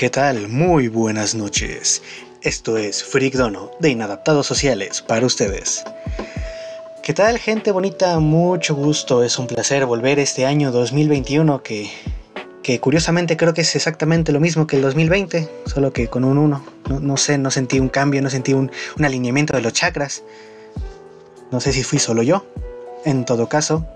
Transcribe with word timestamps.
¿Qué 0.00 0.08
tal? 0.08 0.48
Muy 0.48 0.88
buenas 0.88 1.34
noches. 1.34 2.00
Esto 2.40 2.78
es 2.78 3.04
Freak 3.04 3.34
Dono 3.34 3.70
de 3.80 3.90
Inadaptados 3.90 4.46
Sociales 4.46 5.02
para 5.02 5.26
ustedes. 5.26 5.84
¿Qué 7.02 7.12
tal 7.12 7.38
gente 7.38 7.70
bonita? 7.70 8.18
Mucho 8.18 8.74
gusto, 8.74 9.22
es 9.22 9.38
un 9.38 9.46
placer 9.46 9.84
volver 9.84 10.18
este 10.18 10.46
año 10.46 10.72
2021 10.72 11.62
que, 11.62 11.90
que 12.62 12.80
curiosamente 12.80 13.36
creo 13.36 13.52
que 13.52 13.60
es 13.60 13.76
exactamente 13.76 14.32
lo 14.32 14.40
mismo 14.40 14.66
que 14.66 14.76
el 14.76 14.82
2020, 14.82 15.50
solo 15.66 15.92
que 15.92 16.08
con 16.08 16.24
un 16.24 16.38
1. 16.38 16.64
No, 17.02 17.16
sé, 17.18 17.36
no 17.36 17.50
sentí 17.50 17.78
un 17.78 17.90
cambio, 17.90 18.22
no 18.22 18.30
sentí 18.30 18.54
un, 18.54 18.72
un 18.96 19.04
alineamiento 19.04 19.54
de 19.54 19.60
los 19.60 19.74
chakras. 19.74 20.22
No 21.50 21.60
sé 21.60 21.74
si 21.74 21.82
fui 21.82 21.98
solo 21.98 22.22
yo. 22.22 22.46
En 23.04 23.26
todo 23.26 23.50
caso, 23.50 23.86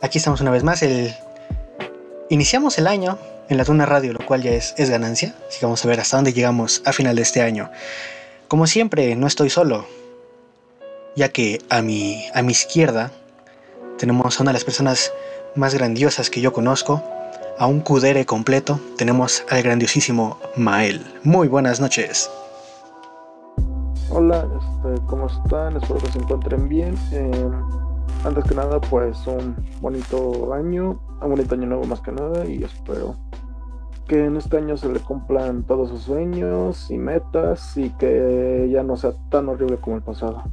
aquí 0.00 0.16
estamos 0.16 0.40
una 0.40 0.50
vez 0.50 0.64
más. 0.64 0.82
El... 0.82 1.14
Iniciamos 2.30 2.78
el 2.78 2.86
año 2.86 3.18
en 3.48 3.56
la 3.56 3.64
Tuna 3.64 3.86
Radio, 3.86 4.12
lo 4.12 4.24
cual 4.24 4.42
ya 4.42 4.52
es, 4.52 4.74
es 4.78 4.90
ganancia. 4.90 5.34
Así 5.48 5.60
que 5.60 5.66
vamos 5.66 5.84
a 5.84 5.88
ver 5.88 6.00
hasta 6.00 6.16
dónde 6.16 6.32
llegamos 6.32 6.82
a 6.84 6.92
final 6.92 7.16
de 7.16 7.22
este 7.22 7.42
año. 7.42 7.70
Como 8.48 8.66
siempre, 8.66 9.16
no 9.16 9.26
estoy 9.26 9.50
solo, 9.50 9.86
ya 11.16 11.28
que 11.30 11.60
a 11.70 11.82
mi, 11.82 12.24
a 12.34 12.42
mi 12.42 12.52
izquierda 12.52 13.10
tenemos 13.98 14.38
a 14.38 14.42
una 14.42 14.50
de 14.50 14.54
las 14.54 14.64
personas 14.64 15.12
más 15.54 15.74
grandiosas 15.74 16.30
que 16.30 16.40
yo 16.40 16.52
conozco, 16.52 17.02
a 17.58 17.66
un 17.66 17.80
cudere 17.80 18.26
completo, 18.26 18.80
tenemos 18.96 19.44
al 19.50 19.62
grandiosísimo 19.62 20.38
Mael. 20.56 21.04
Muy 21.22 21.48
buenas 21.48 21.80
noches. 21.80 22.30
Hola, 24.10 24.46
este, 24.58 25.06
¿cómo 25.06 25.26
están? 25.26 25.76
Espero 25.76 26.00
que 26.00 26.12
se 26.12 26.18
encuentren 26.18 26.68
bien. 26.68 26.96
Eh, 27.12 27.50
antes 28.24 28.44
que 28.44 28.54
nada, 28.54 28.80
pues 28.80 29.26
un 29.26 29.56
bonito 29.80 30.52
año, 30.52 30.98
un 31.20 31.30
bonito 31.30 31.54
año 31.54 31.66
nuevo 31.66 31.84
más 31.84 32.00
que 32.00 32.12
nada 32.12 32.44
y 32.46 32.64
espero 32.64 33.16
que 34.06 34.24
en 34.26 34.36
este 34.36 34.58
año 34.58 34.76
se 34.76 34.88
le 34.88 35.00
cumplan 35.00 35.62
todos 35.64 35.88
sus 35.88 36.02
sueños 36.02 36.90
y 36.90 36.98
metas 36.98 37.76
y 37.76 37.90
que 37.90 38.68
ya 38.70 38.82
no 38.82 38.96
sea 38.96 39.12
tan 39.30 39.48
horrible 39.48 39.78
como 39.78 39.96
el 39.96 40.02
pasado. 40.02 40.44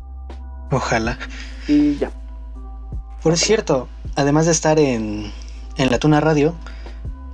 Ojalá. 0.72 1.18
Y 1.68 1.96
ya. 1.98 2.12
Por 3.22 3.38
cierto, 3.38 3.88
además 4.16 4.46
de 4.46 4.52
estar 4.54 4.80
en, 4.80 5.32
en 5.78 5.92
la 5.92 6.00
Tuna 6.00 6.22
Radio, 6.22 6.56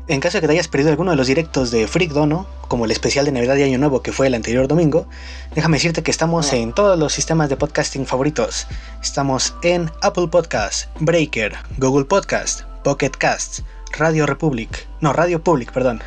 en 0.08 0.20
caso 0.22 0.38
de 0.38 0.42
que 0.42 0.48
te 0.48 0.54
hayas 0.54 0.68
perdido 0.68 0.90
alguno 0.90 1.12
de 1.12 1.18
los 1.18 1.28
directos 1.28 1.70
de 1.70 1.88
Freak 1.88 2.12
Dono, 2.12 2.48
como 2.68 2.86
el 2.86 2.92
especial 2.92 3.26
de 3.26 3.32
Navidad 3.32 3.58
y 3.58 3.64
Año 3.64 3.78
Nuevo 3.78 4.02
que 4.02 4.12
fue 4.12 4.28
el 4.28 4.36
anterior 4.36 4.68
domingo, 4.68 5.08
déjame 5.54 5.78
decirte 5.78 6.02
que 6.02 6.12
estamos 6.12 6.52
en 6.54 6.74
todos 6.74 6.98
los 6.98 7.14
sistemas 7.14 7.50
de 7.50 7.58
podcasting 7.58 8.06
favoritos. 8.06 8.68
Estamos 9.02 9.56
en 9.64 9.92
Apple 10.02 10.30
Podcast, 10.30 10.90
Breaker, 11.00 11.54
Google 11.78 12.06
Podcast, 12.06 12.62
Pocket 12.84 13.12
Cast, 13.12 13.60
Radio 13.98 14.26
Republic, 14.26 14.88
no, 15.02 15.12
Radio 15.12 15.44
Public, 15.44 15.72
perdón, 15.72 16.02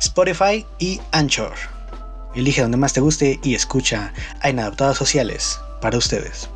Spotify 0.00 0.64
y 0.78 1.00
Anchor. 1.12 1.52
Elige 2.34 2.62
donde 2.62 2.76
más 2.76 2.92
te 2.92 3.00
guste 3.00 3.38
y 3.42 3.54
escucha 3.54 4.12
a 4.40 4.50
Inadaptados 4.50 4.96
Sociales 4.96 5.60
para 5.80 5.98
ustedes. 5.98 6.48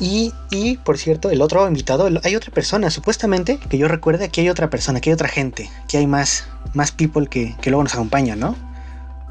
Y, 0.00 0.32
y, 0.50 0.76
por 0.78 0.98
cierto, 0.98 1.30
el 1.30 1.42
otro 1.42 1.66
invitado, 1.66 2.08
hay 2.22 2.36
otra 2.36 2.52
persona, 2.52 2.90
supuestamente, 2.90 3.58
que 3.58 3.78
yo 3.78 3.88
recuerde, 3.88 4.28
que 4.28 4.40
hay 4.40 4.48
otra 4.48 4.70
persona, 4.70 5.00
que 5.00 5.10
hay 5.10 5.14
otra 5.14 5.28
gente, 5.28 5.70
que 5.88 5.98
hay 5.98 6.06
más, 6.06 6.46
más 6.74 6.92
people 6.92 7.26
que, 7.26 7.54
que 7.60 7.70
luego 7.70 7.82
nos 7.82 7.94
acompañan, 7.94 8.38
¿no? 8.40 8.56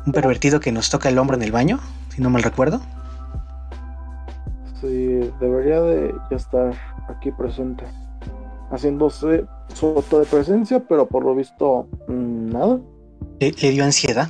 Un 0.06 0.14
pervertido 0.14 0.60
que 0.60 0.72
nos 0.72 0.90
toca 0.90 1.10
el 1.10 1.18
hombro 1.18 1.38
en 1.38 1.44
el 1.44 1.52
baño, 1.52 1.80
si 2.14 2.22
no 2.22 2.30
mal 2.30 2.44
recuerdo. 2.44 2.82
Sí, 4.84 5.32
debería 5.40 5.80
de 5.80 6.14
ya 6.30 6.36
estar 6.36 6.74
aquí 7.08 7.32
presente, 7.32 7.86
haciéndose 8.70 9.46
su 9.74 10.04
de 10.12 10.26
presencia, 10.26 10.84
pero 10.90 11.08
por 11.08 11.24
lo 11.24 11.34
visto, 11.34 11.88
mm, 12.10 12.50
nada. 12.50 12.82
Le, 13.40 13.54
le 13.54 13.72
dio 13.72 13.86
ansiedad. 13.86 14.28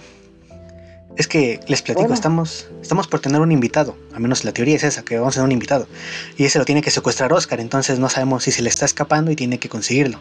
Es 1.16 1.28
que 1.28 1.60
les 1.68 1.82
platico, 1.82 2.14
estamos, 2.14 2.70
estamos 2.84 3.08
por 3.08 3.20
tener 3.20 3.42
un 3.42 3.52
invitado. 3.52 3.96
Al 4.14 4.20
menos 4.20 4.46
la 4.46 4.52
teoría 4.52 4.76
es 4.76 4.84
esa, 4.84 5.02
que 5.02 5.18
vamos 5.18 5.34
a 5.34 5.38
tener 5.38 5.46
un 5.48 5.54
invitado. 5.54 5.88
Y 6.38 6.46
ese 6.46 6.60
lo 6.60 6.66
tiene 6.66 6.84
que 6.84 6.92
secuestrar 6.92 7.34
Oscar, 7.34 7.60
entonces 7.60 7.98
no 7.98 8.08
sabemos 8.08 8.44
si 8.44 8.52
se 8.52 8.62
le 8.62 8.70
está 8.70 8.86
escapando 8.86 9.32
y 9.32 9.36
tiene 9.36 9.58
que 9.58 9.70
conseguirlo. 9.70 10.20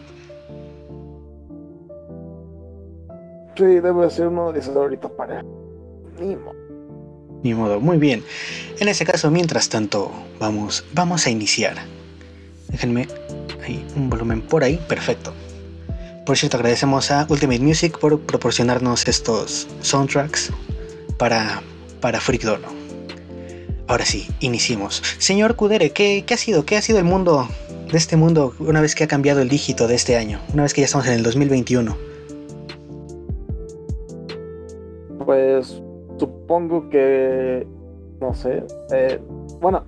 Sí, 3.54 3.64
debe 3.64 4.08
ser 4.08 4.28
uno 4.28 4.50
de 4.50 4.60
esos 4.60 4.74
ahorita 4.74 5.10
para. 5.10 5.44
Ni 6.18 6.36
modo. 6.36 6.61
Ni 7.42 7.54
modo, 7.54 7.80
muy 7.80 7.98
bien. 7.98 8.22
En 8.78 8.88
ese 8.88 9.04
caso, 9.04 9.30
mientras 9.30 9.68
tanto, 9.68 10.12
vamos, 10.38 10.84
vamos 10.92 11.26
a 11.26 11.30
iniciar. 11.30 11.76
Déjenme 12.68 13.08
ahí 13.64 13.84
un 13.96 14.08
volumen 14.08 14.40
por 14.40 14.64
ahí, 14.64 14.80
perfecto. 14.88 15.34
Por 16.24 16.38
cierto, 16.38 16.56
agradecemos 16.56 17.10
a 17.10 17.26
Ultimate 17.28 17.60
Music 17.60 17.98
por 17.98 18.20
proporcionarnos 18.20 19.08
estos 19.08 19.66
soundtracks 19.80 20.52
para, 21.18 21.62
para 22.00 22.20
Freak 22.20 22.42
Dono. 22.42 22.68
Ahora 23.88 24.06
sí, 24.06 24.28
iniciemos. 24.38 25.02
Señor 25.18 25.56
Kudere, 25.56 25.90
¿qué, 25.90 26.24
¿qué, 26.24 26.34
ha 26.34 26.36
sido? 26.36 26.64
¿Qué 26.64 26.76
ha 26.76 26.82
sido 26.82 26.98
el 26.98 27.04
mundo 27.04 27.48
de 27.90 27.98
este 27.98 28.16
mundo 28.16 28.54
una 28.60 28.80
vez 28.80 28.94
que 28.94 29.04
ha 29.04 29.08
cambiado 29.08 29.42
el 29.42 29.48
dígito 29.48 29.88
de 29.88 29.96
este 29.96 30.16
año? 30.16 30.40
Una 30.54 30.62
vez 30.62 30.72
que 30.72 30.80
ya 30.80 30.84
estamos 30.84 31.06
en 31.08 31.14
el 31.14 31.22
2021. 31.24 31.96
Pues 35.26 35.82
supongo 36.22 36.88
que... 36.88 37.66
No 38.20 38.32
sé. 38.32 38.62
Eh, 38.92 39.20
bueno, 39.60 39.82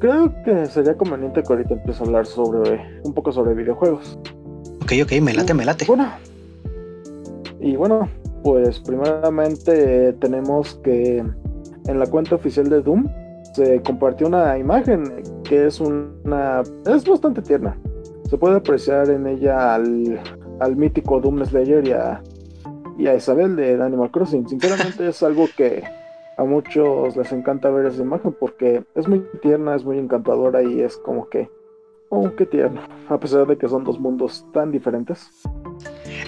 creo 0.00 0.32
que 0.44 0.66
sería 0.66 0.96
conveniente 0.96 1.40
que 1.44 1.52
ahorita 1.52 1.74
empiece 1.74 2.02
a 2.02 2.06
hablar 2.06 2.26
sobre 2.26 3.00
un 3.04 3.14
poco 3.14 3.30
sobre 3.30 3.54
videojuegos. 3.54 4.18
Ok, 4.82 4.92
ok, 5.04 5.12
me 5.22 5.32
late, 5.34 5.54
me 5.54 5.64
late. 5.64 5.84
Bueno. 5.86 6.08
Y 7.60 7.76
bueno, 7.76 8.08
pues 8.42 8.80
primeramente 8.80 10.12
tenemos 10.14 10.74
que 10.82 11.18
en 11.18 11.98
la 11.98 12.06
cuenta 12.06 12.34
oficial 12.34 12.68
de 12.68 12.82
Doom 12.82 13.08
se 13.54 13.80
compartió 13.82 14.26
una 14.26 14.58
imagen 14.58 15.22
que 15.44 15.66
es 15.66 15.80
una 15.80 16.62
es 16.86 17.08
bastante 17.08 17.42
tierna. 17.42 17.78
Se 18.28 18.36
puede 18.36 18.56
apreciar 18.56 19.08
en 19.10 19.28
ella 19.28 19.76
al, 19.76 20.20
al 20.58 20.76
mítico 20.76 21.20
Doom 21.20 21.44
Slayer 21.44 21.86
y 21.86 21.92
a, 21.92 22.20
y 22.98 23.06
a 23.06 23.14
Isabel 23.14 23.56
de 23.56 23.80
Animal 23.82 24.10
Crossing. 24.10 24.48
Sinceramente 24.48 25.08
es 25.08 25.22
algo 25.22 25.48
que 25.56 25.84
a 26.36 26.44
muchos 26.44 27.16
les 27.16 27.32
encanta 27.32 27.70
ver 27.70 27.86
esa 27.86 28.02
imagen 28.02 28.34
porque 28.38 28.84
es 28.94 29.08
muy 29.08 29.24
tierna, 29.40 29.76
es 29.76 29.84
muy 29.84 29.98
encantadora 29.98 30.62
y 30.62 30.80
es 30.80 30.96
como 30.98 31.28
que, 31.28 31.48
oh, 32.10 32.30
qué 32.36 32.44
tierno, 32.44 32.82
a 33.08 33.18
pesar 33.18 33.46
de 33.46 33.56
que 33.56 33.68
son 33.68 33.84
dos 33.84 33.98
mundos 34.00 34.44
tan 34.52 34.72
diferentes. 34.72 35.30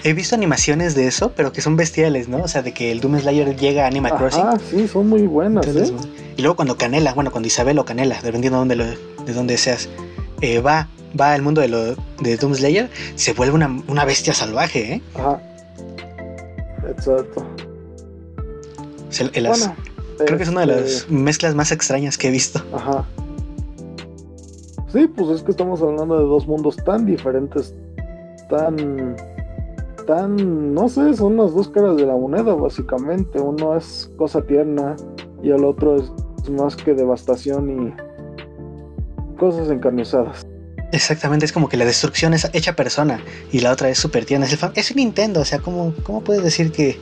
He 0.03 0.13
visto 0.13 0.33
animaciones 0.33 0.95
de 0.95 1.07
eso, 1.07 1.33
pero 1.35 1.51
que 1.51 1.61
son 1.61 1.75
bestiales, 1.75 2.27
¿no? 2.29 2.37
O 2.37 2.47
sea, 2.47 2.61
de 2.61 2.73
que 2.73 2.91
el 2.91 3.01
Doom 3.01 3.19
Slayer 3.19 3.55
llega 3.55 3.83
a 3.83 3.87
Animal 3.87 4.15
Crossing. 4.15 4.43
Ah, 4.43 4.57
sí, 4.57 4.87
son 4.87 5.09
muy 5.09 5.27
buenas, 5.27 5.67
¿eh? 5.67 5.93
Y 6.37 6.41
luego 6.41 6.55
cuando 6.55 6.77
Canela, 6.77 7.13
bueno, 7.13 7.31
cuando 7.31 7.47
Isabel 7.47 7.77
o 7.77 7.85
Canela, 7.85 8.19
dependiendo 8.23 8.63
de 8.63 8.75
dónde, 8.75 8.97
de 9.25 9.33
dónde 9.33 9.57
seas, 9.57 9.89
eh, 10.39 10.59
va, 10.59 10.87
va 11.19 11.33
al 11.33 11.41
mundo 11.41 11.61
de, 11.61 11.67
lo, 11.67 11.95
de 12.21 12.37
Doom 12.37 12.55
Slayer, 12.55 12.89
se 13.15 13.33
vuelve 13.33 13.53
una, 13.53 13.83
una 13.87 14.05
bestia 14.05 14.33
salvaje, 14.33 14.93
¿eh? 14.93 15.01
Ajá. 15.15 15.41
Exacto. 16.91 17.43
bueno, 19.33 19.75
creo 20.17 20.37
que 20.37 20.43
es 20.43 20.49
una 20.49 20.61
de 20.61 20.67
las 20.67 20.81
este 20.81 21.13
mezclas 21.13 21.55
más 21.55 21.71
extrañas 21.71 22.17
que 22.17 22.27
he 22.27 22.31
visto. 22.31 22.61
Ajá. 22.73 23.05
Sí, 24.91 25.07
pues 25.07 25.29
es 25.29 25.43
que 25.43 25.51
estamos 25.51 25.81
hablando 25.81 26.19
de 26.19 26.25
dos 26.25 26.45
mundos 26.47 26.75
tan 26.77 27.05
diferentes, 27.05 27.73
tan 28.49 29.15
tan, 30.05 30.73
no 30.73 30.89
sé, 30.89 31.13
son 31.13 31.37
las 31.37 31.53
dos 31.53 31.69
caras 31.69 31.95
de 31.95 32.05
la 32.05 32.15
moneda, 32.15 32.53
básicamente. 32.53 33.39
Uno 33.39 33.75
es 33.77 34.11
cosa 34.17 34.41
tierna 34.41 34.95
y 35.41 35.51
el 35.51 35.63
otro 35.63 35.95
es 35.95 36.11
más 36.49 36.75
que 36.75 36.93
devastación 36.93 37.69
y 37.69 39.37
cosas 39.37 39.69
encarnizadas. 39.69 40.45
Exactamente, 40.91 41.45
es 41.45 41.53
como 41.53 41.69
que 41.69 41.77
la 41.77 41.85
destrucción 41.85 42.33
es 42.33 42.49
hecha 42.53 42.75
persona 42.75 43.21
y 43.51 43.59
la 43.59 43.71
otra 43.71 43.89
es 43.89 43.97
súper 43.97 44.25
tierna. 44.25 44.45
Es, 44.45 44.61
el 44.61 44.71
es 44.75 44.91
un 44.91 44.97
Nintendo, 44.97 45.39
o 45.41 45.45
sea, 45.45 45.59
¿cómo, 45.59 45.93
cómo 46.03 46.21
puedes 46.21 46.43
decir 46.43 46.71
que, 46.71 46.97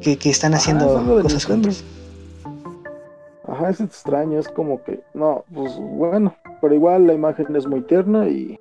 que, 0.00 0.16
que 0.16 0.30
están 0.30 0.54
haciendo 0.54 0.98
Ajá, 0.98 1.22
cosas 1.22 1.44
juntos? 1.44 1.84
Ajá, 3.46 3.70
es 3.70 3.80
extraño, 3.80 4.38
es 4.38 4.48
como 4.48 4.82
que, 4.82 5.00
no, 5.14 5.44
pues 5.54 5.78
bueno, 5.78 6.34
pero 6.60 6.74
igual 6.74 7.06
la 7.06 7.14
imagen 7.14 7.54
es 7.54 7.66
muy 7.66 7.82
tierna 7.82 8.28
y 8.28 8.58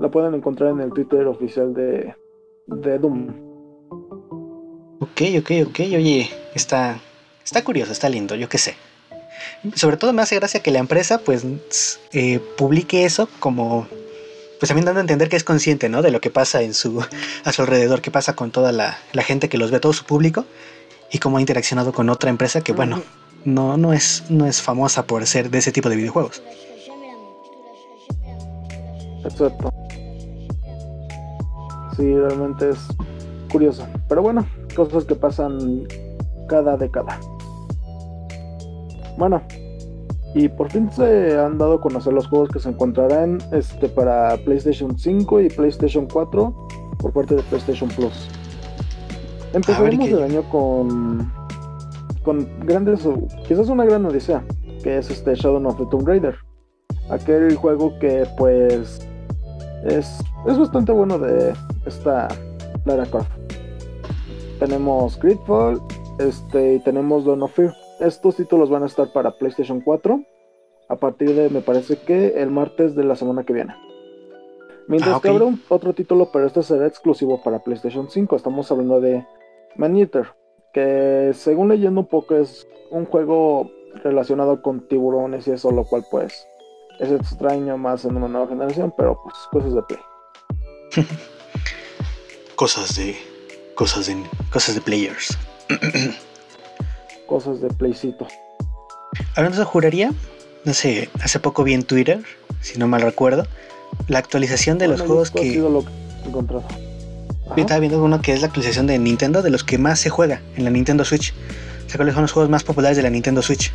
la 0.00 0.10
pueden 0.10 0.34
encontrar 0.34 0.70
en 0.70 0.80
el 0.80 0.92
Twitter 0.92 1.26
oficial 1.26 1.72
de, 1.72 2.14
de 2.66 2.98
Doom. 2.98 3.28
Ok, 5.00 5.22
ok, 5.38 5.50
ok, 5.68 5.80
oye, 5.96 6.28
está, 6.54 7.00
está 7.42 7.64
curioso, 7.64 7.92
está 7.92 8.08
lindo, 8.08 8.34
yo 8.34 8.48
qué 8.48 8.58
sé. 8.58 8.74
Sobre 9.74 9.96
todo 9.96 10.12
me 10.12 10.22
hace 10.22 10.36
gracia 10.36 10.60
que 10.60 10.70
la 10.70 10.78
empresa 10.78 11.18
pues 11.18 11.44
eh, 12.12 12.40
publique 12.56 13.04
eso 13.04 13.28
como 13.40 13.86
pues 14.58 14.68
también 14.68 14.86
dando 14.86 15.00
a 15.00 15.02
entender 15.02 15.28
que 15.28 15.36
es 15.36 15.44
consciente, 15.44 15.88
¿no? 15.88 16.00
De 16.00 16.10
lo 16.10 16.20
que 16.20 16.30
pasa 16.30 16.62
en 16.62 16.74
su, 16.74 17.04
a 17.44 17.52
su 17.52 17.62
alrededor, 17.62 18.00
qué 18.00 18.10
pasa 18.10 18.34
con 18.34 18.50
toda 18.50 18.72
la, 18.72 18.98
la 19.12 19.22
gente 19.22 19.48
que 19.48 19.58
los 19.58 19.70
ve, 19.70 19.80
todo 19.80 19.92
su 19.92 20.04
público, 20.04 20.46
y 21.12 21.18
cómo 21.18 21.36
ha 21.36 21.40
interaccionado 21.40 21.92
con 21.92 22.08
otra 22.08 22.30
empresa 22.30 22.60
que, 22.62 22.72
bueno, 22.72 23.02
no, 23.44 23.76
no, 23.76 23.92
es, 23.92 24.24
no 24.30 24.46
es 24.46 24.62
famosa 24.62 25.06
por 25.06 25.26
ser 25.26 25.50
de 25.50 25.58
ese 25.58 25.70
tipo 25.70 25.88
de 25.88 25.96
videojuegos. 25.96 26.42
Exacto. 29.24 29.70
Sí, 31.96 32.14
realmente 32.14 32.70
es 32.70 32.78
curioso. 33.50 33.86
Pero 34.08 34.22
bueno, 34.22 34.46
cosas 34.74 35.04
que 35.04 35.14
pasan 35.14 35.86
cada 36.48 36.76
década. 36.76 37.20
Bueno, 39.16 39.42
y 40.34 40.48
por 40.48 40.70
fin 40.70 40.90
se 40.90 41.38
han 41.38 41.58
dado 41.58 41.74
a 41.74 41.80
conocer 41.80 42.12
los 42.12 42.26
juegos 42.26 42.48
que 42.50 42.58
se 42.58 42.68
encontrarán 42.68 43.38
este, 43.52 43.88
para 43.88 44.36
PlayStation 44.38 44.98
5 44.98 45.40
y 45.42 45.48
PlayStation 45.48 46.08
4 46.12 46.68
por 46.98 47.12
parte 47.12 47.36
de 47.36 47.42
PlayStation 47.42 47.88
Plus. 47.90 48.28
Empezaremos 49.52 50.08
el 50.08 50.22
año 50.22 50.42
con, 50.50 51.32
con 52.24 52.48
grandes, 52.66 53.08
quizás 53.46 53.68
una 53.68 53.84
gran 53.84 54.04
odisea, 54.04 54.44
que 54.82 54.98
es 54.98 55.08
este 55.10 55.36
Shadow 55.36 55.64
of 55.64 55.76
the 55.78 55.86
Tomb 55.86 56.08
Raider. 56.08 56.34
Aquel 57.10 57.54
juego 57.54 57.96
que 58.00 58.26
pues 58.36 59.06
es, 59.84 60.18
es 60.46 60.58
bastante 60.58 60.90
bueno 60.90 61.18
de 61.18 61.52
esta 61.86 62.26
Lara 62.84 63.06
Croft. 63.06 63.30
Tenemos 64.58 65.18
Gridfall 65.20 65.80
este, 66.18 66.74
y 66.74 66.80
tenemos 66.80 67.24
Dawn 67.24 67.42
of 67.42 67.52
Fear. 67.52 67.83
Estos 68.00 68.36
títulos 68.36 68.70
van 68.70 68.82
a 68.82 68.86
estar 68.86 69.12
para 69.12 69.32
PlayStation 69.32 69.80
4 69.80 70.20
a 70.88 70.96
partir 70.96 71.34
de, 71.34 71.48
me 71.48 71.60
parece 71.60 71.96
que 71.96 72.40
el 72.42 72.50
martes 72.50 72.94
de 72.94 73.04
la 73.04 73.16
semana 73.16 73.44
que 73.44 73.52
viene. 73.52 73.74
Mientras 74.86 75.16
ah, 75.16 75.20
que 75.22 75.28
habrá 75.28 75.44
un, 75.44 75.62
otro 75.68 75.94
título, 75.94 76.30
pero 76.30 76.46
este 76.46 76.62
será 76.62 76.86
exclusivo 76.86 77.42
para 77.42 77.60
PlayStation 77.60 78.10
5. 78.10 78.36
Estamos 78.36 78.70
hablando 78.70 79.00
de 79.00 79.26
Man 79.76 79.96
Eater, 79.96 80.26
que 80.72 81.32
según 81.34 81.68
leyendo 81.68 82.00
un 82.00 82.06
poco 82.06 82.36
es 82.36 82.66
un 82.90 83.06
juego 83.06 83.70
relacionado 84.02 84.60
con 84.60 84.86
tiburones 84.86 85.46
y 85.48 85.52
eso, 85.52 85.70
lo 85.70 85.84
cual 85.84 86.04
pues 86.10 86.46
es 87.00 87.10
extraño 87.10 87.78
más 87.78 88.04
en 88.04 88.16
una 88.16 88.28
nueva 88.28 88.48
generación, 88.48 88.92
pero 88.96 89.18
pues 89.22 89.34
cosas 89.50 89.74
de 89.74 89.82
play. 89.82 90.00
cosas 92.56 92.96
de 92.96 93.16
cosas 93.74 94.06
de 94.06 94.16
cosas 94.52 94.74
de 94.74 94.80
players. 94.80 95.38
cosas 97.34 97.60
de 97.60 97.68
playcito. 97.68 98.28
Hablando 99.34 99.58
de 99.58 99.64
juraría, 99.64 100.12
no 100.64 100.72
sé, 100.72 101.10
hace 101.20 101.40
poco 101.40 101.64
vi 101.64 101.74
en 101.74 101.82
Twitter, 101.82 102.20
si 102.60 102.78
no 102.78 102.86
mal 102.86 103.02
recuerdo, 103.02 103.44
la 104.06 104.20
actualización 104.20 104.78
de 104.78 104.86
los 104.86 105.00
juegos 105.00 105.32
que. 105.32 105.56
Lo 105.56 105.84
encontrado. 106.24 106.62
Yo 107.56 107.62
estaba 107.62 107.80
viendo 107.80 108.00
uno 108.00 108.22
que 108.22 108.32
es 108.32 108.40
la 108.40 108.46
actualización 108.46 108.86
de 108.86 109.00
Nintendo, 109.00 109.42
de 109.42 109.50
los 109.50 109.64
que 109.64 109.78
más 109.78 109.98
se 109.98 110.10
juega 110.10 110.42
en 110.54 110.62
la 110.62 110.70
Nintendo 110.70 111.04
Switch. 111.04 111.34
O 111.84 111.88
sea, 111.88 111.96
cuáles 111.96 112.14
son 112.14 112.22
los 112.22 112.30
juegos 112.30 112.50
más 112.50 112.62
populares 112.62 112.96
de 112.96 113.02
la 113.02 113.10
Nintendo 113.10 113.42
Switch. 113.42 113.72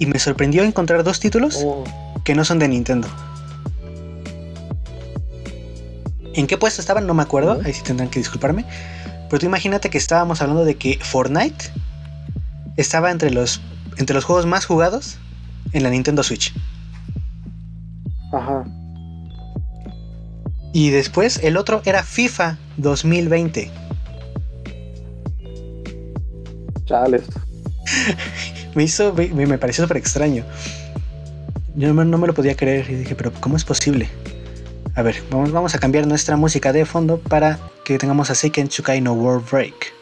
Y 0.00 0.06
me 0.06 0.18
sorprendió 0.18 0.64
encontrar 0.64 1.04
dos 1.04 1.20
títulos 1.20 1.62
oh. 1.64 1.84
que 2.24 2.34
no 2.34 2.44
son 2.44 2.58
de 2.58 2.66
Nintendo. 2.66 3.06
¿En 6.34 6.48
qué 6.48 6.58
puesto 6.58 6.80
estaban? 6.80 7.06
No 7.06 7.14
me 7.14 7.22
acuerdo. 7.22 7.60
Ahí 7.64 7.72
sí 7.72 7.84
tendrán 7.84 8.10
que 8.10 8.18
disculparme. 8.18 8.64
Pero 9.30 9.40
tú 9.40 9.46
imagínate 9.46 9.90
que 9.90 9.98
estábamos 9.98 10.42
hablando 10.42 10.64
de 10.64 10.74
que 10.74 10.98
Fortnite 11.00 11.66
estaba 12.76 13.12
entre 13.12 13.30
los, 13.30 13.60
entre 13.96 14.14
los 14.14 14.24
juegos 14.24 14.44
más 14.44 14.66
jugados 14.66 15.18
en 15.72 15.84
la 15.84 15.90
Nintendo 15.90 16.24
Switch. 16.24 16.52
Ajá. 18.32 18.64
Y 20.72 20.90
después 20.90 21.38
el 21.44 21.56
otro 21.56 21.80
era 21.84 22.02
FIFA 22.02 22.58
2020. 22.76 23.70
Chales. 26.86 27.22
me 28.74 28.82
hizo, 28.82 29.14
me, 29.14 29.58
pareció 29.58 29.84
súper 29.84 29.98
extraño. 29.98 30.44
Yo 31.76 31.92
no, 31.92 32.18
me 32.18 32.26
lo 32.26 32.34
podía 32.34 32.56
creer 32.56 32.90
y 32.90 32.94
dije, 32.94 33.14
pero 33.14 33.32
¿cómo 33.40 33.56
es 33.56 33.64
posible? 33.64 34.08
A 34.96 35.02
ver, 35.02 35.22
vamos, 35.30 35.52
vamos 35.52 35.74
a 35.74 35.78
cambiar 35.78 36.06
nuestra 36.06 36.36
música 36.36 36.72
de 36.72 36.84
fondo 36.84 37.18
para 37.18 37.58
que 37.84 37.96
tengamos 37.98 38.30
a 38.30 38.34
Seiken 38.34 38.68
Tsukai 38.68 39.00
no 39.00 39.12
World 39.12 39.48
Break. 39.50 39.92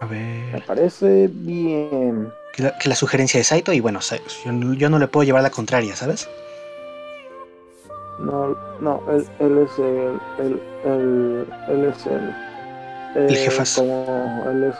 A 0.00 0.06
ver. 0.06 0.52
Me 0.52 0.60
parece 0.60 1.28
bien. 1.32 2.32
Que 2.54 2.88
la, 2.88 2.94
sugerencia 2.94 3.38
de 3.38 3.44
Saito 3.44 3.72
y 3.72 3.80
bueno, 3.80 4.00
yo, 4.76 4.90
no 4.90 4.98
le 4.98 5.08
puedo 5.08 5.24
llevar 5.24 5.42
la 5.42 5.50
contraria, 5.50 5.96
¿sabes? 5.96 6.28
No, 8.18 8.54
no, 8.80 9.02
él, 9.10 9.26
es 9.58 9.78
el, 9.78 10.20
él, 10.38 11.46
es 11.88 12.06
el, 12.06 13.26
el 13.28 13.36
jefazo. 13.36 13.82
él 14.50 14.64
es 14.64 14.76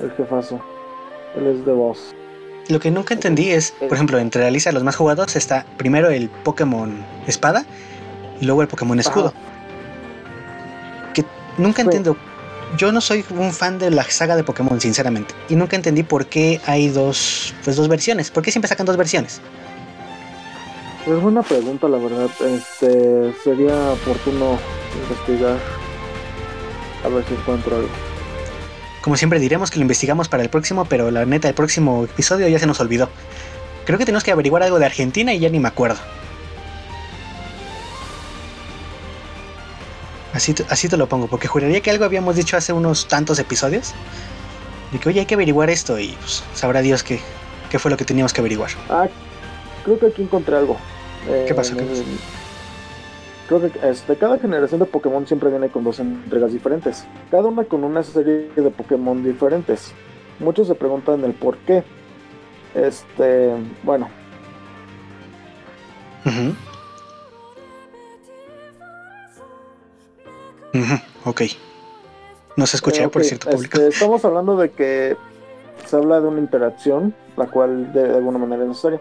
el 0.00 0.10
jefazo. 0.12 0.60
Él 1.36 1.46
es 1.46 1.64
de 1.64 1.72
voz. 1.72 2.14
Lo 2.68 2.78
que 2.80 2.90
nunca 2.90 3.14
entendí 3.14 3.50
es, 3.50 3.72
por 3.72 3.92
ejemplo, 3.92 4.18
entre 4.18 4.42
la 4.42 4.50
lista 4.50 4.70
de 4.70 4.74
los 4.74 4.84
más 4.84 4.96
jugados 4.96 5.34
está 5.36 5.66
primero 5.76 6.10
el 6.10 6.28
Pokémon 6.28 7.04
Espada 7.26 7.64
y 8.40 8.46
luego 8.46 8.62
el 8.62 8.68
Pokémon 8.68 8.98
Escudo. 9.00 9.32
Que 11.12 11.24
nunca 11.58 11.82
entiendo. 11.82 12.16
Yo 12.78 12.90
no 12.90 13.00
soy 13.00 13.24
un 13.30 13.52
fan 13.52 13.78
de 13.78 13.90
la 13.90 14.02
saga 14.04 14.34
de 14.34 14.44
Pokémon, 14.44 14.80
sinceramente. 14.80 15.34
Y 15.50 15.56
nunca 15.56 15.76
entendí 15.76 16.02
por 16.02 16.26
qué 16.26 16.60
hay 16.64 16.88
dos, 16.88 17.52
pues 17.64 17.76
dos 17.76 17.88
versiones. 17.88 18.30
¿Por 18.30 18.42
qué 18.42 18.50
siempre 18.50 18.68
sacan 18.68 18.86
dos 18.86 18.96
versiones? 18.96 19.42
Es 21.06 21.20
buena 21.20 21.42
pregunta, 21.42 21.88
la 21.88 21.98
verdad. 21.98 22.30
Este 22.40 23.34
sería 23.44 23.74
oportuno 23.92 24.58
investigar 25.02 25.58
a 27.04 27.08
ver 27.08 27.24
si 27.26 27.34
encuentro 27.34 27.76
algo. 27.76 28.11
Como 29.02 29.16
siempre 29.16 29.40
diremos 29.40 29.70
que 29.70 29.78
lo 29.78 29.82
investigamos 29.82 30.28
para 30.28 30.44
el 30.44 30.48
próximo, 30.48 30.84
pero 30.84 31.10
la 31.10 31.26
neta, 31.26 31.48
el 31.48 31.54
próximo 31.54 32.04
episodio 32.04 32.46
ya 32.46 32.60
se 32.60 32.66
nos 32.66 32.78
olvidó. 32.78 33.10
Creo 33.84 33.98
que 33.98 34.04
tenemos 34.04 34.22
que 34.22 34.30
averiguar 34.30 34.62
algo 34.62 34.78
de 34.78 34.86
Argentina 34.86 35.34
y 35.34 35.40
ya 35.40 35.48
ni 35.48 35.58
me 35.58 35.66
acuerdo. 35.66 35.98
Así, 40.32 40.54
así 40.70 40.88
te 40.88 40.96
lo 40.96 41.08
pongo, 41.08 41.26
porque 41.26 41.48
juraría 41.48 41.80
que 41.80 41.90
algo 41.90 42.04
habíamos 42.04 42.36
dicho 42.36 42.56
hace 42.56 42.72
unos 42.72 43.08
tantos 43.08 43.40
episodios. 43.40 43.92
De 44.92 45.00
que, 45.00 45.08
oye, 45.08 45.20
hay 45.20 45.26
que 45.26 45.34
averiguar 45.34 45.68
esto 45.68 45.98
y 45.98 46.16
pues, 46.20 46.44
sabrá 46.54 46.80
Dios 46.80 47.02
qué, 47.02 47.20
qué 47.70 47.80
fue 47.80 47.90
lo 47.90 47.96
que 47.96 48.04
teníamos 48.04 48.32
que 48.32 48.40
averiguar. 48.40 48.70
Ah, 48.88 49.08
creo 49.84 49.98
que 49.98 50.06
aquí 50.06 50.22
encontré 50.22 50.56
algo. 50.56 50.78
¿Qué 51.46 51.54
pasó? 51.54 51.76
¿Qué 51.76 51.82
pasó? 51.82 52.04
Creo 53.48 53.60
que 53.60 53.88
este, 53.88 54.16
cada 54.16 54.38
generación 54.38 54.80
de 54.80 54.86
Pokémon 54.86 55.26
siempre 55.26 55.50
viene 55.50 55.68
con 55.68 55.84
dos 55.84 55.98
entregas 56.00 56.52
diferentes, 56.52 57.06
cada 57.30 57.48
una 57.48 57.64
con 57.64 57.84
una 57.84 58.02
serie 58.02 58.50
de 58.54 58.70
Pokémon 58.70 59.22
diferentes. 59.22 59.92
Muchos 60.38 60.68
se 60.68 60.74
preguntan 60.74 61.24
el 61.24 61.34
por 61.34 61.56
qué. 61.58 61.84
Este, 62.74 63.52
bueno. 63.82 64.08
Ok. 71.24 71.42
No 72.56 72.66
se 72.66 72.76
escucha, 72.76 73.08
por 73.08 73.24
cierto, 73.24 73.50
público. 73.50 73.78
Este, 73.78 73.88
estamos 73.88 74.24
hablando 74.24 74.56
de 74.56 74.70
que 74.70 75.16
se 75.86 75.96
habla 75.96 76.20
de 76.20 76.28
una 76.28 76.40
interacción, 76.40 77.14
la 77.36 77.46
cual 77.46 77.92
de 77.92 78.14
alguna 78.14 78.38
manera 78.38 78.62
es 78.62 78.68
necesaria. 78.68 79.00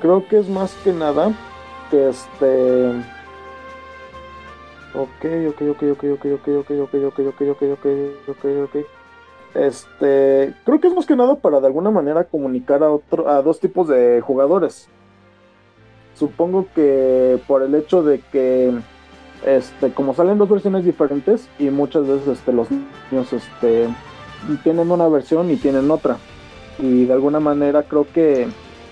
Creo 0.00 0.26
que 0.28 0.38
es 0.38 0.48
más 0.48 0.72
que 0.84 0.92
nada 0.92 1.32
este 1.92 2.90
ok 4.94 5.24
ok 5.48 5.62
ok 5.70 5.82
ok 5.92 6.04
ok 6.14 6.24
ok 6.34 6.48
ok 6.48 6.70
ok 6.82 6.94
ok 6.94 7.18
ok 7.18 7.40
ok 7.40 7.60
ok 7.68 7.86
ok 8.28 8.44
ok 8.64 8.76
este 9.54 10.54
creo 10.64 10.80
que 10.80 10.88
es 10.88 10.94
más 10.94 11.06
que 11.06 11.16
nada 11.16 11.34
para 11.36 11.60
de 11.60 11.66
alguna 11.66 11.90
manera 11.90 12.24
comunicar 12.24 12.82
a 12.82 12.90
otro 12.90 13.28
a 13.28 13.42
dos 13.42 13.60
tipos 13.60 13.88
de 13.88 14.20
jugadores 14.20 14.88
supongo 16.14 16.66
que 16.74 17.38
por 17.46 17.62
el 17.62 17.74
hecho 17.74 18.02
de 18.02 18.20
que 18.32 18.72
este 19.44 19.92
como 19.92 20.14
salen 20.14 20.38
dos 20.38 20.48
versiones 20.48 20.84
diferentes 20.84 21.48
y 21.58 21.70
muchas 21.70 22.06
veces 22.06 22.28
este 22.28 22.52
los 22.52 22.68
niños 22.70 23.32
este 23.32 23.88
tienen 24.62 24.90
una 24.90 25.08
versión 25.08 25.50
y 25.50 25.56
tienen 25.56 25.90
otra 25.90 26.18
y 26.78 27.04
de 27.04 27.12
alguna 27.12 27.40
manera 27.40 27.82
creo 27.84 28.06
que 28.12 28.48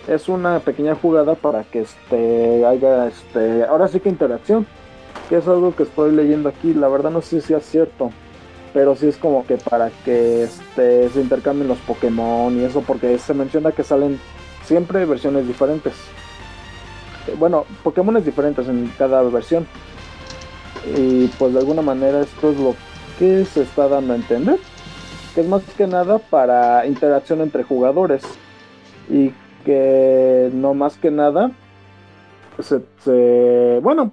es 0.09 0.29
una 0.29 0.61
pequeña 0.61 0.95
jugada 0.95 1.35
para 1.35 1.65
que 1.65 1.81
este 1.81 2.65
haya 2.67 3.07
este 3.09 3.65
ahora 3.65 3.89
sí 3.89 4.01
que 4.01 4.09
interacción 4.09 4.67
que 5.29 5.37
es 5.37 5.49
algo 5.49 5.75
que 5.75 5.85
estoy 5.85 6.13
leyendo 6.13 6.49
aquí 6.49 6.75
la 6.75 6.89
verdad 6.89 7.11
no 7.11 7.23
sé 7.23 7.41
si 7.41 7.55
es 7.55 7.65
cierto 7.65 8.11
pero 8.75 8.97
sí 8.97 9.07
es 9.07 9.17
como 9.17 9.47
que 9.47 9.57
para 9.57 9.91
que 10.05 10.43
este 10.43 11.09
se 11.09 11.21
intercambien 11.21 11.69
los 11.69 11.79
Pokémon 11.79 12.59
y 12.59 12.65
eso 12.65 12.83
porque 12.83 13.17
se 13.19 13.33
menciona 13.33 13.71
que 13.71 13.85
salen 13.85 14.19
siempre 14.65 15.07
versiones 15.07 15.47
diferentes. 15.47 15.95
Eh, 17.29 17.37
bueno 17.39 17.65
Pokémon 17.85 18.17
es 18.17 18.25
diferentes 18.25 18.69
en 18.69 18.93
cada 18.99 19.23
versión. 19.23 19.67
Y 20.97 21.29
pues 21.39 21.55
de 21.55 21.61
alguna 21.61 21.83
manera 21.83 22.21
esto 22.21 22.51
es 22.51 22.59
lo 22.59 22.75
que 23.19 23.45
se 23.47 23.63
está 23.63 23.89
dando 23.89 24.13
a 24.13 24.17
entender 24.17 24.59
que 25.35 25.41
es 25.41 25.49
más 25.49 25.63
que 25.77 25.87
nada 25.87 26.19
para 26.19 26.85
interacción 26.87 27.41
entre 27.41 27.63
jugadores. 27.63 28.23
Y 29.09 29.33
que 29.65 30.51
no 30.53 30.75
más 30.75 30.97
que 30.97 31.11
nada 31.11 31.51
se, 32.61 33.81
bueno 33.83 34.13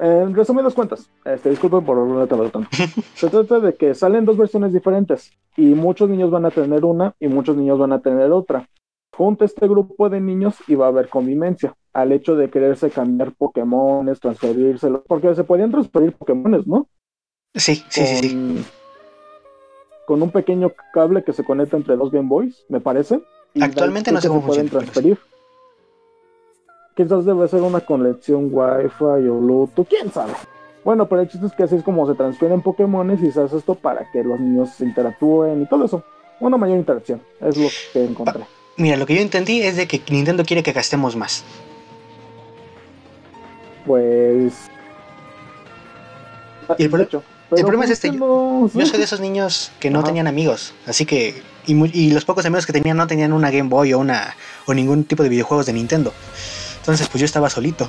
en 0.00 0.34
resumidas 0.34 0.72
cuentas, 0.72 1.10
este, 1.26 1.50
disculpen 1.50 1.84
por 1.84 1.98
a 1.98 2.26
tanto. 2.26 2.62
Se 3.14 3.28
trata 3.28 3.60
de 3.60 3.74
que 3.74 3.94
salen 3.94 4.24
dos 4.24 4.38
versiones 4.38 4.72
diferentes 4.72 5.30
y 5.58 5.74
muchos 5.74 6.08
niños 6.08 6.30
van 6.30 6.46
a 6.46 6.50
tener 6.50 6.86
una 6.86 7.14
y 7.20 7.28
muchos 7.28 7.54
niños 7.54 7.78
van 7.78 7.92
a 7.92 8.00
tener 8.00 8.32
otra. 8.32 8.66
Junta 9.14 9.44
este 9.44 9.68
grupo 9.68 10.08
de 10.08 10.20
niños 10.20 10.56
y 10.66 10.74
va 10.74 10.86
a 10.86 10.88
haber 10.88 11.10
convivencia. 11.10 11.74
al 11.92 12.12
hecho 12.12 12.36
de 12.36 12.48
quererse 12.48 12.88
cambiar 12.88 13.32
Pokémones, 13.32 14.20
transferírselos, 14.20 15.02
porque 15.06 15.34
se 15.34 15.44
podían 15.44 15.70
transferir 15.70 16.12
Pokémones, 16.12 16.66
¿no? 16.66 16.88
Sí, 17.54 17.74
sí, 17.88 18.06
sí, 18.06 18.28
sí. 18.28 18.64
Con 20.06 20.22
un 20.22 20.30
pequeño 20.30 20.72
cable 20.94 21.24
que 21.24 21.32
se 21.32 21.44
conecta 21.44 21.76
entre 21.76 21.96
dos 21.96 22.10
Game 22.10 22.28
Boys, 22.28 22.64
me 22.68 22.80
parece. 22.80 23.20
Actualmente 23.60 24.12
no 24.12 24.20
sé 24.20 24.28
cómo 24.28 24.40
se 24.42 24.46
pueden 24.46 24.68
transferir. 24.68 25.18
Quizás 26.94 27.24
debe 27.24 27.48
ser 27.48 27.62
una 27.62 27.80
conexión 27.80 28.50
Wi-Fi 28.52 29.28
o 29.28 29.38
Bluetooth, 29.40 29.88
quién 29.88 30.12
sabe. 30.12 30.32
Bueno, 30.84 31.08
pero 31.08 31.22
el 31.22 31.28
chiste 31.28 31.46
es 31.46 31.52
que 31.52 31.62
así 31.62 31.76
es 31.76 31.82
como 31.82 32.06
se 32.06 32.14
transfieren 32.14 32.62
Pokémones 32.62 33.22
y 33.22 33.30
se 33.30 33.42
hace 33.42 33.56
esto 33.56 33.74
para 33.74 34.10
que 34.10 34.22
los 34.22 34.40
niños 34.40 34.80
interactúen 34.80 35.62
y 35.62 35.66
todo 35.66 35.84
eso. 35.84 36.02
Una 36.40 36.56
mayor 36.56 36.78
interacción, 36.78 37.20
es 37.40 37.56
lo 37.56 37.68
que 37.92 38.04
encontré. 38.04 38.44
Mira, 38.76 38.96
lo 38.96 39.04
que 39.04 39.14
yo 39.14 39.20
entendí 39.20 39.60
es 39.60 39.76
de 39.76 39.86
que 39.86 40.00
Nintendo 40.10 40.44
quiere 40.44 40.62
que 40.62 40.72
gastemos 40.72 41.16
más. 41.16 41.44
Pues. 43.84 44.54
Y 46.78 46.84
el, 46.84 46.90
problema 46.90 47.84
es 47.84 47.90
este. 47.90 48.10
Yo, 48.12 48.70
soy 48.72 48.98
de 48.98 49.04
esos 49.04 49.20
niños 49.20 49.72
que 49.80 49.90
no 49.90 50.02
tenían 50.02 50.26
amigos. 50.26 50.72
Así 50.86 51.04
que. 51.04 51.42
Y, 51.66 52.10
los 52.10 52.24
pocos 52.24 52.44
amigos 52.46 52.66
que 52.66 52.72
tenían 52.72 52.96
no 52.96 53.06
tenían 53.06 53.32
una 53.32 53.50
Game 53.50 53.68
Boy 53.68 53.92
o 53.92 53.98
una. 53.98 54.34
o 54.66 54.74
ningún 54.74 55.04
tipo 55.04 55.22
de 55.22 55.28
videojuegos 55.28 55.66
de 55.66 55.72
Nintendo. 55.72 56.12
Entonces, 56.78 57.08
pues 57.08 57.20
yo 57.20 57.26
estaba 57.26 57.50
solito. 57.50 57.88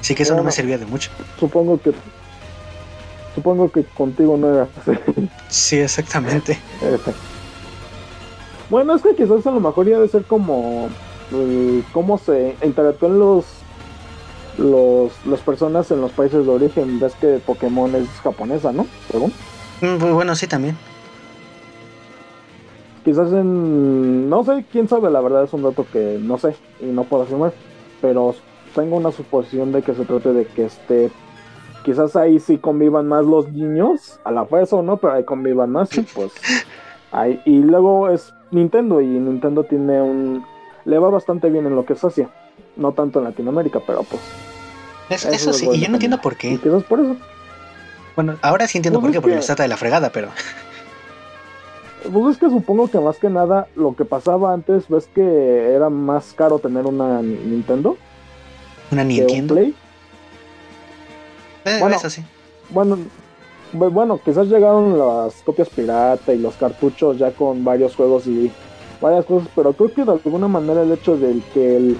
Así 0.00 0.14
que 0.14 0.22
eso 0.22 0.34
no 0.34 0.42
me 0.42 0.52
servía 0.52 0.78
de 0.78 0.86
mucho. 0.86 1.10
Supongo 1.38 1.80
que. 1.80 1.92
Supongo 3.34 3.70
que 3.70 3.84
contigo 3.84 4.36
no 4.36 4.52
era 4.52 4.68
así. 4.80 4.98
Sí, 5.48 5.78
exactamente. 5.78 6.58
Bueno, 8.68 8.94
es 8.94 9.02
que 9.02 9.14
quizás 9.14 9.46
a 9.46 9.50
lo 9.50 9.60
mejor 9.60 9.86
ya 9.86 9.96
debe 9.96 10.08
ser 10.08 10.24
como 10.24 10.88
eh, 11.32 11.82
cómo 11.92 12.18
se 12.18 12.56
interactúan 12.62 13.18
los, 13.18 13.44
los 14.58 15.12
las 15.26 15.40
personas 15.40 15.90
en 15.90 16.00
los 16.00 16.12
países 16.12 16.44
de 16.44 16.50
origen. 16.50 17.00
Ves 17.00 17.14
que 17.20 17.40
Pokémon 17.44 17.94
es 17.94 18.08
japonesa, 18.22 18.72
¿no? 18.72 18.86
Según. 19.10 19.32
Pues 19.80 20.12
bueno, 20.12 20.34
sí, 20.36 20.46
también. 20.46 20.76
Quizás 23.04 23.32
en. 23.32 24.28
No 24.28 24.44
sé, 24.44 24.64
quién 24.70 24.88
sabe, 24.88 25.10
la 25.10 25.20
verdad 25.20 25.44
es 25.44 25.52
un 25.52 25.62
dato 25.62 25.86
que 25.90 26.18
no 26.20 26.38
sé 26.38 26.54
y 26.80 26.86
no 26.86 27.04
puedo 27.04 27.22
afirmar. 27.22 27.52
Pero 28.00 28.34
tengo 28.74 28.96
una 28.96 29.10
suposición 29.10 29.72
de 29.72 29.82
que 29.82 29.94
se 29.94 30.04
trate 30.04 30.32
de 30.32 30.46
que 30.46 30.66
este. 30.66 31.10
Quizás 31.84 32.14
ahí 32.14 32.38
sí 32.40 32.58
convivan 32.58 33.08
más 33.08 33.24
los 33.24 33.50
niños, 33.52 34.20
a 34.24 34.30
la 34.30 34.44
fuerza 34.44 34.76
o 34.76 34.82
no, 34.82 34.98
pero 34.98 35.14
ahí 35.14 35.24
convivan 35.24 35.70
más 35.70 35.96
y 35.96 36.02
pues. 36.02 36.32
Ahí, 37.10 37.40
y 37.46 37.60
luego 37.60 38.10
es 38.10 38.34
Nintendo 38.50 39.00
y 39.00 39.06
Nintendo 39.06 39.64
tiene 39.64 40.00
un 40.00 40.44
le 40.84 40.98
va 40.98 41.10
bastante 41.10 41.50
bien 41.50 41.66
en 41.66 41.74
lo 41.74 41.84
que 41.84 41.94
es 41.94 42.04
Asia, 42.04 42.28
no 42.76 42.92
tanto 42.92 43.18
en 43.18 43.26
Latinoamérica, 43.26 43.80
pero 43.86 44.02
pues 44.02 44.20
eso, 45.10 45.52
sí, 45.52 45.68
y 45.72 45.80
yo 45.80 45.88
no 45.88 45.94
entiendo 45.94 46.20
por 46.20 46.36
qué. 46.36 46.52
¿Y 46.52 46.58
qué 46.58 46.74
es 46.74 46.84
por 46.84 47.00
eso? 47.00 47.16
Bueno, 48.16 48.36
ahora 48.42 48.66
sí 48.66 48.78
entiendo 48.78 49.00
por 49.00 49.10
qué, 49.10 49.20
porque 49.20 49.40
se 49.40 49.46
trata 49.46 49.62
de 49.62 49.68
la 49.68 49.76
fregada, 49.76 50.10
pero 50.10 50.30
pues 52.10 52.34
es 52.34 52.38
que 52.40 52.48
supongo 52.48 52.88
que 52.88 52.98
más 52.98 53.18
que 53.18 53.28
nada 53.28 53.68
lo 53.76 53.94
que 53.94 54.04
pasaba 54.04 54.52
antes, 54.52 54.88
ves 54.88 55.08
que 55.14 55.74
era 55.74 55.90
más 55.90 56.32
caro 56.32 56.58
tener 56.58 56.86
una 56.86 57.20
Nintendo. 57.22 57.96
¿Una 58.90 59.04
Nintendo? 59.04 59.54
Play. 59.54 59.74
Eh, 61.66 61.76
bueno, 61.78 61.96
eso 61.96 62.08
sí. 62.08 62.24
Bueno, 62.70 62.98
bueno, 63.72 64.20
quizás 64.24 64.46
llegaron 64.46 64.98
las 64.98 65.34
copias 65.42 65.68
pirata 65.68 66.32
y 66.32 66.38
los 66.38 66.54
cartuchos 66.54 67.18
ya 67.18 67.32
con 67.32 67.64
varios 67.64 67.94
juegos 67.94 68.26
y 68.26 68.50
varias 69.00 69.24
cosas, 69.26 69.48
pero 69.54 69.72
creo 69.72 69.92
que 69.92 70.04
de 70.04 70.12
alguna 70.12 70.48
manera 70.48 70.82
el 70.82 70.92
hecho 70.92 71.16
de 71.16 71.40
que 71.52 71.76
el, 71.76 71.98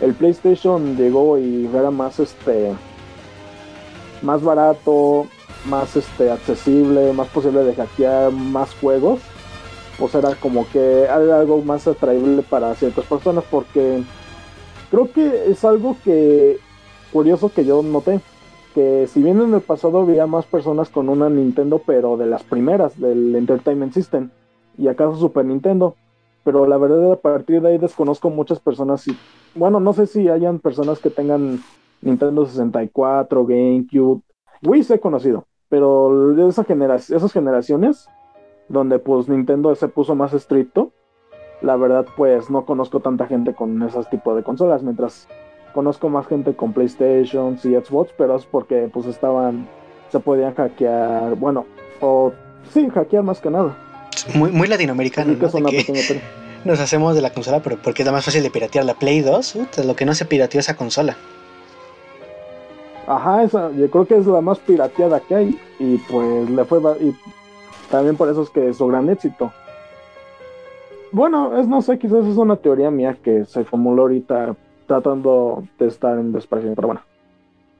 el 0.00 0.14
PlayStation 0.14 0.96
llegó 0.96 1.38
y 1.38 1.68
era 1.74 1.90
más 1.90 2.20
este 2.20 2.72
más 4.22 4.40
barato, 4.40 5.26
más 5.66 5.96
este 5.96 6.30
accesible, 6.30 7.12
más 7.12 7.28
posible 7.28 7.64
de 7.64 7.74
hackear 7.74 8.32
más 8.32 8.74
juegos, 8.74 9.20
pues 9.98 10.14
era 10.14 10.34
como 10.34 10.66
que 10.70 11.06
algo 11.08 11.62
más 11.62 11.86
atraíble 11.86 12.42
para 12.42 12.74
ciertas 12.74 13.04
personas 13.04 13.44
porque 13.50 14.02
creo 14.90 15.12
que 15.12 15.50
es 15.50 15.64
algo 15.64 15.96
que 16.04 16.58
curioso 17.12 17.52
que 17.52 17.64
yo 17.64 17.82
noté 17.82 18.20
que 18.74 19.06
si 19.06 19.22
bien 19.22 19.40
en 19.40 19.54
el 19.54 19.60
pasado 19.60 20.00
había 20.00 20.26
más 20.26 20.46
personas 20.46 20.88
con 20.88 21.08
una 21.08 21.28
Nintendo, 21.28 21.80
pero 21.84 22.16
de 22.16 22.26
las 22.26 22.42
primeras, 22.42 22.98
del 22.98 23.34
Entertainment 23.36 23.92
System, 23.92 24.30
y 24.78 24.88
acaso 24.88 25.16
Super 25.16 25.44
Nintendo, 25.44 25.94
pero 26.44 26.66
la 26.66 26.78
verdad 26.78 27.12
a 27.12 27.16
partir 27.16 27.60
de 27.60 27.68
ahí 27.68 27.78
desconozco 27.78 28.30
muchas 28.30 28.60
personas, 28.60 29.06
y 29.06 29.16
bueno, 29.54 29.80
no 29.80 29.92
sé 29.92 30.06
si 30.06 30.28
hayan 30.28 30.58
personas 30.58 30.98
que 30.98 31.10
tengan 31.10 31.60
Nintendo 32.00 32.46
64, 32.46 33.46
GameCube, 33.46 34.22
Wii 34.62 34.84
se 34.84 34.94
he 34.94 35.00
conocido, 35.00 35.46
pero 35.72 36.34
de 36.34 36.48
esa 36.48 36.66
esas 36.98 37.32
generaciones, 37.32 38.06
donde 38.68 38.98
pues 38.98 39.30
Nintendo 39.30 39.74
se 39.74 39.88
puso 39.88 40.14
más 40.14 40.34
estricto, 40.34 40.92
la 41.62 41.76
verdad 41.76 42.04
pues 42.14 42.50
no 42.50 42.66
conozco 42.66 43.00
tanta 43.00 43.26
gente 43.26 43.54
con 43.54 43.82
ese 43.82 44.04
tipo 44.10 44.36
de 44.36 44.42
consolas, 44.42 44.82
mientras 44.82 45.28
conozco 45.72 46.10
más 46.10 46.26
gente 46.26 46.54
con 46.54 46.74
PlayStation 46.74 47.58
y 47.64 47.68
Xbox, 47.68 48.12
pero 48.18 48.36
es 48.36 48.44
porque 48.44 48.90
pues 48.92 49.06
estaban, 49.06 49.66
se 50.10 50.20
podían 50.20 50.54
hackear, 50.54 51.36
bueno, 51.36 51.64
o 52.02 52.32
sí, 52.70 52.90
hackear 52.90 53.22
más 53.22 53.40
que 53.40 53.48
nada. 53.48 53.74
Muy, 54.34 54.50
muy 54.50 54.68
latinoamericano, 54.68 55.32
¿no? 55.32 55.48
nos 56.66 56.80
hacemos 56.80 57.14
de 57.14 57.22
la 57.22 57.30
consola, 57.30 57.62
pero 57.62 57.78
porque 57.82 58.02
es 58.02 58.06
la 58.06 58.12
más 58.12 58.26
fácil 58.26 58.42
de 58.42 58.50
piratear 58.50 58.84
la 58.84 58.92
Play 58.92 59.22
2, 59.22 59.56
lo 59.86 59.96
que 59.96 60.04
no 60.04 60.14
se 60.14 60.26
pirateó 60.26 60.60
esa 60.60 60.76
consola. 60.76 61.16
Ajá, 63.06 63.42
esa, 63.42 63.70
yo 63.72 63.90
creo 63.90 64.06
que 64.06 64.16
es 64.16 64.26
la 64.26 64.40
más 64.40 64.58
pirateada 64.58 65.20
que 65.20 65.34
hay 65.34 65.60
y 65.78 65.96
pues 65.98 66.48
le 66.48 66.64
fue 66.64 66.80
y 67.00 67.14
también 67.90 68.16
por 68.16 68.28
eso 68.28 68.42
es 68.42 68.50
que 68.50 68.68
es 68.68 68.76
su 68.76 68.86
gran 68.86 69.08
éxito. 69.08 69.52
Bueno, 71.10 71.58
es 71.60 71.66
no 71.66 71.82
sé, 71.82 71.98
quizás 71.98 72.26
es 72.26 72.36
una 72.36 72.56
teoría 72.56 72.90
mía 72.90 73.18
que 73.22 73.44
se 73.44 73.64
formuló 73.64 74.02
ahorita 74.02 74.56
tratando 74.86 75.64
de 75.78 75.88
estar 75.88 76.18
en 76.18 76.32
desprecio, 76.32 76.72
pero 76.74 76.88
bueno. 76.88 77.02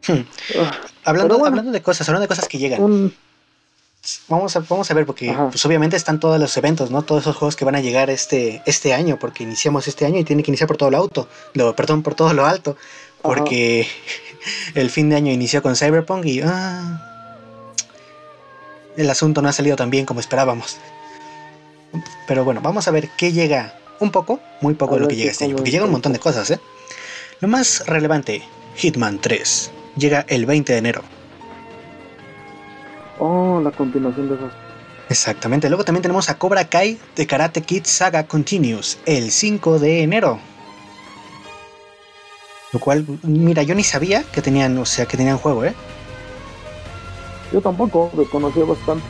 Hmm. 0.06 0.24
Ah, 0.58 0.72
hablando, 1.04 1.44
hablando 1.44 1.70
de 1.70 1.80
cosas, 1.80 2.08
hablando 2.08 2.22
de 2.22 2.28
cosas 2.28 2.48
que 2.48 2.58
llegan. 2.58 3.12
Vamos, 4.28 4.56
a, 4.56 4.60
vamos 4.68 4.90
a 4.90 4.94
ver, 4.94 5.06
porque 5.06 5.32
pues, 5.50 5.64
obviamente 5.64 5.96
están 5.96 6.18
todos 6.18 6.38
los 6.40 6.56
eventos, 6.56 6.90
¿no? 6.90 7.02
Todos 7.02 7.22
esos 7.22 7.36
juegos 7.36 7.54
que 7.54 7.64
van 7.64 7.76
a 7.76 7.80
llegar 7.80 8.10
este, 8.10 8.60
este 8.66 8.92
año, 8.92 9.16
porque 9.18 9.44
iniciamos 9.44 9.86
este 9.86 10.04
año 10.04 10.18
y 10.18 10.24
tiene 10.24 10.42
que 10.42 10.50
iniciar 10.50 10.66
por 10.66 10.76
todo 10.76 10.90
lo 10.90 11.00
alto, 11.00 11.28
lo, 11.54 11.76
perdón, 11.76 12.02
por 12.02 12.16
todo 12.16 12.34
lo 12.34 12.44
alto, 12.44 12.76
porque 13.22 13.86
el 14.74 14.90
fin 14.90 15.08
de 15.08 15.16
año 15.16 15.32
inició 15.32 15.62
con 15.62 15.76
Cyberpunk 15.76 16.24
y 16.26 16.40
ah, 16.42 17.12
el 18.96 19.08
asunto 19.10 19.42
no 19.42 19.48
ha 19.48 19.52
salido 19.52 19.76
tan 19.76 19.90
bien 19.90 20.06
como 20.06 20.20
esperábamos. 20.20 20.78
Pero 22.26 22.44
bueno, 22.44 22.60
vamos 22.60 22.88
a 22.88 22.90
ver 22.90 23.08
qué 23.16 23.32
llega. 23.32 23.78
Un 24.00 24.10
poco, 24.10 24.40
muy 24.60 24.74
poco 24.74 24.96
de 24.96 25.02
lo 25.02 25.08
que 25.08 25.14
llega 25.14 25.30
este 25.30 25.44
año, 25.44 25.54
porque 25.54 25.70
llega 25.70 25.84
un 25.84 25.92
montón 25.92 26.12
de 26.12 26.18
cosas, 26.18 26.50
¿eh? 26.50 26.58
Lo 27.40 27.46
más 27.46 27.86
relevante, 27.86 28.42
Hitman 28.74 29.20
3, 29.20 29.70
llega 29.96 30.24
el 30.28 30.44
20 30.44 30.72
de 30.72 30.78
enero. 30.78 31.02
Oh, 33.20 33.60
la 33.62 33.70
continuación 33.70 34.28
de 34.28 34.34
esas. 34.34 34.52
Exactamente. 35.08 35.68
Luego 35.68 35.84
también 35.84 36.02
tenemos 36.02 36.28
a 36.30 36.38
Cobra 36.38 36.68
Kai 36.68 36.98
de 37.14 37.26
Karate 37.28 37.62
Kid 37.62 37.84
Saga 37.84 38.26
Continues 38.26 38.98
el 39.06 39.30
5 39.30 39.78
de 39.78 40.02
enero. 40.02 40.40
Lo 42.72 42.80
cual, 42.80 43.04
mira, 43.22 43.62
yo 43.62 43.74
ni 43.74 43.84
sabía 43.84 44.22
que 44.24 44.40
tenían, 44.40 44.78
o 44.78 44.86
sea, 44.86 45.06
que 45.06 45.16
tenían 45.16 45.38
juego, 45.38 45.64
¿eh? 45.64 45.74
Yo 47.52 47.60
tampoco, 47.60 48.10
desconocía 48.14 48.64
bastante. 48.64 49.04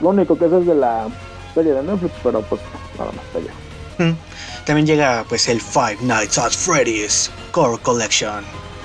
Lo 0.00 0.08
único 0.08 0.36
que 0.36 0.46
es 0.46 0.52
es 0.52 0.66
de 0.66 0.74
la 0.74 1.06
serie 1.54 1.72
de 1.74 1.82
Netflix, 1.82 2.12
pero 2.22 2.42
pues 2.42 2.60
nada 2.98 3.12
más 3.12 3.24
allá. 3.36 4.10
Mm. 4.10 4.16
También 4.64 4.86
llega 4.86 5.24
pues 5.28 5.48
el 5.48 5.60
Five 5.60 5.98
Nights 6.00 6.38
at 6.38 6.50
Freddy's 6.50 7.30
Core 7.52 7.78
Collection 7.82 8.44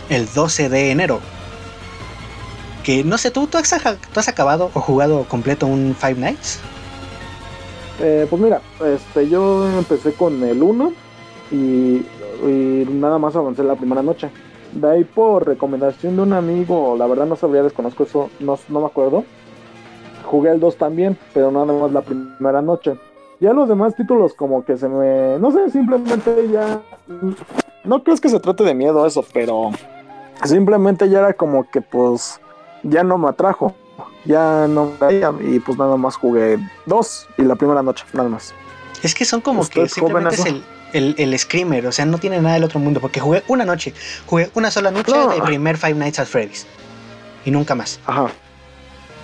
el 0.10 0.32
12 0.32 0.70
de 0.70 0.92
enero. 0.92 1.20
Que 2.84 3.04
no 3.04 3.18
sé, 3.18 3.32
¿tú, 3.32 3.48
tú, 3.48 3.58
has, 3.58 3.74
has 3.74 4.28
acabado 4.28 4.72
o 4.74 4.80
jugado 4.80 5.26
completo 5.28 5.66
un 5.66 5.96
Five 6.00 6.16
Nights? 6.16 6.60
Eh, 8.00 8.28
pues 8.30 8.42
mira, 8.42 8.62
este, 8.86 9.28
yo 9.28 9.68
empecé 9.78 10.14
con 10.14 10.44
el 10.44 10.62
1 10.62 10.94
y, 11.52 12.06
nada 12.44 13.18
más 13.18 13.36
avancé 13.36 13.64
la 13.64 13.76
primera 13.76 14.02
noche. 14.02 14.30
De 14.74 14.90
ahí 14.90 15.04
por 15.04 15.48
recomendación 15.48 16.16
de 16.16 16.22
un 16.24 16.34
amigo, 16.34 16.96
la 16.98 17.08
verdad 17.08 17.26
no 17.26 17.36
sabría, 17.36 17.64
desconozco 17.64 18.04
eso, 18.04 18.30
no, 18.40 18.60
no 18.70 18.82
me 18.82 18.86
acuerdo. 18.86 19.24
Jugué 20.26 20.52
el 20.52 20.60
2 20.60 20.76
también, 20.76 21.18
pero 21.34 21.52
nada 21.52 21.66
más 21.66 21.92
la 21.92 22.02
primera 22.02 22.62
noche. 22.62 22.98
Ya 23.40 23.54
los 23.54 23.70
demás 23.70 23.96
títulos 23.96 24.34
como 24.34 24.66
que 24.66 24.78
se 24.78 24.90
me... 24.90 25.38
No 25.40 25.52
sé, 25.52 25.70
simplemente 25.70 26.50
ya... 26.52 26.82
No 27.84 28.04
creo 28.04 28.18
que 28.18 28.30
se 28.30 28.40
trate 28.40 28.64
de 28.64 28.74
miedo 28.74 29.06
eso, 29.06 29.24
pero 29.34 29.72
simplemente 30.44 31.08
ya 31.10 31.20
era 31.20 31.34
como 31.34 31.70
que 31.70 31.82
pues 31.82 32.42
ya 32.84 33.04
no 33.04 33.18
me 33.18 33.30
atrajo. 33.30 33.74
Ya 34.26 34.68
no 34.68 34.92
me 35.00 35.56
y 35.56 35.60
pues 35.60 35.78
nada 35.78 35.96
más 35.96 36.18
jugué 36.18 36.58
dos 36.86 37.28
y 37.38 37.44
la 37.44 37.56
primera 37.56 37.82
noche, 37.82 38.04
nada 38.12 38.28
más. 38.28 38.54
Es 39.02 39.16
que 39.16 39.24
son 39.24 39.40
como 39.40 39.66
que 39.68 39.88
simplemente 39.88 40.36
el, 40.50 40.64
el 40.94 41.40
Screamer, 41.40 41.86
o 41.88 41.92
sea, 41.92 42.06
no 42.06 42.18
tiene 42.18 42.40
nada 42.42 42.56
del 42.56 42.64
otro 42.64 42.80
mundo, 42.80 43.00
porque 43.00 43.20
jugué 43.20 43.44
una 43.48 43.66
noche, 43.66 43.94
jugué 44.26 44.50
una 44.54 44.72
sola 44.72 44.92
noche 44.92 45.12
No. 45.12 45.30
del 45.30 45.42
primer 45.42 45.78
Five 45.78 45.96
Nights 45.96 46.20
at 46.20 46.28
Freddy's. 46.28 46.66
Y 47.46 47.52
nunca 47.52 47.76
más. 47.76 48.00
Ajá. 48.06 48.28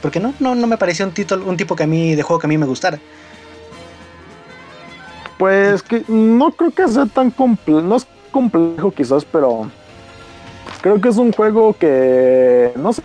Porque 0.02 0.20
no, 0.20 0.34
no, 0.40 0.56
no 0.56 0.68
me 0.68 0.78
pareció 0.78 1.06
un 1.06 1.14
título, 1.14 1.46
un 1.46 1.58
tipo 1.58 1.76
que 1.76 1.84
a 1.84 1.88
mí, 1.88 2.16
de 2.16 2.24
juego 2.24 2.40
que 2.40 2.48
a 2.48 2.50
mí 2.50 2.58
me 2.58 2.66
gustara. 2.66 3.00
Pues 5.38 5.82
que 5.82 6.04
no 6.08 6.52
creo 6.52 6.72
que 6.72 6.88
sea 6.88 7.06
tan 7.06 7.32
complejo, 7.32 7.82
no 7.82 7.96
es 7.96 8.08
complejo 8.32 8.92
quizás, 8.92 9.26
pero 9.26 9.70
creo 10.82 11.02
que 11.02 11.10
es 11.10 11.18
un 11.18 11.32
juego 11.32 11.74
que, 11.74 12.72
no 12.76 12.94
sé, 12.94 13.02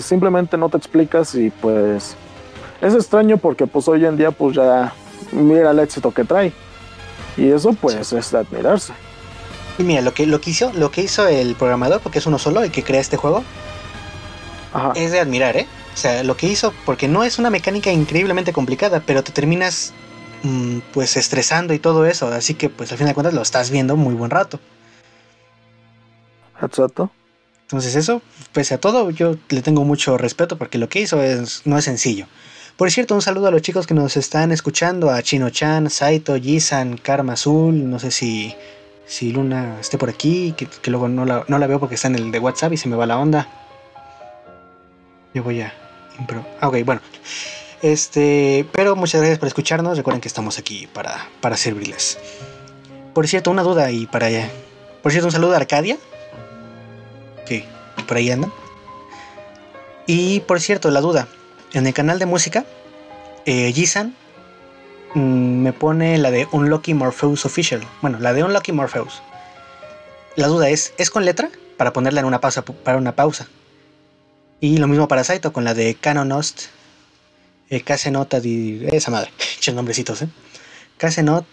simplemente 0.00 0.56
no 0.56 0.68
te 0.68 0.76
explicas 0.76 1.34
y 1.34 1.50
pues 1.50 2.16
es 2.80 2.94
extraño 2.94 3.36
porque 3.36 3.66
pues 3.66 3.88
hoy 3.88 4.04
en 4.04 4.16
día 4.16 4.30
pues 4.30 4.56
ya 4.56 4.92
mira 5.32 5.70
el 5.70 5.78
éxito 5.78 6.12
que 6.12 6.24
trae. 6.24 6.52
Y 7.36 7.48
eso 7.48 7.72
pues 7.72 8.12
es 8.12 8.30
de 8.30 8.38
admirarse. 8.38 8.92
Y 9.78 9.84
mira, 9.84 10.02
lo 10.02 10.12
que, 10.12 10.26
lo 10.26 10.40
que 10.40 10.50
hizo, 10.50 10.72
lo 10.74 10.90
que 10.90 11.02
hizo 11.02 11.26
el 11.26 11.54
programador, 11.54 12.00
porque 12.00 12.18
es 12.18 12.26
uno 12.26 12.38
solo 12.38 12.62
el 12.62 12.70
que 12.70 12.82
crea 12.82 13.00
este 13.00 13.16
juego, 13.16 13.42
Ajá. 14.72 14.92
es 14.94 15.12
de 15.12 15.20
admirar, 15.20 15.56
¿eh? 15.56 15.66
O 15.94 15.96
sea, 15.96 16.22
lo 16.22 16.36
que 16.36 16.46
hizo, 16.46 16.72
porque 16.84 17.08
no 17.08 17.24
es 17.24 17.38
una 17.38 17.50
mecánica 17.50 17.90
increíblemente 17.90 18.52
complicada, 18.52 19.02
pero 19.04 19.22
te 19.22 19.32
terminas 19.32 19.92
mm, 20.42 20.78
pues 20.92 21.16
estresando 21.16 21.74
y 21.74 21.78
todo 21.78 22.06
eso, 22.06 22.28
así 22.28 22.54
que 22.54 22.68
pues 22.68 22.92
al 22.92 22.98
fin 22.98 23.06
de 23.06 23.14
cuentas 23.14 23.34
lo 23.34 23.42
estás 23.42 23.70
viendo 23.70 23.96
muy 23.96 24.14
buen 24.14 24.30
rato. 24.30 24.60
Exacto. 26.60 27.10
Entonces 27.62 27.94
eso, 27.94 28.20
pese 28.52 28.74
a 28.74 28.80
todo, 28.80 29.10
yo 29.10 29.36
le 29.48 29.62
tengo 29.62 29.84
mucho 29.84 30.18
respeto 30.18 30.58
porque 30.58 30.78
lo 30.78 30.88
que 30.88 31.00
hizo 31.00 31.22
es, 31.22 31.62
no 31.64 31.78
es 31.78 31.84
sencillo. 31.84 32.26
Por 32.82 32.90
cierto, 32.90 33.14
un 33.14 33.22
saludo 33.22 33.46
a 33.46 33.52
los 33.52 33.62
chicos 33.62 33.86
que 33.86 33.94
nos 33.94 34.16
están 34.16 34.50
escuchando, 34.50 35.08
a 35.08 35.22
Chino-chan, 35.22 35.88
Saito, 35.88 36.34
Jisan, 36.34 36.96
Karma 36.98 37.34
Azul, 37.34 37.88
no 37.88 38.00
sé 38.00 38.10
si, 38.10 38.56
si 39.06 39.30
Luna 39.30 39.76
esté 39.80 39.98
por 39.98 40.10
aquí, 40.10 40.52
que, 40.56 40.66
que 40.66 40.90
luego 40.90 41.06
no 41.08 41.24
la, 41.24 41.44
no 41.46 41.58
la 41.58 41.68
veo 41.68 41.78
porque 41.78 41.94
está 41.94 42.08
en 42.08 42.16
el 42.16 42.32
de 42.32 42.40
WhatsApp 42.40 42.72
y 42.72 42.76
se 42.76 42.88
me 42.88 42.96
va 42.96 43.06
la 43.06 43.20
onda. 43.20 43.46
Yo 45.32 45.44
voy 45.44 45.60
a... 45.60 45.72
impro- 46.18 46.44
Ah, 46.60 46.66
ok, 46.66 46.78
bueno. 46.84 47.00
Este, 47.82 48.66
pero 48.72 48.96
muchas 48.96 49.20
gracias 49.20 49.38
por 49.38 49.46
escucharnos. 49.46 49.96
Recuerden 49.96 50.20
que 50.20 50.26
estamos 50.26 50.58
aquí 50.58 50.88
para, 50.92 51.28
para 51.40 51.56
servirles. 51.56 52.18
Por 53.14 53.28
cierto, 53.28 53.52
una 53.52 53.62
duda 53.62 53.92
y 53.92 54.06
para 54.06 54.26
allá. 54.26 54.50
Por 55.04 55.12
cierto, 55.12 55.28
un 55.28 55.32
saludo 55.32 55.52
a 55.54 55.58
Arcadia. 55.58 55.98
Que 57.46 57.64
por 58.08 58.16
ahí 58.16 58.28
andan. 58.32 58.52
Y 60.08 60.40
por 60.40 60.60
cierto, 60.60 60.90
la 60.90 61.00
duda. 61.00 61.28
En 61.74 61.86
el 61.86 61.94
canal 61.94 62.18
de 62.18 62.26
música, 62.26 62.66
eh, 63.46 63.72
Jisan 63.72 64.14
mm, 65.14 65.62
me 65.62 65.72
pone 65.72 66.18
la 66.18 66.30
de 66.30 66.46
Unlucky 66.52 66.92
Morpheus 66.92 67.46
Official. 67.46 67.82
Bueno, 68.02 68.18
la 68.18 68.34
de 68.34 68.44
Unlucky 68.44 68.72
Morpheus. 68.72 69.22
La 70.36 70.48
duda 70.48 70.68
es, 70.68 70.92
¿es 70.98 71.10
con 71.10 71.24
letra? 71.24 71.50
Para 71.78 71.94
ponerla 71.94 72.20
en 72.20 72.26
una 72.26 72.40
pausa. 72.40 72.62
Para 72.62 72.98
una 72.98 73.16
pausa. 73.16 73.48
Y 74.60 74.76
lo 74.76 74.86
mismo 74.86 75.08
para 75.08 75.24
Saito 75.24 75.52
con 75.52 75.64
la 75.64 75.72
de 75.72 75.94
Canonost. 75.94 76.64
Eh, 77.70 77.80
Kasenota 77.80 78.38
di. 78.38 78.86
Esa 78.92 79.10
madre. 79.10 79.32
Che 79.60 79.72
nombrecitos, 79.72 80.20
eh. 80.22 80.28
Kasenot 80.98 81.46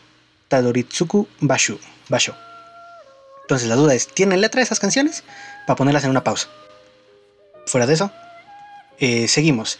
Tadoritsuku 0.49 1.27
Bashu. 1.39 1.79
Basho. 2.09 2.35
Entonces 3.43 3.69
la 3.69 3.75
duda 3.75 3.93
es: 3.93 4.07
¿tienen 4.07 4.41
letra 4.41 4.61
esas 4.61 4.81
canciones? 4.81 5.23
Para 5.65 5.77
ponerlas 5.77 6.03
en 6.03 6.09
una 6.09 6.25
pausa. 6.25 6.49
Fuera 7.65 7.87
de 7.87 7.93
eso, 7.93 8.11
eh, 8.99 9.27
seguimos. 9.27 9.79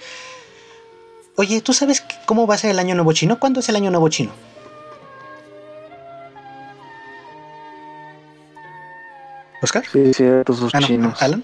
Oye, 1.39 1.61
¿tú 1.61 1.71
sabes 1.71 2.03
cómo 2.25 2.45
va 2.47 2.55
a 2.55 2.57
ser 2.57 2.71
el 2.71 2.79
año 2.79 2.95
nuevo 2.95 3.13
chino? 3.13 3.39
¿Cuándo 3.39 3.61
es 3.61 3.69
el 3.69 3.77
año 3.77 3.89
nuevo 3.91 4.09
chino? 4.09 4.33
¿Oscar? 9.61 9.85
Sí, 9.89 10.13
cierto, 10.13 10.51
esos 10.51 10.75
Ah, 10.75 10.81
no, 10.81 10.87
chinos. 10.87 11.21
¿Alan? 11.21 11.41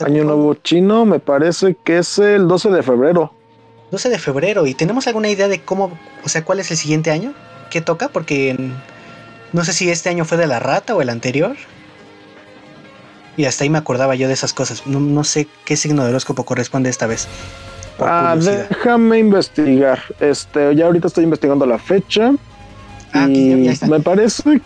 Año 0.00 0.24
Nuevo 0.24 0.54
Chino 0.54 1.04
me 1.04 1.20
parece 1.20 1.76
que 1.84 1.98
es 1.98 2.18
el 2.18 2.48
12 2.48 2.70
de 2.70 2.82
febrero. 2.82 3.32
12 3.92 4.08
de 4.08 4.18
febrero. 4.18 4.66
¿Y 4.66 4.74
tenemos 4.74 5.06
alguna 5.06 5.28
idea 5.28 5.46
de 5.46 5.60
cómo, 5.60 5.96
o 6.24 6.28
sea, 6.28 6.44
cuál 6.44 6.58
es 6.58 6.72
el 6.72 6.78
siguiente 6.78 7.12
año? 7.12 7.32
¿Qué 7.70 7.80
toca? 7.80 8.08
Porque 8.08 8.56
no 9.52 9.64
sé 9.64 9.72
si 9.72 9.88
este 9.88 10.08
año 10.08 10.24
fue 10.24 10.36
de 10.36 10.48
la 10.48 10.58
rata 10.58 10.96
o 10.96 11.02
el 11.02 11.10
anterior. 11.10 11.54
Y 13.36 13.44
hasta 13.44 13.62
ahí 13.62 13.70
me 13.70 13.78
acordaba 13.78 14.16
yo 14.16 14.26
de 14.26 14.34
esas 14.34 14.52
cosas. 14.52 14.84
No, 14.84 14.98
no 14.98 15.22
sé 15.22 15.46
qué 15.64 15.76
signo 15.76 16.02
de 16.02 16.10
horóscopo 16.10 16.44
corresponde 16.44 16.90
esta 16.90 17.06
vez. 17.06 17.28
Ah, 17.98 18.36
déjame 18.38 19.18
investigar. 19.18 19.98
Este, 20.20 20.74
ya 20.74 20.86
ahorita 20.86 21.08
estoy 21.08 21.24
investigando 21.24 21.66
la 21.66 21.78
fecha. 21.78 22.32
Ah, 23.12 23.24
aquí 23.24 23.50
ya- 23.50 23.56
y 23.56 23.64
ya 23.64 23.72
está. 23.72 23.86
me 23.86 24.00
parece 24.00 24.60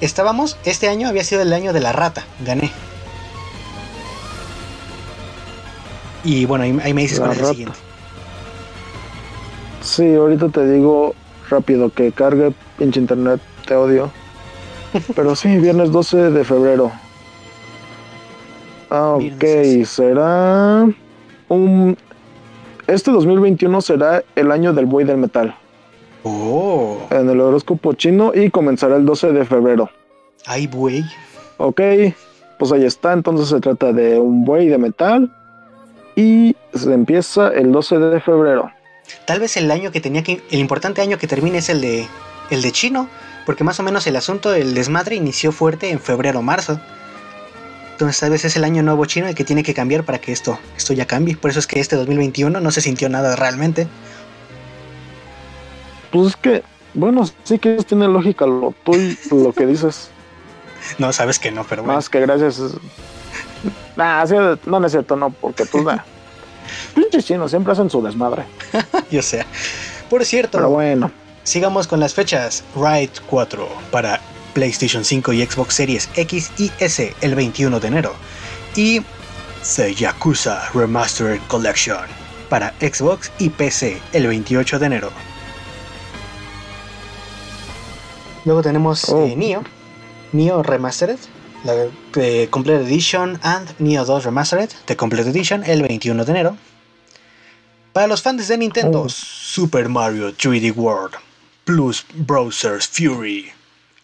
Estábamos, 0.00 0.58
este 0.64 0.88
año 0.88 1.08
había 1.08 1.24
sido 1.24 1.40
el 1.42 1.52
año 1.52 1.72
de 1.72 1.80
la 1.80 1.92
rata. 1.92 2.22
Gané. 2.44 2.70
Y 6.24 6.44
bueno, 6.44 6.64
ahí, 6.64 6.78
ahí 6.82 6.92
me 6.92 7.02
dices 7.02 7.18
La 7.18 7.26
cuál 7.26 7.36
es 7.38 7.42
el 7.42 7.50
siguiente. 7.50 7.78
Sí, 9.80 10.14
ahorita 10.14 10.48
te 10.48 10.66
digo 10.70 11.14
rápido 11.48 11.90
que 11.90 12.10
cargue 12.12 12.52
pinche 12.76 13.00
internet, 13.00 13.40
te 13.66 13.74
odio. 13.74 14.10
Pero 15.14 15.36
sí, 15.36 15.56
viernes 15.58 15.92
12 15.92 16.30
de 16.30 16.44
febrero. 16.44 16.90
Ah, 18.90 19.12
ok, 19.14 19.20
Viernes 19.20 19.78
12. 19.78 19.84
será 19.86 20.86
un... 21.48 21.96
Este 22.86 23.10
2021 23.10 23.80
será 23.80 24.22
el 24.34 24.52
año 24.52 24.72
del 24.72 24.86
buey 24.86 25.04
del 25.04 25.16
metal 25.18 25.54
Oh, 26.22 27.06
en 27.10 27.30
el 27.30 27.40
horóscopo 27.40 27.92
chino 27.92 28.32
y 28.34 28.50
comenzará 28.50 28.96
el 28.96 29.06
12 29.06 29.32
de 29.32 29.44
febrero. 29.44 29.90
ay, 30.44 30.66
güey. 30.66 31.04
Ok, 31.58 31.80
pues 32.58 32.72
ahí 32.72 32.84
está, 32.84 33.12
entonces 33.12 33.48
se 33.48 33.60
trata 33.60 33.92
de 33.92 34.18
un 34.18 34.44
buey 34.44 34.68
de 34.68 34.76
metal 34.78 35.32
y 36.16 36.56
se 36.74 36.92
empieza 36.92 37.48
el 37.48 37.70
12 37.70 37.98
de 37.98 38.20
febrero. 38.20 38.70
Tal 39.24 39.38
vez 39.38 39.56
el 39.56 39.70
año 39.70 39.92
que 39.92 40.00
tenía 40.00 40.24
que. 40.24 40.42
El 40.50 40.58
importante 40.58 41.00
año 41.00 41.16
que 41.16 41.28
termine 41.28 41.58
es 41.58 41.68
el 41.68 41.80
de. 41.80 42.06
El 42.50 42.62
de 42.62 42.72
chino. 42.72 43.08
Porque 43.44 43.62
más 43.62 43.78
o 43.78 43.84
menos 43.84 44.04
el 44.08 44.16
asunto 44.16 44.50
del 44.50 44.74
desmadre 44.74 45.14
inició 45.14 45.52
fuerte 45.52 45.90
en 45.90 46.00
febrero 46.00 46.40
o 46.40 46.42
marzo. 46.42 46.80
Entonces 47.98 48.44
es 48.44 48.56
el 48.56 48.64
año 48.64 48.82
nuevo 48.82 49.06
chino 49.06 49.26
el 49.26 49.34
que 49.34 49.42
tiene 49.42 49.62
que 49.62 49.72
cambiar 49.72 50.04
para 50.04 50.18
que 50.18 50.30
esto, 50.30 50.58
esto 50.76 50.92
ya 50.92 51.06
cambie. 51.06 51.34
Por 51.34 51.50
eso 51.50 51.60
es 51.60 51.66
que 51.66 51.80
este 51.80 51.96
2021 51.96 52.60
no 52.60 52.70
se 52.70 52.82
sintió 52.82 53.08
nada 53.08 53.36
realmente. 53.36 53.88
Pues 56.12 56.26
es 56.28 56.36
que, 56.36 56.62
bueno, 56.92 57.26
sí 57.44 57.58
que 57.58 57.76
tiene 57.84 58.06
lógica 58.06 58.44
lo, 58.44 58.74
tú 58.84 58.94
y 58.94 59.16
lo 59.30 59.52
que 59.52 59.64
dices. 59.64 60.10
No, 60.98 61.12
sabes 61.12 61.40
que 61.40 61.50
no, 61.50 61.64
pero 61.64 61.82
bueno. 61.82 61.96
Más 61.96 62.08
que 62.08 62.20
gracias. 62.20 62.60
Nah, 63.96 64.24
no, 64.66 64.78
no 64.78 64.86
es 64.86 64.92
cierto, 64.92 65.16
no, 65.16 65.30
porque 65.30 65.64
pues 65.64 65.82
nah. 65.82 65.98
Pinches 66.94 67.24
chinos 67.24 67.50
siempre 67.50 67.72
hacen 67.72 67.90
su 67.90 68.00
desmadre. 68.02 68.44
Yo 69.10 69.22
sé. 69.22 69.44
Por 70.08 70.24
cierto, 70.24 70.58
Pero 70.58 70.70
bueno, 70.70 71.10
sigamos 71.42 71.88
con 71.88 71.98
las 71.98 72.14
fechas. 72.14 72.62
Ride 72.76 73.10
4 73.26 73.68
para 73.90 74.20
PlayStation 74.60 75.04
5 75.04 75.34
y 75.34 75.44
Xbox 75.44 75.74
Series 75.74 76.08
X 76.16 76.50
y 76.56 76.72
S 76.80 77.14
el 77.20 77.34
21 77.34 77.78
de 77.78 77.88
enero. 77.88 78.14
Y 78.74 79.02
The 79.76 79.94
Yakuza 79.94 80.70
Remastered 80.72 81.40
Collection 81.48 82.06
para 82.48 82.72
Xbox 82.80 83.30
y 83.38 83.50
PC 83.50 84.00
el 84.14 84.26
28 84.28 84.78
de 84.78 84.86
enero. 84.86 85.10
Luego 88.46 88.62
tenemos 88.62 89.04
Oh. 89.10 89.26
eh, 89.26 89.34
Neo, 89.36 89.62
Neo 90.32 90.62
Remastered, 90.62 91.18
la 91.64 91.74
de 92.14 92.48
Complete 92.50 92.84
Edition 92.84 93.38
and 93.42 93.74
Neo 93.78 94.04
2 94.06 94.24
Remastered 94.24 94.70
de 94.86 94.96
Complete 94.96 95.28
Edition 95.30 95.64
el 95.64 95.82
21 95.82 96.24
de 96.24 96.30
enero. 96.30 96.56
Para 97.92 98.06
los 98.06 98.22
fans 98.22 98.48
de 98.48 98.56
Nintendo, 98.56 99.02
Oh. 99.02 99.08
Super 99.10 99.88
Mario 99.90 100.32
3D 100.34 100.72
World 100.74 101.14
plus 101.64 102.06
Browser's 102.14 102.86
Fury 102.86 103.50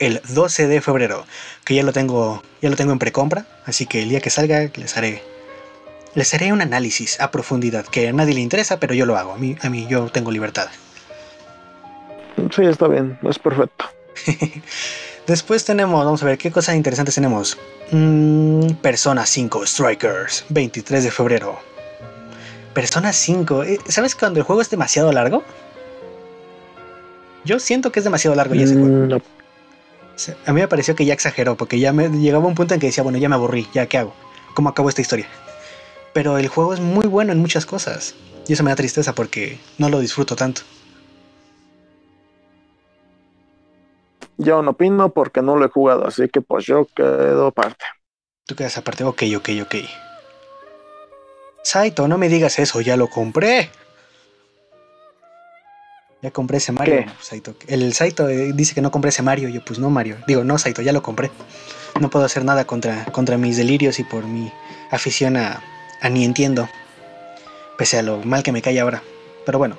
el 0.07 0.21
12 0.29 0.67
de 0.67 0.81
febrero, 0.81 1.25
que 1.65 1.77
ya 1.77 1.85
lo 1.85 1.93
tengo, 1.93 2.43
ya 2.61 2.71
lo 2.71 2.77
tengo 2.77 2.93
en 2.93 2.99
precompra, 2.99 3.47
así 3.65 3.87
que 3.87 4.03
el 4.03 4.09
día 4.09 4.21
que 4.21 4.31
salga 4.31 4.69
les 4.75 4.97
haré 4.97 5.23
les 6.15 6.35
haré 6.35 6.53
un 6.53 6.61
análisis 6.61 7.21
a 7.21 7.31
profundidad 7.31 7.87
que 7.87 8.09
a 8.09 8.13
nadie 8.13 8.35
le 8.35 8.41
interesa, 8.41 8.79
pero 8.81 8.95
yo 8.95 9.07
lo 9.07 9.17
hago, 9.17 9.33
a 9.33 9.39
mí, 9.39 9.57
a 9.63 9.71
mí 9.71 9.87
yo 9.89 10.09
tengo 10.09 10.31
libertad. 10.31 10.69
sí, 12.55 12.65
está 12.65 12.89
bien, 12.89 13.19
es 13.23 13.39
perfecto. 13.39 13.87
Después 15.27 15.65
tenemos, 15.65 16.05
vamos 16.05 16.23
a 16.23 16.27
ver 16.27 16.37
qué 16.37 16.51
cosas 16.51 16.75
interesantes 16.75 17.15
tenemos. 17.15 17.57
Mm, 17.93 18.73
Persona 18.83 19.25
5 19.25 19.67
Strikers, 19.67 20.45
23 20.49 21.05
de 21.05 21.11
febrero. 21.13 21.61
Persona 22.75 23.13
5, 23.13 23.63
eh, 23.63 23.79
¿sabes 23.87 24.17
cuando 24.17 24.41
el 24.41 24.45
juego 24.45 24.61
es 24.61 24.69
demasiado 24.69 25.13
largo? 25.13 25.45
Yo 27.45 27.61
siento 27.61 27.93
que 27.93 28.01
es 28.01 28.05
demasiado 28.05 28.35
largo 28.35 28.55
ya 28.55 28.65
ese 28.65 28.75
juego. 28.75 28.89
Mm, 28.89 29.09
no. 29.09 29.42
Sea, 30.23 30.37
A 30.47 30.53
mí 30.53 30.61
me 30.61 30.69
pareció 30.69 30.95
que 30.95 31.05
ya 31.05 31.15
exageró, 31.15 31.57
porque 31.57 31.81
ya 31.81 31.93
me 31.93 32.09
llegaba 32.09 32.47
un 32.47 32.55
punto 32.55 32.75
en 32.75 32.81
que 32.81 32.87
decía, 32.87 33.03
bueno, 33.03 33.19
ya 33.19 33.29
me 33.29 33.35
aburrí, 33.35 33.67
ya 33.75 33.87
qué 33.87 33.99
hago, 33.99 34.15
cómo 34.55 34.69
acabo 34.69 34.89
esta 34.89 35.01
historia. 35.01 35.27
Pero 36.13 36.39
el 36.39 36.47
juego 36.47 36.75
es 36.75 36.79
muy 36.79 37.09
bueno 37.09 37.33
en 37.33 37.41
muchas 37.41 37.67
cosas. 37.67 38.15
Y 38.47 38.53
eso 38.53 38.63
me 38.63 38.71
da 38.71 38.77
tristeza 38.77 39.17
porque 39.17 39.59
no 39.79 39.89
lo 39.89 39.99
disfruto 39.99 40.37
tanto. 40.37 40.63
Yo 44.37 44.63
no 44.63 44.71
opino 44.71 45.09
porque 45.09 45.43
no 45.43 45.57
lo 45.57 45.65
he 45.65 45.69
jugado, 45.69 46.07
así 46.07 46.29
que 46.29 46.41
pues 46.41 46.67
yo 46.67 46.87
quedo 46.95 47.49
aparte. 47.49 47.85
Tú 48.47 48.55
quedas 48.55 48.79
aparte, 48.79 49.03
ok, 49.03 49.25
ok, 49.39 49.49
ok. 49.63 49.75
Saito, 51.65 52.07
no 52.07 52.17
me 52.17 52.29
digas 52.29 52.61
eso, 52.61 52.81
ya 52.81 52.97
lo 52.97 53.09
compré. 53.09 53.71
Ya 56.23 56.31
compré 56.31 56.59
ese 56.59 56.71
Mario, 56.71 57.05
Saito. 57.21 57.57
El 57.67 57.93
Saito 57.95 58.29
eh, 58.29 58.53
dice 58.55 58.75
que 58.75 58.81
no 58.81 58.93
compré 58.93 59.09
ese 59.09 59.23
Mario. 59.23 59.49
Yo, 59.49 59.65
pues 59.65 59.81
no, 59.81 59.91
Mario. 59.91 60.19
Digo, 60.29 60.45
no, 60.45 60.57
Saito, 60.57 60.81
ya 60.81 60.93
lo 60.93 61.03
compré. 61.03 61.33
No 62.01 62.11
puedo 62.11 62.25
hacer 62.25 62.45
nada 62.45 62.65
contra, 62.65 63.07
contra 63.07 63.37
mis 63.37 63.57
delirios 63.57 63.99
y 63.99 64.05
por 64.05 64.25
mi 64.25 64.53
afición 64.93 65.37
a, 65.37 65.61
a 66.01 66.09
ni 66.09 66.25
entiendo. 66.25 66.69
Pese 67.77 67.99
a 67.99 68.03
lo 68.03 68.23
mal 68.23 68.45
que 68.45 68.53
me 68.53 68.63
cae 68.63 68.79
ahora. 68.79 69.03
Pero 69.45 69.59
bueno. 69.59 69.77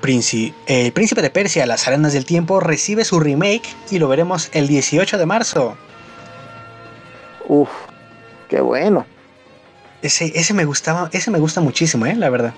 el 0.00 0.92
Príncipe 0.92 1.22
de 1.22 1.30
Persia, 1.30 1.66
Las 1.66 1.88
Arenas 1.88 2.12
del 2.12 2.24
Tiempo, 2.24 2.60
recibe 2.60 3.04
su 3.04 3.18
remake 3.18 3.68
y 3.90 3.98
lo 3.98 4.06
veremos 4.06 4.48
el 4.52 4.68
18 4.68 5.18
de 5.18 5.26
marzo. 5.26 5.76
Uf, 7.48 7.68
qué 8.48 8.60
bueno. 8.60 9.06
Ese, 10.02 10.30
ese 10.38 10.54
me 10.54 10.64
gustaba, 10.64 11.10
ese 11.12 11.32
me 11.32 11.40
gusta 11.40 11.60
muchísimo, 11.60 12.06
eh, 12.06 12.14
la 12.14 12.30
verdad. 12.30 12.54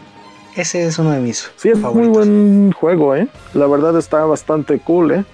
Ese 0.56 0.86
es 0.86 0.98
uno 0.98 1.12
de 1.12 1.20
mis 1.20 1.50
sí, 1.56 1.68
es 1.68 1.78
muy 1.78 2.08
buen 2.08 2.72
juego, 2.72 3.14
eh. 3.14 3.28
La 3.54 3.66
verdad 3.66 3.96
está 3.96 4.24
bastante 4.24 4.78
cool, 4.80 5.12
eh. 5.12 5.24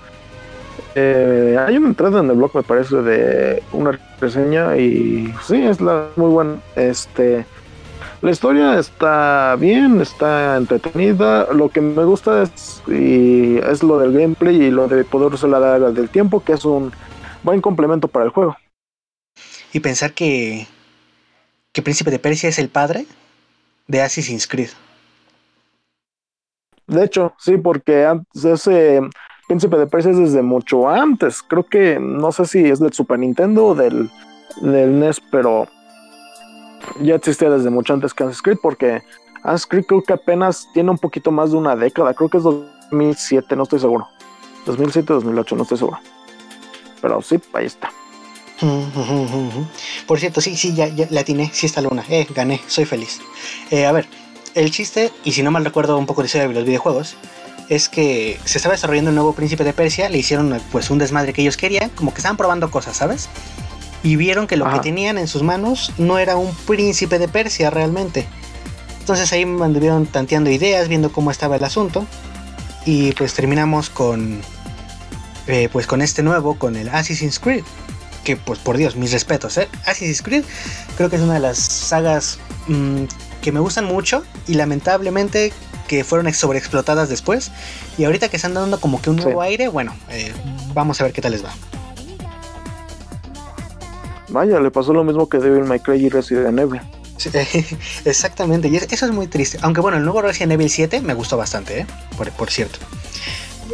eh 0.94 1.56
hay 1.58 1.76
una 1.76 1.88
entrada 1.88 2.20
en 2.20 2.30
el 2.30 2.36
blog, 2.36 2.54
me 2.54 2.62
parece, 2.62 2.96
de 2.96 3.62
una 3.72 3.98
reseña 4.20 4.76
y 4.76 5.32
sí, 5.46 5.56
es 5.62 5.80
la 5.80 6.08
muy 6.16 6.30
buena. 6.30 6.56
Este, 6.74 7.46
la 8.22 8.30
historia 8.30 8.78
está 8.78 9.56
bien, 9.58 10.00
está 10.00 10.56
entretenida. 10.56 11.52
Lo 11.52 11.68
que 11.68 11.80
me 11.80 12.04
gusta 12.04 12.42
es, 12.42 12.82
y 12.86 13.58
es 13.58 13.82
lo 13.82 13.98
del 13.98 14.12
gameplay 14.12 14.56
y 14.56 14.70
lo 14.70 14.88
de 14.88 15.04
poder 15.04 15.32
usar 15.32 15.50
la 15.50 15.60
daga 15.60 15.90
del 15.90 16.08
tiempo, 16.08 16.42
que 16.42 16.52
es 16.52 16.64
un 16.64 16.92
buen 17.42 17.60
complemento 17.60 18.08
para 18.08 18.24
el 18.24 18.30
juego. 18.30 18.56
Y 19.72 19.80
pensar 19.80 20.12
que, 20.12 20.66
que 21.72 21.82
Príncipe 21.82 22.10
de 22.10 22.18
Persia 22.18 22.48
es 22.48 22.58
el 22.58 22.68
padre 22.68 23.06
de 23.86 24.02
Assassin's 24.02 24.46
Creed. 24.46 24.70
De 26.86 27.04
hecho, 27.04 27.34
sí, 27.38 27.56
porque 27.56 28.20
ese 28.34 29.00
Príncipe 29.46 29.76
de 29.76 29.86
Persia 29.86 30.10
es 30.10 30.18
desde 30.18 30.42
mucho 30.42 30.88
antes. 30.88 31.42
Creo 31.42 31.64
que 31.64 31.98
no 32.00 32.32
sé 32.32 32.46
si 32.46 32.64
es 32.64 32.80
del 32.80 32.92
Super 32.92 33.18
Nintendo 33.18 33.66
o 33.66 33.74
del, 33.74 34.10
del 34.60 34.98
NES, 34.98 35.20
pero 35.30 35.68
ya 37.00 37.14
existía 37.14 37.50
desde 37.50 37.70
mucho 37.70 37.92
antes 37.94 38.12
que 38.12 38.24
Assassin's 38.24 38.42
Creed, 38.42 38.58
porque 38.60 39.02
Assassin's 39.42 39.66
Creed 39.66 39.84
creo 39.86 40.02
que 40.02 40.12
apenas 40.12 40.68
tiene 40.74 40.90
un 40.90 40.98
poquito 40.98 41.30
más 41.30 41.52
de 41.52 41.58
una 41.58 41.76
década. 41.76 42.12
Creo 42.14 42.28
que 42.28 42.38
es 42.38 42.42
2007, 42.42 43.54
no 43.54 43.62
estoy 43.62 43.78
seguro. 43.78 44.08
2007 44.66 45.12
2008, 45.12 45.56
no 45.56 45.62
estoy 45.62 45.78
seguro. 45.78 45.98
Pero 47.00 47.22
sí, 47.22 47.40
ahí 47.52 47.66
está. 47.66 47.90
Por 50.06 50.18
cierto, 50.18 50.40
sí, 50.40 50.56
sí, 50.56 50.74
ya, 50.74 50.88
ya 50.88 51.06
la 51.10 51.20
atiné, 51.20 51.50
sí 51.52 51.66
está 51.66 51.80
luna. 51.80 52.04
Eh, 52.08 52.26
gané, 52.34 52.60
soy 52.66 52.84
feliz. 52.84 53.20
Eh, 53.70 53.86
a 53.86 53.92
ver, 53.92 54.08
el 54.56 54.70
chiste, 54.70 55.12
y 55.22 55.32
si 55.32 55.42
no 55.42 55.50
mal 55.50 55.64
recuerdo 55.64 55.96
un 55.98 56.06
poco 56.06 56.22
de 56.22 56.26
historia 56.26 56.48
de 56.48 56.54
los 56.54 56.64
videojuegos, 56.64 57.16
es 57.68 57.88
que 57.88 58.40
se 58.44 58.58
estaba 58.58 58.74
desarrollando 58.74 59.10
un 59.10 59.16
nuevo 59.16 59.34
príncipe 59.34 59.64
de 59.64 59.72
Persia, 59.72 60.08
le 60.08 60.18
hicieron 60.18 60.60
pues 60.72 60.90
un 60.90 60.98
desmadre 60.98 61.32
que 61.32 61.42
ellos 61.42 61.56
querían, 61.56 61.90
como 61.90 62.12
que 62.12 62.18
estaban 62.18 62.38
probando 62.38 62.70
cosas, 62.70 62.96
¿sabes? 62.96 63.28
Y 64.02 64.16
vieron 64.16 64.46
que 64.46 64.56
lo 64.56 64.70
que 64.70 64.78
tenían 64.78 65.18
en 65.18 65.28
sus 65.28 65.42
manos 65.42 65.92
no 65.98 66.18
era 66.18 66.36
un 66.36 66.54
príncipe 66.66 67.18
de 67.18 67.28
Persia 67.28 67.70
realmente. 67.70 68.26
Entonces 69.00 69.32
ahí 69.32 69.42
anduvieron 69.42 70.06
tanteando 70.06 70.50
ideas, 70.50 70.88
viendo 70.88 71.12
cómo 71.12 71.30
estaba 71.30 71.56
el 71.56 71.64
asunto. 71.64 72.06
Y 72.84 73.12
pues 73.12 73.34
terminamos 73.34 73.90
con. 73.90 74.40
Eh, 75.48 75.68
pues 75.72 75.86
con 75.86 76.02
este 76.02 76.22
nuevo, 76.22 76.56
con 76.56 76.76
el 76.76 76.88
Assassin's 76.88 77.38
Creed 77.38 77.64
que 78.24 78.36
pues 78.36 78.58
por 78.58 78.76
Dios, 78.76 78.96
mis 78.96 79.12
respetos, 79.12 79.56
¿eh? 79.56 79.68
Assassin's 79.82 80.20
Creed 80.20 80.44
creo 80.96 81.08
que 81.08 81.14
es 81.14 81.22
una 81.22 81.34
de 81.34 81.40
las 81.40 81.58
sagas 81.58 82.38
mm, 82.66 83.04
que 83.46 83.52
me 83.52 83.60
gustan 83.60 83.84
mucho 83.84 84.24
y 84.48 84.54
lamentablemente 84.54 85.52
que 85.86 86.02
fueron 86.02 86.34
sobreexplotadas 86.34 87.08
después 87.08 87.52
y 87.96 88.02
ahorita 88.02 88.28
que 88.28 88.34
están 88.34 88.54
dando 88.54 88.80
como 88.80 89.00
que 89.00 89.08
un 89.08 89.14
nuevo 89.14 89.40
aire, 89.40 89.68
bueno, 89.68 89.94
eh, 90.10 90.32
vamos 90.74 91.00
a 91.00 91.04
ver 91.04 91.12
qué 91.12 91.22
tal 91.22 91.30
les 91.30 91.44
va. 91.44 91.54
Vaya, 94.30 94.58
le 94.58 94.72
pasó 94.72 94.92
lo 94.92 95.04
mismo 95.04 95.28
que 95.28 95.38
Devil 95.38 95.62
May 95.62 95.78
Cry 95.78 96.06
y 96.06 96.08
Resident 96.08 96.58
Evil. 96.58 96.80
exactamente, 98.04 98.66
y 98.66 98.74
eso 98.78 99.06
es 99.06 99.12
muy 99.12 99.28
triste. 99.28 99.58
Aunque 99.62 99.80
bueno, 99.80 99.96
el 99.96 100.02
nuevo 100.02 100.22
Resident 100.22 100.50
Evil 100.50 100.68
7 100.68 101.00
me 101.02 101.14
gustó 101.14 101.36
bastante, 101.36 101.78
¿eh? 101.78 101.86
por 102.36 102.50
cierto. 102.50 102.80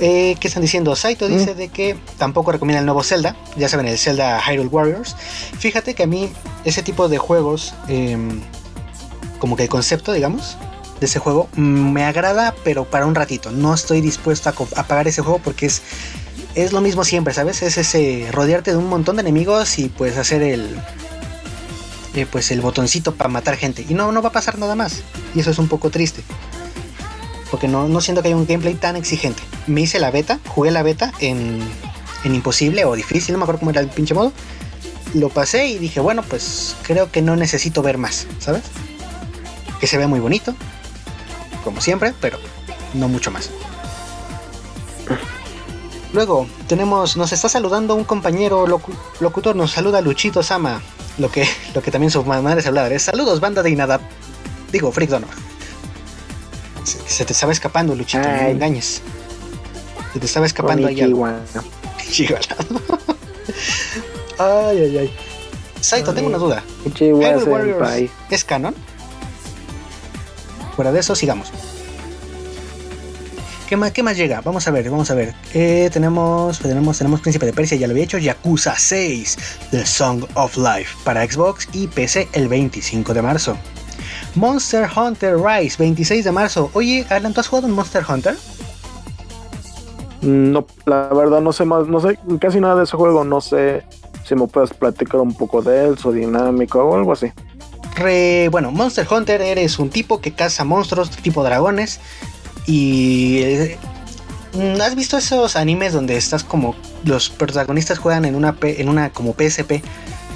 Eh, 0.03 0.37
¿Qué 0.39 0.49
están 0.49 0.63
diciendo? 0.63 0.95
Saito 0.97 1.29
dice 1.29 1.55
mm. 1.55 1.57
de 1.57 1.69
que 1.69 1.97
tampoco 2.19 2.53
recomienda 2.53 2.81
el 2.81 2.87
nuevo 2.87 3.03
Zelda, 3.03 3.37
ya 3.57 3.71
saben, 3.71 3.87
el 3.87 3.97
Zelda 3.97 4.39
Hyrule 4.39 4.69
Warriors. 4.69 5.17
Fíjate 5.59 5.95
que 5.95 6.03
a 6.03 6.07
mí 6.07 6.31
ese 6.65 6.83
tipo 6.83 7.09
de 7.09 7.19
juegos, 7.19 7.75
em, 7.89 8.43
como 9.43 9.57
que 9.57 9.65
el 9.65 9.69
concepto, 9.69 10.13
digamos, 10.13 10.57
de 11.01 11.07
ese 11.07 11.19
juego 11.19 11.49
me 11.57 12.05
agrada, 12.05 12.55
pero 12.63 12.85
para 12.85 13.07
un 13.07 13.17
ratito. 13.17 13.51
No 13.51 13.75
estoy 13.75 14.01
dispuesto 14.01 14.49
a, 14.49 14.53
pagar 14.85 15.09
ese 15.09 15.21
juego 15.21 15.41
porque 15.41 15.67
es, 15.67 15.83
es 16.55 16.73
lo 16.73 16.81
mismo 16.81 17.03
siempre, 17.03 17.35
¿sabes? 17.35 17.61
Es 17.63 17.77
ese 17.77 18.29
rodearte 18.31 18.71
de 18.71 18.77
un 18.77 18.87
montón 18.87 19.17
de 19.17 19.23
enemigos 19.23 19.81
y 19.81 19.89
pues 19.89 20.17
hacer 20.17 20.43
el, 20.43 20.77
eh, 22.15 22.25
pues 22.31 22.53
el 22.53 22.61
botoncito 22.61 23.17
para 23.17 23.29
matar 23.31 23.57
gente. 23.57 23.85
Y 23.89 23.95
no, 23.95 24.13
no 24.13 24.23
va 24.23 24.29
a 24.29 24.33
pasar 24.33 24.61
nada 24.61 24.77
más. 24.77 25.03
Y 25.35 25.41
eso 25.41 25.51
es 25.51 25.59
un 25.59 25.67
poco 25.67 25.91
triste 25.91 26.23
porque 27.51 27.67
no, 27.67 27.89
no 27.89 28.01
siento 28.01 28.23
que 28.23 28.29
haya 28.29 28.37
un 28.37 28.47
gameplay 28.47 28.75
tan 28.75 28.95
exigente. 28.95 29.43
Me 29.67 29.81
hice 29.81 29.99
la 29.99 30.13
beta, 30.13 30.39
jugué 30.47 30.71
la 30.71 30.85
beta 30.85 31.13
en, 31.19 31.59
en 32.23 32.35
imposible 32.37 32.85
o 32.85 32.95
difícil, 32.95 33.33
no 33.33 33.39
me 33.39 33.43
acuerdo 33.43 33.59
cómo 33.59 33.73
era 33.73 33.81
el 33.81 33.89
pinche 33.89 34.15
modo. 34.15 34.33
Lo 35.15 35.31
pasé 35.31 35.67
y 35.67 35.79
dije, 35.79 35.99
bueno, 35.99 36.23
pues 36.23 36.77
creo 36.85 37.11
que 37.11 37.23
no 37.23 37.35
necesito 37.35 37.83
ver 37.83 37.99
más, 37.99 38.29
¿sabes? 38.39 38.63
Que 39.83 39.89
se 39.89 39.99
ve 39.99 40.07
muy 40.07 40.21
bonito, 40.21 40.55
como 41.65 41.81
siempre, 41.81 42.15
pero 42.21 42.39
no 42.95 43.09
mucho 43.09 43.33
más. 43.33 43.51
Luego 46.13 46.47
tenemos, 46.69 47.17
nos 47.17 47.33
está 47.33 47.49
saludando 47.49 47.97
un 47.97 48.05
compañero 48.05 48.69
locutor, 48.69 49.57
nos 49.57 49.73
saluda 49.73 50.01
Luchito 50.01 50.45
Sama, 50.45 50.81
lo 51.19 51.33
que, 51.33 51.49
lo 51.75 51.83
que 51.83 51.91
también 51.91 52.13
su 52.13 52.23
madre 52.23 52.63
se 52.63 52.71
es 52.95 53.03
Saludos, 53.03 53.41
banda 53.41 53.65
de 53.65 53.71
Inada. 53.71 53.99
Digo, 54.71 54.93
Freak 54.93 55.11
se, 56.85 57.25
te 57.25 57.33
estaba 57.33 57.51
escapando, 57.51 57.97
Luchito, 57.97 58.23
no 58.23 58.47
engañes. 58.47 59.03
Se 60.13 60.21
te 60.21 60.27
estaba 60.27 60.47
escapando 60.47 60.87
ahí 60.87 61.01
algo. 61.01 61.27
ay, 64.39 64.79
ay, 64.79 64.99
ay. 64.99 65.13
Saito, 65.81 66.15
tengo 66.15 66.29
una 66.29 66.39
duda. 66.39 66.63
Warriors 67.01 68.11
es 68.31 68.45
canon? 68.45 68.77
Fuera 70.83 70.91
de 70.91 70.99
eso, 70.99 71.15
sigamos. 71.15 71.53
¿Qué 73.69 73.77
más, 73.77 73.93
¿Qué 73.93 74.03
más 74.03 74.17
llega? 74.17 74.41
Vamos 74.41 74.67
a 74.67 74.73
ver, 74.73 74.91
vamos 74.91 75.09
a 75.13 75.15
ver. 75.15 75.33
Eh, 75.55 75.89
tenemos, 75.93 76.59
tenemos, 76.59 76.99
tenemos 76.99 77.21
Príncipe 77.21 77.47
de 77.47 77.53
Persia, 77.53 77.77
ya 77.77 77.87
lo 77.87 77.93
había 77.93 78.03
hecho. 78.03 78.19
Yakuza 78.19 78.75
6, 78.77 79.39
The 79.71 79.87
Song 79.87 80.25
of 80.35 80.57
Life, 80.57 80.97
para 81.05 81.25
Xbox 81.25 81.69
y 81.73 81.87
PC 81.87 82.31
el 82.33 82.49
25 82.49 83.15
de 83.15 83.23
marzo. 83.23 83.57
Monster 84.35 84.91
Hunter 84.93 85.37
Rise, 85.39 85.77
26 85.79 86.25
de 86.25 86.33
marzo. 86.33 86.69
Oye, 86.75 87.07
Alan, 87.11 87.33
¿tú 87.33 87.39
has 87.39 87.47
jugado 87.47 87.69
en 87.69 87.75
Monster 87.75 88.03
Hunter? 88.09 88.37
No, 90.21 90.67
la 90.85 91.07
verdad 91.15 91.41
no 91.41 91.53
sé 91.53 91.65
más, 91.65 91.87
no 91.87 92.01
sé 92.01 92.19
casi 92.41 92.59
nada 92.59 92.75
de 92.75 92.83
ese 92.83 92.97
juego, 92.97 93.23
no 93.23 93.41
sé 93.41 93.85
si 94.25 94.35
me 94.35 94.49
puedes 94.49 94.75
platicar 94.75 95.21
un 95.21 95.33
poco 95.33 95.63
de 95.63 95.85
él, 95.85 95.97
su 95.97 96.11
dinámico 96.11 96.83
o 96.83 96.97
algo 96.97 97.13
así. 97.13 97.31
Bueno, 98.51 98.71
Monster 98.71 99.07
Hunter 99.11 99.41
eres 99.41 99.79
un 99.79 99.91
tipo 99.91 100.21
que 100.21 100.33
caza 100.33 100.65
monstruos 100.65 101.11
tipo 101.11 101.43
dragones 101.43 102.01
y 102.67 103.39
eh, 103.43 103.79
¿has 104.81 104.95
visto 104.95 105.19
esos 105.19 105.57
animes 105.57 105.93
donde 105.93 106.17
estás 106.17 106.45
como 106.45 106.75
los 107.05 107.31
protagonistas 107.31 107.99
juegan 107.99 108.25
en 108.25 108.35
una 108.35 108.57
en 108.63 108.89
una 108.89 109.11
como 109.11 109.35
PSP 109.35 109.83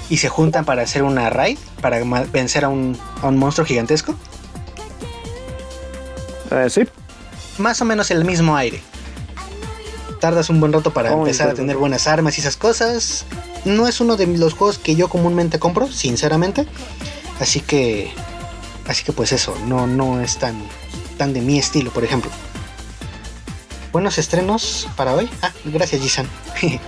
y 0.08 0.16
se 0.18 0.28
juntan 0.28 0.64
para 0.64 0.82
hacer 0.82 1.02
una 1.02 1.30
raid 1.30 1.58
para 1.80 2.02
vencer 2.32 2.64
a 2.64 2.68
un, 2.68 2.98
monstruo 3.22 3.66
gigantesco? 3.66 4.14
Eh, 6.50 6.68
sí. 6.70 6.82
Más 7.58 7.80
o 7.80 7.84
menos 7.84 8.10
el 8.10 8.24
mismo 8.24 8.56
aire. 8.56 8.80
Tardas 10.20 10.48
un 10.48 10.60
buen 10.60 10.72
rato 10.72 10.92
para 10.92 11.12
empezar 11.12 11.50
a 11.50 11.54
tener 11.54 11.76
buenas 11.76 12.06
armas 12.06 12.38
y 12.38 12.40
esas 12.40 12.56
cosas. 12.56 13.24
No 13.64 13.88
es 13.88 14.00
uno 14.00 14.16
de 14.16 14.26
los 14.26 14.54
juegos 14.54 14.78
que 14.78 14.94
yo 14.94 15.08
comúnmente 15.08 15.58
compro, 15.58 15.90
sinceramente. 15.90 16.66
Así 17.40 17.60
que. 17.60 18.12
Así 18.86 19.04
que 19.04 19.12
pues 19.12 19.32
eso, 19.32 19.56
no, 19.66 19.86
no 19.86 20.20
es 20.20 20.38
tan, 20.38 20.62
tan 21.18 21.32
de 21.32 21.40
mi 21.40 21.58
estilo, 21.58 21.90
por 21.90 22.04
ejemplo. 22.04 22.30
Buenos 23.92 24.18
estrenos 24.18 24.88
para 24.96 25.14
hoy. 25.14 25.28
Ah, 25.42 25.52
gracias, 25.64 26.02
Jisan. 26.02 26.28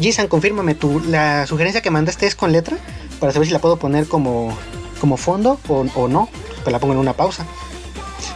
Jisan, 0.00 0.26
confírmame, 0.26 0.74
tú, 0.74 1.00
la 1.06 1.46
sugerencia 1.46 1.82
que 1.82 1.90
mandaste 1.90 2.26
es 2.26 2.34
con 2.34 2.50
letra 2.50 2.76
para 3.20 3.32
saber 3.32 3.46
si 3.46 3.52
la 3.52 3.60
puedo 3.60 3.76
poner 3.76 4.08
como, 4.08 4.56
como 5.00 5.16
fondo 5.16 5.60
o, 5.68 6.08
no. 6.08 6.28
Pues 6.62 6.72
la 6.72 6.78
pongo 6.78 6.94
en 6.94 6.98
una 6.98 7.12
pausa. 7.12 7.46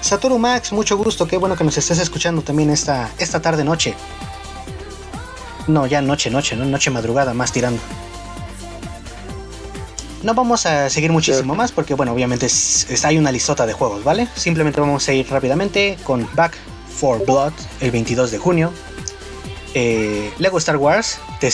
Satoru 0.01 0.38
Max, 0.38 0.73
mucho 0.73 0.97
gusto, 0.97 1.27
qué 1.27 1.37
bueno 1.37 1.57
que 1.57 1.64
nos 1.64 1.77
estés 1.77 1.99
escuchando 1.99 2.42
también 2.42 2.71
esta, 2.71 3.11
esta 3.19 3.40
tarde 3.40 3.64
noche. 3.64 3.95
No, 5.66 5.87
ya 5.87 6.01
noche, 6.03 6.31
noche, 6.31 6.55
no 6.55 6.64
noche 6.64 6.90
madrugada, 6.90 7.35
más 7.35 7.51
tirando. 7.51 7.81
No 10.22 10.35
vamos 10.35 10.66
a 10.66 10.88
seguir 10.90 11.12
muchísimo 11.12 11.55
más 11.55 11.72
porque, 11.72 11.94
bueno, 11.94 12.12
obviamente 12.12 12.48
hay 13.05 13.18
una 13.18 13.31
listota 13.31 13.66
de 13.66 13.72
juegos, 13.72 14.02
¿vale? 14.02 14.29
Simplemente 14.35 14.81
vamos 14.81 15.09
a 15.09 15.12
ir 15.12 15.29
rápidamente 15.31 15.98
con 16.05 16.29
Back 16.35 16.57
for 16.88 17.24
Blood 17.24 17.52
el 17.81 17.90
22 17.90 18.31
de 18.31 18.38
junio. 18.38 18.72
Eh, 19.74 20.33
Lego 20.38 20.57
Star 20.59 20.79
Wars 20.79 21.18
The 21.40 21.50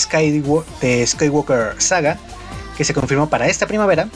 Skywalker 1.06 1.74
Saga, 1.78 2.18
que 2.76 2.84
se 2.84 2.94
confirmó 2.94 3.28
para 3.28 3.48
esta 3.48 3.66
primavera. 3.66 4.08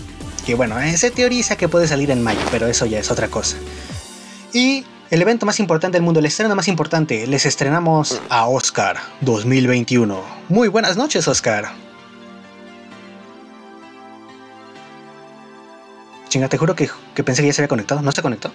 Que 0.46 0.54
bueno, 0.54 0.78
eh, 0.78 0.96
se 0.96 1.10
teoriza 1.10 1.56
que 1.56 1.68
puede 1.68 1.88
salir 1.88 2.12
en 2.12 2.22
mayo, 2.22 2.38
pero 2.52 2.68
eso 2.68 2.86
ya 2.86 3.00
es 3.00 3.10
otra 3.10 3.26
cosa. 3.28 3.56
Y 4.52 4.84
el 5.10 5.22
evento 5.22 5.44
más 5.44 5.58
importante 5.58 5.96
del 5.96 6.04
mundo, 6.04 6.20
el 6.20 6.26
estreno 6.26 6.54
más 6.54 6.68
importante, 6.68 7.26
les 7.26 7.46
estrenamos 7.46 8.20
a 8.28 8.46
Oscar 8.46 8.96
2021. 9.22 10.22
Muy 10.48 10.68
buenas 10.68 10.96
noches, 10.96 11.26
Oscar. 11.26 11.85
Chinga, 16.36 16.50
te 16.50 16.58
juro 16.58 16.76
que, 16.76 16.90
pensé 17.24 17.40
que 17.40 17.48
ya 17.48 17.54
se 17.54 17.62
había 17.62 17.68
conectado. 17.68 18.02
¿No 18.02 18.12
se 18.12 18.20
conectó? 18.20 18.50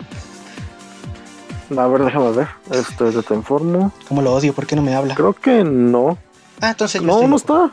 A 1.76 1.88
ver, 1.88 2.04
déjame 2.04 2.32
ver. 2.32 2.48
Esto 2.70 3.24
te 3.24 3.34
informo. 3.34 3.92
¿Cómo 4.08 4.22
lo 4.22 4.36
odio? 4.36 4.54
¿Por 4.54 4.68
qué 4.68 4.76
no 4.76 4.84
me 4.84 4.94
habla? 4.94 5.16
Creo 5.16 5.34
que 5.34 5.64
no. 5.64 6.16
Ah, 6.60 6.70
entonces 6.70 7.02
No, 7.02 7.28
no 7.28 7.38
está. 7.38 7.72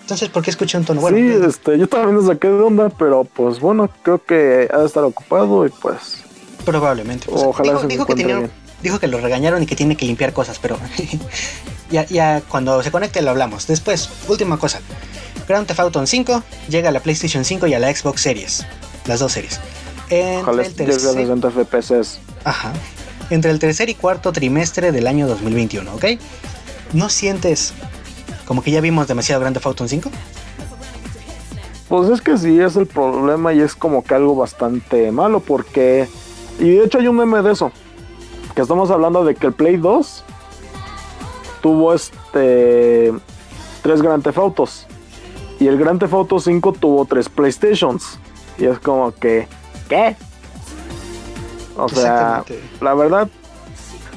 Entonces, 0.00 0.30
¿por 0.30 0.42
qué 0.42 0.48
escuché 0.48 0.78
un 0.78 0.86
tono 0.86 1.02
bueno? 1.02 1.18
Sí, 1.18 1.46
este, 1.46 1.78
yo 1.78 1.86
también 1.86 2.16
me 2.16 2.26
saqué 2.26 2.48
de 2.48 2.62
onda, 2.62 2.88
pero 2.88 3.24
pues 3.24 3.60
bueno, 3.60 3.90
creo 4.02 4.24
que 4.24 4.70
ha 4.72 4.78
de 4.78 4.86
estar 4.86 5.04
ocupado 5.04 5.66
y 5.66 5.68
pues. 5.68 6.24
Probablemente. 6.64 7.26
Pues, 7.28 7.42
Ojalá 7.42 7.72
dijo, 7.72 7.86
dijo 7.88 8.06
que 8.06 8.48
dijo 8.82 8.98
que 8.98 9.06
lo 9.06 9.20
regañaron 9.20 9.62
y 9.62 9.66
que 9.66 9.76
tiene 9.76 9.98
que 9.98 10.06
limpiar 10.06 10.32
cosas, 10.32 10.58
pero 10.58 10.78
ya, 11.90 12.06
ya 12.06 12.40
cuando 12.48 12.82
se 12.82 12.90
conecte 12.90 13.20
lo 13.20 13.28
hablamos. 13.28 13.66
Después, 13.66 14.08
última 14.28 14.56
cosa. 14.56 14.80
Grand 15.46 15.66
Theft 15.66 15.80
Auto 15.80 16.06
5 16.06 16.42
llega 16.70 16.88
a 16.88 16.92
la 16.92 17.00
PlayStation 17.00 17.44
5 17.44 17.66
y 17.66 17.74
a 17.74 17.78
la 17.78 17.94
Xbox 17.94 18.22
Series 18.22 18.64
las 19.06 19.20
dos 19.20 19.32
series. 19.32 19.60
Entre 20.10 20.66
el 20.66 20.74
tercer... 20.74 21.26
Ajá. 22.44 22.72
Entre 23.30 23.50
el 23.50 23.58
tercer 23.58 23.88
y 23.88 23.94
cuarto 23.94 24.32
trimestre 24.32 24.92
del 24.92 25.06
año 25.06 25.26
2021, 25.26 25.94
¿ok? 25.94 26.04
¿No 26.92 27.08
sientes 27.08 27.72
como 28.44 28.62
que 28.62 28.70
ya 28.70 28.80
vimos 28.80 29.08
demasiado 29.08 29.40
Grande 29.40 29.60
Auto 29.64 29.88
5? 29.88 30.10
Pues 31.88 32.10
es 32.10 32.20
que 32.20 32.36
sí, 32.36 32.60
es 32.60 32.76
el 32.76 32.86
problema 32.86 33.52
y 33.52 33.60
es 33.60 33.74
como 33.74 34.02
que 34.04 34.14
algo 34.14 34.34
bastante 34.34 35.10
malo 35.12 35.40
porque... 35.40 36.08
Y 36.58 36.70
de 36.70 36.84
hecho 36.84 36.98
hay 36.98 37.08
un 37.08 37.16
meme 37.16 37.42
de 37.42 37.52
eso. 37.52 37.72
Que 38.54 38.62
estamos 38.62 38.90
hablando 38.90 39.24
de 39.24 39.34
que 39.34 39.46
el 39.46 39.52
Play 39.52 39.76
2 39.76 40.24
tuvo 41.62 41.94
este... 41.94 43.12
Tres 43.82 44.02
Grand 44.02 44.22
Theft 44.22 44.38
Autos. 44.38 44.86
Y 45.58 45.66
el 45.66 45.78
Grand 45.78 45.98
Theft 45.98 46.12
Auto 46.12 46.38
5 46.38 46.72
tuvo 46.74 47.04
tres 47.04 47.28
PlayStations. 47.28 48.18
Y 48.62 48.66
es 48.66 48.78
como 48.78 49.10
que, 49.10 49.48
¿qué? 49.88 50.14
O 51.76 51.88
sea, 51.88 52.44
la 52.80 52.94
verdad, 52.94 53.28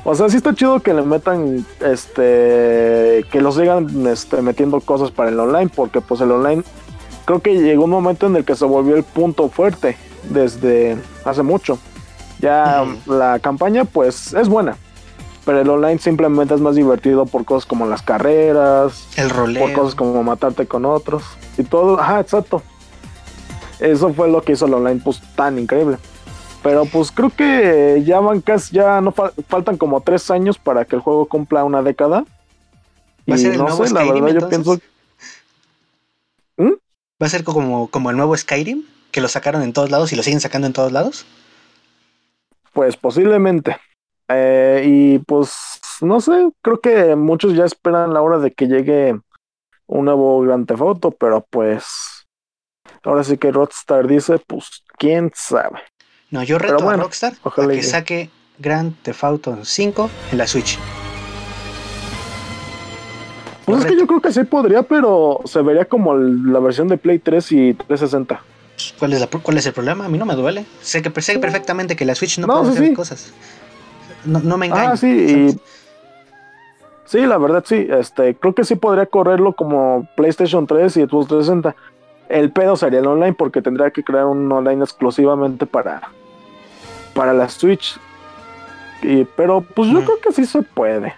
o 0.03 0.13
sea, 0.13 0.29
sí 0.29 0.38
está 0.38 0.53
chido 0.53 0.81
que 0.81 0.93
le 0.93 1.01
metan, 1.01 1.65
este, 1.81 3.25
que 3.31 3.41
los 3.41 3.55
sigan 3.55 4.05
este, 4.05 4.43
metiendo 4.43 4.79
cosas 4.81 5.10
para 5.10 5.31
el 5.31 5.39
online, 5.39 5.71
porque 5.75 5.99
pues 5.99 6.21
el 6.21 6.31
online 6.31 6.62
creo 7.25 7.39
que 7.39 7.55
llegó 7.55 7.86
un 7.86 7.89
momento 7.89 8.27
en 8.27 8.36
el 8.36 8.45
que 8.45 8.55
se 8.55 8.65
volvió 8.65 8.95
el 8.95 9.03
punto 9.03 9.49
fuerte 9.49 9.97
desde 10.29 10.95
hace 11.23 11.41
mucho. 11.41 11.79
Ya 12.39 12.86
la 13.08 13.39
campaña 13.39 13.84
pues 13.86 14.31
es 14.36 14.47
buena, 14.47 14.77
pero 15.43 15.62
el 15.62 15.69
online 15.71 15.97
simplemente 15.97 16.53
es 16.53 16.62
más 16.62 16.75
divertido 16.75 17.25
por 17.25 17.45
cosas 17.45 17.65
como 17.65 17.88
las 17.88 18.03
carreras, 18.03 19.08
el 19.15 19.31
roleo, 19.31 19.63
por 19.63 19.73
cosas 19.73 19.95
como 19.95 20.21
matarte 20.21 20.67
con 20.67 20.86
otros 20.86 21.23
y 21.58 21.63
todo, 21.63 21.99
ajá, 21.99 22.19
exacto. 22.19 22.62
Eso 23.79 24.13
fue 24.13 24.29
lo 24.29 24.41
que 24.41 24.53
hizo 24.53 24.65
el 24.65 24.73
online 24.73 25.01
pues 25.03 25.21
tan 25.35 25.59
increíble. 25.59 25.97
Pero 26.63 26.85
pues 26.85 27.11
creo 27.11 27.29
que 27.29 28.01
ya 28.05 28.19
van 28.19 28.41
casi, 28.41 28.75
ya 28.75 28.99
no 29.01 29.11
faltan 29.11 29.77
como 29.77 30.01
tres 30.01 30.31
años 30.31 30.57
para 30.57 30.85
que 30.85 30.95
el 30.95 31.01
juego 31.01 31.27
cumpla 31.27 31.63
una 31.63 31.83
década. 31.83 32.25
¿Va 33.29 33.35
a 33.35 33.38
ser 33.38 33.53
el 33.53 33.59
nuevo 33.59 33.85
sé, 33.85 33.89
Skyrim, 33.89 34.15
la 34.15 34.21
verdad 34.21 34.41
yo 34.41 34.49
pienso. 34.49 34.79
¿Mm? 36.57 36.73
¿Va 37.21 37.27
a 37.27 37.29
ser 37.29 37.43
como, 37.43 37.88
como 37.89 38.09
el 38.09 38.17
nuevo 38.17 38.35
Skyrim? 38.35 38.83
Que 39.11 39.21
lo 39.21 39.27
sacaron 39.27 39.61
en 39.61 39.73
todos 39.73 39.91
lados 39.91 40.11
y 40.11 40.15
lo 40.15 40.23
siguen 40.23 40.41
sacando 40.41 40.67
en 40.67 40.73
todos 40.73 40.91
lados. 40.91 41.25
Pues 42.73 42.97
posiblemente. 42.97 43.77
Eh, 44.27 44.83
y 44.85 45.19
pues 45.19 45.79
no 46.01 46.19
sé, 46.19 46.49
creo 46.61 46.79
que 46.79 47.15
muchos 47.15 47.53
ya 47.53 47.65
esperan 47.65 48.13
la 48.13 48.21
hora 48.21 48.39
de 48.39 48.51
que 48.51 48.67
llegue 48.67 49.19
un 49.88 50.05
nuevo 50.05 50.41
Grand 50.41 50.67
Theft 50.67 50.81
Auto, 50.81 51.11
pero 51.11 51.45
pues 51.49 52.14
Ahora 53.05 53.23
sí 53.23 53.37
que 53.37 53.51
Rockstar 53.51 54.07
dice, 54.07 54.39
pues 54.39 54.83
quién 54.97 55.31
sabe. 55.35 55.79
No, 56.31 56.43
yo 56.43 56.57
reto 56.57 56.89
a 56.89 56.97
Rockstar 56.97 57.33
a 57.43 57.67
que 57.67 57.83
saque 57.83 58.29
Grand 58.57 58.95
Theft 59.03 59.23
Auto 59.23 59.57
5 59.63 60.09
en 60.31 60.37
la 60.37 60.47
Switch. 60.47 60.79
Pues 63.65 63.79
es 63.79 63.85
que 63.85 63.97
yo 63.97 64.05
creo 64.05 64.21
que 64.21 64.31
sí 64.31 64.43
podría, 64.43 64.83
pero 64.83 65.41
se 65.45 65.61
vería 65.61 65.85
como 65.85 66.15
la 66.15 66.59
versión 66.59 66.87
de 66.87 66.97
Play 66.97 67.19
3 67.19 67.51
y 67.51 67.73
360. 67.73 68.41
¿Cuál 68.99 69.13
es, 69.13 69.21
la, 69.21 69.27
¿Cuál 69.27 69.57
es 69.57 69.65
el 69.65 69.73
problema? 69.73 70.05
A 70.05 70.09
mí 70.09 70.17
no 70.17 70.25
me 70.25 70.35
duele. 70.35 70.65
Sé 70.81 71.01
que 71.01 71.21
sé 71.21 71.39
perfectamente 71.39 71.95
que 71.95 72.05
la 72.05 72.13
Switch 72.15 72.37
no, 72.39 72.47
puede 72.47 72.71
hacer 72.71 72.93
cosas. 72.93 73.33
No, 74.25 74.57
me 74.57 74.65
engaño. 74.65 74.91
Ah, 74.91 74.97
sí, 74.97 75.55
Sí, 77.05 77.19
la 77.19 77.37
verdad 77.37 77.63
sí. 77.65 77.87
Este, 77.89 78.35
creo 78.35 78.55
que 78.55 78.63
sí 78.63 78.75
podría 78.75 79.05
correrlo 79.05 79.53
como 79.53 80.07
PlayStation 80.15 80.65
3 80.65 80.97
y 80.97 81.01
Xbox 81.01 81.27
360. 81.27 81.75
El 82.29 82.51
pedo 82.51 82.75
sería 82.75 82.99
el 82.99 83.07
online 83.07 83.33
porque 83.33 83.61
tendría 83.61 83.91
que 83.91 84.03
crear 84.03 84.25
un 84.25 84.51
online 84.51 84.83
exclusivamente 84.83 85.65
para, 85.65 86.09
para 87.13 87.33
la 87.33 87.49
Switch. 87.49 87.99
Y, 89.03 89.25
pero 89.25 89.61
pues 89.61 89.91
yo 89.91 90.03
creo 90.03 90.19
que 90.19 90.31
sí 90.31 90.45
se 90.45 90.61
puede. 90.61 91.13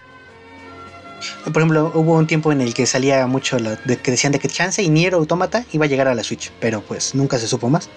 Por 1.46 1.58
ejemplo, 1.58 1.91
hubo 1.96 2.15
un 2.15 2.28
tiempo 2.28 2.52
en 2.52 2.62
el 2.62 2.74
que 2.74 2.86
salía 2.86 3.26
mucho 3.28 3.58
de 3.58 3.98
que 3.98 4.12
decían 4.12 4.32
de 4.32 4.39
que 4.39 4.48
Chance 4.48 4.84
y 4.84 4.89
Nier 4.89 5.13
Automata 5.13 5.63
iba 5.72 5.86
a 5.86 5.88
llegar 5.88 6.08
a 6.08 6.15
la 6.15 6.24
Switch, 6.24 6.52
pero 6.60 6.82
pues 6.82 7.15
nunca 7.15 7.38
se 7.38 7.48
supo 7.48 7.70
más. 7.70 7.89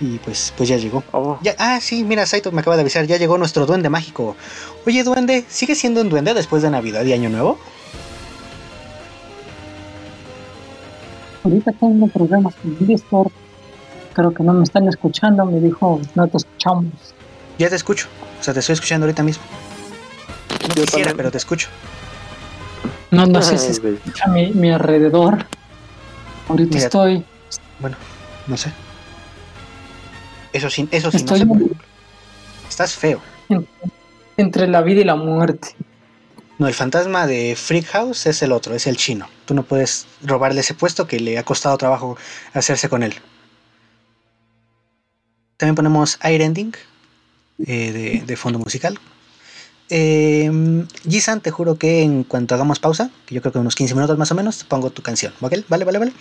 Y 0.00 0.18
pues, 0.18 0.52
pues 0.56 0.68
ya 0.68 0.76
llegó. 0.76 1.04
Oh. 1.12 1.38
Ya, 1.42 1.54
ah, 1.58 1.78
sí, 1.80 2.04
mira, 2.04 2.26
Saito 2.26 2.50
me 2.52 2.60
acaba 2.60 2.76
de 2.76 2.82
avisar, 2.82 3.06
ya 3.06 3.16
llegó 3.16 3.38
nuestro 3.38 3.66
duende 3.66 3.90
mágico. 3.90 4.36
Oye, 4.86 5.02
duende, 5.02 5.44
¿sigue 5.48 5.74
siendo 5.74 6.00
un 6.00 6.08
duende 6.08 6.34
después 6.34 6.62
de 6.62 6.70
Navidad 6.70 7.04
y 7.04 7.12
Año 7.12 7.28
Nuevo? 7.30 7.58
Ahorita 11.44 11.72
tengo 11.72 12.08
problemas 12.08 12.54
con 12.56 12.76
el 12.78 12.86
Discord. 12.86 13.30
Creo 14.12 14.32
que 14.32 14.42
no 14.42 14.52
me 14.52 14.64
están 14.64 14.88
escuchando. 14.88 15.44
Me 15.44 15.60
dijo, 15.60 16.00
no 16.14 16.26
te 16.28 16.38
escuchamos. 16.38 16.92
Ya 17.58 17.68
te 17.68 17.76
escucho. 17.76 18.08
O 18.40 18.42
sea, 18.42 18.54
te 18.54 18.60
estoy 18.60 18.74
escuchando 18.74 19.06
ahorita 19.06 19.22
mismo. 19.22 19.42
No 20.68 20.74
quisiera, 20.74 21.12
pero 21.14 21.30
te 21.30 21.38
escucho. 21.38 21.68
No, 23.10 23.26
no 23.26 23.42
sé 23.42 23.58
si 23.58 23.72
escucha 23.72 24.26
mi, 24.28 24.50
mi 24.52 24.70
alrededor. 24.70 25.46
Ahorita 26.48 26.78
estoy. 26.78 27.24
Bueno, 27.78 27.96
no 28.46 28.56
sé. 28.56 28.72
Eso 30.52 30.70
sí, 30.70 30.88
eso 30.90 31.10
sí 31.10 31.24
no 31.24 31.36
sé. 31.36 31.46
Estás 32.68 32.94
feo. 32.94 33.20
entre 34.36 34.66
la 34.66 34.82
vida 34.82 35.00
y 35.00 35.04
la 35.04 35.16
muerte. 35.16 35.68
No, 36.58 36.68
el 36.68 36.74
fantasma 36.74 37.26
de 37.26 37.56
Freak 37.56 37.86
House 37.86 38.26
es 38.26 38.42
el 38.42 38.52
otro, 38.52 38.74
es 38.74 38.86
el 38.86 38.96
chino. 38.96 39.28
Tú 39.44 39.54
no 39.54 39.64
puedes 39.64 40.06
robarle 40.22 40.60
ese 40.60 40.74
puesto 40.74 41.06
que 41.06 41.18
le 41.18 41.36
ha 41.36 41.42
costado 41.44 41.76
trabajo 41.76 42.16
hacerse 42.52 42.88
con 42.88 43.02
él. 43.02 43.14
También 45.56 45.74
ponemos 45.74 46.18
Air 46.22 46.42
Ending 46.42 46.74
eh, 47.66 48.22
de, 48.24 48.36
fondo 48.36 48.58
musical. 48.58 48.98
Eh, 49.90 50.50
Gisan, 51.08 51.40
te 51.40 51.50
juro 51.50 51.76
que 51.76 52.02
en 52.02 52.22
cuanto 52.24 52.54
hagamos 52.54 52.78
pausa, 52.78 53.10
que 53.26 53.34
yo 53.34 53.40
creo 53.40 53.52
que 53.52 53.58
unos 53.58 53.74
15 53.74 53.94
minutos 53.94 54.16
más 54.16 54.30
o 54.30 54.34
menos, 54.36 54.62
pongo 54.64 54.90
tu 54.90 55.02
canción. 55.02 55.32
¿Vale? 55.40 55.64
Vale, 55.68 55.84
vale, 55.84 55.98
vale. 55.98 56.12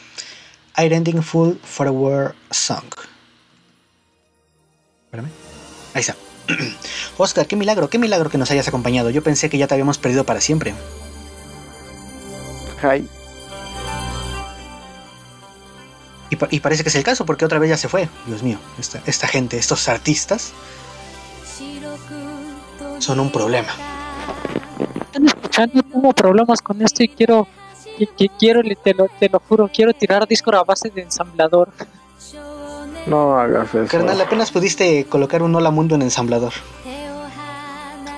Air 0.76 0.94
Ending 0.94 1.22
Full 1.22 1.58
Forward 1.64 2.34
Song. 2.50 2.86
Espérame. 5.06 5.30
Ahí 5.94 6.02
está. 6.02 6.16
Oscar, 7.18 7.48
qué 7.48 7.56
milagro, 7.56 7.90
qué 7.90 7.98
milagro 7.98 8.30
que 8.30 8.38
nos 8.38 8.52
hayas 8.52 8.68
acompañado. 8.68 9.10
Yo 9.10 9.24
pensé 9.24 9.50
que 9.50 9.58
ya 9.58 9.68
te 9.68 9.74
habíamos 9.74 9.98
perdido 9.98 10.26
para 10.26 10.42
siempre. 10.42 10.74
Hi. 12.84 13.08
Y, 16.50 16.60
parece 16.62 16.82
que 16.82 16.90
es 16.90 16.96
el 16.96 17.04
caso, 17.04 17.26
porque 17.28 17.46
otra 17.46 17.60
vez 17.60 17.70
ya 17.70 17.78
se 17.78 17.88
fue. 17.88 18.10
Dios 18.26 18.42
mío, 18.42 18.58
esta, 19.06 19.28
gente, 19.28 19.58
estos 19.58 19.88
artistas, 19.88 20.52
son 22.98 23.20
un 23.20 23.32
problema. 23.32 23.70
Están 25.06 25.28
escuchando, 25.28 25.84
tengo 25.84 26.12
problemas 26.14 26.60
con 26.60 26.82
esto 26.82 27.04
y 27.04 27.08
quiero, 27.10 27.48
que, 28.18 28.30
quiero, 28.40 28.62
te 28.84 28.96
lo, 28.96 29.08
te 29.20 29.30
lo 29.30 29.40
juro, 29.48 29.70
quiero 29.72 29.94
tirar 29.94 30.28
disco 30.28 30.52
a 30.56 30.64
base 30.64 30.90
de 30.90 31.04
ensamblador. 31.04 31.72
No 33.06 33.38
hagas 33.38 33.74
eso. 33.74 33.88
Carnal, 33.88 34.20
apenas 34.22 34.52
pudiste 34.52 35.06
colocar 35.06 35.44
un 35.44 35.54
hola 35.56 35.72
mundo 35.72 35.96
en 35.96 36.04
ensamblador. 36.04 36.54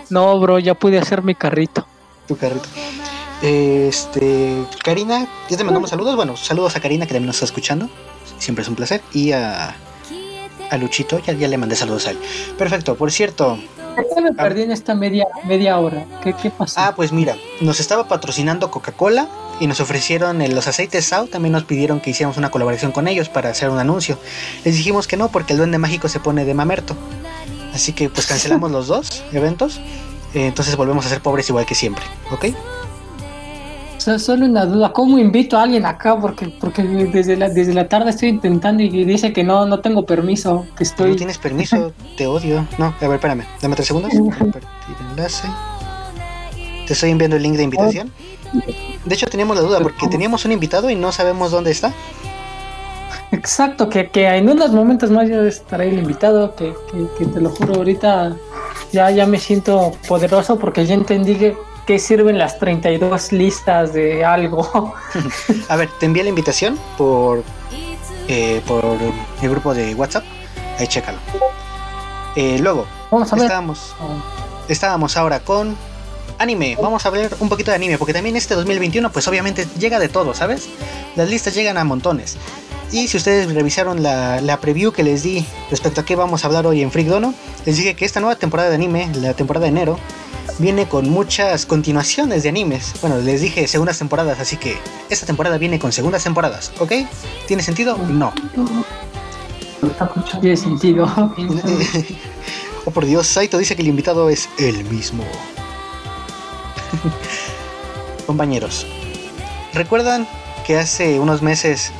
No, 0.09 0.39
bro, 0.39 0.59
ya 0.59 0.75
pude 0.75 0.99
hacer 0.99 1.23
mi 1.23 1.33
carrito. 1.33 1.85
Tu 2.27 2.37
carrito. 2.37 2.67
Este, 3.41 4.63
Karina, 4.83 5.27
ya 5.49 5.57
te 5.57 5.63
mandamos 5.63 5.89
saludos. 5.89 6.15
Bueno, 6.15 6.37
saludos 6.37 6.75
a 6.75 6.79
Karina 6.79 7.05
que 7.05 7.13
también 7.13 7.27
nos 7.27 7.37
está 7.37 7.45
escuchando. 7.45 7.89
Siempre 8.37 8.63
es 8.63 8.69
un 8.69 8.75
placer. 8.75 9.01
Y 9.13 9.31
a, 9.31 9.75
a 10.69 10.77
Luchito, 10.77 11.19
ya, 11.19 11.33
ya 11.33 11.47
le 11.47 11.57
mandé 11.57 11.75
saludos 11.75 12.07
a 12.07 12.11
él. 12.11 12.19
Perfecto, 12.57 12.95
por 12.95 13.11
cierto. 13.11 13.57
¿Por 13.95 14.05
qué 14.15 14.21
me 14.21 14.33
perdí 14.33 14.63
en 14.63 14.71
esta 14.71 14.93
media, 14.95 15.25
media 15.45 15.77
hora? 15.79 16.05
¿Qué, 16.23 16.33
qué 16.33 16.49
pasó? 16.49 16.79
Ah, 16.79 16.93
pues 16.95 17.11
mira, 17.11 17.35
nos 17.61 17.79
estaba 17.79 18.07
patrocinando 18.07 18.69
Coca-Cola 18.71 19.27
y 19.59 19.67
nos 19.67 19.79
ofrecieron 19.79 20.41
el- 20.41 20.53
los 20.53 20.67
aceites 20.67 21.05
Sao. 21.05 21.27
También 21.27 21.53
nos 21.53 21.63
pidieron 21.63 21.99
que 22.01 22.09
hiciéramos 22.11 22.37
una 22.37 22.51
colaboración 22.51 22.91
con 22.91 23.07
ellos 23.07 23.29
para 23.29 23.49
hacer 23.49 23.69
un 23.69 23.79
anuncio. 23.79 24.17
Les 24.63 24.75
dijimos 24.75 25.07
que 25.07 25.17
no, 25.17 25.29
porque 25.29 25.53
el 25.53 25.57
duende 25.57 25.77
mágico 25.77 26.09
se 26.09 26.19
pone 26.19 26.45
de 26.45 26.53
mamerto. 26.53 26.95
Así 27.73 27.93
que 27.93 28.09
pues 28.09 28.25
cancelamos 28.27 28.71
los 28.71 28.87
dos 28.87 29.23
eventos. 29.33 29.77
Eh, 30.33 30.47
entonces 30.47 30.75
volvemos 30.75 31.05
a 31.05 31.09
ser 31.09 31.21
pobres 31.21 31.47
igual 31.49 31.65
que 31.65 31.75
siempre, 31.75 32.03
¿ok? 32.31 32.45
So- 33.97 34.19
Solo 34.19 34.45
una 34.45 34.65
duda, 34.65 34.91
¿cómo 34.93 35.17
invito 35.17 35.57
a 35.57 35.63
alguien 35.63 35.85
acá? 35.85 36.17
Porque, 36.19 36.47
porque 36.59 36.83
desde, 36.83 37.35
la, 37.37 37.49
desde 37.49 37.73
la 37.73 37.87
tarde 37.87 38.09
estoy 38.11 38.29
intentando 38.29 38.83
y 38.83 38.89
dice 39.05 39.33
que 39.33 39.43
no, 39.43 39.65
no 39.65 39.79
tengo 39.79 40.05
permiso, 40.05 40.65
que 40.77 40.83
No 40.83 40.89
estoy... 40.89 41.15
tienes 41.15 41.37
permiso, 41.37 41.91
te 42.17 42.27
odio. 42.27 42.67
No, 42.77 42.93
a 42.99 43.07
ver, 43.07 43.15
espérame, 43.15 43.43
dame 43.61 43.75
tres 43.75 43.87
segundos. 43.87 44.11
Compartir 44.13 44.95
enlace. 45.11 45.47
Te 46.85 46.93
estoy 46.93 47.09
enviando 47.11 47.35
el 47.37 47.43
link 47.43 47.55
de 47.55 47.63
invitación. 47.63 48.11
De 49.05 49.15
hecho, 49.15 49.25
teníamos 49.27 49.55
la 49.57 49.63
duda 49.63 49.79
porque 49.79 50.07
teníamos 50.07 50.45
un 50.45 50.51
invitado 50.51 50.89
y 50.89 50.95
no 50.95 51.11
sabemos 51.11 51.51
dónde 51.51 51.71
está. 51.71 51.91
Exacto, 53.31 53.89
que, 53.89 54.09
que 54.11 54.27
en 54.27 54.47
unos 54.49 54.71
momentos 54.71 55.09
más 55.11 55.27
ya 55.27 55.41
estará 55.41 55.83
el 55.83 55.97
invitado, 55.97 56.55
que, 56.55 56.73
que, 56.91 57.07
que 57.17 57.25
te 57.25 57.41
lo 57.41 57.49
juro, 57.49 57.75
ahorita 57.75 58.35
ya, 58.93 59.09
ya 59.11 59.25
me 59.25 59.39
siento 59.39 59.93
poderoso 60.07 60.57
porque 60.57 60.85
ya 60.85 60.93
entendí 60.93 61.35
que, 61.35 61.57
que 61.85 61.99
sirven 61.99 62.37
las 62.37 62.57
32 62.59 63.31
listas 63.31 63.93
de 63.93 64.25
algo. 64.25 64.93
A 65.69 65.75
ver, 65.75 65.89
te 65.99 66.05
envié 66.05 66.23
la 66.23 66.29
invitación 66.29 66.79
por, 66.97 67.43
eh, 68.27 68.61
por 68.67 68.83
el 69.41 69.49
grupo 69.49 69.73
de 69.73 69.93
WhatsApp. 69.95 70.23
Ahí 70.79 70.87
chécalo. 70.87 71.19
Eh, 72.35 72.57
luego, 72.59 72.85
Vamos 73.11 73.31
a 73.31 73.35
ver. 73.35 73.45
estábamos, 73.45 73.95
estábamos 74.67 75.15
ahora 75.15 75.39
con 75.39 75.75
anime. 76.37 76.77
Vamos 76.81 77.05
a 77.05 77.09
ver 77.09 77.33
un 77.39 77.47
poquito 77.47 77.71
de 77.71 77.75
anime, 77.75 77.97
porque 77.97 78.13
también 78.13 78.35
este 78.35 78.55
2021, 78.55 79.09
pues 79.11 79.27
obviamente 79.27 79.65
llega 79.79 79.99
de 79.99 80.09
todo, 80.09 80.33
¿sabes? 80.33 80.67
Las 81.15 81.29
listas 81.29 81.53
llegan 81.55 81.77
a 81.77 81.83
montones. 81.85 82.35
Y 82.91 83.07
si 83.07 83.17
ustedes 83.17 83.53
revisaron 83.53 84.03
la, 84.03 84.41
la 84.41 84.59
preview 84.59 84.91
que 84.91 85.03
les 85.03 85.23
di 85.23 85.45
respecto 85.69 86.01
a 86.01 86.05
qué 86.05 86.15
vamos 86.15 86.43
a 86.43 86.47
hablar 86.47 86.67
hoy 86.67 86.81
en 86.81 86.91
Freak 86.91 87.07
Dono, 87.07 87.33
les 87.65 87.77
dije 87.77 87.95
que 87.95 88.05
esta 88.05 88.19
nueva 88.19 88.35
temporada 88.35 88.69
de 88.69 88.75
anime, 88.75 89.09
la 89.15 89.33
temporada 89.33 89.63
de 89.63 89.69
enero, 89.69 89.97
viene 90.59 90.87
con 90.87 91.09
muchas 91.09 91.65
continuaciones 91.65 92.43
de 92.43 92.49
animes. 92.49 92.93
Bueno, 93.01 93.17
les 93.17 93.41
dije 93.41 93.67
segundas 93.67 93.97
temporadas, 93.97 94.39
así 94.39 94.57
que 94.57 94.77
esta 95.09 95.25
temporada 95.25 95.57
viene 95.57 95.79
con 95.79 95.91
segundas 95.91 96.23
temporadas, 96.23 96.71
¿ok? 96.79 96.91
¿Tiene 97.47 97.63
sentido? 97.63 97.97
No. 97.97 98.33
Tiene 100.41 100.57
sentido. 100.57 101.05
oh 102.85 102.91
por 102.91 103.05
Dios, 103.05 103.27
Saito 103.27 103.57
dice 103.57 103.75
que 103.75 103.81
el 103.81 103.87
invitado 103.87 104.29
es 104.29 104.49
el 104.57 104.83
mismo. 104.85 105.23
Compañeros, 108.25 108.87
¿recuerdan 109.73 110.27
que 110.65 110.77
hace 110.77 111.19
unos 111.19 111.41
meses 111.41 111.91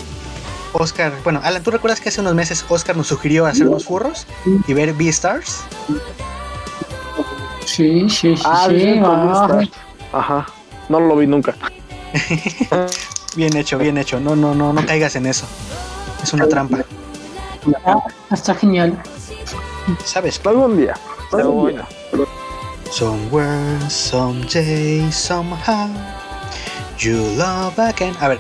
Oscar, 0.74 1.14
bueno, 1.24 1.40
Alan, 1.44 1.64
¿tú 1.64 1.72
recuerdas 1.72 2.02
que 2.02 2.10
hace 2.10 2.20
unos 2.20 2.36
meses 2.36 2.66
Oscar 2.68 2.98
nos 2.98 3.08
sugirió 3.08 3.46
hacer 3.46 3.68
unos 3.68 3.86
furros 3.86 4.28
y 4.68 4.74
ver 4.74 4.94
B-Stars? 4.94 5.62
Sí, 7.76 8.10
sí, 8.10 8.38
sí, 8.38 8.44
Ah, 8.46 8.68
sí. 8.70 8.80
sí, 8.80 9.02
ah. 9.04 9.60
Ajá. 10.14 10.46
No 10.88 11.00
lo 11.02 11.18
vi 11.18 11.28
nunca. 11.28 11.54
Bien 13.36 13.56
hecho, 13.58 13.78
bien 13.78 13.98
hecho. 13.98 14.18
No, 14.22 14.34
no, 14.34 14.56
no, 14.56 14.72
no 14.72 14.86
caigas 14.86 15.18
en 15.18 15.26
eso. 15.26 15.46
Es 16.24 16.32
una 16.32 16.48
trampa. 16.48 16.86
Ah, 17.86 17.98
está 18.32 18.56
genial. 18.56 18.98
¿Sabes? 20.06 20.40
Algún 20.46 20.78
día. 20.78 20.94
Algún 21.34 21.72
día. 21.72 21.86
Somewhere, 22.92 23.90
someday, 23.90 25.12
somehow, 25.12 25.90
you 26.98 27.18
love 27.36 27.78
again. 27.78 28.16
A 28.22 28.30
ver, 28.30 28.40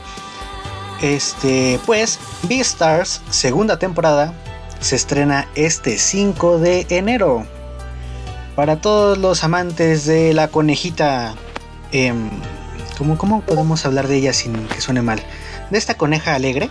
este, 1.01 1.77
pues, 1.85 2.17
Beastars, 2.43 3.21
segunda 3.31 3.77
temporada, 3.77 4.31
se 4.79 4.95
estrena 4.95 5.49
este 5.55 5.97
5 5.97 6.59
de 6.59 6.85
enero. 6.89 7.45
Para 8.55 8.77
todos 8.79 9.17
los 9.17 9.43
amantes 9.43 10.05
de 10.05 10.33
la 10.33 10.47
conejita, 10.47 11.35
em, 11.91 12.29
¿cómo, 12.97 13.17
¿cómo 13.17 13.41
podemos 13.41 13.85
hablar 13.85 14.07
de 14.07 14.15
ella 14.17 14.33
sin 14.33 14.67
que 14.67 14.79
suene 14.79 15.01
mal? 15.01 15.21
De 15.69 15.77
esta 15.77 15.95
coneja 15.95 16.35
alegre 16.35 16.69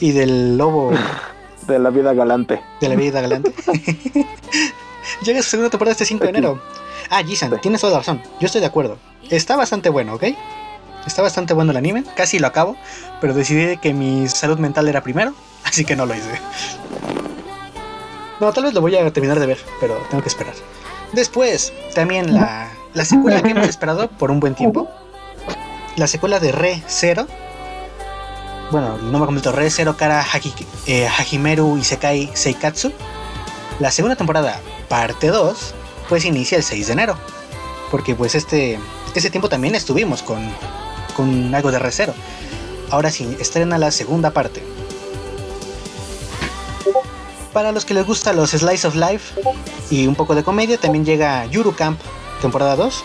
y 0.00 0.12
del 0.12 0.56
lobo 0.56 0.90
De 1.66 1.78
la 1.78 1.90
vida 1.90 2.12
galante. 2.12 2.60
de 2.80 2.88
la 2.88 2.96
vida 2.96 3.20
galante. 3.20 3.54
Llega 5.24 5.42
su 5.42 5.50
segunda 5.50 5.70
temporada 5.70 5.92
este 5.92 6.04
5 6.04 6.24
de 6.24 6.30
enero. 6.30 6.60
Ah, 7.08 7.22
Jisan, 7.22 7.56
tienes 7.60 7.80
toda 7.80 7.92
la 7.92 7.98
razón. 8.00 8.20
Yo 8.40 8.46
estoy 8.46 8.60
de 8.60 8.66
acuerdo. 8.66 8.98
Está 9.30 9.56
bastante 9.56 9.88
bueno, 9.88 10.14
¿ok? 10.14 10.24
Está 11.06 11.22
bastante 11.22 11.54
bueno 11.54 11.70
el 11.70 11.76
anime. 11.76 12.02
Casi 12.16 12.40
lo 12.40 12.48
acabo. 12.48 12.76
Pero 13.20 13.32
decidí 13.32 13.76
que 13.76 13.94
mi 13.94 14.26
salud 14.28 14.58
mental 14.58 14.88
era 14.88 15.02
primero. 15.02 15.34
Así 15.64 15.84
que 15.84 15.94
no 15.94 16.04
lo 16.06 16.14
hice. 16.16 16.40
No, 18.42 18.52
tal 18.52 18.64
vez 18.64 18.74
lo 18.74 18.80
voy 18.80 18.96
a 18.96 19.12
terminar 19.12 19.38
de 19.38 19.46
ver. 19.46 19.58
Pero 19.80 19.94
tengo 20.10 20.20
que 20.20 20.28
esperar. 20.28 20.54
Después, 21.12 21.72
también 21.94 22.34
la, 22.34 22.68
la 22.92 23.04
secuela 23.04 23.40
que 23.40 23.50
hemos 23.50 23.68
esperado 23.68 24.08
por 24.10 24.32
un 24.32 24.40
buen 24.40 24.56
tiempo. 24.56 24.90
La 25.94 26.08
secuela 26.08 26.40
de 26.40 26.50
Re 26.50 26.82
Zero. 26.88 27.28
Bueno, 28.72 28.96
el 28.96 29.12
nombre 29.12 29.26
completo 29.26 29.52
Re 29.52 29.70
Zero 29.70 29.96
Kara 29.96 30.24
Haki- 30.24 30.66
eh, 30.86 31.06
Hajimeru 31.06 31.76
Isekai 31.76 32.30
Seikatsu. 32.34 32.92
La 33.78 33.92
segunda 33.92 34.16
temporada, 34.16 34.58
parte 34.88 35.28
2, 35.28 35.74
pues 36.08 36.24
inicia 36.24 36.56
el 36.58 36.64
6 36.64 36.88
de 36.88 36.92
enero. 36.94 37.16
Porque 37.92 38.16
pues 38.16 38.34
este, 38.34 38.76
ese 39.14 39.30
tiempo 39.30 39.48
también 39.48 39.76
estuvimos 39.76 40.22
con, 40.22 40.50
con 41.14 41.54
algo 41.54 41.70
de 41.70 41.78
Re 41.78 41.92
Zero. 41.92 42.14
Ahora 42.90 43.12
sí, 43.12 43.36
estrena 43.38 43.78
la 43.78 43.92
segunda 43.92 44.32
parte. 44.32 44.64
Para 47.52 47.72
los 47.72 47.84
que 47.84 47.94
les 47.94 48.06
gusta 48.06 48.32
los 48.32 48.50
Slice 48.50 48.86
of 48.86 48.94
Life 48.94 49.40
y 49.90 50.06
un 50.06 50.14
poco 50.14 50.34
de 50.34 50.42
comedia, 50.42 50.78
también 50.78 51.04
llega 51.04 51.44
Yuru 51.46 51.74
Camp, 51.74 52.00
temporada 52.40 52.76
2. 52.76 53.04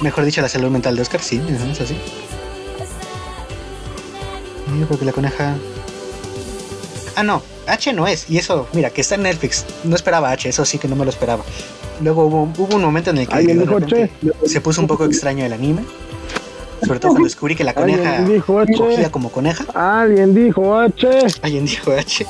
Mejor 0.00 0.24
dicho, 0.24 0.40
la 0.42 0.48
salud 0.48 0.70
mental 0.70 0.94
de 0.94 1.02
Oscar, 1.02 1.20
sí, 1.20 1.42
es 1.48 1.80
así. 1.80 1.96
Yo 4.78 4.86
creo 4.86 4.98
que 4.98 5.04
la 5.04 5.12
coneja. 5.12 5.56
Ah, 7.16 7.22
no, 7.22 7.42
H 7.66 7.92
no 7.94 8.06
es. 8.06 8.28
Y 8.30 8.38
eso, 8.38 8.68
mira, 8.72 8.90
que 8.90 9.00
está 9.00 9.14
en 9.14 9.22
Netflix. 9.22 9.64
No 9.84 9.96
esperaba 9.96 10.30
H, 10.30 10.48
eso 10.48 10.64
sí 10.64 10.78
que 10.78 10.86
no 10.86 10.94
me 10.96 11.04
lo 11.04 11.10
esperaba. 11.10 11.44
Luego 12.02 12.26
hubo, 12.26 12.42
hubo 12.58 12.76
un 12.76 12.82
momento 12.82 13.10
en 13.10 13.18
el 13.18 13.28
que 13.28 14.10
se 14.44 14.60
puso 14.60 14.80
un 14.82 14.86
poco 14.86 15.04
extraño 15.04 15.44
el 15.44 15.52
anime. 15.52 15.82
Sobre 16.84 17.00
todo 17.00 17.12
cuando 17.12 17.26
descubrí 17.26 17.56
que 17.56 17.64
la 17.64 17.74
coneja 17.74 18.18
H. 18.18 19.10
como 19.10 19.32
coneja. 19.32 19.64
Alguien 19.74 20.34
dijo 20.34 20.78
H. 20.78 21.08
Alguien 21.42 21.64
dijo 21.64 21.92
H. 21.92 22.26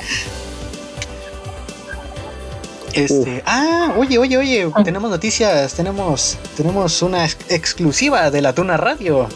Este, 3.03 3.43
ah, 3.45 3.93
oye, 3.97 4.17
oye, 4.17 4.37
oye, 4.37 4.71
tenemos 4.83 5.09
noticias, 5.11 5.73
tenemos, 5.73 6.37
tenemos 6.55 7.01
una 7.01 7.25
ex- 7.25 7.37
exclusiva 7.49 8.29
de 8.31 8.41
la 8.41 8.53
Tuna 8.53 8.77
Radio. 8.77 9.27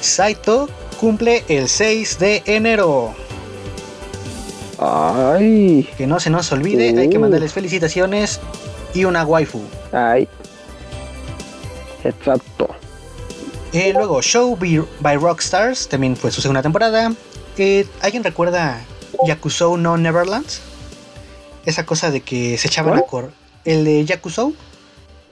Saito 0.00 0.68
cumple 1.00 1.44
el 1.48 1.68
6 1.68 2.18
de 2.18 2.42
enero. 2.46 3.14
Ay. 4.78 5.88
Que 5.96 6.06
no 6.06 6.20
se 6.20 6.30
nos 6.30 6.50
olvide, 6.52 6.96
hay 6.98 7.08
que 7.08 7.18
mandarles 7.18 7.52
felicitaciones 7.52 8.40
y 8.94 9.04
una 9.04 9.24
waifu. 9.24 9.60
Ay. 9.92 10.28
Exacto. 12.04 12.68
Eh, 13.72 13.92
luego, 13.92 14.22
Show 14.22 14.56
by, 14.56 14.82
by 15.00 15.16
Rockstars, 15.16 15.88
también 15.88 16.16
fue 16.16 16.30
su 16.30 16.40
segunda 16.40 16.62
temporada. 16.62 17.12
Eh, 17.58 17.86
¿Alguien 18.00 18.22
recuerda 18.24 18.80
Yakusou 19.26 19.76
no 19.76 19.96
Neverlands? 19.96 20.60
Esa 21.64 21.84
cosa 21.86 22.10
de 22.10 22.20
que 22.20 22.56
se 22.58 22.68
echaban 22.68 22.92
¿Cuál? 22.92 23.02
a 23.04 23.06
cor. 23.06 23.32
El 23.64 23.84
de 23.84 24.04
Yakusou 24.04 24.54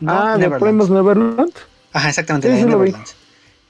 no 0.00 0.12
ah, 0.12 0.36
¿de. 0.36 0.50
Premios 0.50 0.90
Neverland? 0.90 1.52
Ajá, 1.92 2.08
exactamente, 2.08 2.48
de. 2.48 2.64
Neverlands. 2.64 3.14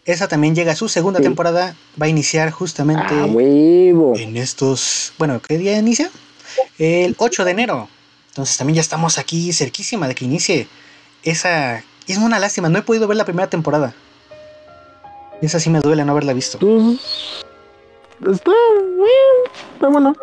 Esa 0.04 0.28
también 0.28 0.54
llega 0.54 0.72
a 0.72 0.76
su 0.76 0.88
segunda 0.88 1.18
Sí. 1.18 1.24
temporada. 1.24 1.74
Va 2.00 2.06
a 2.06 2.08
iniciar 2.08 2.50
justamente 2.50 3.14
Ah, 3.14 3.26
huevo. 3.26 4.14
en 4.16 4.36
estos. 4.36 5.12
Bueno, 5.18 5.40
¿qué 5.40 5.58
día 5.58 5.76
inicia? 5.78 6.10
El 6.78 7.14
8 7.18 7.44
de 7.44 7.50
enero. 7.50 7.88
Entonces 8.28 8.56
también 8.56 8.74
ya 8.76 8.80
estamos 8.80 9.18
aquí 9.18 9.52
cerquísima 9.52 10.08
de 10.08 10.14
que 10.14 10.24
inicie 10.24 10.68
esa. 11.22 11.82
Es 12.06 12.18
una 12.18 12.38
lástima, 12.38 12.68
no 12.68 12.78
he 12.78 12.82
podido 12.82 13.08
ver 13.08 13.16
la 13.16 13.24
primera 13.24 13.48
temporada. 13.50 13.94
Esa 15.42 15.58
sí 15.60 15.70
me 15.70 15.80
duele 15.80 16.04
no 16.04 16.12
haberla 16.12 16.32
visto. 16.32 16.56
Tú, 16.58 16.98
está 18.30 18.50
bien, 18.52 19.52
está 19.74 19.88
bueno, 19.88 20.14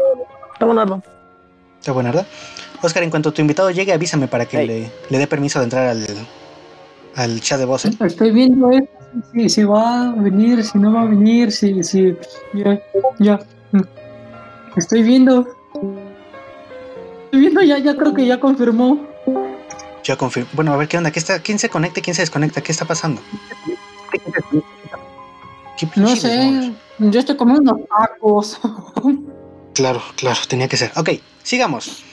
está. 1.84 1.92
Está 1.92 1.92
buenardo. 1.92 2.26
Oscar, 2.82 3.04
en 3.04 3.10
cuanto 3.10 3.32
tu 3.32 3.42
invitado 3.42 3.70
llegue, 3.72 3.94
avísame 3.94 4.28
para 4.28 4.46
que 4.46 4.58
Hey. 4.60 4.68
le, 4.68 4.92
le 5.10 5.18
dé 5.18 5.28
permiso 5.28 5.60
de 5.60 5.66
entrar 5.66 5.88
al, 5.88 6.06
al 7.16 7.42
chat 7.42 7.60
de 7.60 7.66
voz. 7.66 7.86
¿eh? 7.86 7.92
Estoy 8.00 8.32
viendo 8.32 8.72
eh, 8.72 8.88
si, 9.34 9.50
si 9.50 9.64
va 9.64 10.10
a 10.10 10.12
venir, 10.14 10.64
si 10.64 10.78
no 10.78 10.94
va 10.94 11.02
a 11.02 11.06
venir, 11.06 11.52
si, 11.52 11.84
si, 11.84 12.16
ya, 12.54 12.80
ya. 13.20 13.40
mm. 13.72 13.82
Estoy 14.78 15.04
viendo. 15.04 15.48
Estoy 17.26 17.40
viendo, 17.40 17.62
ya, 17.62 17.78
ya 17.80 17.96
creo 17.96 18.14
que 18.14 18.26
ya 18.26 18.40
confirmó. 18.40 19.00
Yo 20.04 20.18
confirmo. 20.18 20.50
Bueno, 20.54 20.74
a 20.74 20.78
ver 20.78 20.88
qué 20.88 20.98
onda. 20.98 21.12
¿Qué 21.12 21.20
está, 21.20 21.40
¿Quién 21.40 21.60
se 21.60 21.70
conecta 21.70 22.02
quién 22.02 22.16
se 22.16 22.22
desconecta? 22.24 22.62
¿Qué 22.62 22.72
está 22.72 22.86
pasando? 22.86 23.22
¿Qué 25.78 25.88
No 25.96 26.16
sé, 26.16 26.74
yo 27.00 27.20
estoy 27.20 27.36
comiendo 27.38 27.74
unos 27.74 27.88
tacos. 27.88 28.60
Claro, 29.74 30.04
claro, 30.18 30.40
tenía 30.48 30.68
que 30.68 30.78
ser. 30.78 30.92
Ok, 30.96 31.10
sigamos. 31.44 32.04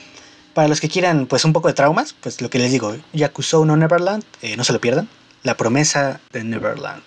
Para 0.53 0.67
los 0.67 0.81
que 0.81 0.89
quieran, 0.89 1.27
pues, 1.27 1.45
un 1.45 1.53
poco 1.53 1.69
de 1.69 1.73
traumas, 1.73 2.13
pues 2.19 2.41
lo 2.41 2.49
que 2.49 2.59
les 2.59 2.71
digo, 2.71 2.95
Yakuza 3.13 3.57
no 3.65 3.77
Neverland, 3.77 4.23
eh, 4.41 4.57
no 4.57 4.63
se 4.63 4.73
lo 4.73 4.81
pierdan. 4.81 5.07
La 5.43 5.55
promesa 5.57 6.19
de 6.31 6.43
Neverland. 6.43 7.03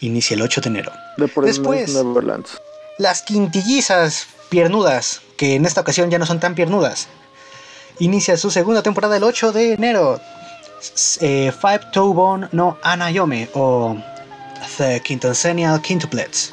Inicia 0.00 0.34
el 0.34 0.42
8 0.42 0.60
de 0.60 0.68
enero. 0.68 0.92
Después. 1.16 1.94
Neverlands. 1.94 2.58
Las 2.98 3.22
quintillizas 3.22 4.26
piernudas, 4.48 5.22
que 5.36 5.54
en 5.54 5.64
esta 5.64 5.80
ocasión 5.80 6.10
ya 6.10 6.18
no 6.18 6.26
son 6.26 6.40
tan 6.40 6.54
piernudas. 6.54 7.08
Inicia 7.98 8.36
su 8.36 8.50
segunda 8.50 8.82
temporada 8.82 9.16
el 9.16 9.24
8 9.24 9.52
de 9.52 9.72
enero. 9.74 10.20
Eh, 11.20 11.52
Five 11.58 11.80
Toe 11.92 12.12
Bone 12.12 12.48
no 12.52 12.78
Anayome 12.82 13.48
o 13.54 13.96
The 14.76 15.00
Quintennial 15.00 15.80
Quintuplets. 15.80 16.52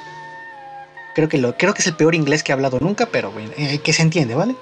Creo 1.16 1.30
que, 1.30 1.38
lo, 1.38 1.56
creo 1.58 1.74
que 1.74 1.82
es 1.82 1.88
el 1.88 1.96
peor 1.96 2.16
inglés 2.16 2.44
que 2.44 2.52
he 2.52 2.54
hablado 2.54 2.80
nunca, 2.80 3.06
pero 3.06 3.32
eh, 3.58 3.80
que 3.80 3.94
se 3.94 4.02
entiende, 4.02 4.36
¿vale? 4.36 4.56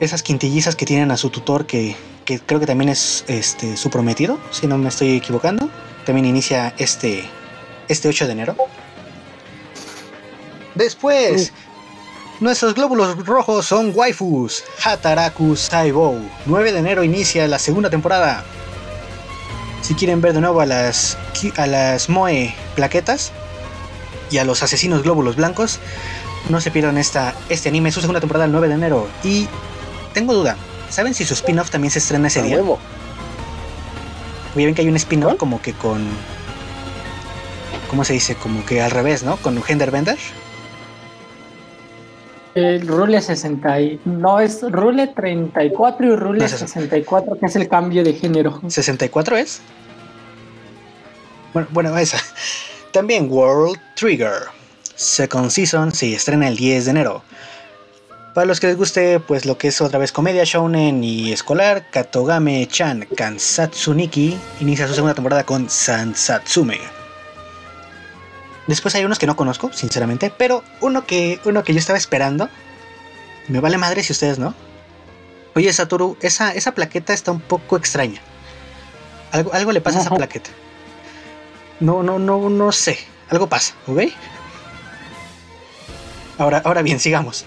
Esas 0.00 0.22
quintillizas 0.22 0.76
que 0.76 0.86
tienen 0.86 1.10
a 1.10 1.16
su 1.16 1.30
tutor, 1.30 1.66
que, 1.66 1.96
que 2.24 2.38
creo 2.38 2.60
que 2.60 2.66
también 2.66 2.88
es 2.88 3.24
este, 3.26 3.76
su 3.76 3.90
prometido, 3.90 4.38
si 4.50 4.66
no 4.66 4.78
me 4.78 4.88
estoy 4.88 5.16
equivocando. 5.16 5.68
También 6.06 6.26
inicia 6.26 6.72
este, 6.78 7.28
este 7.88 8.08
8 8.08 8.26
de 8.26 8.32
enero. 8.32 8.56
Después, 10.74 11.52
nuestros 12.40 12.74
glóbulos 12.74 13.26
rojos 13.26 13.66
son 13.66 13.92
waifus. 13.92 14.62
Hataraku 14.84 15.56
Saibou. 15.56 16.20
9 16.46 16.72
de 16.72 16.78
enero 16.78 17.02
inicia 17.02 17.48
la 17.48 17.58
segunda 17.58 17.90
temporada. 17.90 18.44
Si 19.82 19.94
quieren 19.94 20.20
ver 20.20 20.34
de 20.34 20.40
nuevo 20.40 20.60
a 20.60 20.66
las, 20.66 21.18
a 21.56 21.66
las 21.66 22.08
Moe 22.08 22.54
plaquetas 22.76 23.32
y 24.30 24.38
a 24.38 24.44
los 24.44 24.62
asesinos 24.62 25.02
glóbulos 25.02 25.34
blancos, 25.34 25.80
no 26.48 26.60
se 26.60 26.70
pierdan 26.70 26.96
esta, 26.96 27.34
este 27.48 27.68
anime, 27.68 27.90
su 27.90 28.00
segunda 28.00 28.20
temporada 28.20 28.44
el 28.44 28.52
9 28.52 28.68
de 28.68 28.74
enero. 28.74 29.08
Y 29.24 29.48
tengo 30.18 30.34
duda, 30.34 30.56
¿saben 30.90 31.14
si 31.14 31.24
su 31.24 31.34
spin-off 31.34 31.70
también 31.70 31.92
se 31.92 32.00
estrena 32.00 32.26
ese 32.26 32.40
A 32.40 32.42
día? 32.42 32.56
huevo. 32.56 32.80
Oye, 34.56 34.66
ven 34.66 34.74
que 34.74 34.82
hay 34.82 34.88
un 34.88 34.96
spin-off 34.96 35.36
como 35.36 35.62
que 35.62 35.72
con. 35.74 36.04
¿Cómo 37.88 38.02
se 38.04 38.14
dice? 38.14 38.34
Como 38.34 38.66
que 38.66 38.82
al 38.82 38.90
revés, 38.90 39.22
¿no? 39.22 39.36
Con 39.36 39.62
Genderbender. 39.62 40.18
El 42.56 42.88
Rule 42.88 43.20
60 43.22 43.80
y... 43.80 44.00
No, 44.04 44.40
es 44.40 44.60
Rule 44.68 45.06
34 45.06 46.06
y 46.12 46.16
Rule 46.16 46.44
es 46.44 46.52
eso. 46.54 46.66
64, 46.66 47.38
que 47.38 47.46
es 47.46 47.54
el 47.54 47.68
cambio 47.68 48.02
de 48.02 48.14
género. 48.14 48.60
¿64 48.62 49.36
es? 49.36 49.60
Bueno, 51.52 51.68
bueno, 51.70 51.96
esa. 51.96 52.18
También 52.92 53.30
World 53.30 53.78
Trigger. 53.94 54.48
Second 54.96 55.50
Season 55.50 55.92
se 55.92 56.12
estrena 56.12 56.48
el 56.48 56.56
10 56.56 56.86
de 56.86 56.90
enero. 56.90 57.22
Para 58.38 58.46
los 58.46 58.60
que 58.60 58.68
les 58.68 58.76
guste, 58.76 59.18
pues 59.18 59.46
lo 59.46 59.58
que 59.58 59.66
es 59.66 59.80
otra 59.80 59.98
vez 59.98 60.12
comedia 60.12 60.44
shounen 60.44 61.02
y 61.02 61.32
escolar, 61.32 61.90
Katogame-chan 61.90 63.08
Kansatsuniki 63.16 64.38
inicia 64.60 64.86
su 64.86 64.94
segunda 64.94 65.12
temporada 65.12 65.42
con 65.42 65.68
Sansatsume. 65.68 66.78
Después 68.68 68.94
hay 68.94 69.04
unos 69.04 69.18
que 69.18 69.26
no 69.26 69.34
conozco, 69.34 69.72
sinceramente, 69.72 70.30
pero 70.30 70.62
uno 70.80 71.04
que, 71.04 71.40
uno 71.46 71.64
que 71.64 71.72
yo 71.72 71.80
estaba 71.80 71.98
esperando, 71.98 72.48
me 73.48 73.58
vale 73.58 73.76
madre 73.76 74.04
si 74.04 74.12
ustedes 74.12 74.38
no. 74.38 74.54
Oye, 75.56 75.72
Satoru, 75.72 76.16
esa, 76.20 76.52
esa 76.54 76.70
plaqueta 76.76 77.14
está 77.14 77.32
un 77.32 77.40
poco 77.40 77.76
extraña. 77.76 78.20
Algo, 79.32 79.52
algo 79.52 79.72
le 79.72 79.80
pasa 79.80 79.98
a 79.98 80.02
esa 80.02 80.14
plaqueta. 80.14 80.50
No, 81.80 82.04
no, 82.04 82.20
no, 82.20 82.48
no 82.48 82.70
sé. 82.70 83.00
Algo 83.30 83.48
pasa, 83.48 83.74
¿ok? 83.88 84.02
Ahora, 86.38 86.62
ahora 86.64 86.82
bien, 86.82 87.00
sigamos. 87.00 87.44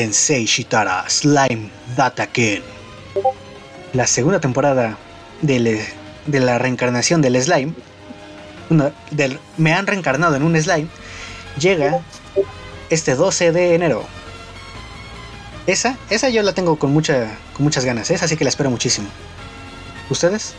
Tensei 0.00 0.44
Shitara 0.44 1.08
Slime 1.08 1.70
Dataken. 1.96 2.62
La 3.94 4.06
segunda 4.06 4.40
temporada 4.40 4.98
del- 5.40 5.80
de 6.26 6.40
la 6.40 6.58
reencarnación 6.58 7.22
del 7.22 7.40
slime. 7.42 7.72
no, 8.68 8.92
del, 9.10 9.38
me 9.56 9.72
han 9.72 9.86
reencarnado 9.86 10.36
en 10.36 10.42
un 10.42 10.54
slime. 10.60 10.88
Llega 11.58 12.00
este 12.90 13.14
12 13.14 13.52
de 13.52 13.74
enero. 13.74 14.04
Esa, 15.66 15.96
esa 16.10 16.28
yo 16.28 16.42
la 16.42 16.52
tengo 16.52 16.76
con, 16.78 16.92
mucha, 16.92 17.34
con 17.54 17.64
muchas 17.64 17.86
ganas, 17.86 18.10
esa 18.10 18.28
sí 18.28 18.36
que 18.36 18.44
la 18.44 18.50
espero 18.50 18.68
muchísimo. 18.70 19.08
¿Ustedes? 20.10 20.52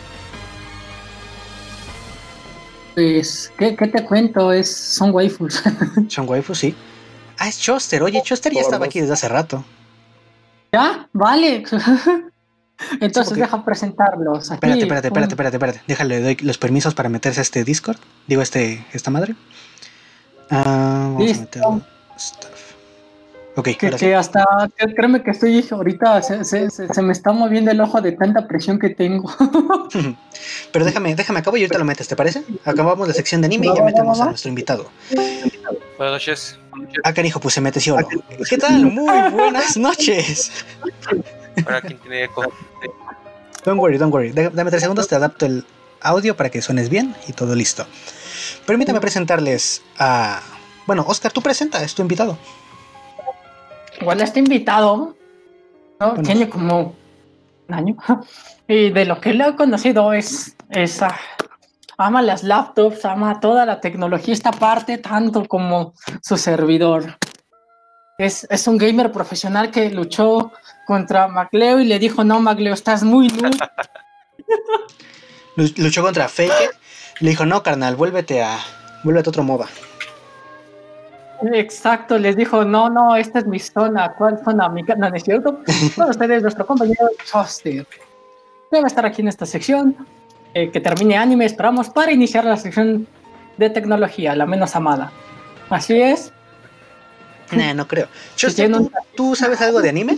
Pues, 2.96 3.52
¿qué, 3.60 3.76
qué 3.76 3.86
te 3.88 4.04
cuento? 4.04 4.52
Es, 4.52 4.76
son 4.76 5.12
waifus. 5.12 5.62
¿Son 6.08 6.28
waifus? 6.28 6.58
Sí. 6.58 6.76
Ah, 7.40 7.48
es 7.48 7.60
Choster. 7.60 8.02
Oye, 8.04 8.22
Choster 8.24 8.54
ya 8.54 8.62
estaba 8.62 8.86
aquí 8.86 9.00
desde 9.02 9.14
hace 9.14 9.28
rato. 9.30 9.64
¿Ya? 10.74 11.08
Vale. 11.14 11.64
Entonces 13.02 13.36
deja 13.38 13.64
presentarlos. 13.66 14.52
Aquí, 14.52 14.56
Espérate, 14.56 14.82
espérate, 14.84 15.08
espérate, 15.08 15.34
espérate, 15.34 15.56
espérate. 15.58 15.82
Déjale, 15.88 16.22
doy 16.22 16.38
los 16.42 16.58
permisos 16.58 16.94
para 16.94 17.10
meterse 17.10 17.40
a 17.40 17.44
este 17.44 17.64
Discord. 17.64 17.98
Digo, 18.28 18.42
este, 18.42 18.86
esta 18.94 19.10
madre. 19.12 19.36
Ah, 20.50 21.10
vamos 21.14 21.24
Listo. 21.24 21.42
a 21.42 21.72
meterlo. 21.72 21.82
Stuff. 22.20 22.50
Ok, 23.56 23.70
Que, 23.80 23.88
ahora 23.88 23.98
sí. 23.98 24.06
que 24.06 24.16
hasta, 24.16 24.46
que- 24.78 24.94
créeme 24.94 25.24
que 25.24 25.32
estoy 25.32 25.66
ahorita, 25.72 26.22
se, 26.22 26.44
se- 26.44 26.70
se- 26.70 26.94
se 26.94 27.02
me 27.02 27.12
está 27.12 27.32
moviendo 27.32 27.72
el 27.72 27.82
ojo 27.82 28.00
de 28.02 28.12
tanta 28.12 28.48
presión 28.48 28.78
que 28.78 28.92
tengo. 28.92 29.32
Pero 30.72 30.86
déjame, 30.86 31.16
déjame 31.16 31.40
acabo 31.40 31.58
y 31.58 31.62
ahorita 31.62 31.80
lo 31.80 31.86
metes, 31.86 32.08
¿te 32.08 32.16
parece? 32.16 32.44
Acabamos 32.66 33.08
la 33.08 33.16
sección 33.16 33.42
de 33.42 33.48
anime 33.48 33.68
y 33.68 33.76
ya 33.76 33.84
metemos 33.84 34.22
a 34.22 34.26
nuestro 34.26 34.50
invitado. 34.50 34.92
Buenas 35.98 36.14
noches. 36.14 36.60
Ah, 37.04 37.14
canijo, 37.14 37.40
pues 37.40 37.54
se 37.54 37.62
mete 37.62 37.80
solo. 37.80 38.08
¿Qué 38.50 38.58
tal? 38.58 38.86
Muy 38.86 39.30
buenas 39.32 39.78
noches. 39.78 40.52
Ahora, 41.66 41.82
¿quién 41.82 41.98
tiene 42.00 42.24
eco? 42.26 42.44
Don't 43.66 43.80
worry, 43.80 43.98
don't 43.98 44.14
worry. 44.14 44.32
Dame 44.32 44.70
tres 44.70 44.82
segundos, 44.82 45.08
te 45.08 45.16
adapto 45.16 45.46
el 45.46 45.66
audio 46.02 46.38
para 46.38 46.50
que 46.50 46.62
suenes 46.62 46.90
bien 46.90 47.16
y 47.28 47.34
todo 47.34 47.56
listo. 47.56 47.86
Permítame 48.66 49.02
presentarles 49.02 49.82
a. 49.98 50.42
Bueno, 50.86 51.04
Oscar, 51.08 51.32
tú 51.32 51.42
presenta, 51.42 51.84
es 51.84 51.96
tu 51.96 52.02
invitado. 52.02 52.38
Bueno, 54.04 54.24
este 54.24 54.40
invitado 54.40 55.16
¿no? 56.00 56.10
Bueno. 56.10 56.24
tiene 56.24 56.50
como 56.50 56.96
un 57.68 57.74
año. 57.74 57.96
Y 58.70 58.90
de 58.90 59.06
lo 59.06 59.22
que 59.22 59.34
le 59.34 59.48
he 59.48 59.56
conocido 59.56 60.12
es, 60.12 60.54
es 60.70 61.02
ah, 61.02 61.18
ama 61.98 62.22
las 62.22 62.44
laptops, 62.44 63.04
ama 63.06 63.40
toda 63.40 63.66
la 63.66 63.82
tecnología, 63.82 64.34
esta 64.34 64.52
parte 64.52 65.00
tanto 65.00 65.46
como 65.46 65.94
su 66.22 66.38
servidor. 66.38 67.18
Es, 68.18 68.48
es 68.50 68.68
un 68.68 68.78
gamer 68.78 69.12
profesional 69.12 69.72
que 69.72 69.90
luchó 69.90 70.52
contra 70.86 71.28
Macleo 71.28 71.80
y 71.80 71.86
le 71.86 72.00
dijo, 72.00 72.24
no, 72.24 72.40
Macleo, 72.40 72.74
estás 72.74 73.04
muy 73.04 73.28
noob. 73.28 73.56
Luchó 75.78 76.04
contra 76.04 76.28
Fake. 76.28 76.78
Le 77.20 77.32
dijo, 77.32 77.46
no, 77.46 77.64
carnal, 77.64 77.96
vuélvete 77.96 78.44
a. 78.44 78.60
Vuélvete 79.04 79.30
a 79.30 79.32
otro 79.32 79.44
MOBA. 79.44 79.68
Exacto, 81.54 82.18
les 82.18 82.36
dijo, 82.36 82.64
no, 82.64 82.90
no, 82.90 83.16
esta 83.16 83.40
es 83.40 83.48
mi 83.48 83.60
zona. 83.60 84.14
¿Cuál 84.18 84.40
zona? 84.44 84.70
Mi 84.70 84.84
no, 84.84 85.08
es 85.08 85.24
cierto. 85.24 85.62
Bueno, 85.96 86.12
ustedes, 86.12 86.42
nuestro 86.42 86.66
compañero. 86.66 87.08
Debe 88.72 88.88
estar 88.88 89.06
aquí 89.06 89.22
en 89.22 89.30
esta 89.30 89.46
sección. 89.46 89.96
Eh, 90.54 90.70
que 90.72 90.80
termine 90.80 91.18
anime, 91.18 91.46
esperamos 91.46 91.90
para 91.90 92.12
iniciar 92.12 92.46
la 92.46 92.58
sección 92.58 93.08
de 93.58 93.70
tecnología, 93.70 94.36
la 94.36 94.46
menos 94.46 94.76
amada. 94.76 95.12
Así 95.70 96.00
es. 96.02 96.32
Nah, 97.52 97.74
no 97.74 97.88
creo. 97.88 98.08
Tiene 98.56 98.76
¿tú, 98.78 98.84
un- 98.84 98.92
tú 99.16 99.36
sabes 99.36 99.62
algo 99.62 99.82
de 99.82 99.90
anime? 99.90 100.18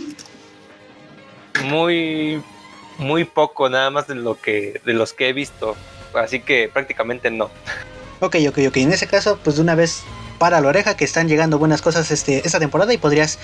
Muy, 1.64 2.42
muy 2.98 3.24
poco, 3.24 3.68
nada 3.68 3.90
más 3.90 4.06
de 4.06 4.14
lo 4.14 4.40
que, 4.40 4.80
de 4.84 4.92
los 4.94 5.12
que 5.12 5.28
he 5.28 5.32
visto. 5.32 5.76
Así 6.14 6.40
que 6.40 6.68
prácticamente 6.72 7.30
no. 7.30 7.50
Ok, 8.20 8.36
ok, 8.48 8.58
ok. 8.68 8.76
En 8.78 8.92
ese 8.92 9.06
caso, 9.06 9.38
pues 9.42 9.56
de 9.56 9.62
una 9.62 9.74
vez 9.74 10.02
para 10.38 10.60
la 10.60 10.68
oreja 10.68 10.96
que 10.96 11.04
están 11.04 11.28
llegando 11.28 11.58
buenas 11.58 11.82
cosas 11.82 12.10
este, 12.10 12.46
esta 12.46 12.58
temporada 12.58 12.92
y 12.92 12.98
podrías 12.98 13.38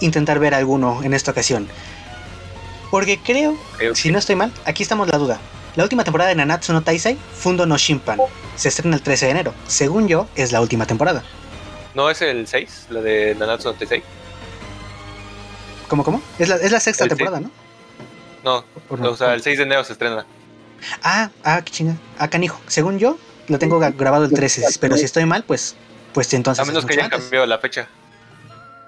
intentar 0.00 0.38
ver 0.38 0.54
alguno 0.54 1.02
en 1.02 1.14
esta 1.14 1.30
ocasión. 1.30 1.68
Porque 2.90 3.18
creo, 3.18 3.56
Creo 3.78 3.94
si 3.94 4.10
no 4.10 4.18
estoy 4.18 4.36
mal, 4.36 4.52
aquí 4.64 4.82
estamos 4.82 5.08
la 5.08 5.18
duda. 5.18 5.40
La 5.76 5.84
última 5.84 6.04
temporada 6.04 6.28
de 6.28 6.36
Nanatsu 6.36 6.72
no 6.72 6.82
Taisai, 6.82 7.16
Fundo 7.34 7.64
no 7.66 7.78
Shimpan, 7.78 8.18
se 8.56 8.68
estrena 8.68 8.94
el 8.96 9.02
13 9.02 9.26
de 9.26 9.30
enero. 9.30 9.54
Según 9.66 10.06
yo, 10.06 10.26
es 10.34 10.52
la 10.52 10.60
última 10.60 10.86
temporada. 10.86 11.22
¿No 11.94 12.10
es 12.10 12.20
el 12.22 12.46
6? 12.46 12.86
La 12.90 13.00
de 13.00 13.34
Nanatsu 13.38 13.68
no 13.68 13.74
Taizai. 13.74 14.02
¿Cómo, 15.88 16.04
cómo? 16.04 16.22
Es 16.38 16.48
la, 16.48 16.56
es 16.56 16.70
la 16.72 16.80
sexta 16.80 17.04
El 17.04 17.10
temporada, 17.10 17.40
¿no? 17.40 17.50
No, 18.44 18.64
¿O 18.88 18.96
no? 18.96 19.10
o 19.10 19.16
sea, 19.16 19.34
el 19.34 19.42
6 19.42 19.58
de 19.58 19.64
enero 19.64 19.84
se 19.84 19.92
estrena. 19.92 20.26
Ah, 21.02 21.30
ah, 21.44 21.62
qué 21.64 21.70
chinga. 21.70 21.96
Ah, 22.18 22.28
canijo. 22.28 22.60
Según 22.66 22.98
yo, 22.98 23.16
lo 23.48 23.58
tengo 23.58 23.78
grabado 23.78 24.24
el 24.24 24.32
13, 24.32 24.78
pero 24.80 24.96
si 24.96 25.04
estoy 25.04 25.24
mal, 25.26 25.44
pues, 25.44 25.76
pues 26.12 26.32
entonces. 26.34 26.60
A 26.60 26.62
es 26.62 26.68
menos 26.68 26.84
que 26.84 26.94
hayan 26.94 27.04
antes. 27.06 27.20
cambiado 27.20 27.46
la 27.46 27.58
fecha. 27.58 27.88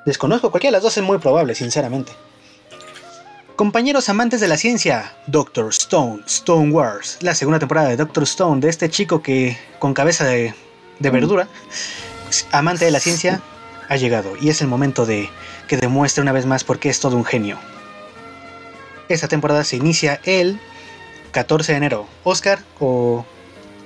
Desconozco, 0.06 0.50
cualquiera 0.50 0.72
de 0.72 0.76
las 0.78 0.82
dos 0.82 0.96
es 0.96 1.02
muy 1.04 1.18
probable, 1.18 1.54
sinceramente. 1.54 2.12
Compañeros 3.56 4.08
amantes 4.08 4.40
de 4.40 4.48
la 4.48 4.56
ciencia, 4.56 5.14
Doctor 5.28 5.68
Stone, 5.68 6.24
Stone 6.26 6.72
Wars, 6.72 7.18
la 7.20 7.36
segunda 7.36 7.60
temporada 7.60 7.88
de 7.88 7.96
Doctor 7.96 8.24
Stone, 8.24 8.60
de 8.60 8.68
este 8.68 8.90
chico 8.90 9.22
que 9.22 9.56
con 9.78 9.94
cabeza 9.94 10.24
de, 10.24 10.52
de 10.98 11.10
verdura, 11.10 11.46
pues, 12.24 12.48
amante 12.50 12.84
de 12.84 12.90
la 12.90 12.98
ciencia, 12.98 13.40
ha 13.88 13.94
llegado 13.94 14.32
y 14.40 14.48
es 14.48 14.60
el 14.60 14.66
momento 14.66 15.06
de 15.06 15.30
que 15.68 15.76
demuestre 15.76 16.20
una 16.20 16.32
vez 16.32 16.46
más 16.46 16.64
por 16.64 16.80
qué 16.80 16.88
es 16.88 16.98
todo 16.98 17.16
un 17.16 17.24
genio. 17.24 17.56
Esta 19.08 19.28
temporada 19.28 19.62
se 19.62 19.76
inicia 19.76 20.20
el 20.24 20.58
14 21.30 21.72
de 21.72 21.78
enero. 21.78 22.06
Oscar 22.24 22.58
o 22.80 23.24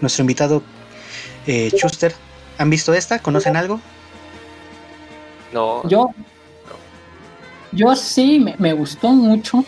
nuestro 0.01 0.23
invitado 0.23 0.63
eh, 1.47 1.71
Schuster, 1.75 2.15
¿han 2.57 2.71
visto 2.71 2.95
esta? 2.95 3.19
¿Conocen 3.19 3.55
algo? 3.55 3.81
No, 5.53 5.87
Yo, 5.89 6.09
yo 7.73 7.95
sí, 7.97 8.39
me, 8.39 8.55
me 8.59 8.73
gustó 8.73 9.11
mucho. 9.11 9.65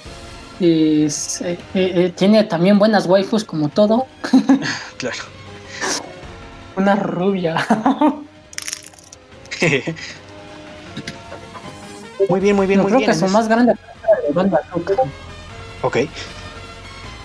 Es, 0.60 1.40
eh, 1.40 1.58
eh, 1.74 1.92
eh, 1.94 2.12
tiene 2.14 2.44
también 2.44 2.78
buenas 2.78 3.06
waifus 3.06 3.44
como 3.44 3.68
todo. 3.68 4.06
Claro. 4.98 5.16
Una 6.76 6.94
rubia. 6.94 7.56
muy 12.28 12.40
bien, 12.40 12.56
muy 12.56 12.66
bien, 12.66 12.80
muy 12.80 12.88
creo 12.88 12.98
bien. 12.98 13.10
que 13.10 13.16
su 13.16 13.24
Andrés. 13.24 13.32
más 13.32 13.48
grande 13.48 13.74
de. 13.74 13.78
Ok. 15.82 15.96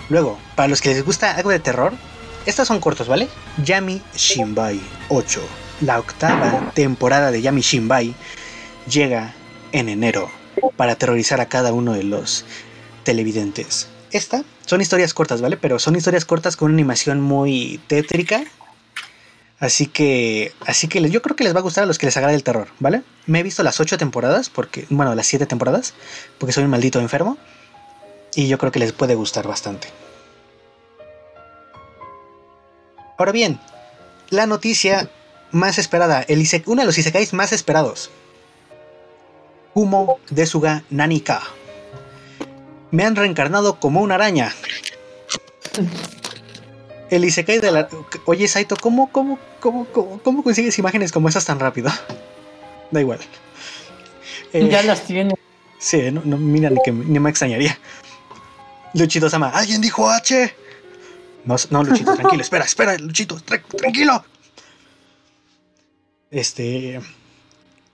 Luego, 0.08 0.38
para 0.54 0.68
los 0.68 0.80
que 0.80 0.90
les 0.90 1.04
gusta 1.04 1.32
algo 1.32 1.50
de 1.50 1.58
terror, 1.58 1.92
estos 2.46 2.68
son 2.68 2.80
cortos, 2.80 3.08
¿vale? 3.08 3.28
Yami 3.64 4.00
Shinbai 4.14 4.80
8. 5.08 5.40
La 5.82 5.98
octava 5.98 6.70
temporada 6.74 7.30
de 7.30 7.42
Yami 7.42 7.60
Shinbai 7.60 8.14
llega 8.88 9.34
en 9.72 9.88
enero 9.88 10.30
para 10.76 10.92
aterrorizar 10.92 11.40
a 11.40 11.48
cada 11.48 11.72
uno 11.72 11.92
de 11.92 12.02
los 12.02 12.44
televidentes. 13.04 13.88
Esta 14.12 14.44
son 14.66 14.80
historias 14.80 15.14
cortas, 15.14 15.40
¿vale? 15.40 15.56
Pero 15.56 15.78
son 15.78 15.96
historias 15.96 16.24
cortas 16.24 16.56
con 16.56 16.66
una 16.66 16.76
animación 16.76 17.20
muy 17.20 17.80
tétrica. 17.86 18.44
Así 19.58 19.86
que, 19.86 20.52
así 20.66 20.86
que 20.86 21.08
yo 21.08 21.22
creo 21.22 21.34
que 21.34 21.44
les 21.44 21.54
va 21.54 21.60
a 21.60 21.62
gustar 21.62 21.84
a 21.84 21.86
los 21.86 21.98
que 21.98 22.06
les 22.06 22.16
agrade 22.16 22.34
el 22.34 22.42
terror, 22.42 22.68
¿vale? 22.78 23.02
Me 23.26 23.40
he 23.40 23.42
visto 23.42 23.62
las 23.62 23.80
ocho 23.80 23.96
temporadas, 23.96 24.50
porque, 24.50 24.86
bueno, 24.90 25.14
las 25.14 25.26
siete 25.26 25.46
temporadas, 25.46 25.94
porque 26.38 26.52
soy 26.52 26.64
un 26.64 26.70
maldito 26.70 27.00
enfermo. 27.00 27.38
Y 28.34 28.48
yo 28.48 28.58
creo 28.58 28.70
que 28.70 28.80
les 28.80 28.92
puede 28.92 29.14
gustar 29.14 29.48
bastante. 29.48 29.88
Ahora 33.16 33.32
bien, 33.32 33.58
la 34.28 34.46
noticia 34.46 35.08
más 35.52 35.78
esperada, 35.78 36.20
el 36.22 36.46
uno 36.66 36.82
de 36.82 36.86
los 36.86 36.98
isekais 36.98 37.32
más 37.32 37.52
esperados. 37.52 38.10
Kumo 39.80 40.20
Desuga 40.30 40.84
Nanika. 40.88 41.42
Me 42.92 43.04
han 43.04 43.14
reencarnado 43.14 43.78
como 43.78 44.00
una 44.00 44.14
araña. 44.14 44.50
El 47.10 47.26
isekai 47.26 47.58
de 47.58 47.70
la... 47.70 47.86
Oye, 48.24 48.48
Saito, 48.48 48.76
¿cómo, 48.80 49.12
cómo, 49.12 49.38
cómo, 49.60 49.84
cómo, 49.92 50.18
cómo 50.22 50.42
consigues 50.42 50.78
imágenes 50.78 51.12
como 51.12 51.28
esas 51.28 51.44
tan 51.44 51.60
rápido? 51.60 51.90
Da 52.90 53.00
igual. 53.02 53.18
Eh, 54.54 54.66
Ya 54.70 54.82
las 54.82 55.04
tiene. 55.04 55.34
Sí, 55.78 56.10
no, 56.10 56.22
no, 56.24 56.38
mira, 56.38 56.70
ni, 56.70 56.80
que, 56.82 56.90
ni 56.92 57.18
me 57.20 57.28
extrañaría. 57.28 57.78
Luchito 58.94 59.28
Sama, 59.28 59.50
¿alguien 59.50 59.82
dijo 59.82 60.08
H? 60.08 60.54
No, 61.44 61.56
no, 61.68 61.84
Luchito, 61.84 62.14
tranquilo, 62.14 62.40
espera, 62.40 62.64
espera, 62.64 62.96
Luchito, 62.96 63.36
tra- 63.40 63.62
tranquilo. 63.76 64.24
Este. 66.30 67.02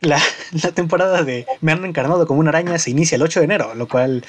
La, 0.03 0.21
la 0.63 0.73
temporada 0.73 1.23
de 1.23 1.47
Me 1.61 1.73
han 1.73 1.85
encarnado 1.85 2.27
como 2.27 2.41
una 2.41 2.51
araña 2.51 2.79
se 2.79 2.91
inicia 2.91 3.17
el 3.17 3.23
8 3.23 3.41
de 3.41 3.45
enero, 3.45 3.75
lo 3.75 3.89
cual. 3.89 4.25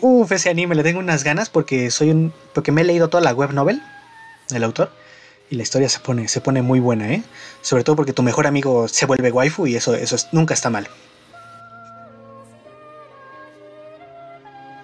Uf, 0.00 0.32
ese 0.32 0.48
anime 0.50 0.74
le 0.74 0.82
tengo 0.82 0.98
unas 0.98 1.24
ganas 1.24 1.50
porque 1.50 1.90
soy 1.90 2.10
un. 2.10 2.32
porque 2.54 2.72
me 2.72 2.80
he 2.80 2.84
leído 2.84 3.08
toda 3.08 3.22
la 3.22 3.32
web 3.34 3.52
novel 3.52 3.82
del 4.48 4.64
autor. 4.64 4.90
Y 5.50 5.56
la 5.56 5.62
historia 5.64 5.88
se 5.88 5.98
pone, 6.00 6.26
se 6.28 6.40
pone 6.40 6.62
muy 6.62 6.80
buena, 6.80 7.12
¿eh? 7.12 7.22
Sobre 7.60 7.84
todo 7.84 7.96
porque 7.96 8.12
tu 8.12 8.22
mejor 8.22 8.46
amigo 8.46 8.86
se 8.88 9.04
vuelve 9.04 9.30
waifu 9.32 9.66
y 9.66 9.74
eso, 9.76 9.94
eso 9.94 10.14
es- 10.16 10.28
nunca 10.32 10.54
está 10.54 10.70
mal. 10.70 10.88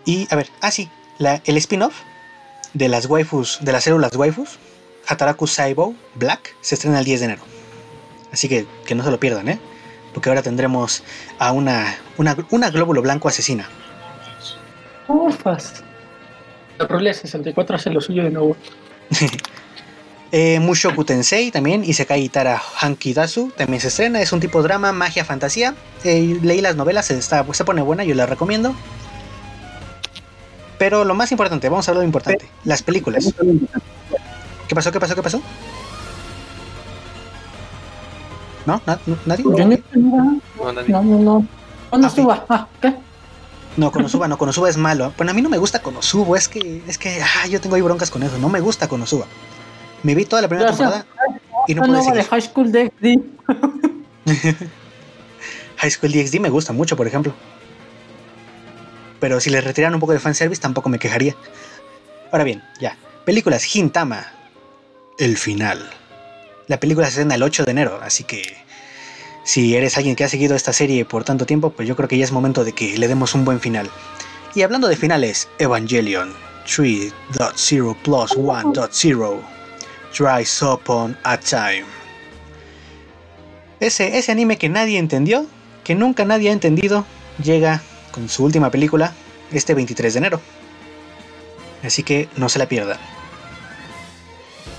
Y, 0.05 0.27
a 0.31 0.37
ver, 0.37 0.49
ah, 0.61 0.71
sí, 0.71 0.91
la- 1.19 1.41
el 1.47 1.57
spin-off 1.57 1.95
de 2.75 2.89
las 2.89 3.07
waifus, 3.07 3.59
de 3.63 3.73
las 3.73 3.85
células 3.85 4.15
waifus, 4.17 4.59
Hataraku 5.07 5.47
Saibou 5.47 5.97
Black, 6.15 6.55
se 6.61 6.75
estrena 6.75 6.99
el 6.99 7.05
10 7.05 7.21
de 7.21 7.27
enero. 7.27 7.43
Así 8.33 8.49
que 8.49 8.67
que 8.87 8.95
no 8.95 9.05
se 9.05 9.11
lo 9.11 9.19
pierdan, 9.21 9.49
¿eh? 9.49 9.61
Porque 10.17 10.31
ahora 10.31 10.41
tendremos 10.41 11.03
a 11.39 11.53
una, 11.53 11.95
una, 12.17 12.35
una 12.51 12.71
glóbulo 12.71 13.03
blanco 13.03 13.29
asesina. 13.29 13.69
Ufas. 15.09 15.85
La 16.79 16.87
Rule 16.87 17.13
64 17.13 17.77
hace 17.77 17.91
lo 17.91 18.01
suyo 18.01 18.25
de 18.25 18.31
nuevo. 18.31 18.57
Eh, 20.33 20.59
Mushoku 20.59 21.05
Tensei 21.05 21.53
también, 21.53 21.85
Isekai 21.85 22.21
Itara 22.21 22.61
Hankidasu, 22.81 23.53
también 23.57 23.81
se 23.81 23.89
estrena, 23.89 24.21
es 24.21 24.33
un 24.33 24.41
tipo 24.41 24.61
drama, 24.61 24.91
magia, 24.91 25.25
fantasía. 25.25 25.77
Eh, 26.03 26.41
leí 26.43 26.61
las 26.61 26.75
novelas, 26.75 27.13
está, 27.13 27.47
se 27.55 27.65
pone 27.65 27.81
buena, 27.81 28.03
yo 28.03 28.13
la 28.17 28.27
recomiendo. 28.27 28.75
Pero 30.79 31.05
lo 31.05 31.15
más 31.15 31.31
importante, 31.31 31.69
vamos 31.69 31.87
a 31.87 31.93
hablar 31.93 32.01
de 32.01 32.07
lo 32.07 32.09
importante, 32.09 32.49
las 32.65 32.83
películas. 32.83 33.33
¿Qué 34.67 34.75
pasó? 34.75 34.91
¿Qué 34.91 34.99
pasó? 34.99 35.15
¿Qué 35.15 35.23
pasó? 35.23 35.41
¿No? 38.67 38.83
¿Na- 38.85 38.99
no- 39.07 39.19
¿Nadie? 39.27 39.45
No, 39.45 39.53
no, 39.53 40.73
no, 40.73 40.73
no, 40.73 41.03
no. 41.03 41.19
no. 41.19 41.47
¿Cuándo 41.89 42.09
Ah? 42.31 42.45
Ah, 42.49 42.69
¿qué? 42.83 42.95
No, 43.77 43.93
Konosuba 43.93 44.27
no, 44.27 44.39
Konosuba 44.39 44.69
es 44.69 44.77
malo. 44.77 45.13
Bueno, 45.17 45.31
a 45.31 45.35
mí 45.35 45.43
no 45.43 45.49
me 45.49 45.59
gusta 45.59 45.81
Konosuba, 45.81 46.37
es 46.39 46.49
que, 46.49 46.83
es 46.89 46.99
que, 46.99 47.21
ah, 47.23 47.47
yo 47.47 47.61
tengo 47.61 47.77
ahí 47.77 47.83
broncas 47.83 48.11
con 48.11 48.23
eso, 48.23 48.39
no 48.39 48.49
me 48.49 48.61
gusta 48.61 48.89
Konosuba. 48.89 49.27
Me 50.03 50.15
vi 50.15 50.25
toda 50.25 50.43
la 50.43 50.49
primera 50.49 50.71
temporada 50.71 51.07
y 51.69 51.75
no 51.75 51.83
La 51.83 51.87
puedo 51.89 51.99
decir 51.99 52.15
de. 52.15 52.25
High 52.25 52.43
School 52.43 52.73
DxD. 52.73 53.21
High 55.77 55.91
School 55.91 56.13
DxD 56.13 56.41
me 56.41 56.49
gusta 56.49 56.73
mucho, 56.73 56.97
por 56.97 57.07
ejemplo. 57.07 57.35
Pero 59.21 59.41
si 59.41 59.51
le 59.51 59.61
retiran 59.61 59.95
un 59.95 60.01
poco 60.01 60.13
de 60.13 60.21
fanservice, 60.21 60.61
tampoco 60.61 60.89
me 60.89 60.99
quejaría. 60.99 61.35
Ahora 62.33 62.45
bien, 62.45 62.63
ya. 62.81 62.97
Películas 63.25 63.75
Hintama. 63.75 64.27
El 65.19 65.37
final. 65.37 65.91
La 66.69 66.81
película 66.81 67.07
se 67.07 67.11
estrena 67.11 67.37
el 67.37 67.43
8 67.43 67.65
de 67.65 67.71
enero, 67.71 68.01
así 68.03 68.25
que 68.25 68.43
si 69.45 69.77
eres 69.77 69.97
alguien 69.97 70.17
que 70.17 70.25
ha 70.25 70.29
seguido 70.29 70.57
esta 70.57 70.73
serie 70.73 71.05
por 71.05 71.23
tanto 71.23 71.47
tiempo, 71.47 71.71
pues 71.71 71.87
yo 71.87 71.95
creo 71.95 72.09
que 72.09 72.19
ya 72.19 72.25
es 72.25 72.33
momento 72.33 72.65
de 72.65 72.73
que 72.73 72.99
le 72.99 73.07
demos 73.07 73.35
un 73.35 73.45
buen 73.45 73.61
final. 73.61 73.89
Y 74.57 74.63
hablando 74.63 74.89
de 74.89 74.97
finales, 74.97 75.49
Evangelion 75.59 76.35
3.0 76.67 77.97
plus 78.03 78.37
1.0 78.37 79.41
Dries 80.19 80.63
Upon 80.63 81.17
a 81.23 81.39
Time. 81.39 81.85
Ese, 83.79 84.19
ese 84.19 84.33
anime 84.33 84.59
que 84.59 84.69
nadie 84.69 84.99
entendió, 84.99 85.47
que 85.85 85.95
nunca 85.95 86.25
nadie 86.25 86.51
ha 86.51 86.53
entendido, 86.53 87.07
llega 87.41 87.83
con 88.11 88.29
su 88.29 88.43
última 88.43 88.71
película 88.71 89.13
este 89.53 89.75
23 89.75 90.15
de 90.15 90.19
enero. 90.19 90.41
Así 91.85 92.03
que 92.03 92.29
no 92.37 92.49
se 92.49 92.59
la 92.59 92.69
pierdan. 92.69 92.99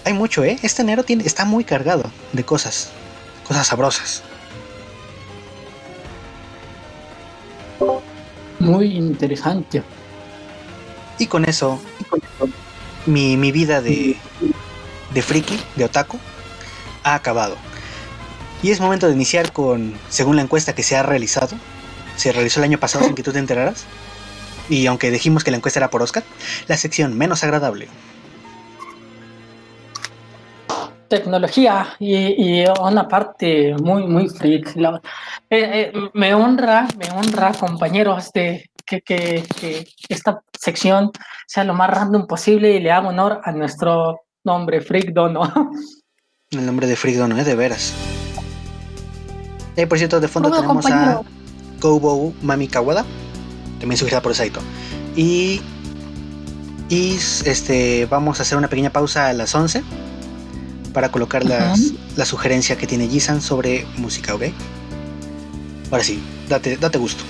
Hay 0.08 0.14
mucho, 0.14 0.46
¿eh? 0.46 0.58
Este 0.64 0.84
enero 0.84 1.04
tiene, 1.04 1.26
está 1.26 1.44
muy 1.44 1.66
cargado 1.66 2.10
de 2.32 2.46
cosas, 2.46 2.92
cosas 3.46 3.68
sabrosas. 3.68 4.24
Muy 8.58 8.96
interesante. 8.96 9.84
Y 11.20 11.28
con 11.28 11.44
eso, 11.44 11.82
mi, 13.06 13.36
mi 13.36 13.52
vida 13.52 13.82
de, 13.82 14.16
de 15.14 15.22
friki, 15.22 15.60
de 15.76 15.84
otaku, 15.84 16.18
ha 17.04 17.14
acabado. 17.14 17.58
Y 18.64 18.72
es 18.72 18.80
momento 18.80 19.08
de 19.08 19.14
iniciar 19.14 19.52
con, 19.52 19.94
según 20.08 20.38
la 20.38 20.42
encuesta 20.42 20.74
que 20.74 20.84
se 20.84 20.96
ha 20.96 21.04
realizado, 21.04 21.58
se 22.16 22.32
realizó 22.32 22.62
el 22.62 22.64
año 22.64 22.80
pasado 22.80 23.04
sin 23.04 23.14
que 23.14 23.24
tú 23.24 23.34
te 23.34 23.40
enteraras, 23.40 23.84
y 24.70 24.86
aunque 24.86 25.12
dijimos 25.12 25.44
que 25.44 25.52
la 25.52 25.58
encuesta 25.58 25.82
era 25.82 25.90
por 25.90 26.02
Oscar, 26.02 26.24
la 26.68 26.78
sección 26.78 27.18
menos 27.18 27.44
agradable. 27.44 27.90
Tecnología 31.08 31.88
y, 32.00 32.16
y 32.62 32.66
una 32.82 33.08
parte 33.08 33.76
muy, 33.82 34.06
muy 34.08 34.30
freak. 34.30 34.76
La- 34.76 35.02
eh, 35.50 35.92
eh, 35.94 36.10
me 36.14 36.34
honra, 36.34 36.88
me 36.98 37.10
honra, 37.12 37.54
compañeros, 37.54 38.32
de 38.34 38.70
que, 38.86 39.02
que, 39.02 39.44
que 39.60 39.88
esta 40.10 40.42
sección 40.58 41.12
sea 41.46 41.64
lo 41.64 41.74
más 41.74 41.90
random 41.90 42.28
posible 42.28 42.72
y 42.76 42.80
le 42.80 42.92
haga 42.92 43.10
honor 43.10 43.42
a 43.44 43.52
nuestro 43.52 44.22
nombre, 44.44 44.82
Freak 44.82 45.12
Dono. 45.14 45.52
El 46.52 46.66
nombre 46.66 46.88
de 46.88 46.96
Freak 46.96 47.18
Dono, 47.18 47.38
¿eh? 47.38 47.44
De 47.44 47.56
veras. 47.56 47.94
Y 49.76 49.86
por 49.86 49.98
cierto, 49.98 50.20
de 50.20 50.28
fondo 50.28 50.48
Hola, 50.50 50.58
tenemos 50.62 50.86
compañero. 50.86 51.20
a 51.20 51.80
Kobo 51.82 52.34
Mami 52.42 52.68
Kawada, 52.68 53.06
también 53.80 53.98
sugerida 53.98 54.22
por 54.22 54.34
Saito. 54.34 54.60
Y, 55.16 55.62
y 56.90 57.16
este, 57.46 58.08
vamos 58.10 58.40
a 58.40 58.44
hacer 58.44 58.58
una 58.58 58.68
pequeña 58.70 58.90
pausa 58.90 59.28
a 59.28 59.34
las 59.34 59.54
11 59.54 59.84
para 60.98 61.12
colocar 61.12 61.46
las, 61.46 61.94
la 62.16 62.26
sugerencia 62.26 62.76
que 62.76 62.88
tiene 62.88 63.08
Jisan 63.08 63.40
sobre 63.40 63.86
música, 63.98 64.34
¿ok? 64.34 64.46
Ahora 65.92 66.04
sí, 66.04 66.20
date, 66.50 66.76
date 66.76 66.98
gusto. 66.98 67.24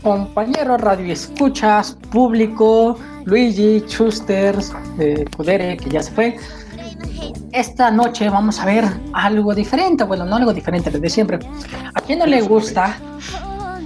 Compañero 0.00 0.78
radio 0.78 1.12
escuchas, 1.12 1.98
público, 2.10 2.98
Luigi, 3.26 3.84
Schuster, 3.86 4.56
eh, 4.98 5.26
Kudere, 5.36 5.76
que 5.76 5.90
ya 5.90 6.02
se 6.02 6.10
fue. 6.10 6.38
Esta 7.52 7.90
noche 7.90 8.30
vamos 8.30 8.60
a 8.60 8.64
ver 8.64 8.86
algo 9.12 9.54
diferente, 9.54 10.02
bueno, 10.04 10.24
no 10.24 10.36
algo 10.36 10.54
diferente 10.54 10.90
desde 10.90 11.10
siempre. 11.10 11.38
¿A 11.92 12.00
quién 12.00 12.20
no 12.20 12.24
le 12.24 12.40
gusta? 12.40 12.96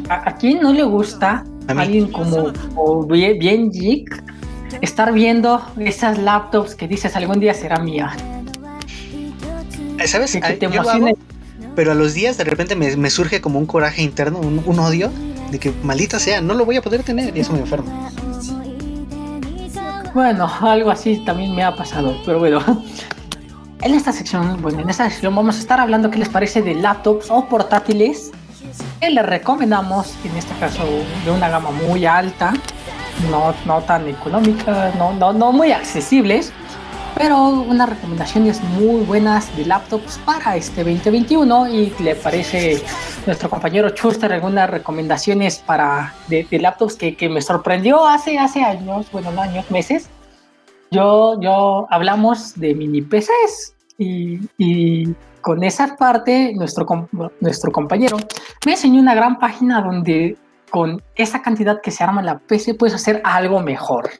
¿A, 0.08 0.30
a 0.30 0.36
quién 0.36 0.60
no 0.60 0.72
le 0.72 0.84
gusta 0.84 1.42
alguien 1.66 2.12
como, 2.12 2.52
como 2.76 3.06
bien, 3.06 3.40
bien 3.40 3.72
geek 3.72 4.29
estar 4.80 5.12
viendo 5.12 5.62
esas 5.78 6.18
laptops 6.18 6.74
que 6.74 6.88
dices 6.88 7.16
algún 7.16 7.40
día 7.40 7.54
será 7.54 7.78
mía? 7.78 8.12
Eh, 9.98 10.06
¿Sabes? 10.08 10.32
Que, 10.32 10.38
Ah, 10.42 10.48
te 10.58 10.58
yo 10.60 10.68
lo 10.68 10.74
emocione. 10.76 11.10
hago, 11.10 11.18
pero 11.76 11.92
a 11.92 11.94
los 11.94 12.14
días 12.14 12.36
de 12.38 12.44
repente 12.44 12.74
me, 12.76 12.96
me 12.96 13.10
surge 13.10 13.40
como 13.40 13.58
un 13.58 13.66
coraje 13.66 14.02
interno, 14.02 14.38
un, 14.38 14.62
un 14.64 14.78
odio 14.78 15.10
de 15.50 15.58
que 15.58 15.72
maldita 15.82 16.18
sea, 16.18 16.40
no 16.40 16.54
lo 16.54 16.64
voy 16.64 16.76
a 16.76 16.82
poder 16.82 17.02
tener 17.02 17.36
y 17.36 17.40
eso 17.40 17.52
me 17.52 17.60
enferma. 17.60 18.10
Bueno, 20.14 20.50
algo 20.62 20.90
así 20.90 21.22
también 21.24 21.54
me 21.54 21.62
ha 21.62 21.74
pasado, 21.76 22.16
pero 22.26 22.38
bueno. 22.38 22.60
En 23.82 23.94
esta 23.94 24.12
sección, 24.12 24.60
bueno, 24.60 24.80
en 24.80 24.90
esta 24.90 25.08
sección 25.08 25.34
vamos 25.34 25.56
a 25.56 25.60
estar 25.60 25.80
hablando 25.80 26.10
qué 26.10 26.18
les 26.18 26.28
parece 26.28 26.60
de 26.60 26.74
laptops 26.74 27.30
o 27.30 27.46
portátiles 27.48 28.30
que 29.00 29.08
les 29.08 29.24
recomendamos, 29.24 30.14
en 30.24 30.36
este 30.36 30.54
caso 30.60 30.84
de 31.24 31.30
una 31.30 31.48
gama 31.48 31.70
muy 31.70 32.04
alta, 32.04 32.52
no, 33.28 33.82
tan 33.82 34.08
económica, 34.08 34.92
no, 34.96 35.52
muy 35.52 35.72
accesibles, 35.72 36.52
pero 37.14 37.48
unas 37.48 37.88
recomendaciones 37.88 38.62
muy 38.62 39.04
buenas 39.04 39.54
de 39.56 39.66
laptops 39.66 40.18
para 40.24 40.56
este 40.56 40.84
2021 40.84 41.68
y 41.68 41.92
le 42.00 42.14
parece 42.14 42.82
nuestro 43.26 43.50
compañero 43.50 43.90
Chuster 43.90 44.32
algunas 44.32 44.70
recomendaciones 44.70 45.58
para 45.58 46.14
de, 46.28 46.46
laptops 46.50 46.94
que, 46.94 47.28
me 47.28 47.42
sorprendió 47.42 48.06
hace, 48.06 48.38
años, 48.38 49.06
bueno, 49.12 49.30
no 49.32 49.42
años, 49.42 49.70
meses. 49.70 50.08
Yo, 50.90 51.40
yo 51.40 51.86
hablamos 51.90 52.58
de 52.58 52.74
mini 52.74 53.02
PCs 53.02 53.74
y, 53.98 55.14
con 55.40 55.62
esa 55.64 55.96
parte 55.96 56.52
nuestro, 56.54 56.86
nuestro 57.40 57.72
compañero 57.72 58.18
me 58.66 58.72
enseñó 58.72 59.00
una 59.00 59.14
gran 59.14 59.38
página 59.38 59.80
donde 59.80 60.36
con 60.70 61.02
esa 61.16 61.42
cantidad 61.42 61.80
que 61.82 61.90
se 61.90 62.02
arma 62.04 62.20
en 62.20 62.26
la 62.26 62.38
PC 62.38 62.74
puedes 62.74 62.94
hacer 62.94 63.20
algo 63.24 63.60
mejor. 63.60 64.10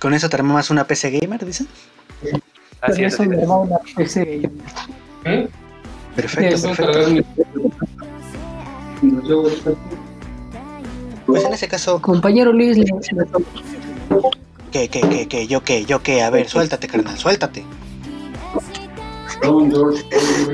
Con 0.00 0.14
eso 0.14 0.28
te 0.28 0.36
armas 0.36 0.70
una 0.70 0.84
PC 0.84 1.10
gamer, 1.10 1.44
dicen. 1.44 1.68
Así 2.80 2.96
Por 2.96 3.04
es, 3.04 3.14
eso 3.14 3.24
me 3.24 3.36
es. 3.36 3.42
armó 3.42 3.62
una 3.62 3.78
PC. 3.96 4.50
Perfecto, 6.16 6.54
Eso, 6.54 6.74
perfecto. 6.74 7.24
Pues 11.26 11.44
en 11.44 11.52
ese 11.54 11.68
caso, 11.68 12.00
Compañero 12.02 12.52
Luis, 12.52 12.76
le- 12.76 12.84
¿qué, 14.70 14.88
qué, 14.88 15.00
qué, 15.00 15.28
qué, 15.28 15.46
yo 15.46 15.62
qué, 15.62 15.84
yo 15.84 16.02
qué? 16.02 16.22
A 16.22 16.30
ver, 16.30 16.48
suéltate, 16.48 16.88
carnal, 16.88 17.16
suéltate. 17.16 17.64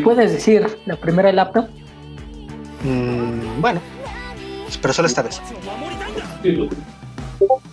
¿puedes 0.04 0.32
decir 0.32 0.78
la 0.86 0.96
primera 0.96 1.32
laptop? 1.32 1.66
Mm, 2.84 3.60
bueno, 3.60 3.80
pero 4.76 4.92
solo 4.92 5.08
esta 5.08 5.22
vez. 5.22 5.40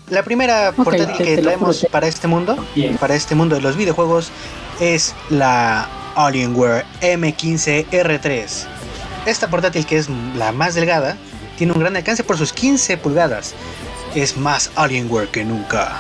La 0.10 0.24
primera 0.24 0.72
portátil 0.72 1.18
que 1.18 1.38
traemos 1.38 1.86
para 1.92 2.08
este 2.08 2.28
mundo, 2.28 2.56
para 3.00 3.16
este 3.16 3.34
mundo 3.34 3.56
de 3.56 3.62
los 3.62 3.76
videojuegos, 3.76 4.32
es 4.80 5.16
la 5.30 5.90
Alienware 6.16 6.86
M15R3. 7.02 8.66
Esta 9.26 9.50
portátil 9.50 9.86
que 9.86 9.98
es 9.98 10.08
la 10.38 10.52
más 10.52 10.76
delgada, 10.76 11.18
tiene 11.58 11.74
un 11.74 11.80
gran 11.80 11.96
alcance 11.96 12.24
por 12.24 12.38
sus 12.38 12.54
15 12.54 12.98
pulgadas. 12.98 13.56
Es 14.14 14.38
más 14.38 14.72
Alienware 14.76 15.30
que 15.30 15.44
nunca. 15.44 15.98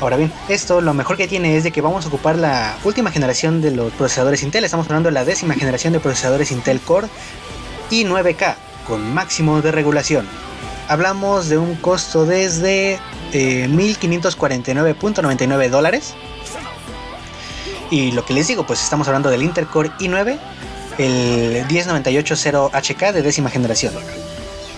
Ahora 0.00 0.16
bien, 0.16 0.32
esto 0.48 0.80
lo 0.80 0.94
mejor 0.94 1.16
que 1.16 1.28
tiene 1.28 1.56
es 1.56 1.64
de 1.64 1.72
que 1.72 1.82
vamos 1.82 2.04
a 2.04 2.08
ocupar 2.08 2.38
la 2.38 2.76
última 2.84 3.10
generación 3.10 3.60
de 3.60 3.72
los 3.72 3.92
procesadores 3.92 4.42
Intel. 4.42 4.64
Estamos 4.64 4.86
hablando 4.86 5.08
de 5.08 5.14
la 5.14 5.24
décima 5.24 5.54
generación 5.54 5.92
de 5.92 6.00
procesadores 6.00 6.52
Intel 6.52 6.80
Core 6.80 7.08
y 7.90 8.04
9K 8.04 8.54
con 8.90 9.14
máximo 9.14 9.62
de 9.62 9.70
regulación. 9.70 10.26
Hablamos 10.88 11.48
de 11.48 11.56
un 11.58 11.76
costo 11.76 12.26
desde 12.26 12.98
eh, 13.32 13.68
1549.99 13.70 15.68
dólares. 15.68 16.14
Y 17.88 18.10
lo 18.10 18.26
que 18.26 18.34
les 18.34 18.48
digo, 18.48 18.66
pues 18.66 18.82
estamos 18.82 19.06
hablando 19.06 19.30
del 19.30 19.44
Intel 19.44 19.68
Core 19.68 19.90
i9, 20.00 20.36
el 20.98 21.64
10980HK 21.68 23.12
de 23.12 23.22
décima 23.22 23.48
generación. 23.48 23.94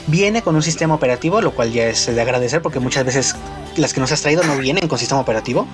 Viene 0.07 0.43
con 0.43 0.55
un 0.57 0.63
sistema 0.63 0.95
operativo, 0.95 1.41
lo 1.41 1.53
cual 1.53 1.73
ya 1.73 1.87
es 1.87 2.05
de 2.15 2.21
agradecer 2.21 2.61
porque 2.61 2.81
muchas 2.81 3.07
veces 3.07 3.35
las 3.77 3.95
que 3.95 4.01
nos 4.01 4.13
has 4.13 4.21
traído 4.21 4.43
no 4.45 4.59
vienen 4.59 4.89
con 4.89 4.99
sistema 4.99 5.23
operativo. 5.23 5.67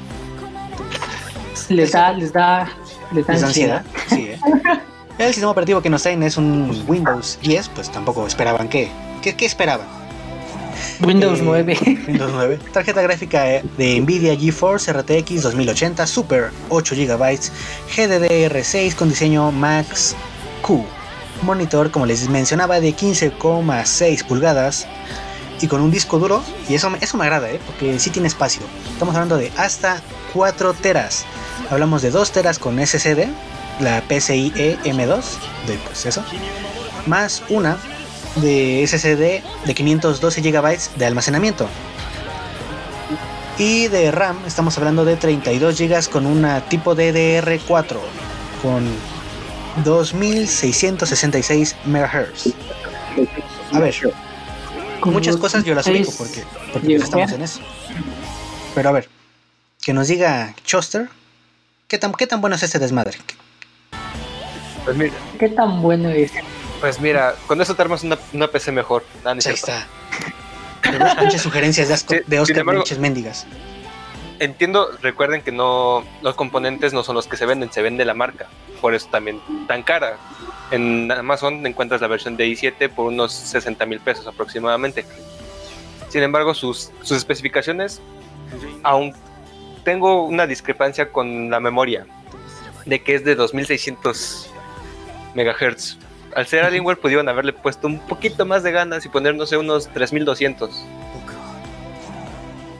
Les 1.69 1.91
da, 1.91 2.13
les 2.13 2.33
da, 2.33 2.71
les 3.13 3.27
da 3.27 3.35
Es 3.35 3.43
ansiedad. 3.43 3.85
ansiedad. 4.09 4.09
Sí, 4.09 4.29
¿eh? 4.29 4.39
El 5.19 5.29
sistema 5.35 5.51
operativo 5.51 5.81
que 5.83 5.91
nos 5.91 6.03
traen 6.03 6.23
es 6.23 6.37
un 6.37 6.85
Windows 6.87 7.39
10, 7.43 7.69
pues 7.71 7.91
tampoco 7.91 8.27
esperaban 8.27 8.69
que. 8.69 8.89
¿Qué, 9.23 9.35
qué 9.35 9.47
esperaban? 9.47 9.87
Windows 11.01 11.41
Eh, 11.41 11.43
9. 11.45 11.79
Windows 12.09 12.31
9. 12.33 12.59
Tarjeta 12.73 13.03
gráfica 13.03 13.51
eh, 13.53 13.65
de 13.77 14.01
Nvidia 14.01 14.37
GeForce 14.37 14.93
RTX 14.93 15.43
2080 15.43 16.07
Super 16.07 16.51
8 16.69 16.95
GB 16.95 17.39
GDDR6 17.97 18.95
con 18.95 19.09
diseño 19.09 19.51
Max 19.51 20.15
Q. 20.63 20.85
Monitor, 21.43 21.91
como 21.91 22.07
les 22.07 22.29
mencionaba, 22.29 22.81
de 22.81 22.95
15,6 22.95 24.25
pulgadas 24.25 24.87
y 25.61 25.67
con 25.67 25.81
un 25.81 25.91
disco 25.91 26.19
duro. 26.21 26.43
Y 26.69 26.75
eso, 26.75 26.91
me- 26.91 26.99
eso 27.01 27.17
me 27.17 27.25
agrada, 27.25 27.51
¿eh? 27.51 27.61
porque 27.67 27.99
sí 27.99 28.11
tiene 28.11 28.29
espacio. 28.29 28.63
Estamos 28.93 29.15
hablando 29.17 29.37
de 29.37 29.51
hasta 29.57 30.01
4 30.33 30.75
teras. 30.75 31.25
Hablamos 31.71 32.03
de 32.03 32.11
2 32.11 32.31
teras 32.33 32.59
con 32.61 32.79
SSD, 32.85 33.27
la 33.81 34.03
PCIe 34.03 34.79
M2, 34.85 35.23
de 35.67 35.75
pues 35.85 36.07
eso, 36.07 36.25
más 37.07 37.43
una 37.49 37.79
de 38.37 38.87
SSD 38.87 39.43
de 39.67 39.75
512 39.75 40.41
GB 40.41 40.79
de 40.97 41.07
almacenamiento. 41.07 41.69
Y 43.59 43.89
de 43.89 44.11
RAM 44.13 44.39
estamos 44.47 44.79
hablando 44.79 45.05
de 45.05 45.17
32 45.17 45.79
GB 45.79 46.09
con 46.11 46.27
una 46.27 46.61
tipo 46.69 46.95
DDR4 46.95 47.97
con 48.63 48.87
2666 49.85 51.77
MHz. 51.85 52.55
A 53.73 53.81
ver, 53.81 53.95
con 55.01 55.13
muchas 55.13 55.37
cosas 55.37 55.65
yo 55.65 55.75
las 55.75 55.87
ubico 55.87 56.13
porque, 56.17 56.45
porque 56.73 56.87
pues 56.87 57.03
estamos 57.03 57.33
en 57.33 57.43
eso. 57.43 57.61
Pero 58.75 58.89
a 58.91 58.93
ver, 58.93 59.09
que 59.83 59.93
nos 59.93 60.07
diga 60.09 60.55
Choster, 60.65 61.09
¿qué 61.89 61.99
tan, 61.99 62.13
qué 62.13 62.27
tan 62.27 62.41
bueno 62.41 62.55
es 62.57 62.63
este 62.63 62.79
desmadre? 62.79 63.19
Pues 64.89 64.97
mira, 64.97 65.13
¿Qué 65.39 65.49
tan 65.51 65.83
bueno 65.83 66.09
es? 66.09 66.33
pues 66.81 66.99
mira, 66.99 67.35
con 67.47 67.61
eso 67.61 67.75
te 67.75 67.83
armas 67.83 68.05
una, 68.05 68.17
una 68.33 68.49
PC 68.49 68.73
mejor. 68.73 69.05
Ah, 69.23 69.33
ahí 69.33 69.41
cierto. 69.43 69.67
está. 69.71 69.87
Pinches 71.21 71.43
sugerencias 71.43 71.89
de, 71.89 71.95
asco- 71.95 72.17
Sí, 72.19 72.25
de 72.27 72.41
Oscar 72.41 72.59
embargo- 72.61 72.81
pinches 72.83 72.99
mendigas. 72.99 73.47
Entiendo, 74.39 74.89
recuerden 75.03 75.43
que 75.43 75.53
no 75.53 76.05
los 76.23 76.37
componentes 76.37 76.93
no 76.95 77.03
son 77.03 77.17
los 77.17 77.27
que 77.27 77.37
se 77.37 77.45
venden, 77.45 77.71
se 77.71 77.83
vende 77.83 78.05
la 78.07 78.15
marca. 78.15 78.47
Por 78.81 78.95
eso 78.95 79.09
también 79.11 79.41
tan 79.67 79.83
cara. 79.83 80.17
En 80.71 81.11
Amazon 81.13 81.67
encuentras 81.67 82.01
la 82.01 82.07
versión 82.07 82.37
de 82.39 82.47
i7 82.47 82.89
por 82.89 83.09
unos 83.09 83.33
60 83.33 83.85
mil 83.85 84.01
pesos 84.01 84.27
aproximadamente. 84.27 85.05
Sin 86.09 86.23
embargo, 86.23 86.55
sus, 86.55 86.93
sus 87.03 87.19
especificaciones, 87.19 88.01
aún 88.85 89.13
tengo 89.85 90.25
una 90.25 90.47
discrepancia 90.47 91.11
con 91.11 91.51
la 91.51 91.61
memoria, 91.61 92.07
de 92.87 93.03
que 93.03 93.17
es 93.17 93.25
de 93.25 93.35
2600 93.35 94.48
megahertz. 95.39 95.97
Al 96.35 96.47
ser 96.47 96.65
Alienware 96.65 96.99
pudieron 96.99 97.29
haberle 97.29 97.53
puesto 97.55 97.87
un 97.87 97.99
poquito 98.07 98.45
más 98.45 98.63
de 98.63 98.71
ganas 98.73 99.05
y 99.07 99.09
poner, 99.09 99.35
no 99.35 99.47
sé, 99.47 99.57
unos 99.57 99.89
3200 99.89 100.71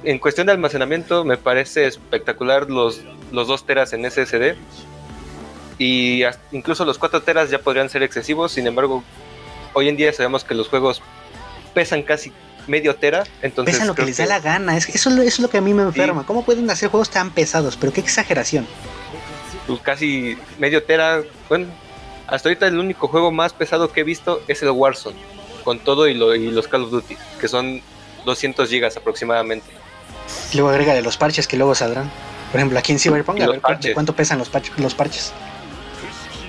en 0.05 0.19
cuestión 0.19 0.47
de 0.47 0.53
almacenamiento 0.53 1.25
me 1.25 1.37
parece 1.37 1.87
espectacular 1.87 2.71
los, 2.71 3.01
los 3.33 3.49
2 3.49 3.67
teras 3.67 3.93
en 3.93 4.09
SSD 4.11 4.55
y 5.79 6.23
incluso 6.53 6.85
los 6.85 6.99
4 6.99 7.23
teras 7.23 7.51
ya 7.51 7.59
podrían 7.59 7.89
ser 7.89 8.03
excesivos, 8.03 8.53
sin 8.53 8.67
embargo 8.67 9.03
hoy 9.75 9.89
en 9.89 9.97
día 9.97 10.13
sabemos 10.13 10.45
que 10.45 10.55
los 10.55 10.69
juegos 10.69 11.03
pesan 11.75 12.03
casi 12.03 12.33
medio 12.69 12.95
tera, 12.97 13.25
entonces 13.43 13.75
Pesan 13.75 13.89
lo 13.89 13.95
que 13.95 14.03
les 14.05 14.17
da 14.19 14.27
la 14.27 14.41
gana. 14.41 14.77
Es, 14.77 14.89
eso, 14.89 15.09
es 15.11 15.17
lo- 15.17 15.23
eso 15.23 15.29
es 15.29 15.41
lo 15.41 15.49
que 15.51 15.57
a 15.59 15.61
mí 15.63 15.73
me 15.75 15.83
enferma. 15.83 16.25
¿Cómo 16.27 16.45
pueden 16.45 16.69
hacer 16.71 16.91
juegos 16.91 17.09
tan 17.11 17.31
pesados? 17.31 17.77
Pero 17.77 17.93
qué 17.93 18.01
exageración. 18.01 18.67
pues, 19.67 19.81
casi 19.81 20.37
medio 20.59 20.83
tera, 20.83 21.23
bueno, 21.49 21.67
hasta 22.29 22.49
ahorita 22.49 22.67
el 22.69 22.79
único 22.79 23.09
juego 23.09 23.33
más 23.33 23.53
pesado 23.53 23.91
que 23.93 24.01
he 24.01 24.05
visto 24.05 24.41
es 24.49 24.63
el 24.63 24.71
Warzone, 24.71 25.17
con 25.65 25.79
todo 25.81 26.07
y, 26.09 26.15
lo- 26.15 26.35
y 26.35 26.51
los 26.51 26.69
Call 26.69 26.85
of 26.85 26.91
Duty, 26.91 27.17
que 27.41 27.49
son 27.49 27.81
200 28.25 28.69
gigas 28.69 28.97
aproximadamente. 28.97 29.67
Luego 30.55 30.69
agrégale 30.71 31.03
los 31.03 31.17
parches 31.17 31.47
que 31.49 31.57
luego 31.57 31.75
saldrán. 31.75 32.11
Por 32.53 32.61
ejemplo, 32.61 32.79
aquí 32.79 32.93
en 32.93 32.99
Cyberpunk, 32.99 33.37
a 33.41 33.47
ver 33.47 33.49
cuánto, 33.61 33.63
parches. 33.63 33.95
cuánto 33.95 34.13
pesan 34.15 34.39
los, 34.39 34.51
parch- 34.53 34.77
los 34.77 34.95
parches. 34.95 35.33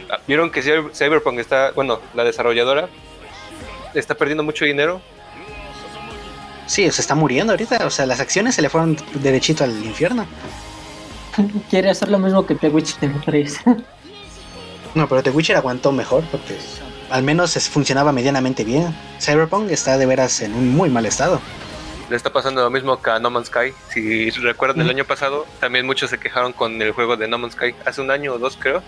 Ah, 0.09 0.19
Vieron 0.27 0.49
que 0.51 0.61
Cyber- 0.63 0.91
Cyberpunk 0.93 1.39
está, 1.39 1.71
bueno, 1.71 1.99
la 2.13 2.23
desarrolladora 2.23 2.89
está 3.93 4.15
perdiendo 4.15 4.43
mucho 4.43 4.65
dinero. 4.65 5.01
Sí, 6.67 6.89
se 6.91 7.01
está 7.01 7.15
muriendo 7.15 7.53
ahorita. 7.53 7.86
O 7.86 7.89
sea, 7.89 8.05
las 8.05 8.19
acciones 8.19 8.55
se 8.55 8.61
le 8.61 8.69
fueron 8.69 8.97
derechito 9.15 9.63
al 9.63 9.71
infierno. 9.84 10.25
Quiere 11.69 11.89
hacer 11.89 12.09
lo 12.09 12.19
mismo 12.19 12.45
que 12.45 12.55
The 12.55 12.69
Witcher 12.69 13.11
3. 13.25 13.59
No, 14.95 15.07
pero 15.07 15.23
The 15.23 15.29
Witcher 15.29 15.55
aguantó 15.55 15.91
mejor 15.91 16.23
porque 16.31 16.57
al 17.09 17.23
menos 17.23 17.53
funcionaba 17.69 18.11
medianamente 18.11 18.63
bien. 18.63 18.95
Cyberpunk 19.19 19.71
está 19.71 19.97
de 19.97 20.05
veras 20.05 20.41
en 20.41 20.53
un 20.53 20.69
muy 20.69 20.89
mal 20.89 21.05
estado. 21.05 21.39
Le 22.09 22.15
está 22.15 22.31
pasando 22.31 22.63
lo 22.63 22.69
mismo 22.71 22.99
que 23.01 23.11
a 23.11 23.19
No 23.19 23.29
Man's 23.29 23.47
Sky. 23.47 23.71
Si 23.89 24.31
recuerdan 24.31 24.81
el 24.81 24.89
año 24.89 25.05
pasado, 25.05 25.45
también 25.59 25.85
muchos 25.85 26.09
se 26.09 26.17
quejaron 26.17 26.53
con 26.53 26.81
el 26.81 26.91
juego 26.91 27.17
de 27.17 27.27
No 27.27 27.37
Man's 27.37 27.53
Sky 27.53 27.75
hace 27.85 28.01
un 28.01 28.09
año 28.09 28.33
o 28.33 28.39
dos, 28.39 28.57
creo, 28.59 28.81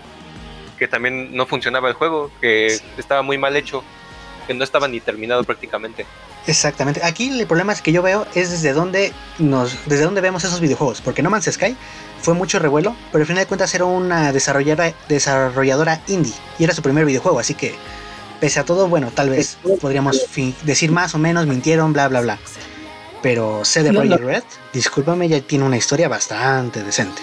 que 0.76 0.88
también 0.88 1.34
no 1.34 1.46
funcionaba 1.46 1.88
el 1.88 1.94
juego, 1.94 2.32
que 2.40 2.66
estaba 2.98 3.22
muy 3.22 3.38
mal 3.38 3.54
hecho, 3.54 3.84
que 4.46 4.54
no 4.54 4.64
estaba 4.64 4.88
ni 4.88 5.00
terminado 5.00 5.44
prácticamente. 5.44 6.06
Exactamente. 6.46 7.00
Aquí 7.04 7.28
el 7.38 7.46
problema 7.46 7.72
es 7.72 7.82
que 7.82 7.92
yo 7.92 8.02
veo 8.02 8.26
es 8.34 8.50
desde 8.50 8.72
dónde 8.72 9.12
nos, 9.38 9.76
desde 9.86 10.04
dónde 10.04 10.20
vemos 10.20 10.42
esos 10.44 10.60
videojuegos. 10.60 11.00
Porque 11.00 11.22
No 11.22 11.30
Man's 11.30 11.44
Sky 11.50 11.76
fue 12.20 12.34
mucho 12.34 12.58
revuelo, 12.58 12.96
pero 13.12 13.22
al 13.22 13.26
final 13.26 13.42
de 13.44 13.46
cuentas 13.48 13.74
era 13.74 13.84
una 13.84 14.32
desarrolladora, 14.32 14.92
desarrolladora 15.08 16.00
indie 16.08 16.34
y 16.58 16.64
era 16.64 16.74
su 16.74 16.82
primer 16.82 17.04
videojuego, 17.04 17.38
así 17.38 17.54
que 17.54 17.74
pese 18.40 18.58
a 18.60 18.64
todo, 18.64 18.88
bueno, 18.88 19.10
tal 19.14 19.30
vez 19.30 19.56
podríamos 19.80 20.20
decir 20.64 20.90
más 20.90 21.14
o 21.14 21.18
menos, 21.18 21.46
mintieron, 21.46 21.92
bla, 21.92 22.08
bla, 22.08 22.20
bla. 22.20 22.38
Pero 23.22 23.64
CD 23.64 23.92
No, 23.92 24.02
no. 24.04 24.16
Projekt 24.16 24.24
Red, 24.24 24.42
discúlpame, 24.72 25.28
ya 25.28 25.40
tiene 25.40 25.64
una 25.64 25.76
historia 25.76 26.08
bastante 26.08 26.82
decente. 26.82 27.22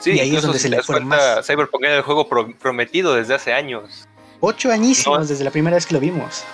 Sí, 0.00 0.10
Y 0.12 0.20
ahí 0.20 0.36
es 0.36 0.42
donde 0.42 0.58
si 0.58 0.64
se 0.64 0.68
le 0.68 0.82
cuenta, 0.82 1.04
más. 1.36 1.46
Cyberpunk 1.46 1.84
era 1.84 1.96
el 1.96 2.02
juego 2.02 2.28
pro- 2.28 2.54
prometido 2.58 3.14
desde 3.14 3.32
hace 3.34 3.54
años. 3.54 4.06
Ocho 4.46 4.70
añísimos 4.70 5.18
No. 5.20 5.24
desde 5.26 5.42
la 5.44 5.50
primera 5.50 5.74
vez 5.76 5.86
que 5.86 5.94
lo 5.94 6.00
vimos. 6.00 6.44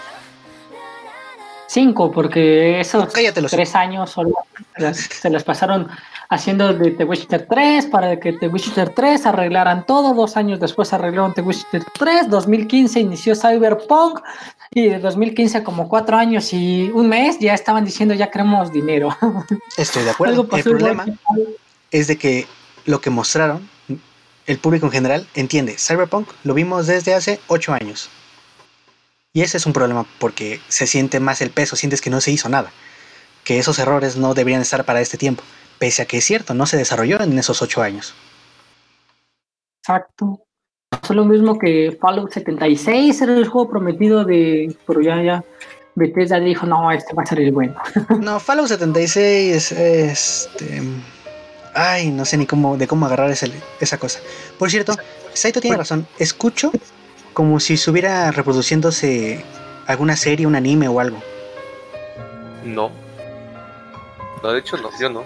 Cinco, 1.69 2.11
porque 2.11 2.81
esos 2.81 3.13
Cállate 3.13 3.41
los 3.41 3.51
tres 3.53 3.75
años 3.77 4.11
solo 4.11 4.33
las- 4.77 4.97
se 4.99 5.31
las 5.31 5.45
pasaron 5.45 5.89
haciendo 6.29 6.73
de 6.73 6.91
The 6.93 7.05
Witcher 7.05 7.47
3 7.49 7.87
para 7.87 8.19
que 8.19 8.33
The 8.33 8.49
Witcher 8.49 8.89
3 8.91 9.25
arreglaran 9.27 9.87
todo. 9.87 10.13
Dos 10.15 10.37
años 10.37 10.59
después 10.59 10.93
arreglaron 10.93 11.33
The 11.33 11.43
Witcher 11.43 11.85
3. 11.97 12.29
2015 12.29 12.99
inició 13.01 13.35
Cyberpunk. 13.37 14.21
Y 14.73 14.89
de 14.89 14.99
2015, 15.01 15.63
como 15.65 15.89
cuatro 15.89 16.17
años 16.17 16.53
y 16.53 16.91
un 16.95 17.09
mes, 17.09 17.39
ya 17.41 17.55
estaban 17.55 17.85
diciendo 17.85 18.15
ya 18.15 18.31
queremos 18.31 18.73
dinero. 18.73 19.09
Estoy 19.77 20.05
de 20.05 20.11
acuerdo. 20.11 20.47
El 20.53 20.63
problema 20.63 21.07
es 21.91 22.07
de 22.09 22.17
que 22.17 22.47
lo 22.87 23.01
que 23.01 23.11
mostraron, 23.11 23.69
el 24.47 24.59
público 24.59 24.87
en 24.87 24.93
general 24.93 25.27
entiende, 25.35 25.77
Cyberpunk 25.79 26.29
lo 26.45 26.55
vimos 26.55 26.87
desde 26.87 27.15
hace 27.15 27.41
8 27.49 27.73
años. 27.75 28.11
Y 29.33 29.43
ese 29.43 29.59
es 29.59 29.67
un 29.67 29.73
problema 29.73 30.07
porque 30.19 30.61
se 30.69 30.87
siente 30.87 31.21
más 31.21 31.41
el 31.41 31.51
peso, 31.51 31.77
sientes 31.77 32.01
que 32.01 32.11
no 32.11 32.21
se 32.21 32.33
hizo 32.33 32.49
nada, 32.49 32.73
que 33.45 33.59
esos 33.59 33.79
errores 33.79 34.17
no 34.17 34.35
deberían 34.35 34.63
estar 34.63 34.85
para 34.85 35.01
este 35.01 35.19
tiempo, 35.19 35.43
pese 35.79 36.03
a 36.03 36.07
que 36.07 36.19
es 36.19 36.25
cierto, 36.25 36.55
no 36.55 36.67
se 36.67 36.77
desarrolló 36.77 37.21
en 37.21 37.39
esos 37.39 37.63
8 37.63 37.83
años. 37.83 38.15
Exacto. 39.83 40.45
Pasó 40.91 41.15
lo 41.15 41.25
mismo 41.25 41.59
que 41.59 41.97
Fallout 42.01 42.33
76 42.33 43.21
era 43.23 43.35
el 43.35 43.47
juego 43.47 43.71
prometido 43.71 44.25
de. 44.25 44.77
Pero 44.87 45.01
ya, 45.01 45.23
ya. 45.23 45.45
Bethesda 45.95 46.41
dijo: 46.41 46.67
No, 46.67 46.91
este 46.91 47.15
va 47.15 47.23
a 47.23 47.27
ser 47.27 47.41
el 47.41 47.53
bueno. 47.53 47.81
No, 48.21 48.41
Fallout 48.41 48.69
76, 48.69 49.73
este... 49.73 50.83
Ay, 51.75 52.11
no 52.11 52.25
sé 52.25 52.37
ni 52.37 52.47
cómo, 52.47 52.77
de 52.77 52.87
cómo 52.89 53.07
agarrar 53.07 53.31
ese- 53.31 53.53
esa 53.81 53.99
cosa. 53.99 54.21
Por 54.59 54.71
cierto, 54.71 54.97
Saito 55.35 55.61
tiene 55.61 55.77
razón, 55.77 56.07
escucho 56.19 56.73
como 57.33 57.61
si 57.61 57.75
estuviera 57.75 58.31
reproduciéndose 58.33 59.45
alguna 59.87 60.17
serie, 60.17 60.47
un 60.47 60.57
anime 60.57 60.89
o 60.89 60.99
algo. 61.01 61.23
No. 62.65 62.91
No, 64.43 64.53
de 64.53 64.59
hecho 64.59 64.77
no, 64.79 64.91
yo 64.99 65.09
no. 65.11 65.25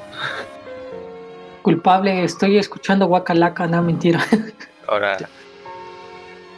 Culpable, 1.62 2.24
estoy 2.24 2.59
escuchando 2.59 3.07
Wakalaka, 3.07 3.66
no 3.66 3.82
mentira. 3.82 4.24
Ahora, 4.86 5.16
Qué 5.16 5.26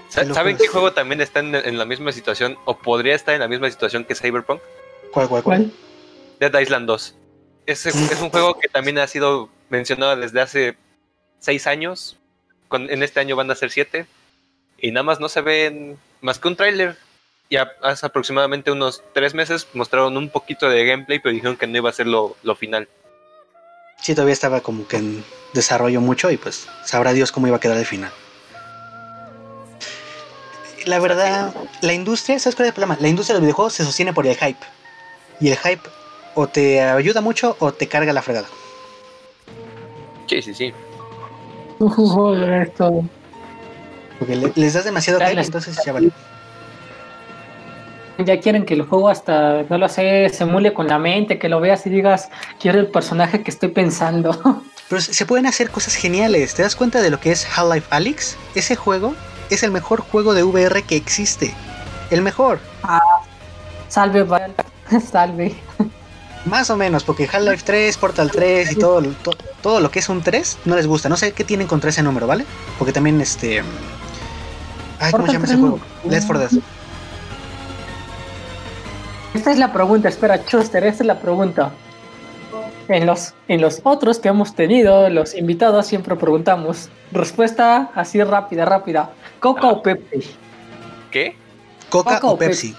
¿sa- 0.09 0.35
¿saben 0.35 0.57
qué 0.57 0.67
juego 0.67 0.93
también 0.93 1.21
está 1.21 1.41
en, 1.41 1.55
en 1.55 1.79
la 1.79 1.85
misma 1.85 2.11
situación 2.11 2.57
o 2.65 2.77
podría 2.77 3.15
estar 3.15 3.35
en 3.35 3.41
la 3.41 3.47
misma 3.49 3.71
situación 3.71 4.05
que 4.05 4.15
Cyberpunk? 4.17 4.61
¿Cuál, 5.13 5.29
cuál, 5.29 5.43
cuál? 5.45 5.71
¿Cuál? 5.71 5.73
Dead 6.51 6.61
Island 6.61 6.87
2. 6.87 7.15
Es, 7.67 7.87
es 7.87 7.95
un 8.21 8.31
juego 8.31 8.59
que 8.59 8.69
también 8.69 8.99
ha 8.99 9.07
sido 9.07 9.49
mencionado 9.69 10.17
desde 10.17 10.41
hace 10.41 10.77
seis 11.39 11.67
años. 11.67 12.17
En 12.71 13.03
este 13.03 13.21
año 13.21 13.37
van 13.37 13.51
a 13.51 13.55
ser 13.55 13.71
siete. 13.71 14.07
Y 14.79 14.91
nada 14.91 15.05
más 15.05 15.21
no 15.21 15.29
se 15.29 15.41
ven 15.41 15.99
más 16.21 16.39
que 16.39 16.49
un 16.49 16.57
tráiler. 16.57 16.97
Ya 17.49 17.71
hace 17.83 18.05
aproximadamente 18.05 18.73
unos 18.73 19.03
tres 19.15 19.35
meses 19.35 19.69
mostraron 19.73 20.17
un 20.17 20.29
poquito 20.29 20.69
de 20.69 20.85
gameplay, 20.85 21.21
pero 21.21 21.33
dijeron 21.33 21.57
que 21.57 21.67
no 21.67 21.77
iba 21.77 21.89
a 21.89 21.93
ser 21.93 22.07
lo, 22.09 22.35
final. 22.59 22.89
Sí, 24.01 24.15
todavía 24.15 24.33
estaba 24.33 24.61
como 24.61 24.87
que 24.89 24.97
en 24.97 25.25
desarrollo 25.55 26.01
mucho 26.01 26.31
y 26.31 26.37
pues 26.37 26.67
sabrá 26.85 27.13
Dios 27.13 27.33
cómo 27.33 27.47
iba 27.47 27.57
a 27.57 27.61
quedar 27.61 27.79
el 27.79 27.87
final. 27.87 28.11
La 30.85 30.99
verdad, 30.99 31.55
la 31.83 31.93
industria, 31.95 32.39
¿sabes 32.39 32.55
cuál 32.55 32.67
es 32.67 32.71
el 32.71 32.75
problema? 32.75 32.97
La 33.01 33.09
industria 33.09 33.35
de 33.35 33.41
los 33.41 33.47
videojuegos 33.47 33.75
se 33.75 33.85
sostiene 33.85 34.13
por 34.13 34.27
el 34.27 34.37
hype. 34.37 34.65
Y 35.41 35.51
el 35.51 35.57
hype 35.57 35.89
o 36.35 36.47
te 36.49 36.83
ayuda 36.83 37.21
mucho 37.21 37.57
o 37.61 37.73
te 37.73 37.89
carga 37.89 38.13
la 38.13 38.23
fregada. 38.23 38.49
Sí, 40.27 40.43
sí, 40.43 40.55
sí. 40.55 40.73
Joder, 41.79 42.63
esto. 42.69 43.05
Porque 44.19 44.37
le- 44.37 44.53
les 44.55 44.73
das 44.75 44.85
demasiado 44.85 45.21
hype, 45.21 45.41
entonces 45.41 45.79
ya 45.85 45.93
vale. 45.93 46.11
Ya 48.19 48.41
quieren 48.41 48.65
que 48.65 48.73
el 48.75 48.83
juego 48.83 49.11
hasta, 49.11 49.65
no 49.69 49.77
lo 49.77 49.89
sé, 49.91 50.31
se 50.31 50.45
emule 50.45 50.73
con 50.73 50.89
la 50.89 50.99
mente, 50.99 51.39
que 51.39 51.51
lo 51.51 51.61
veas 51.61 51.87
y 51.87 51.91
digas, 51.91 52.31
quiero 52.59 52.81
el 52.81 52.87
personaje 52.87 53.43
que 53.43 53.51
estoy 53.51 53.69
pensando. 53.69 54.63
Pero 54.89 55.01
se 55.03 55.27
pueden 55.27 55.47
hacer 55.47 55.71
cosas 55.71 55.95
geniales. 55.97 56.55
¿Te 56.55 56.63
das 56.63 56.77
cuenta 56.77 57.03
de 57.03 57.11
lo 57.11 57.21
que 57.21 57.33
es 57.33 57.47
Half-Life 57.59 57.89
Alyx? 57.91 58.37
Ese 58.55 58.75
juego 58.77 59.15
es 59.51 59.63
el 59.65 59.71
mejor 59.71 60.01
juego 60.01 60.33
de 60.33 60.45
VR 60.45 60.83
que 60.83 60.97
existe. 60.97 61.53
El 62.11 62.23
mejor. 62.23 62.59
Salve, 63.89 64.23
Val. 64.23 64.55
Salve. 65.11 65.55
Más 66.47 66.71
o 66.71 66.77
menos, 66.77 67.03
porque 67.05 67.25
Half-Life 67.31 67.63
3, 67.65 67.97
Portal 67.99 68.31
3 68.31 68.73
y 68.73 68.77
todo, 68.77 69.01
lo- 69.01 69.11
to- 69.11 69.37
todo 69.63 69.81
lo 69.81 69.91
que 69.91 69.99
es 69.99 70.09
un 70.09 70.23
3 70.23 70.59
no 70.65 70.77
les 70.77 70.87
gusta. 70.87 71.09
No 71.09 71.17
sé 71.17 71.33
qué 71.33 71.43
tienen 71.45 71.67
contra 71.67 71.91
ese 71.91 72.03
número, 72.03 72.27
¿vale? 72.27 72.47
Porque 72.79 72.93
también 72.93 73.21
este... 73.21 73.63
Ay, 75.01 75.11
¿cómo 75.13 75.27
se 75.27 75.33
llama 75.33 75.45
ese 75.45 75.55
3 75.55 75.61
juego? 75.61 75.81
no. 76.05 76.11
Let's 76.11 76.27
for 76.27 76.39
Death. 76.39 76.53
Esta 79.35 79.51
es 79.53 79.59
la 79.59 79.73
pregunta, 79.73 80.09
espera, 80.09 80.45
Chuster, 80.47 80.85
esta 80.85 81.03
es 81.03 81.07
la 81.07 81.19
pregunta. 81.21 81.73
En 82.89 83.05
los, 83.07 83.35
en 83.49 83.61
los 83.61 83.81
otros 83.83 84.19
que 84.21 84.29
hemos 84.29 84.55
tenido, 84.55 85.11
los 85.11 85.35
invitados, 85.35 85.87
siempre 85.89 86.15
preguntamos. 86.17 86.89
Respuesta 87.13 87.91
así 87.95 88.23
rápida, 88.23 88.65
rápida. 88.65 89.11
¿Coca 89.41 89.63
Ah. 89.65 89.73
o 89.73 89.83
Pepsi? 89.83 90.35
¿Qué? 91.11 91.37
Coca 91.91 92.15
Coca 92.15 92.27
o 92.29 92.31
o 92.35 92.39
Pepsi. 92.39 92.75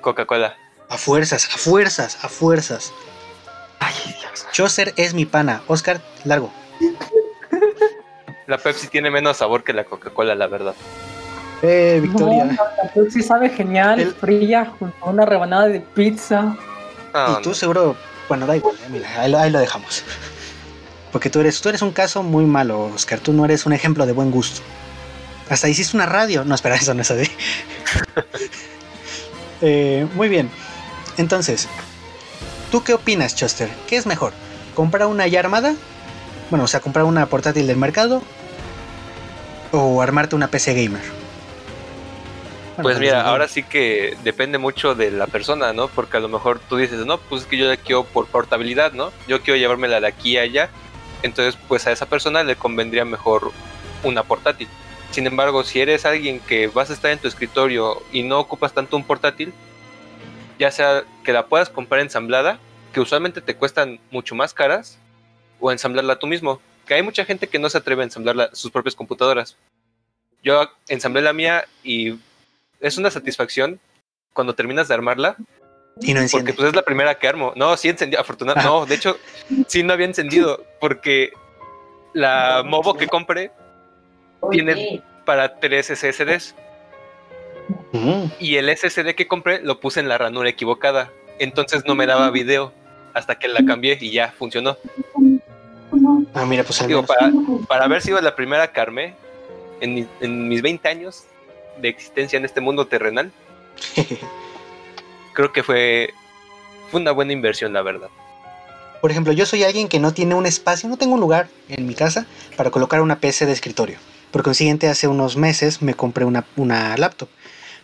Coca-Cola. 0.00 0.54
A 0.88 0.98
fuerzas, 0.98 1.46
a 1.52 1.58
fuerzas, 1.58 2.18
a 2.22 2.28
fuerzas. 2.28 2.92
Ay, 3.80 3.94
Dios. 4.06 4.46
Choser 4.52 4.92
es 4.96 5.14
mi 5.14 5.24
pana. 5.26 5.62
Oscar, 5.66 6.00
largo. 6.24 6.52
La 8.46 8.58
Pepsi 8.58 8.86
tiene 8.88 9.10
menos 9.10 9.38
sabor 9.38 9.64
que 9.64 9.72
la 9.72 9.84
Coca-Cola, 9.84 10.34
la 10.34 10.46
verdad. 10.46 10.74
Eh, 11.62 11.98
Victoria. 12.02 12.44
No, 12.44 12.52
la 12.82 12.92
Pepsi 12.94 13.22
sabe 13.22 13.48
genial, 13.50 13.98
El- 14.00 14.14
fría, 14.14 14.72
junto 14.78 15.04
a 15.04 15.10
una 15.10 15.24
rebanada 15.26 15.66
de 15.66 15.80
pizza. 15.80 16.56
No, 17.12 17.38
y 17.40 17.42
tú 17.42 17.48
no. 17.50 17.54
seguro... 17.54 17.96
Bueno, 18.28 18.46
da 18.46 18.56
igual, 18.56 18.74
eh, 18.76 18.88
mira, 18.90 19.08
ahí 19.20 19.30
lo, 19.30 19.38
ahí 19.38 19.50
lo 19.50 19.58
dejamos. 19.60 20.02
Porque 21.12 21.30
tú 21.30 21.40
eres, 21.40 21.60
tú 21.60 21.68
eres 21.68 21.80
un 21.82 21.92
caso 21.92 22.22
muy 22.22 22.44
malo, 22.44 22.86
Oscar. 22.94 23.20
Tú 23.20 23.32
no 23.32 23.44
eres 23.44 23.66
un 23.66 23.72
ejemplo 23.72 24.04
de 24.04 24.12
buen 24.12 24.30
gusto. 24.30 24.60
Hasta 25.48 25.68
hiciste 25.68 25.96
una 25.96 26.06
radio. 26.06 26.44
No, 26.44 26.54
espera, 26.54 26.74
eso 26.76 26.92
no 26.94 27.02
es 27.02 27.10
así. 27.10 27.30
Eh, 29.62 30.06
muy 30.14 30.28
bien. 30.28 30.50
Entonces, 31.16 31.68
¿tú 32.70 32.82
qué 32.82 32.94
opinas, 32.94 33.34
Chuster? 33.34 33.70
¿Qué 33.86 33.96
es 33.96 34.06
mejor? 34.06 34.32
¿Comprar 34.74 35.06
una 35.06 35.26
ya 35.26 35.40
armada? 35.40 35.74
Bueno, 36.50 36.64
o 36.64 36.68
sea, 36.68 36.80
comprar 36.80 37.04
una 37.04 37.26
portátil 37.26 37.66
del 37.66 37.76
mercado. 37.76 38.22
¿O 39.72 40.00
armarte 40.02 40.36
una 40.36 40.48
PC 40.48 40.74
gamer? 40.74 41.02
Bueno, 42.76 42.82
Pues 42.82 42.98
mira, 42.98 43.22
ahora 43.22 43.48
sí 43.48 43.62
que 43.62 44.16
depende 44.22 44.58
mucho 44.58 44.94
de 44.94 45.10
la 45.10 45.26
persona, 45.26 45.72
¿no? 45.72 45.88
Porque 45.88 46.18
a 46.18 46.20
lo 46.20 46.28
mejor 46.28 46.60
tú 46.68 46.76
dices, 46.76 47.06
no, 47.06 47.18
pues 47.18 47.42
es 47.42 47.48
que 47.48 47.56
yo 47.56 47.66
la 47.66 47.78
quiero 47.78 48.04
por 48.04 48.26
portabilidad, 48.26 48.92
¿no? 48.92 49.12
Yo 49.26 49.40
quiero 49.40 49.58
llevármela 49.58 50.00
de 50.00 50.06
aquí 50.06 50.36
a 50.36 50.42
allá. 50.42 50.68
Entonces, 51.22 51.58
pues 51.68 51.86
a 51.86 51.92
esa 51.92 52.06
persona 52.06 52.44
le 52.44 52.56
convendría 52.56 53.06
mejor 53.06 53.52
una 54.04 54.22
portátil. 54.22 54.68
Sin 55.10 55.26
embargo, 55.26 55.64
si 55.64 55.80
eres 55.80 56.04
alguien 56.04 56.38
que 56.40 56.66
vas 56.66 56.90
a 56.90 56.92
estar 56.92 57.10
en 57.10 57.18
tu 57.18 57.28
escritorio 57.28 58.02
y 58.12 58.22
no 58.22 58.38
ocupas 58.38 58.74
tanto 58.74 58.96
un 58.96 59.04
portátil, 59.04 59.54
ya 60.58 60.70
sea 60.70 61.04
que 61.24 61.32
la 61.32 61.46
puedas 61.46 61.68
comprar 61.70 62.00
ensamblada, 62.00 62.58
que 62.92 63.00
usualmente 63.00 63.40
te 63.40 63.56
cuestan 63.56 64.00
mucho 64.10 64.34
más 64.34 64.54
caras, 64.54 64.98
o 65.60 65.72
ensamblarla 65.72 66.18
tú 66.18 66.26
mismo. 66.26 66.60
Que 66.86 66.94
hay 66.94 67.02
mucha 67.02 67.24
gente 67.24 67.48
que 67.48 67.58
no 67.58 67.68
se 67.68 67.78
atreve 67.78 68.02
a 68.02 68.04
ensamblar 68.04 68.50
sus 68.52 68.70
propias 68.70 68.94
computadoras. 68.94 69.56
Yo 70.42 70.70
ensamblé 70.88 71.22
la 71.22 71.32
mía 71.32 71.64
y 71.82 72.18
es 72.80 72.96
una 72.98 73.10
satisfacción 73.10 73.80
cuando 74.32 74.54
terminas 74.54 74.86
de 74.88 74.94
armarla. 74.94 75.36
Y 76.00 76.14
no 76.14 76.20
enciende. 76.20 76.52
Porque 76.52 76.56
pues 76.56 76.68
es 76.68 76.76
la 76.76 76.82
primera 76.82 77.18
que 77.18 77.26
armo. 77.26 77.52
No, 77.56 77.76
sí 77.76 77.88
encendió, 77.88 78.20
afortunadamente. 78.20 78.70
No, 78.70 78.86
de 78.86 78.94
hecho, 78.94 79.18
sí 79.66 79.82
no 79.82 79.94
había 79.94 80.06
encendido. 80.06 80.64
Porque 80.78 81.32
la 82.12 82.62
Movo 82.64 82.94
que 82.94 83.08
compré 83.08 83.50
tiene 84.50 85.02
para 85.24 85.58
tres 85.58 85.86
SSDs. 85.86 86.54
Y 88.38 88.56
el 88.56 88.68
SSD 88.68 89.14
que 89.14 89.26
compré 89.26 89.60
lo 89.62 89.80
puse 89.80 90.00
en 90.00 90.08
la 90.08 90.18
ranura 90.18 90.48
equivocada. 90.48 91.10
Entonces 91.38 91.84
no 91.86 91.94
me 91.94 92.06
daba 92.06 92.30
video 92.30 92.72
hasta 93.14 93.36
que 93.38 93.48
la 93.48 93.64
cambié 93.64 93.96
y 94.00 94.10
ya 94.10 94.32
funcionó. 94.36 94.76
Ah, 96.34 96.44
mira, 96.44 96.64
pues 96.64 96.80
al 96.82 96.88
Digo, 96.88 97.04
para, 97.04 97.32
para 97.68 97.84
haber 97.86 98.02
sido 98.02 98.20
la 98.20 98.36
primera 98.36 98.70
en, 99.80 99.94
mi- 99.94 100.06
en 100.20 100.48
mis 100.48 100.62
20 100.62 100.88
años 100.88 101.24
de 101.80 101.88
existencia 101.88 102.36
en 102.36 102.44
este 102.44 102.60
mundo 102.60 102.86
terrenal, 102.86 103.32
creo 105.32 105.52
que 105.52 105.62
fue, 105.62 106.12
fue 106.90 107.00
una 107.00 107.12
buena 107.12 107.32
inversión, 107.32 107.72
la 107.72 107.82
verdad. 107.82 108.08
Por 109.00 109.10
ejemplo, 109.10 109.32
yo 109.32 109.46
soy 109.46 109.62
alguien 109.64 109.88
que 109.88 110.00
no 110.00 110.12
tiene 110.12 110.34
un 110.34 110.46
espacio, 110.46 110.88
no 110.88 110.96
tengo 110.96 111.14
un 111.14 111.20
lugar 111.20 111.48
en 111.68 111.86
mi 111.86 111.94
casa 111.94 112.26
para 112.56 112.70
colocar 112.70 113.00
una 113.02 113.20
PC 113.20 113.46
de 113.46 113.52
escritorio. 113.52 113.98
Por 114.30 114.42
consiguiente, 114.42 114.88
hace 114.88 115.06
unos 115.08 115.36
meses 115.36 115.80
me 115.82 115.94
compré 115.94 116.24
una, 116.24 116.44
una 116.56 116.96
laptop. 116.96 117.28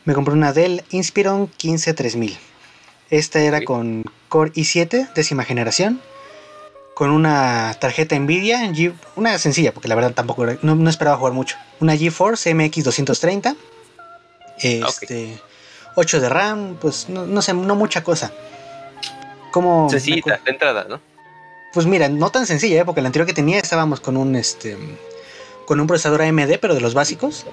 Me 0.05 0.15
compré 0.15 0.35
una 0.35 0.53
Dell 0.53 0.83
Inspiron 0.91 1.49
153000. 1.59 2.37
Esta 3.11 3.41
era 3.41 3.63
con 3.63 4.05
Core 4.29 4.53
i7, 4.53 5.13
décima 5.15 5.45
generación. 5.45 6.01
Con 6.95 7.11
una 7.11 7.75
tarjeta 7.81 8.19
Nvidia, 8.19 8.71
una 9.17 9.39
sencilla, 9.39 9.73
porque 9.73 9.89
la 9.89 9.95
verdad 9.95 10.13
tampoco 10.13 10.45
era- 10.45 10.59
no, 10.63 10.75
no 10.75 10.91
esperaba 10.91 11.17
jugar 11.17 11.33
mucho. 11.33 11.57
Una 11.81 11.97
GeForce 11.97 12.55
MX 12.55 12.85
230. 12.85 13.57
Este, 14.61 15.39
8 15.97 16.21
de 16.21 16.29
RAM, 16.29 16.77
pues 16.81 17.09
no, 17.09 17.27
no 17.27 17.43
sé, 17.43 17.55
no 17.55 17.75
mucha 17.77 18.05
cosa. 18.05 18.33
Como 19.51 19.89
Sencillita, 19.91 20.41
de 20.45 20.51
entrada, 20.51 20.87
¿no? 20.89 21.01
pues 21.75 21.87
mira, 21.87 22.09
no 22.11 22.29
tan 22.31 22.47
sencilla, 22.47 22.83
¿eh? 22.83 22.85
porque 22.85 23.01
la 23.01 23.07
anterior 23.09 23.27
que 23.27 23.33
tenía 23.33 23.59
estábamos 23.59 24.01
con 24.01 24.19
un 24.19 24.37
este 24.37 24.77
con 25.67 25.81
un 25.81 25.87
procesador 25.87 26.21
AMD, 26.23 26.59
pero 26.61 26.75
de 26.75 26.81
los 26.83 26.93
básicos, 26.93 27.47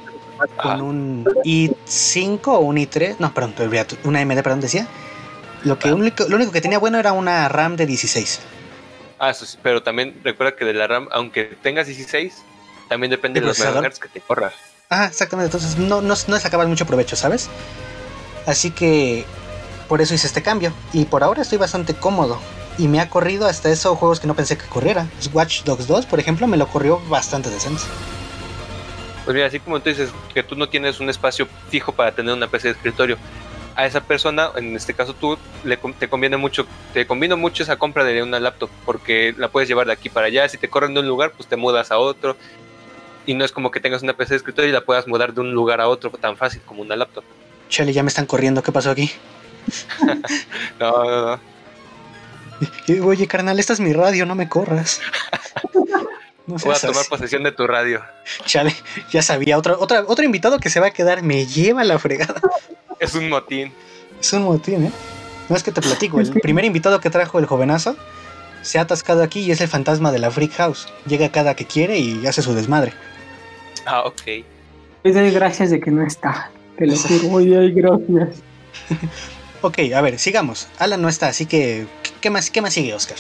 con 0.62 0.82
un 0.82 1.26
i5 1.44 2.48
o 2.48 2.60
un 2.60 2.78
i3, 2.78 3.16
no, 3.20 3.34
perdón, 3.34 3.54
una 4.04 4.20
AMD, 4.22 4.42
perdón, 4.42 4.62
decía. 4.62 4.88
Lo 5.64 5.78
que 5.78 5.90
Ah. 5.90 5.96
único, 5.96 6.26
lo 6.28 6.38
único 6.38 6.52
que 6.52 6.62
tenía 6.62 6.80
bueno 6.80 7.00
era 7.00 7.12
una 7.12 7.50
RAM 7.50 7.76
de 7.76 7.86
16. 7.86 8.40
Ah, 9.20 9.30
eso 9.30 9.46
sí, 9.46 9.58
pero 9.62 9.84
también 9.84 10.20
recuerda 10.24 10.56
que 10.56 10.64
de 10.64 10.74
la 10.74 10.88
RAM, 10.88 11.10
aunque 11.12 11.44
tengas 11.62 11.88
16, 11.88 12.34
también 12.88 13.12
depende 13.12 13.40
¿El 13.40 13.46
de 13.46 13.50
los 13.50 13.60
megahertz 13.60 14.00
que 14.00 14.08
te 14.08 14.22
corra. 14.22 14.52
Ah, 14.90 15.06
exactamente, 15.06 15.48
entonces 15.56 15.78
no, 15.78 16.02
no, 16.02 16.16
no 16.28 16.36
le 16.36 16.42
sacabas 16.42 16.68
mucho 16.68 16.86
provecho, 16.86 17.16
¿sabes? 17.16 17.50
Así 18.48 18.72
que 18.72 19.26
por 19.88 20.02
eso 20.02 20.14
hice 20.14 20.28
este 20.28 20.42
cambio. 20.42 20.72
Y 20.94 21.06
por 21.06 21.24
ahora 21.24 21.42
estoy 21.42 21.58
bastante 21.58 21.94
cómodo. 21.94 22.40
Y 22.78 22.88
me 22.88 23.02
ha 23.02 23.10
corrido 23.10 23.46
hasta 23.46 23.70
esos 23.70 23.98
juegos 23.98 24.20
que 24.22 24.28
no 24.28 24.36
pensé 24.36 24.58
que 24.58 24.66
corriera. 24.66 25.06
Watch 25.34 25.64
Dogs 25.64 25.86
2, 25.86 26.06
por 26.06 26.20
ejemplo, 26.20 26.48
me 26.48 26.56
lo 26.56 26.68
corrió 26.68 27.00
bastante 27.10 27.50
decente. 27.50 27.84
Pues 29.30 29.36
mira, 29.36 29.46
así 29.46 29.60
como 29.60 29.80
tú 29.80 29.90
dices 29.90 30.10
que 30.34 30.42
tú 30.42 30.56
no 30.56 30.70
tienes 30.70 31.00
un 31.00 31.08
espacio 31.08 31.48
fijo 31.70 31.92
para 31.92 32.12
tener 32.12 32.34
una 32.34 32.48
PC 32.48 32.70
de 32.70 32.74
escritorio, 32.74 33.16
a 33.76 33.86
esa 33.86 34.02
persona, 34.02 34.50
en 34.56 34.76
este 34.76 34.96
caso 34.96 35.14
tú, 35.14 35.38
le, 35.64 35.78
te 35.78 36.08
conviene 36.08 36.36
mucho, 36.36 36.66
te 36.96 37.06
convino 37.06 37.38
mucho 37.38 37.62
esa 37.62 37.76
compra 37.76 38.04
de 38.04 38.24
una 38.24 38.40
laptop, 38.40 38.72
porque 38.88 39.36
la 39.38 39.50
puedes 39.50 39.70
llevar 39.70 39.86
de 39.86 39.94
aquí 39.94 40.10
para 40.10 40.26
allá, 40.26 40.50
si 40.50 40.58
te 40.58 40.68
corren 40.68 40.96
de 40.96 41.02
un 41.02 41.08
lugar, 41.08 41.34
pues 41.38 41.48
te 41.48 41.58
mudas 41.58 41.92
a 41.92 42.00
otro, 42.00 42.38
y 43.28 43.36
no 43.36 43.46
es 43.46 43.52
como 43.52 43.70
que 43.70 43.80
tengas 43.80 44.02
una 44.02 44.14
PC 44.14 44.34
de 44.34 44.38
escritorio 44.38 44.72
y 44.72 44.74
la 44.74 44.82
puedas 44.82 45.08
mudar 45.08 45.32
de 45.32 45.42
un 45.42 45.52
lugar 45.52 45.80
a 45.80 45.90
otro 45.90 46.10
tan 46.10 46.36
fácil 46.36 46.64
como 46.66 46.82
una 46.82 46.96
laptop. 46.96 47.24
Chale, 47.70 47.94
ya 47.94 48.02
me 48.02 48.10
están 48.10 48.26
corriendo, 48.26 48.64
¿qué 48.64 48.72
pasó 48.72 48.90
aquí? 48.90 49.12
No, 50.80 51.04
no, 51.04 51.40
no. 52.98 53.06
Oye, 53.06 53.28
carnal, 53.28 53.60
esta 53.60 53.74
es 53.74 53.80
mi 53.80 53.94
radio, 53.94 54.26
no 54.26 54.34
me 54.34 54.50
corras. 54.50 55.02
No 56.50 56.56
Voy 56.56 56.76
a 56.76 56.80
tomar 56.80 57.02
así. 57.02 57.10
posesión 57.10 57.44
de 57.44 57.52
tu 57.52 57.68
radio. 57.68 58.02
Chale, 58.46 58.76
ya 59.12 59.22
sabía, 59.22 59.58
otro, 59.58 59.78
otra, 59.80 60.04
otro 60.08 60.26
invitado 60.26 60.60
que 60.60 60.70
se 60.70 60.80
va 60.80 60.88
a 60.88 60.92
quedar, 60.92 61.22
me 61.22 61.46
lleva 61.46 61.84
la 61.84 62.00
fregada. 62.00 62.42
Es 63.00 63.14
un 63.14 63.30
motín. 63.30 63.72
Es 64.20 64.34
un 64.34 64.44
motín, 64.44 64.86
¿eh? 64.86 64.92
No 65.48 65.56
es 65.56 65.64
que 65.64 65.72
te 65.72 65.82
platico, 65.82 66.20
el 66.20 66.30
primer 66.42 66.66
invitado 66.66 67.00
que 67.00 67.10
trajo 67.10 67.38
el 67.40 67.46
jovenazo 67.46 67.96
se 68.64 68.80
ha 68.80 68.82
atascado 68.82 69.22
aquí 69.24 69.42
y 69.42 69.52
es 69.52 69.62
el 69.62 69.68
fantasma 69.68 70.12
de 70.12 70.20
la 70.20 70.32
Freak 70.32 70.54
House. 70.56 70.88
Llega 71.06 71.30
cada 71.32 71.56
que 71.56 71.66
quiere 71.66 71.98
y 72.00 72.26
hace 72.28 72.42
su 72.42 72.54
desmadre. 72.56 72.94
Ah, 73.86 74.02
ok. 74.06 74.22
Le 75.04 75.14
doy 75.14 75.32
gracias 75.32 75.70
de 75.70 75.80
que 75.80 75.92
no 75.92 76.06
está. 76.06 76.50
Te 76.78 76.88
lo 76.88 76.96
juro. 76.98 77.38
Ay, 77.60 77.72
gracias. 77.72 78.40
Ok, 79.62 79.78
a 79.96 80.02
ver, 80.02 80.18
sigamos. 80.20 80.68
Alan 80.80 81.02
no 81.02 81.10
está, 81.10 81.28
así 81.28 81.46
que. 81.46 81.86
¿qué- 82.04 82.10
¿Qué 82.22 82.30
más, 82.30 82.50
qué 82.52 82.62
más 82.62 82.74
sigue, 82.74 82.94
Oscar? 82.94 83.18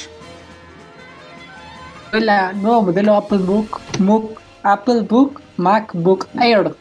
El 2.11 2.25
nuevo 2.61 2.83
modelo 2.83 3.15
Apple 3.15 3.37
Book, 3.39 3.79
Book- 3.99 4.39
Apple 4.63 5.01
Book 5.01 5.41
MacBook 5.57 6.27
Air. 6.41 6.73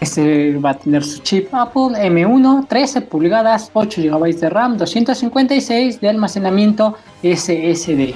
Este 0.00 0.56
va 0.58 0.70
a 0.70 0.74
tener 0.74 1.02
su 1.02 1.18
chip 1.20 1.52
Apple 1.52 1.88
M1, 1.96 2.68
13 2.68 3.00
pulgadas, 3.02 3.70
8 3.72 4.00
GB 4.02 4.34
de 4.38 4.50
RAM, 4.50 4.76
256 4.76 6.00
de 6.00 6.08
almacenamiento 6.08 6.96
SSD. 7.22 8.14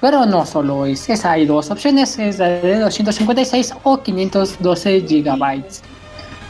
Pero 0.00 0.26
no 0.26 0.44
solo 0.46 0.86
es 0.86 1.08
esa, 1.08 1.32
hay 1.32 1.46
dos 1.46 1.70
opciones, 1.70 2.18
es 2.18 2.38
la 2.38 2.48
de 2.48 2.78
256 2.80 3.74
o 3.84 4.02
512 4.02 5.00
GB. 5.00 5.64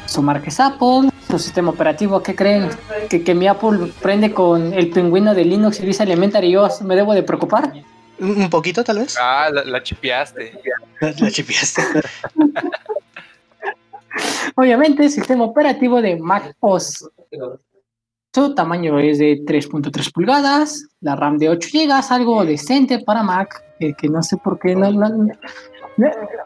Su 0.06 0.22
marca 0.22 0.46
es 0.48 0.58
Apple, 0.60 1.10
su 1.28 1.38
sistema 1.38 1.70
operativo, 1.70 2.22
¿qué 2.22 2.34
creen? 2.34 2.70
¿Que, 3.10 3.22
que 3.22 3.34
mi 3.34 3.46
Apple 3.46 3.92
prende 4.00 4.32
con 4.32 4.72
el 4.72 4.90
pingüino 4.90 5.34
de 5.34 5.44
Linux 5.44 5.80
y 5.80 5.86
Visa 5.86 6.04
Elementary 6.04 6.50
yo 6.52 6.66
me 6.84 6.96
debo 6.96 7.12
de 7.12 7.22
preocupar? 7.24 7.72
¿Un 8.18 8.48
poquito, 8.50 8.82
tal 8.84 8.98
vez? 9.00 9.16
Ah, 9.20 9.48
la, 9.52 9.64
la 9.64 9.82
chipeaste. 9.82 10.52
La, 11.00 11.12
la 11.20 11.30
chipeaste. 11.30 11.82
Obviamente, 14.54 15.08
sistema 15.10 15.44
operativo 15.44 16.00
de 16.00 16.16
Mac 16.16 16.54
OS. 16.60 17.08
Su 18.34 18.54
tamaño 18.54 18.98
es 18.98 19.18
de 19.18 19.42
3.3 19.44 20.12
pulgadas, 20.12 20.86
la 21.00 21.16
RAM 21.16 21.38
de 21.38 21.48
8 21.48 21.68
GB, 21.72 21.92
algo 22.10 22.44
decente 22.44 22.98
para 23.00 23.22
Mac, 23.22 23.62
eh, 23.80 23.94
que 23.94 24.08
no 24.08 24.22
sé 24.22 24.36
por 24.36 24.58
qué 24.58 24.74
no, 24.74 24.90
no- 24.90 25.08
no- 25.08 25.32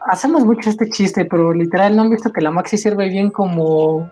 hacemos 0.07 0.45
mucho 0.45 0.69
este 0.69 0.89
chiste, 0.89 1.25
pero 1.25 1.53
literal 1.53 1.95
no 1.95 2.03
han 2.03 2.09
visto 2.09 2.31
que 2.31 2.41
la 2.41 2.51
Mac 2.51 2.67
sí 2.67 2.77
sirve 2.77 3.09
bien 3.09 3.29
como 3.29 4.09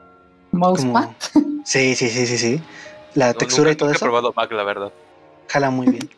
mousepad. 0.52 1.10
Como- 1.34 1.50
Sí, 1.64 1.96
sí, 1.96 2.10
sí, 2.10 2.26
sí, 2.26 2.38
sí. 2.38 2.62
La 3.16 3.28
No, 3.28 3.34
textura 3.36 3.70
nunca- 3.70 3.74
y 3.74 3.78
todo 3.78 3.90
nunca 3.90 3.98
eso 3.98 4.06
he 4.06 4.10
probado 4.10 4.34
Mac, 4.36 4.52
la 4.52 4.64
verdad. 4.64 4.92
jala 5.48 5.70
muy 5.70 5.88
bien. 5.88 6.10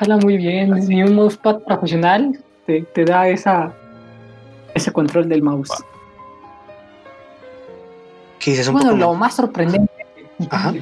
Jala 0.00 0.16
muy 0.16 0.38
bien, 0.38 0.70
ni 0.88 1.02
un 1.02 1.14
mousepad 1.14 1.58
profesional 1.60 2.42
te, 2.66 2.82
te 2.94 3.04
da 3.04 3.28
esa 3.28 3.70
ese 4.74 4.90
control 4.92 5.28
del 5.28 5.42
mouse. 5.42 5.70
¿Qué 8.38 8.52
dices? 8.52 8.68
Un 8.68 8.74
Bueno, 8.74 8.90
poco 8.92 8.98
lo 9.00 9.14
más 9.14 9.34
sorprendente. 9.34 9.92
Ajá. 10.48 10.72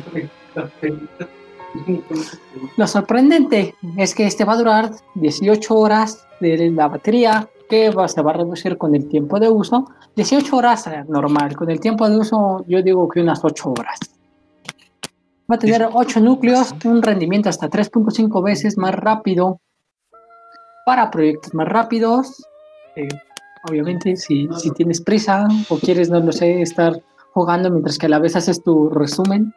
Lo 2.76 2.86
sorprendente 2.86 3.74
es 3.96 4.14
que 4.14 4.24
este 4.26 4.44
va 4.44 4.52
a 4.52 4.56
durar 4.56 4.90
18 5.16 5.74
horas 5.74 6.24
de 6.40 6.70
la 6.70 6.86
batería, 6.86 7.48
que 7.68 7.90
va- 7.90 8.06
se 8.06 8.22
va 8.22 8.30
a 8.30 8.34
reducir 8.34 8.78
con 8.78 8.94
el 8.94 9.08
tiempo 9.08 9.40
de 9.40 9.48
uso. 9.48 9.90
18 10.14 10.56
horas 10.56 10.86
eh, 10.86 11.04
normal, 11.08 11.56
con 11.56 11.68
el 11.70 11.80
tiempo 11.80 12.08
de 12.08 12.18
uso 12.18 12.64
yo 12.68 12.82
digo 12.82 13.08
que 13.08 13.20
unas 13.20 13.44
8 13.44 13.70
horas. 13.72 13.98
Va 15.50 15.54
a 15.54 15.58
tener 15.58 15.88
8 15.90 16.20
núcleos, 16.20 16.74
un 16.84 17.02
rendimiento 17.02 17.48
hasta 17.48 17.70
3.5 17.70 18.44
veces 18.44 18.76
más 18.76 18.94
rápido 18.94 19.60
para 20.84 21.10
proyectos 21.10 21.54
más 21.54 21.66
rápidos. 21.66 22.44
Eh, 22.96 23.08
obviamente, 23.66 24.16
si, 24.16 24.46
si 24.58 24.70
tienes 24.72 25.00
prisa 25.00 25.48
o 25.70 25.78
quieres, 25.78 26.10
no 26.10 26.20
lo 26.20 26.32
sé, 26.32 26.60
estar 26.60 27.00
jugando 27.32 27.70
mientras 27.70 27.96
que 27.96 28.06
a 28.06 28.08
la 28.10 28.18
vez 28.18 28.36
haces 28.36 28.62
tu 28.62 28.90
resumen. 28.90 29.54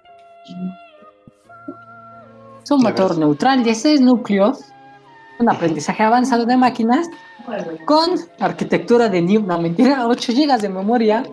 Es 2.63 2.71
un 2.71 2.81
motor 2.83 3.17
neutral 3.17 3.65
de 3.65 3.75
6 3.75 3.99
núcleos, 3.99 4.59
un 5.39 5.49
aprendizaje 5.49 6.03
avanzado 6.03 6.45
de 6.45 6.55
máquinas 6.55 7.09
con 7.85 8.11
arquitectura 8.39 9.09
de 9.09 9.21
New, 9.21 9.41
no 9.41 9.59
mentira, 9.59 10.07
8 10.07 10.31
GB 10.31 10.57
de 10.61 10.69
memoria 10.69 11.23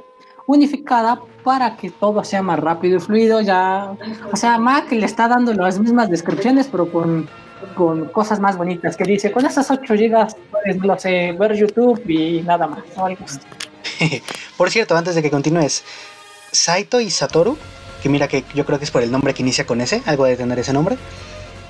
unificada 0.48 1.20
para 1.44 1.76
que 1.76 1.90
todo 1.90 2.24
sea 2.24 2.42
más 2.42 2.58
rápido 2.58 2.96
y 2.96 3.00
fluido. 3.00 3.40
Ya, 3.40 3.92
o 4.32 4.36
sea, 4.36 4.58
Mac 4.58 4.90
le 4.90 5.06
está 5.06 5.28
dando 5.28 5.54
las 5.54 5.78
mismas 5.78 6.10
descripciones, 6.10 6.66
pero 6.66 6.90
con 6.90 7.28
con 7.74 8.06
cosas 8.06 8.40
más 8.40 8.56
bonitas 8.56 8.96
que 8.96 9.04
dice, 9.04 9.32
con 9.32 9.44
esas 9.44 9.70
8 9.70 9.94
gigas 9.94 10.36
puedes, 10.50 10.76
no 10.76 10.98
sé, 10.98 11.32
ver 11.32 11.54
YouTube 11.54 12.00
y 12.08 12.42
nada 12.42 12.66
más, 12.66 12.80
o 12.96 13.04
algo 13.04 13.24
así. 13.24 13.40
Por 14.56 14.70
cierto, 14.70 14.96
antes 14.96 15.14
de 15.14 15.22
que 15.22 15.30
continúes, 15.30 15.82
Saito 16.52 17.00
y 17.00 17.10
Satoru, 17.10 17.58
que 18.02 18.08
mira 18.08 18.28
que 18.28 18.44
yo 18.54 18.64
creo 18.64 18.78
que 18.78 18.84
es 18.84 18.90
por 18.90 19.02
el 19.02 19.10
nombre 19.10 19.34
que 19.34 19.42
inicia 19.42 19.66
con 19.66 19.80
ese, 19.80 20.02
algo 20.06 20.24
de 20.24 20.36
tener 20.36 20.58
ese 20.58 20.72
nombre, 20.72 20.96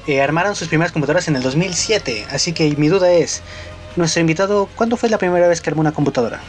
eh, 0.06 0.20
armaron 0.20 0.54
sus 0.54 0.68
primeras 0.68 0.92
computadoras 0.92 1.26
en 1.28 1.36
el 1.36 1.42
2007. 1.42 2.26
Así 2.30 2.52
que 2.52 2.74
mi 2.76 2.88
duda 2.88 3.10
es, 3.10 3.42
nuestro 3.96 4.20
invitado, 4.20 4.68
¿cuándo 4.76 4.96
fue 4.96 5.08
la 5.08 5.18
primera 5.18 5.48
vez 5.48 5.60
que 5.60 5.70
armó 5.70 5.80
una 5.80 5.92
computadora? 5.92 6.40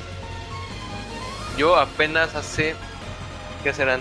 Yo 1.59 1.75
apenas 1.75 2.33
hace, 2.35 2.73
¿qué 3.65 3.73
serán? 3.73 3.99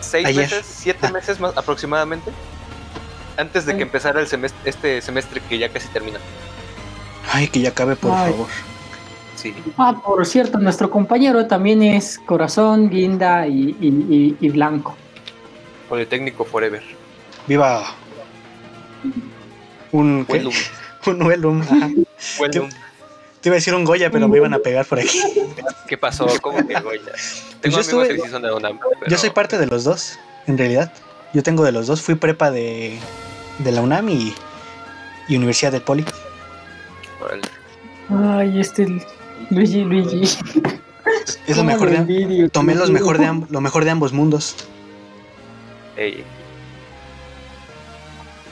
¿Seis 0.00 0.26
Ayer. 0.26 0.40
meses? 0.44 0.64
¿Siete 0.66 1.06
Ah. 1.06 1.12
meses 1.12 1.38
más 1.38 1.54
aproximadamente? 1.54 2.30
Antes 3.36 3.66
de 3.66 3.76
que 3.76 3.82
empezara 3.82 4.18
el 4.18 4.26
semestre, 4.26 4.58
este 4.64 5.02
semestre 5.02 5.42
que 5.46 5.58
ya 5.58 5.68
casi 5.68 5.86
termina. 5.88 6.18
Ay, 7.30 7.46
que 7.48 7.60
ya 7.60 7.68
acabe, 7.68 7.94
por 7.94 8.10
Ay. 8.12 8.32
favor. 8.32 8.48
Sí. 9.36 9.54
Ah, 9.76 10.00
por 10.02 10.24
cierto, 10.24 10.58
nuestro 10.58 10.90
compañero 10.90 11.46
también 11.46 11.82
es 11.82 12.18
Corazón, 12.24 12.88
Guinda 12.88 13.46
y, 13.46 13.76
y- 13.78 14.06
y- 14.08 14.36
y 14.40 14.48
Blanco. 14.48 14.96
Politécnico 15.90 16.46
Forever. 16.46 16.82
Viva. 17.46 17.84
Un. 19.92 20.24
Huelum. 20.26 20.54
un 21.06 21.22
Huelum, 21.22 21.60
ajá. 21.62 21.90
Te 23.40 23.48
iba 23.48 23.54
a 23.54 23.58
decir 23.58 23.74
un 23.74 23.84
Goya, 23.84 24.10
pero 24.10 24.26
me 24.28 24.36
iban 24.36 24.52
a 24.54 24.58
pegar 24.58 24.84
por 24.86 24.98
aquí. 24.98 25.20
¿Qué 25.88 25.96
pasó? 25.96 26.26
¿Cómo 26.42 26.66
que 26.66 26.80
Goya? 26.80 27.12
Tengo 27.60 27.76
yo 27.76 27.80
estuve- 27.80 28.08
que 28.08 28.20
sí 28.20 28.28
son 28.30 28.42
de 28.42 28.52
UNAM. 28.52 28.78
Yo 29.08 29.16
soy 29.18 29.30
parte 29.30 29.58
de 29.58 29.66
los 29.66 29.84
dos, 29.84 30.18
en 30.46 30.58
realidad. 30.58 30.92
Yo 31.34 31.42
tengo 31.42 31.64
de 31.64 31.72
los 31.72 31.86
dos. 31.86 32.00
Fui 32.02 32.14
prepa 32.16 32.50
de, 32.50 32.98
de 33.58 33.72
la 33.72 33.80
UNAM 33.82 34.08
y, 34.08 34.34
y 35.28 35.36
Universidad 35.36 35.72
del 35.72 35.82
Poli. 35.82 36.04
Ay, 38.10 38.60
este 38.60 38.86
Luigi, 39.50 39.82
Luigi. 39.84 40.22
Es 40.22 40.36
lo 41.48 41.56
¿Cómo 41.56 41.64
mejor 41.64 41.90
de, 41.90 41.96
envidio, 41.96 42.48
tomé 42.50 42.74
los 42.74 42.90
mejor 42.90 43.18
de, 43.18 43.42
lo 43.50 43.60
mejor 43.60 43.84
de 43.84 43.90
ambos 43.90 44.12
mundos. 44.12 44.56
Ey, 45.96 46.24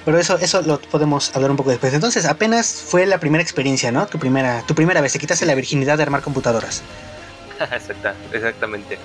Pero 0.07 0.19
eso, 0.19 0.39
eso 0.39 0.63
lo 0.63 0.81
podemos 0.81 1.35
hablar 1.37 1.51
un 1.51 1.57
poco 1.59 1.69
después. 1.71 1.93
Entonces, 1.93 2.25
apenas 2.25 2.69
fue 2.73 3.05
la 3.05 3.19
primera 3.19 3.43
experiencia, 3.43 3.91
¿no? 3.93 4.07
Tu 4.07 4.19
primera, 4.19 4.63
tu 4.67 4.75
primera 4.75 5.03
vez. 5.03 5.13
Te 5.13 5.19
quitaste 5.19 5.45
la 5.45 5.55
virginidad 5.55 5.99
de 5.99 6.05
armar 6.05 6.23
computadoras. 6.23 6.83
exacta- 7.59 8.15
exactamente. 8.33 8.99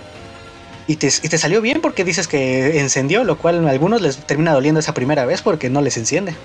Y 0.88 0.95
te, 0.97 1.08
y 1.08 1.28
te 1.30 1.38
salió 1.38 1.60
bien 1.62 1.82
porque 1.82 2.04
dices 2.04 2.28
que 2.28 2.80
encendió, 2.80 3.24
lo 3.24 3.38
cual 3.38 3.68
a 3.68 3.72
algunos 3.72 4.02
les 4.02 4.18
termina 4.26 4.54
doliendo 4.54 4.80
esa 4.80 4.93
primera 4.93 5.26
vez 5.26 5.41
porque 5.41 5.70
no 5.70 5.82
les 5.82 5.97
enciende. 5.97 6.36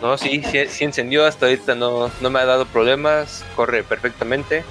No, 0.00 0.16
sí, 0.16 0.42
sí, 0.50 0.58
sí 0.68 0.84
encendió. 0.84 1.26
Hasta 1.26 1.46
ahorita 1.46 1.74
no, 1.74 2.10
no 2.20 2.30
me 2.30 2.38
ha 2.38 2.44
dado 2.44 2.66
problemas. 2.66 3.44
Corre 3.56 3.82
perfectamente. 3.82 4.62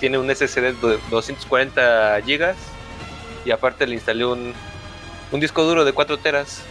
Tiene 0.00 0.16
un 0.18 0.34
SSD 0.34 0.72
de 0.80 0.98
240 1.10 2.18
gigas. 2.24 2.56
Y 3.44 3.50
aparte 3.50 3.86
le 3.86 3.94
instalé 3.94 4.24
un, 4.24 4.54
un 5.32 5.40
disco 5.40 5.64
duro 5.64 5.84
de 5.84 5.92
4 5.92 6.16
teras. 6.18 6.62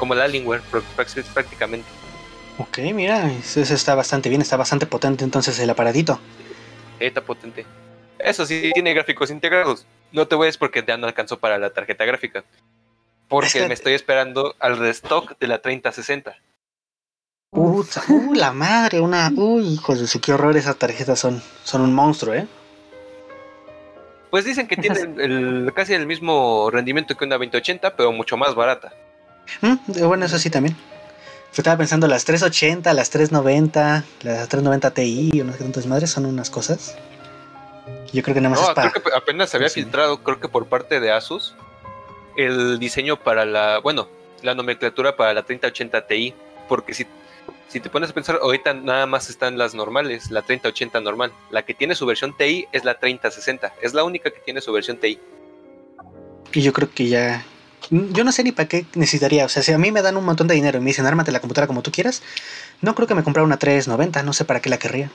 Como 0.00 0.14
el 0.14 0.22
Alienware, 0.22 0.62
prácticamente. 1.34 1.86
Ok, 2.56 2.78
mira, 2.94 3.30
eso, 3.30 3.60
está 3.60 3.94
bastante 3.94 4.30
bien, 4.30 4.40
está 4.40 4.56
bastante 4.56 4.86
potente 4.86 5.24
entonces 5.24 5.58
el 5.58 5.68
aparatito. 5.68 6.18
Está 6.98 7.20
potente. 7.20 7.66
Eso 8.18 8.46
sí, 8.46 8.70
tiene 8.72 8.94
gráficos 8.94 9.30
integrados. 9.30 9.84
No 10.10 10.26
te 10.26 10.36
vayas 10.36 10.56
porque 10.56 10.82
ya 10.86 10.96
no 10.96 11.06
alcanzó 11.06 11.38
para 11.38 11.58
la 11.58 11.68
tarjeta 11.68 12.06
gráfica. 12.06 12.44
Porque 13.28 13.48
Es 13.48 13.52
que- 13.52 13.68
me 13.68 13.74
estoy 13.74 13.92
esperando 13.92 14.54
al 14.58 14.78
restock 14.78 15.38
de 15.38 15.46
la 15.46 15.60
3060. 15.60 16.34
Uh, 17.52 17.80
uh, 18.08 18.32
la 18.34 18.52
madre, 18.52 19.00
una... 19.00 19.30
Uy, 19.36 19.66
hijos 19.74 20.00
de 20.00 20.06
su, 20.06 20.18
qué 20.22 20.32
horror 20.32 20.56
esas 20.56 20.76
tarjetas 20.76 21.18
son. 21.18 21.42
Son 21.62 21.82
un 21.82 21.92
monstruo, 21.94 22.32
¿eh? 22.32 22.46
Pues 24.30 24.46
dicen 24.46 24.66
que 24.66 24.76
tiene 24.78 24.96
Esas- 24.98 25.08
el- 25.18 25.66
el- 25.66 25.72
casi 25.74 25.92
el 25.92 26.06
mismo 26.06 26.70
rendimiento 26.70 27.14
que 27.18 27.24
una 27.26 27.36
2080, 27.36 27.96
pero 27.96 28.12
mucho 28.12 28.38
más 28.38 28.54
barata. 28.54 28.94
Mm, 29.60 30.06
bueno, 30.06 30.26
eso 30.26 30.38
sí 30.38 30.50
también. 30.50 30.76
Estaba 31.56 31.76
pensando 31.76 32.06
las 32.06 32.24
380, 32.24 32.94
las 32.94 33.10
390, 33.10 34.04
las 34.22 34.48
390 34.48 34.90
Ti, 34.92 35.40
o 35.40 35.44
no 35.44 35.52
sé 35.52 35.58
qué 35.58 35.64
tantas 35.64 35.86
madres, 35.86 36.10
son 36.10 36.24
unas 36.26 36.48
cosas. 36.48 36.96
Yo 38.12 38.22
creo 38.22 38.34
que 38.34 38.40
nada 38.40 38.50
más 38.54 38.60
No, 38.62 38.68
es 38.68 38.74
para... 38.74 38.90
creo 38.92 39.02
que 39.02 39.10
apenas 39.14 39.50
se 39.50 39.56
había 39.56 39.68
Sí. 39.68 39.82
filtrado, 39.82 40.22
creo 40.22 40.40
que 40.40 40.48
por 40.48 40.66
parte 40.66 41.00
de 41.00 41.12
Asus, 41.12 41.54
el 42.36 42.78
diseño 42.78 43.16
para 43.18 43.44
la, 43.44 43.78
bueno, 43.80 44.08
la 44.42 44.54
nomenclatura 44.54 45.16
para 45.16 45.34
la 45.34 45.42
3080 45.42 46.06
Ti, 46.06 46.34
porque 46.68 46.94
si, 46.94 47.06
si 47.68 47.80
te 47.80 47.90
pones 47.90 48.10
a 48.10 48.14
pensar, 48.14 48.38
ahorita 48.40 48.72
nada 48.74 49.06
más 49.06 49.28
están 49.28 49.58
las 49.58 49.74
normales, 49.74 50.30
la 50.30 50.42
3080 50.42 51.00
normal. 51.00 51.32
La 51.50 51.64
que 51.64 51.74
tiene 51.74 51.94
su 51.96 52.06
versión 52.06 52.36
TI 52.36 52.68
es 52.72 52.84
la 52.84 52.98
3060, 52.98 53.74
es 53.82 53.92
la 53.92 54.04
única 54.04 54.30
que 54.30 54.40
tiene 54.40 54.60
su 54.60 54.72
versión 54.72 54.96
TI. 54.98 55.18
Y 56.52 56.60
yo 56.62 56.72
creo 56.72 56.88
que 56.94 57.08
ya... 57.08 57.44
Yo 57.90 58.24
no 58.24 58.32
sé 58.32 58.44
ni 58.44 58.52
para 58.52 58.68
qué 58.68 58.84
necesitaría. 58.94 59.44
O 59.44 59.48
sea, 59.48 59.62
si 59.62 59.72
a 59.72 59.78
mí 59.78 59.90
me 59.90 60.02
dan 60.02 60.16
un 60.16 60.24
montón 60.24 60.46
de 60.48 60.54
dinero 60.54 60.78
y 60.78 60.80
me 60.80 60.88
dicen, 60.88 61.06
ármate 61.06 61.32
la 61.32 61.40
computadora 61.40 61.66
como 61.66 61.82
tú 61.82 61.90
quieras, 61.90 62.22
no 62.82 62.94
creo 62.94 63.08
que 63.08 63.14
me 63.14 63.24
comprara 63.24 63.44
una 63.44 63.58
390, 63.58 64.22
no 64.22 64.32
sé 64.32 64.44
para 64.44 64.60
qué 64.60 64.68
la 64.70 64.78
querría. 64.78 65.10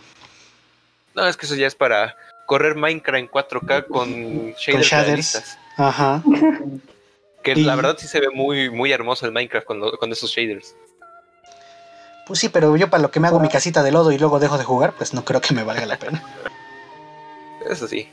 No, 1.14 1.28
es 1.28 1.38
que 1.38 1.46
eso 1.46 1.56
ya 1.56 1.68
es 1.68 1.76
para 1.76 2.16
correr 2.48 2.76
Minecraft 2.76 3.20
en 3.20 3.28
4K 3.30 3.88
con 3.88 4.54
shaders, 4.58 4.88
shaders. 4.88 5.58
Ajá. 5.78 6.22
Que 7.44 7.54
Y- 7.54 7.64
la 7.64 7.76
verdad 7.76 7.96
sí 7.98 8.08
se 8.08 8.20
ve 8.20 8.28
muy, 8.34 8.70
muy 8.70 8.92
hermoso 8.92 9.26
el 9.26 9.32
Minecraft 9.32 9.66
con, 9.68 9.80
lo- 9.80 9.98
con 9.98 10.12
esos 10.12 10.32
shaders. 10.32 10.76
Pues 12.28 12.40
sí, 12.40 12.50
pero 12.50 12.76
yo 12.76 12.90
para 12.90 13.04
lo 13.04 13.12
que 13.12 13.20
me 13.20 13.28
hago 13.28 13.40
mi 13.40 13.50
casita 13.50 13.84
de 13.84 13.92
lodo 13.92 14.12
y 14.12 14.18
luego 14.18 14.40
dejo 14.40 14.58
de 14.58 14.64
jugar, 14.64 14.94
pues 14.98 15.14
no 15.14 15.24
creo 15.24 15.42
que 15.42 15.54
me 15.54 15.64
valga 15.64 15.86
la 15.86 15.98
pena. 15.98 16.24
Eso 17.70 17.88
sí. 17.88 18.10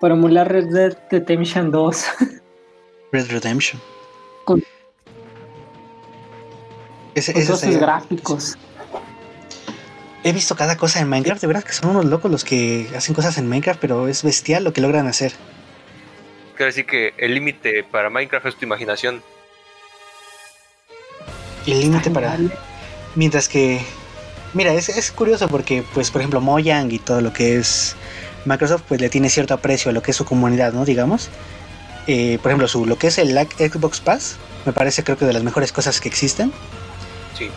Para 0.00 0.14
emular 0.14 0.50
Red 0.50 0.66
Dead 0.72 0.96
Redemption 1.10 1.70
2. 1.70 2.04
Red 3.12 3.30
Redemption. 3.30 3.80
Con- 4.44 4.62
Ese, 7.14 7.32
Con 7.32 7.42
ese 7.42 7.48
todos 7.48 7.60
sus 7.60 7.70
sería- 7.70 7.78
gráficos. 7.86 8.56
He 10.22 10.32
visto 10.32 10.54
cada 10.54 10.76
cosa 10.76 11.00
en 11.00 11.08
Minecraft, 11.08 11.40
de 11.40 11.46
verdad 11.46 11.64
que 11.64 11.72
son 11.72 11.90
unos 11.90 12.04
locos 12.04 12.30
los 12.30 12.44
que 12.44 12.88
hacen 12.94 13.14
cosas 13.14 13.38
en 13.38 13.48
Minecraft, 13.48 13.80
pero 13.80 14.06
es 14.06 14.22
bestial 14.22 14.64
lo 14.64 14.72
que 14.74 14.82
logran 14.82 15.06
hacer. 15.06 15.32
Quiero 16.56 16.66
decir 16.66 16.84
que 16.84 17.14
el 17.16 17.32
límite 17.34 17.82
para 17.84 18.10
Minecraft 18.10 18.44
es 18.46 18.56
tu 18.56 18.66
imaginación. 18.66 19.22
El 21.66 21.80
límite 21.80 22.10
para... 22.10 22.36
Mientras 23.14 23.48
que... 23.48 23.80
Mira, 24.52 24.74
es, 24.74 24.88
es 24.90 25.10
curioso 25.10 25.48
porque, 25.48 25.84
pues, 25.94 26.10
por 26.10 26.20
ejemplo, 26.20 26.40
Mojang 26.42 26.90
y 26.92 26.98
todo 26.98 27.20
lo 27.22 27.32
que 27.32 27.56
es 27.56 27.96
Microsoft, 28.44 28.82
pues 28.88 29.00
le 29.00 29.08
tiene 29.08 29.30
cierto 29.30 29.54
aprecio 29.54 29.90
a 29.90 29.94
lo 29.94 30.02
que 30.02 30.10
es 30.10 30.16
su 30.16 30.24
comunidad, 30.26 30.72
¿no? 30.74 30.84
Digamos. 30.84 31.30
Eh, 32.06 32.38
por 32.42 32.50
ejemplo, 32.50 32.68
su, 32.68 32.86
lo 32.86 32.96
que 32.96 33.08
es 33.08 33.18
el 33.18 33.36
Xbox 33.36 34.00
Pass, 34.00 34.36
me 34.66 34.72
parece 34.72 35.04
creo 35.04 35.16
que 35.16 35.24
de 35.24 35.32
las 35.32 35.42
mejores 35.42 35.72
cosas 35.72 36.00
que 36.00 36.08
existen. 36.08 36.52
Sí. 37.36 37.50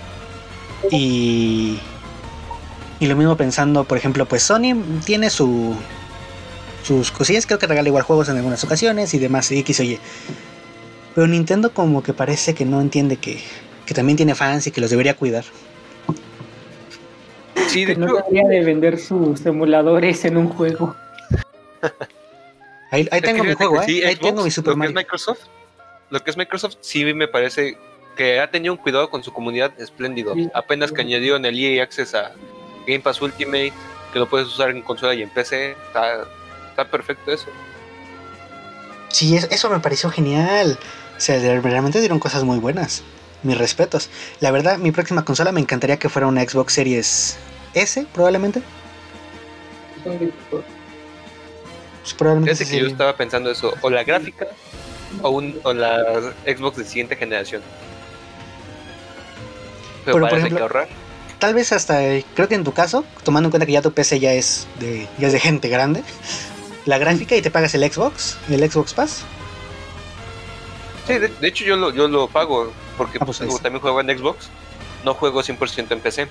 Y... 0.92 1.80
Y 3.00 3.08
lo 3.08 3.16
mismo 3.18 3.36
pensando, 3.36 3.84
por 3.84 3.98
ejemplo, 3.98 4.26
pues 4.26 4.44
Sony 4.44 4.76
tiene 5.06 5.30
su... 5.30 5.76
Sus 6.84 7.12
cosillas, 7.12 7.46
creo 7.46 7.60
que 7.60 7.68
regala 7.68 7.88
igual 7.88 8.04
juegos 8.04 8.28
en 8.28 8.36
algunas 8.36 8.62
ocasiones 8.66 9.14
y 9.14 9.20
demás, 9.20 9.50
y 9.52 9.60
X 9.60 9.80
o 9.80 9.84
Y. 9.84 10.00
Pero 11.16 11.28
Nintendo 11.28 11.74
como 11.74 12.04
que 12.04 12.14
parece 12.14 12.54
que 12.54 12.66
no 12.66 12.82
entiende 12.82 13.16
que, 13.18 13.42
que 13.86 13.94
también 13.94 14.18
tiene 14.18 14.36
fans 14.36 14.68
y 14.68 14.72
que 14.72 14.82
los 14.82 14.90
debería 14.90 15.16
cuidar. 15.16 15.46
Sí, 17.68 17.86
de 17.86 17.94
Que 17.94 18.00
no 18.00 18.08
debería 18.08 18.48
de 18.50 18.64
vender 18.66 19.00
sus 19.00 19.46
emuladores 19.46 20.26
en 20.26 20.38
un 20.38 20.50
juego. 20.50 20.96
Ahí, 22.94 23.02
ahí 23.12 23.18
es 23.18 23.22
que 23.22 23.22
tengo 23.22 23.44
mi 23.44 23.54
juego, 23.54 23.82
¿eh? 23.82 23.86
sí, 23.86 24.04
ahí 24.04 24.14
Xbox, 24.16 24.20
tengo 24.30 24.44
mi 24.44 24.52
Super 24.52 24.74
lo 24.76 24.80
que 24.82 24.88
es. 24.88 24.94
Microsoft, 24.94 25.40
lo 26.12 26.24
que 26.24 26.30
es 26.32 26.38
Microsoft 26.38 26.76
sí 26.82 27.04
me 27.14 27.28
parece 27.28 27.78
que 28.16 28.40
ha 28.40 28.50
tenido 28.52 28.74
un 28.74 28.78
cuidado 28.80 29.10
con 29.10 29.24
su 29.24 29.34
comunidad 29.34 29.72
espléndido. 29.82 30.36
Sí. 30.36 30.48
Apenas 30.54 30.92
que 30.92 31.02
añadieron 31.02 31.44
el 31.46 31.58
EA 31.60 31.84
Access 31.84 32.14
a 32.14 32.32
Game 32.88 33.00
Pass 33.00 33.20
Ultimate, 33.22 33.74
que 34.14 34.20
lo 34.20 34.30
puedes 34.30 34.48
usar 34.48 34.70
en 34.70 34.82
consola 34.84 35.16
y 35.16 35.24
en 35.24 35.30
PC, 35.32 35.72
está, 35.88 36.26
está 36.70 36.86
perfecto 36.88 37.32
eso. 37.32 37.48
Sí, 39.10 39.36
es- 39.36 39.48
eso 39.52 39.70
me 39.72 39.80
pareció 39.80 40.10
genial. 40.12 40.78
O 41.18 41.20
sea, 41.20 41.40
realmente 41.62 42.00
dieron 42.00 42.20
cosas 42.20 42.44
muy 42.44 42.60
buenas. 42.60 43.02
Mis 43.42 43.58
respetos. 43.58 44.10
La 44.40 44.52
verdad, 44.52 44.78
mi 44.78 44.92
próxima 44.92 45.26
consola 45.26 45.52
me 45.52 45.60
encantaría 45.60 45.98
que 45.98 46.10
fuera 46.10 46.28
una 46.28 46.42
Xbox 46.48 46.74
Series 46.74 47.38
S, 47.74 48.06
probablemente. 48.14 48.62
Pues 52.04 52.14
probablemente 52.16 52.58
Fíjate 52.58 52.70
sí 52.70 52.78
que 52.78 52.84
yo 52.84 52.92
estaba 52.92 53.16
pensando 53.16 53.50
eso, 53.50 53.74
o 53.82 53.90
la 53.90 54.04
gráfica 54.04 54.48
o, 55.22 55.30
un, 55.30 55.58
o 55.64 55.74
la 55.74 56.34
Xbox 56.46 56.78
de 56.78 56.84
siguiente 56.86 57.16
generación. 57.16 57.62
Pero, 60.04 60.18
Pero, 60.18 60.28
por 60.28 60.38
ejemplo, 60.38 60.58
que 60.58 60.64
ahorrar. 60.64 60.88
Tal 61.40 61.54
vez 61.54 61.72
hasta, 61.72 62.04
eh, 62.04 62.26
creo 62.36 62.50
que 62.50 62.56
en 62.56 62.66
tu 62.66 62.74
caso, 62.74 63.06
tomando 63.24 63.48
en 63.48 63.52
cuenta 63.52 63.66
que 63.66 63.72
ya 63.72 63.82
tu 63.82 63.94
PC 63.94 64.20
ya 64.20 64.34
es 64.34 64.68
de, 64.80 65.08
ya 65.18 65.28
es 65.28 65.34
de 65.34 65.40
gente 65.40 65.70
grande, 65.70 66.04
la 66.86 66.98
gráfica 66.98 67.38
y 67.38 67.42
te 67.42 67.52
pagas 67.52 67.74
el 67.76 67.90
Xbox, 67.90 68.38
el 68.50 68.70
Xbox 68.70 68.94
Pass. 68.94 69.24
Sí, 71.08 71.14
de, 71.14 71.30
de 71.30 71.48
hecho 71.48 71.64
yo 71.64 71.78
lo, 71.78 71.94
yo 71.94 72.10
lo 72.10 72.28
pago. 72.28 72.74
porque 72.98 73.18
Ah, 73.22 73.26
pues 73.26 73.40
pues, 73.40 73.62
también 73.62 73.82
juego 73.82 74.02
en 74.02 74.18
Xbox. 74.18 74.50
No 75.06 75.14
juego 75.14 75.42
100% 75.42 75.92
en 75.92 76.00
PC, 76.02 76.28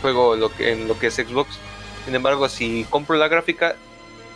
juego 0.00 0.34
lo 0.34 0.52
que, 0.52 0.72
en 0.72 0.88
lo 0.88 0.98
que 0.98 1.08
es 1.08 1.14
Xbox. 1.14 1.58
Sin 2.04 2.14
embargo, 2.14 2.48
si 2.48 2.84
compro 2.90 3.16
la 3.16 3.28
gráfica, 3.28 3.76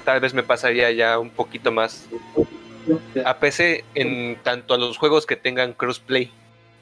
tal 0.07 0.21
vez 0.21 0.33
me 0.33 0.43
pasaría 0.43 0.91
ya 0.93 1.19
un 1.19 1.29
poquito 1.29 1.71
más 1.71 2.07
a 3.25 3.37
PC 3.39 3.85
en 3.95 4.37
tanto 4.43 4.73
a 4.73 4.79
los 4.79 4.97
juegos 4.97 5.27
que 5.27 5.37
tengan 5.37 5.73
crossplay, 5.75 6.31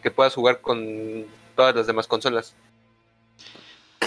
que 0.02 0.10
puedas 0.12 0.34
jugar 0.34 0.60
con 0.60 1.24
todas 1.56 1.74
las 1.74 1.86
demás 1.88 2.06
consolas. 2.06 2.54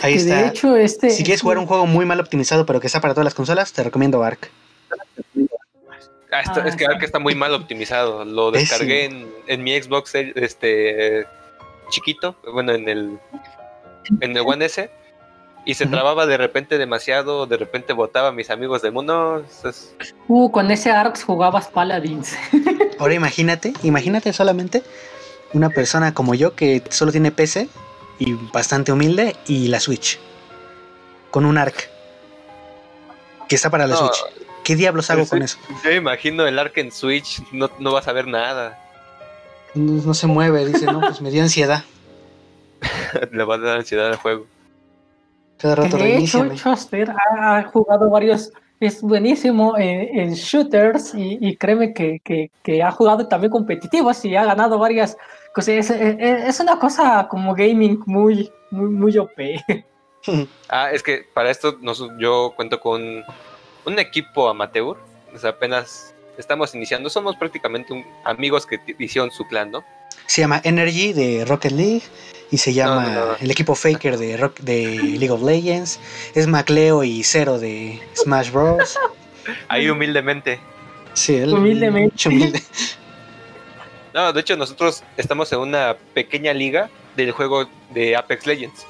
Ahí 0.04 0.14
está. 0.14 0.44
de 0.44 0.48
hecho, 0.50 0.76
este. 0.78 1.10
si 1.10 1.24
quieres 1.24 1.42
jugar 1.42 1.58
un 1.58 1.66
juego 1.66 1.88
muy 1.88 2.06
mal 2.06 2.20
optimizado, 2.20 2.66
pero 2.68 2.80
que 2.80 2.86
está 2.88 3.02
para 3.02 3.14
todas 3.16 3.26
las 3.26 3.34
consolas, 3.34 3.74
te 3.74 3.84
recomiendo 3.84 4.24
Ark. 4.24 4.50
Ah, 6.32 6.42
está- 6.42 6.62
Ah, 6.64 6.68
es 6.68 6.76
que 6.76 6.84
está. 6.84 6.94
Ark 6.96 7.04
está 7.04 7.20
muy 7.20 7.34
mal 7.34 7.54
optimizado. 7.54 8.24
Lo 8.24 8.54
Es- 8.54 8.70
descargué 8.70 9.06
en, 9.06 9.28
en 9.48 9.64
mi 9.64 9.82
Xbox 9.82 10.14
eh, 10.14 10.34
este 10.36 11.26
chiquito, 11.90 12.36
bueno, 12.54 12.74
en 12.74 12.88
el 12.88 13.18
en 14.22 14.38
el 14.38 14.44
One 14.46 14.66
S 14.66 14.90
y 15.68 15.74
se 15.74 15.86
trababa 15.86 16.26
de 16.26 16.38
repente 16.38 16.78
demasiado, 16.78 17.46
de 17.46 17.58
repente 17.58 17.92
botaba 17.92 18.30
a 18.30 18.32
mis 18.32 18.50
amigos 18.50 18.82
del 18.82 18.94
mundo. 18.94 19.44
es- 19.66 19.94
Uh, 20.30 20.50
con 20.50 20.72
ese 20.72 20.92
Arx 20.92 21.24
jugabas 21.26 21.68
Paladins. 21.68 22.36
Ahora 23.00 23.14
imagínate, 23.14 23.74
imagínate 23.84 24.32
solamente 24.34 24.82
una 25.54 25.70
persona 25.70 26.14
como 26.14 26.34
yo 26.36 26.56
que 26.56 26.82
solo 26.90 27.12
tiene 27.12 27.32
PC 27.32 27.68
y 28.18 28.34
bastante 28.54 28.92
humilde 28.94 29.36
y 29.46 29.68
la 29.68 29.80
Switch. 29.82 30.20
Con 31.32 31.46
un 31.46 31.58
Ark. 31.58 31.90
Que 33.50 33.56
está 33.56 33.70
para 33.70 33.88
la 33.88 33.96
No, 33.96 34.00
Switch. 34.08 34.24
¿Qué 34.64 34.76
diablos 34.78 35.10
hago 35.10 35.26
con 35.28 35.42
eso? 35.44 35.58
Yo 35.84 35.90
me 35.90 35.96
imagino 35.96 36.48
el 36.48 36.58
Ark 36.60 36.74
en 36.78 36.92
Switch, 36.94 37.42
no, 37.52 37.70
no 37.80 37.92
vas 37.92 38.08
a 38.08 38.14
ver 38.14 38.28
nada. 38.28 38.80
No, 39.76 40.02
no 40.02 40.14
se 40.14 40.28
mueve, 40.28 40.66
dice, 40.66 40.86
no, 40.86 41.02
pues 41.02 41.22
me 41.22 41.30
dio 41.30 41.44
ansiedad. 41.44 41.84
Le 43.32 43.44
va 43.44 43.56
a 43.56 43.58
dar 43.58 43.78
ansiedad 43.78 44.08
al 44.08 44.16
juego. 44.16 44.46
Cada 45.58 45.76
Que 45.76 45.82
rato 45.84 45.98
de 45.98 46.18
hecho. 46.18 46.48
Choster 46.56 47.12
ha, 47.12 47.58
ha 47.58 47.64
jugado 47.64 48.10
varios. 48.10 48.52
Es 48.80 49.02
buenísimo 49.02 49.76
en, 49.78 50.20
en 50.20 50.34
shooters 50.34 51.16
y, 51.16 51.40
y 51.42 51.56
créeme 51.56 51.94
que, 51.94 52.20
que- 52.24 52.52
que 52.62 52.84
ha 52.84 52.92
jugado 52.92 53.28
también 53.28 53.50
competitivos 53.52 54.24
y 54.24 54.36
ha 54.36 54.46
ganado 54.46 54.78
varias 54.78 55.18
cosas. 55.54 55.70
Es, 55.70 55.90
es- 55.90 56.18
es 56.20 56.60
una 56.60 56.78
cosa 56.78 57.28
como 57.28 57.56
gaming 57.56 58.00
muy, 58.06 58.52
muy, 58.72 58.90
muy 58.90 59.18
OP. 59.18 59.32
Ah, 60.68 60.92
es 60.92 61.04
que 61.04 61.24
para 61.34 61.50
esto 61.50 61.78
nos- 61.82 62.04
yo 62.20 62.52
cuento 62.56 62.80
con 62.82 63.24
un 63.86 64.00
equipo 64.00 64.50
amateur. 64.50 64.98
O 65.34 65.38
sea, 65.38 65.52
apenas 65.52 66.14
estamos 66.38 66.74
iniciando. 66.76 67.10
Somos 67.10 67.36
prácticamente 67.36 67.94
un- 67.94 68.06
amigos 68.24 68.66
que 68.66 68.80
hicieron 69.00 69.32
su 69.32 69.46
clan, 69.48 69.72
¿no? 69.72 69.84
Se 70.26 70.42
llama 70.42 70.62
Energy 70.64 71.14
de 71.14 71.46
Rocket 71.46 71.72
League 71.72 72.04
y 72.52 72.58
se 72.58 72.74
llama 72.74 73.04
No, 73.06 73.20
no, 73.20 73.26
no. 73.28 73.36
el 73.40 73.52
equipo 73.52 73.76
Faker 73.76 74.18
de, 74.18 74.38
Rock- 74.38 74.60
de 74.60 74.98
League 75.02 75.32
of 75.32 75.42
Legends. 75.44 76.00
Es 76.36 76.48
Macleo 76.48 77.04
y 77.04 77.24
Zero 77.24 77.60
de 77.60 78.00
Smash 78.16 78.52
Bros. 78.52 78.98
Ahí 79.70 79.90
humildemente. 79.90 80.60
Sí, 81.14 81.36
él. 81.36 81.54
Humildemente. 81.54 82.12
mucho 82.14 82.30
humilde. 82.30 82.62
No, 84.14 84.34
de 84.34 84.42
hecho 84.42 84.58
nosotros 84.58 85.04
estamos 85.16 85.52
en 85.54 85.60
una 85.60 85.96
pequeña 86.16 86.52
liga 86.52 86.90
del 87.16 87.32
juego 87.32 87.70
de 87.92 88.16
Apex 88.16 88.48
Legends. 88.48 88.88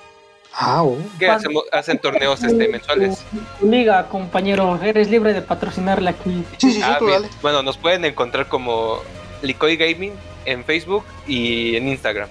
Oh. 0.59 0.97
Que 1.19 1.29
hacemos, 1.29 1.63
hacen 1.71 1.99
torneos 1.99 2.43
este, 2.43 2.67
mensuales. 2.67 3.23
Tu 3.59 3.69
liga, 3.69 4.07
compañero, 4.09 4.79
eres 4.81 5.09
libre 5.09 5.33
de 5.33 5.41
patrocinarla 5.41 6.11
aquí. 6.11 6.43
Sí, 6.57 6.71
sí, 6.71 6.73
sí, 6.73 6.81
Ah, 6.83 6.95
tú 6.97 7.05
bien. 7.05 7.21
dale. 7.21 7.33
Bueno, 7.41 7.61
nos 7.61 7.77
pueden 7.77 8.05
encontrar 8.05 8.47
como 8.47 8.99
Licoy 9.43 9.77
Gaming 9.77 10.13
en 10.45 10.63
Facebook 10.63 11.03
y 11.27 11.75
en 11.75 11.87
Instagram. 11.89 12.29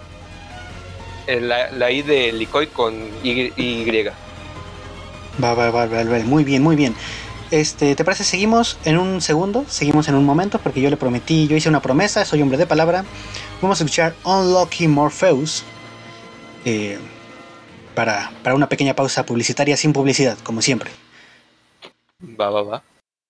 Eh, 1.29 1.41
La, 1.41 1.71
la 1.71 1.91
I 1.91 2.03
de 2.03 2.33
Licoy 2.33 2.67
con 2.69 2.95
Y. 3.23 3.53
y. 3.57 4.05
Va, 5.43 5.55
va, 5.55 5.71
va, 5.71 5.87
va, 5.87 6.03
va, 6.05 6.19
Muy 6.25 6.43
bien, 6.45 6.63
muy 6.63 6.75
bien. 6.77 6.95
Este, 7.53 7.95
¿te 7.95 8.05
parece? 8.05 8.25
Seguimos 8.25 8.77
en 8.85 8.99
un 8.99 9.21
segundo, 9.21 9.65
seguimos 9.69 10.09
en 10.09 10.17
un 10.17 10.25
momento, 10.25 10.59
porque 10.59 10.81
yo 10.81 10.91
le 10.91 10.97
prometí, 10.97 11.47
yo 11.47 11.57
hice 11.57 11.69
una 11.69 11.81
promesa, 11.81 12.25
soy 12.25 12.43
hombre 12.43 12.59
de 12.59 12.67
palabra. 12.67 13.05
Vamos 13.63 13.81
a 13.81 13.85
escuchar 13.85 14.15
Unlucky 14.25 14.89
Morpheus 14.89 15.63
eh, 16.65 16.99
para, 17.97 18.31
para 18.45 18.55
una 18.55 18.69
pequeña 18.69 18.95
pausa 18.95 19.27
publicitaria 19.27 19.77
sin 19.77 19.93
publicidad, 19.93 20.39
como 20.45 20.63
siempre. 20.63 20.93
Va, 22.39 22.51
va, 22.51 22.63
va. 22.63 22.83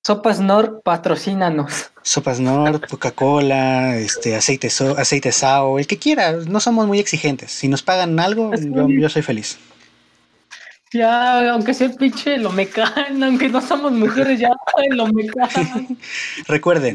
Sopas 0.06 0.38
Nord, 0.40 0.82
patrocínanos. 0.84 1.90
Sopas 2.02 2.38
Nord, 2.38 2.86
Coca-Cola, 2.88 3.96
este, 3.96 4.36
aceite, 4.36 4.68
so- 4.70 4.96
aceite 4.98 5.32
Sao, 5.32 5.78
el 5.78 5.86
que 5.86 5.98
quiera, 5.98 6.32
no 6.32 6.60
somos 6.60 6.86
muy 6.86 6.98
exigentes. 7.00 7.50
Si 7.50 7.66
nos 7.68 7.82
pagan 7.82 8.20
algo, 8.20 8.52
yo, 8.54 8.88
yo 8.88 9.08
soy 9.08 9.22
feliz. 9.22 9.58
Ya, 10.92 11.50
aunque 11.52 11.74
sea 11.74 11.90
pinche 11.90 12.38
lo 12.38 12.52
mecan, 12.52 13.20
aunque 13.22 13.48
no 13.48 13.60
somos 13.60 13.90
mujeres, 13.90 14.38
ya 14.38 14.50
lo 14.90 15.08
mecan. 15.08 15.98
Recuerden, 16.46 16.94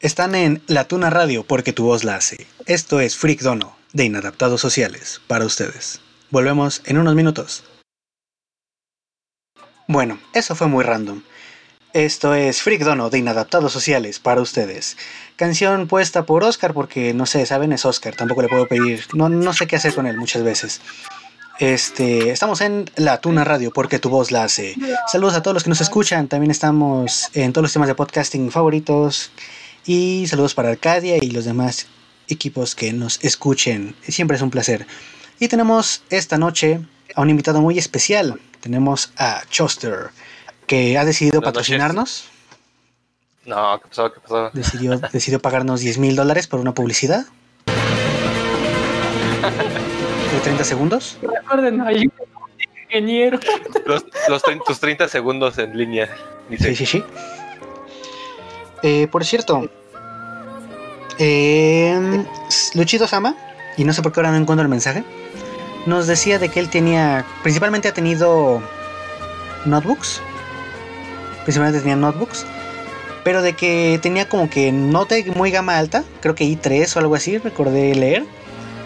Están 0.00 0.36
en 0.36 0.62
La 0.68 0.84
Tuna 0.84 1.10
Radio 1.10 1.42
porque 1.42 1.72
tu 1.72 1.84
voz 1.86 2.04
la 2.04 2.14
hace. 2.14 2.46
Esto 2.66 3.00
es 3.00 3.16
Freak 3.16 3.40
Dono 3.40 3.76
de 3.92 4.04
Inadaptados 4.04 4.60
Sociales 4.60 5.20
para 5.26 5.44
ustedes. 5.44 6.00
Volvemos 6.30 6.82
en 6.84 6.98
unos 6.98 7.14
minutos. 7.14 7.64
Bueno, 9.86 10.18
eso 10.34 10.54
fue 10.54 10.66
muy 10.66 10.84
random. 10.84 11.22
Esto 11.94 12.34
es 12.34 12.60
Freak 12.60 12.82
Dono 12.82 13.08
de 13.08 13.16
Inadaptados 13.16 13.72
Sociales 13.72 14.18
para 14.18 14.42
ustedes. 14.42 14.98
Canción 15.36 15.88
puesta 15.88 16.26
por 16.26 16.44
Oscar 16.44 16.74
porque 16.74 17.14
no 17.14 17.24
sé, 17.24 17.46
saben, 17.46 17.72
es 17.72 17.86
Oscar, 17.86 18.14
tampoco 18.14 18.42
le 18.42 18.48
puedo 18.48 18.66
pedir, 18.66 19.06
no, 19.14 19.30
no 19.30 19.54
sé 19.54 19.66
qué 19.66 19.76
hacer 19.76 19.94
con 19.94 20.06
él 20.06 20.18
muchas 20.18 20.42
veces. 20.42 20.82
Este, 21.58 22.30
estamos 22.30 22.60
en 22.60 22.90
La 22.96 23.22
Tuna 23.22 23.44
Radio 23.44 23.72
porque 23.72 23.98
tu 23.98 24.10
voz 24.10 24.30
la 24.30 24.44
hace. 24.44 24.76
Saludos 25.10 25.34
a 25.34 25.42
todos 25.42 25.54
los 25.54 25.64
que 25.64 25.70
nos 25.70 25.80
escuchan, 25.80 26.28
también 26.28 26.50
estamos 26.50 27.30
en 27.32 27.54
todos 27.54 27.62
los 27.62 27.72
temas 27.72 27.88
de 27.88 27.94
podcasting 27.94 28.50
favoritos. 28.50 29.30
Y 29.86 30.26
saludos 30.26 30.52
para 30.52 30.68
Arcadia 30.68 31.16
y 31.16 31.30
los 31.30 31.46
demás 31.46 31.86
equipos 32.28 32.74
que 32.74 32.92
nos 32.92 33.18
escuchen. 33.24 33.96
Siempre 34.06 34.36
es 34.36 34.42
un 34.42 34.50
placer. 34.50 34.86
Y 35.40 35.48
tenemos 35.48 36.02
esta 36.10 36.36
noche 36.38 36.80
a 37.14 37.22
un 37.22 37.30
invitado 37.30 37.60
muy 37.60 37.78
especial. 37.78 38.40
Tenemos 38.60 39.12
a 39.16 39.42
Choster, 39.50 40.10
que 40.66 40.98
ha 40.98 41.04
decidido 41.04 41.40
Buenas 41.40 41.54
noches. 41.54 41.68
patrocinarnos. 41.68 42.24
No, 43.46 43.80
¿qué 43.80 43.88
pasó? 43.88 44.12
¿Qué 44.12 44.20
pasó? 44.20 44.50
Decidió, 44.52 44.98
decidió 45.12 45.40
pagarnos 45.40 45.80
10 45.80 45.98
mil 45.98 46.16
dólares 46.16 46.46
por 46.46 46.60
una 46.60 46.74
publicidad. 46.74 47.26
De 50.32 50.40
30 50.42 50.64
segundos. 50.64 51.16
Recuerden, 51.22 51.80
hay 51.80 52.06
un 52.06 52.12
ingeniero. 52.84 53.38
Los, 53.86 54.04
tus 54.66 54.80
30 54.80 55.08
segundos 55.08 55.56
en 55.58 55.76
línea. 55.76 56.08
Dice, 56.50 56.74
Sí, 56.74 56.76
sí, 56.76 56.86
sí. 56.86 57.04
Eh, 58.82 59.08
por 59.10 59.24
cierto, 59.24 59.70
eh, 61.18 62.24
Luchito 62.74 63.06
Sama, 63.08 63.34
y 63.76 63.84
no 63.84 63.92
sé 63.92 64.02
por 64.02 64.12
qué 64.12 64.20
ahora 64.20 64.30
no 64.32 64.36
encuentro 64.36 64.62
el 64.62 64.68
mensaje, 64.68 65.02
nos 65.88 66.06
decía 66.06 66.38
de 66.38 66.50
que 66.50 66.60
él 66.60 66.68
tenía, 66.68 67.24
principalmente 67.42 67.88
ha 67.88 67.94
tenido 67.94 68.62
notebooks, 69.64 70.20
principalmente 71.44 71.80
tenía 71.80 71.96
notebooks, 71.96 72.44
pero 73.24 73.42
de 73.42 73.54
que 73.54 73.98
tenía 74.02 74.28
como 74.28 74.50
que 74.50 74.70
no 74.70 75.06
de 75.06 75.24
muy 75.34 75.50
gama 75.50 75.78
alta, 75.78 76.04
creo 76.20 76.34
que 76.34 76.44
i3 76.44 76.94
o 76.94 76.98
algo 77.00 77.14
así, 77.14 77.38
recordé 77.38 77.94
leer, 77.94 78.24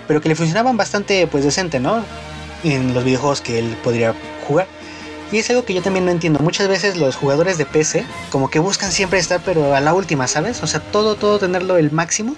pero 0.06 0.20
que 0.20 0.28
le 0.28 0.36
funcionaban 0.36 0.76
bastante 0.76 1.26
pues 1.26 1.44
decente, 1.44 1.80
¿no? 1.80 2.04
En 2.64 2.94
los 2.94 3.04
videojuegos 3.04 3.40
que 3.40 3.58
él 3.58 3.76
podría 3.82 4.14
jugar. 4.46 4.66
Y 5.32 5.38
es 5.38 5.48
algo 5.50 5.64
que 5.64 5.72
yo 5.74 5.82
también 5.82 6.04
no 6.04 6.10
entiendo. 6.10 6.40
Muchas 6.40 6.68
veces 6.68 6.96
los 6.96 7.16
jugadores 7.16 7.56
de 7.56 7.64
PC 7.64 8.04
como 8.30 8.50
que 8.50 8.58
buscan 8.58 8.92
siempre 8.92 9.18
estar 9.18 9.40
pero 9.44 9.74
a 9.74 9.80
la 9.80 9.94
última, 9.94 10.28
¿sabes? 10.28 10.62
O 10.62 10.66
sea, 10.66 10.80
todo, 10.80 11.14
todo 11.16 11.38
tenerlo 11.38 11.78
el 11.78 11.90
máximo. 11.90 12.36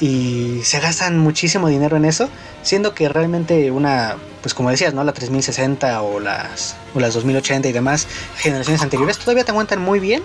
Y 0.00 0.60
se 0.62 0.78
gastan 0.80 1.18
muchísimo 1.18 1.68
dinero 1.68 1.96
en 1.96 2.04
eso. 2.04 2.28
Siendo 2.62 2.94
que 2.94 3.08
realmente 3.08 3.70
una, 3.70 4.16
pues 4.42 4.54
como 4.54 4.70
decías, 4.70 4.92
¿no? 4.94 5.04
La 5.04 5.12
3060 5.12 6.02
o 6.02 6.20
las, 6.20 6.76
o 6.94 7.00
las 7.00 7.14
2080 7.14 7.68
y 7.68 7.72
demás 7.72 8.06
generaciones 8.36 8.82
anteriores 8.82 9.18
todavía 9.18 9.44
te 9.44 9.52
aguantan 9.52 9.80
muy 9.80 10.00
bien 10.00 10.22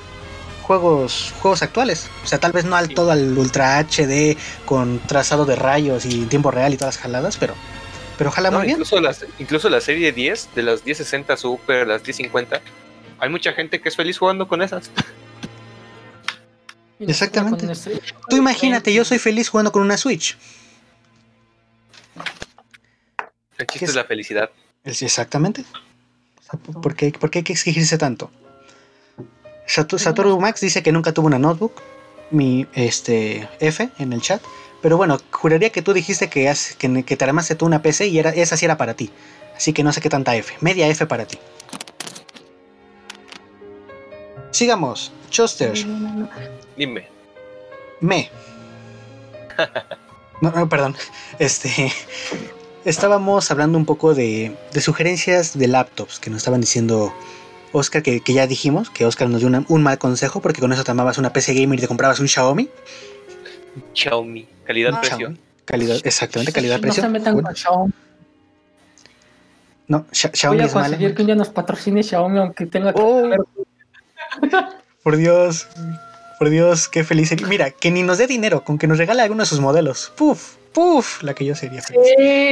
juegos, 0.64 1.34
juegos 1.42 1.62
actuales. 1.62 2.10
O 2.24 2.28
sea, 2.28 2.40
tal 2.40 2.52
vez 2.52 2.66
no 2.66 2.76
al 2.76 2.88
Sí. 2.88 2.94
todo 2.96 3.12
al 3.12 3.38
Ultra 3.38 3.80
HD 3.80 4.38
con 4.66 5.00
trazado 5.00 5.46
de 5.46 5.56
rayos 5.56 6.06
y 6.06 6.26
tiempo 6.26 6.52
real 6.52 6.74
y 6.74 6.78
todas 6.78 6.96
las 6.96 7.02
jaladas, 7.04 7.38
pero, 7.38 7.54
pero 8.18 8.32
jala 8.32 8.50
No, 8.52 8.58
muy 8.58 8.68
bien. 8.68 8.76
incluso, 8.78 9.00
las, 9.02 9.26
incluso 9.40 9.70
la 9.70 9.82
serie 9.82 10.12
10, 10.12 10.50
de 10.56 10.64
las 10.64 10.86
1060 10.86 11.38
Super, 11.38 11.88
las 11.88 12.02
1050, 12.02 12.62
hay 13.20 13.30
mucha 13.30 13.54
gente 13.54 13.82
que 13.82 13.90
es 13.90 13.96
feliz 13.96 14.18
jugando 14.18 14.48
con 14.48 14.62
esas. 14.62 14.90
Exactamente. 17.10 17.68
Tú 18.30 18.36
imagínate, 18.38 18.94
yo 18.94 19.04
soy 19.06 19.18
feliz 19.20 19.50
jugando 19.50 19.72
con 19.72 19.82
una 19.82 19.98
Switch. 19.98 20.38
El 23.58 23.66
¿Qué 23.68 23.74
chiste 23.74 23.86
es? 23.86 23.96
la 23.96 24.04
felicidad. 24.06 24.50
Es- 24.84 25.02
Exactamente. 25.02 25.64
¿Por 26.82 26.96
qué, 26.96 27.12
por 27.12 27.30
qué 27.32 27.40
hay 27.40 27.44
que 27.44 27.54
exigirse 27.54 27.98
tanto? 27.98 28.30
Satoru 29.66 30.40
Max 30.40 30.60
dice 30.62 30.84
que 30.84 30.92
nunca 30.92 31.14
tuvo 31.14 31.28
una 31.28 31.40
notebook. 31.40 31.74
mi 32.32 32.66
este, 32.74 33.48
F 33.60 33.90
en 34.00 34.14
el 34.14 34.22
chat. 34.22 34.42
Pero 34.82 34.98
bueno, 34.98 35.18
juraría 35.32 35.70
que 35.70 35.82
tú 35.82 35.94
dijiste 35.94 36.30
que, 36.30 36.50
has- 36.50 36.76
que, 36.76 37.04
que 37.04 37.18
te 37.18 37.24
armaste 37.26 37.56
tú 37.56 37.66
una 37.66 37.82
PC 37.82 38.08
y 38.08 38.20
era, 38.20 38.30
esa 38.32 38.58
sí 38.58 38.66
era 38.66 38.78
para 38.78 38.96
ti. 38.96 39.12
Así 39.56 39.74
que 39.74 39.84
no 39.84 39.92
sé 39.94 40.02
qué 40.02 40.10
tanta 40.10 40.36
F. 40.36 40.56
Media 40.62 40.88
F 40.88 41.06
para 41.08 41.26
ti. 41.26 41.38
Sigamos. 44.52 45.12
Choster. 45.30 45.74
Dime. 46.78 47.08
Me. 48.00 48.30
No, 50.42 50.50
no, 50.50 50.68
perdón. 50.68 50.96
Este. 51.38 51.92
Estábamos 52.84 53.52
hablando 53.52 53.78
un 53.78 53.86
poco 53.86 54.16
de, 54.16 54.58
de 54.74 54.82
sugerencias 54.82 55.56
de 55.56 55.68
laptops 55.68 56.20
que 56.20 56.32
nos 56.32 56.38
estaban 56.38 56.60
diciendo 56.62 57.14
Oscar, 57.74 58.02
que, 58.02 58.22
que 58.22 58.34
ya 58.34 58.48
dijimos, 58.48 58.90
que 58.90 59.06
Oscar 59.06 59.30
nos 59.30 59.42
dio 59.42 59.48
una- 59.48 59.64
un 59.68 59.84
mal 59.84 60.00
consejo 60.00 60.42
porque 60.42 60.60
con 60.60 60.74
eso 60.74 60.84
te 60.84 60.90
armabas 60.90 61.20
una 61.20 61.32
PC 61.32 61.54
gamer 61.54 61.78
y 61.78 61.82
te 61.84 61.88
comprabas 61.88 62.20
un 62.20 62.28
Xiaomi. 62.28 62.70
Xiaomi. 63.94 64.48
Calidad-precio. 64.66 65.18
Xiaomi. 65.18 65.38
Calidad, 65.64 65.98
exactamente, 66.04 66.52
No 66.52 66.56
calidad-precio. 66.56 67.04
se 67.04 67.10
metan 67.10 67.34
Bueno, 67.36 67.50
con 67.50 67.56
Xiaomi. 67.56 67.94
no, 69.90 70.06
Xia- 70.12 70.30
Voy 70.32 70.38
Xiaomi 70.40 70.62
a 70.62 70.66
es 70.66 70.74
conseguir 70.74 71.14
que 71.14 71.22
un 71.22 71.26
día 71.28 71.36
nos 71.36 71.50
patrocine 71.50 72.02
Xiaomi, 72.02 72.40
aunque 72.40 72.66
tenga 72.66 72.94
que 72.94 73.00
Oh. 73.00 73.30
Por 75.04 75.18
Dios, 75.18 75.68
por 76.42 76.50
Dios, 76.50 76.88
qué 76.90 77.04
feliz 77.04 77.30
sería. 77.30 77.46
Mira, 77.46 77.70
que 77.70 77.92
ni 77.92 78.02
nos 78.02 78.18
dé 78.18 78.26
dinero, 78.26 78.64
con 78.64 78.80
que 78.80 78.88
nos 78.88 78.98
regale 78.98 79.22
alguno 79.22 79.44
de 79.44 79.46
sus 79.46 79.60
modelos. 79.60 80.12
Puf, 80.18 80.56
puf, 80.74 81.22
la 81.22 81.36
que 81.36 81.46
yo 81.46 81.54
sería 81.54 81.84
feliz. 81.84 82.02
Sí, 82.18 82.52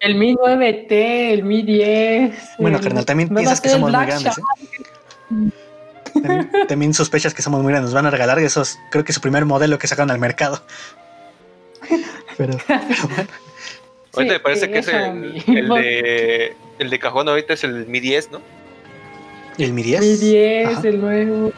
El 0.00 0.16
Mi 0.16 0.34
9T, 0.34 0.86
el 1.32 1.42
Mi 1.42 1.62
10. 1.62 2.34
Bueno, 2.58 2.76
el- 2.76 2.84
carnal, 2.84 3.06
también 3.06 3.30
piensas 3.30 3.62
que 3.62 3.70
somos 3.70 3.90
muy 3.90 4.04
grandes, 4.04 4.36
¿eh? 4.36 4.42
También, 6.12 6.50
también 6.68 6.92
sospechas 6.92 7.32
que 7.32 7.40
somos 7.40 7.62
muy 7.62 7.72
grandes. 7.72 7.86
Nos 7.86 7.94
van 7.94 8.04
a 8.04 8.10
regalar 8.10 8.38
esos, 8.38 8.78
creo 8.90 9.02
que 9.02 9.14
su 9.14 9.22
primer 9.22 9.46
modelo 9.46 9.78
que 9.78 9.86
sacaron 9.86 10.10
al 10.10 10.18
mercado. 10.18 10.62
Pero, 12.36 12.58
pero 12.68 12.80
bueno, 13.08 13.28
Ahorita 14.12 14.20
Sí, 14.20 14.24
me 14.26 14.40
parece 14.40 14.70
que 14.70 14.78
es 14.80 14.88
el, 14.88 15.68
de 15.70 16.54
el 16.78 16.90
de 16.90 16.98
cajón 16.98 17.30
ahorita 17.30 17.54
es 17.54 17.64
el 17.64 17.86
Mi 17.86 17.98
10, 18.00 18.30
¿no? 18.30 18.42
¿y 19.56 19.64
el 19.64 19.72
Mi 19.72 19.82
10? 19.82 20.00
Mi 20.02 20.16
10, 20.16 20.68
Ajá. 20.68 20.86
el 20.88 21.00
nuevo. 21.00 21.52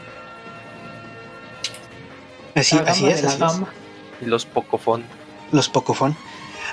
Así, 2.59 2.75
la 2.75 2.83
así 2.83 3.07
es, 3.07 3.17
de 3.17 3.21
la 3.23 3.27
así 3.29 3.35
es. 3.35 3.39
gama. 3.39 3.67
Y 4.21 4.25
los 4.25 4.45
Pocophone. 4.45 5.03
Los 5.51 5.69
Pocophone. 5.69 6.15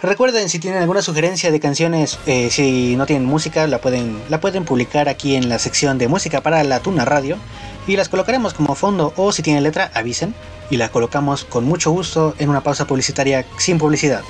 Recuerden, 0.02 0.48
si 0.48 0.58
tienen 0.58 0.82
alguna 0.82 1.00
sugerencia 1.00 1.50
de 1.50 1.58
canciones, 1.58 2.18
eh, 2.26 2.50
si 2.50 2.96
no 2.96 3.06
tienen 3.06 3.26
música, 3.26 3.66
la 3.66 3.80
pueden, 3.80 4.20
la 4.28 4.40
pueden 4.40 4.64
publicar 4.64 5.08
aquí 5.08 5.36
en 5.36 5.48
la 5.48 5.58
sección 5.58 5.96
de 5.96 6.08
música 6.08 6.42
para 6.42 6.62
la 6.64 6.80
Tuna 6.80 7.04
Radio 7.04 7.38
y 7.86 7.96
las 7.96 8.08
colocaremos 8.08 8.52
como 8.52 8.74
fondo 8.74 9.14
o 9.16 9.32
si 9.32 9.42
tienen 9.42 9.62
letra, 9.62 9.90
avisen 9.94 10.34
y 10.70 10.76
la 10.76 10.90
colocamos 10.90 11.44
con 11.44 11.64
mucho 11.64 11.90
gusto 11.90 12.34
en 12.38 12.50
una 12.50 12.60
pausa 12.60 12.86
publicitaria 12.86 13.46
sin 13.58 13.78
publicidad. 13.78 14.22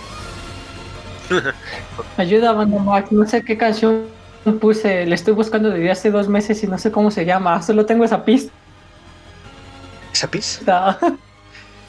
Ayuda, 2.17 2.53
banda 2.53 2.79
Max. 2.79 3.11
No 3.11 3.27
sé 3.27 3.43
qué 3.43 3.57
canción 3.57 4.07
puse. 4.61 5.07
Le 5.07 5.15
estoy 5.15 5.35
buscando 5.35 5.71
desde 5.71 5.91
hace 5.91 6.11
dos 6.11 6.29
meses 6.29 6.63
y 6.63 6.67
no 6.67 6.79
sé 6.79 6.93
cómo 6.93 7.11
se 7.11 7.25
llama. 7.25 7.61
Solo 7.63 7.85
tengo 7.87 8.05
esa 8.05 8.25
pista. 8.25 8.53
¿Esa 10.13 10.31
pis? 10.31 10.61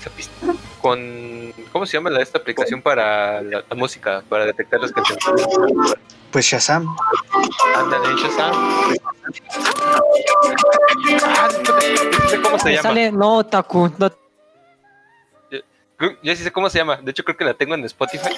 Pista. 0.10 0.34
Con 0.82 1.54
¿cómo 1.72 1.86
se 1.86 1.94
llama 1.98 2.10
la, 2.10 2.22
esta 2.22 2.38
aplicación 2.38 2.82
para 2.82 3.42
la, 3.42 3.64
la 3.68 3.76
música, 3.76 4.24
para 4.30 4.46
detectar 4.46 4.80
las 4.80 4.92
canciones? 4.92 5.24
Pues 6.32 6.46
Shazam. 6.46 6.96
Ándale, 7.76 8.16
Shazam. 8.22 8.52
Ah, 11.24 11.50
no 12.24 12.30
sé 12.30 12.42
cómo 12.42 12.60
se 12.60 12.70
llama. 12.72 12.84
sale, 12.84 13.12
no, 13.12 13.46
Taku. 13.46 13.92
No, 13.98 14.12
Yo 16.22 16.36
sí 16.36 16.44
sé 16.44 16.52
cómo 16.52 16.70
se 16.70 16.78
llama. 16.78 16.98
De 16.98 17.12
hecho, 17.12 17.24
creo 17.24 17.38
que 17.38 17.46
la 17.46 17.54
tengo 17.54 17.76
en 17.76 17.84
Spotify, 17.86 18.30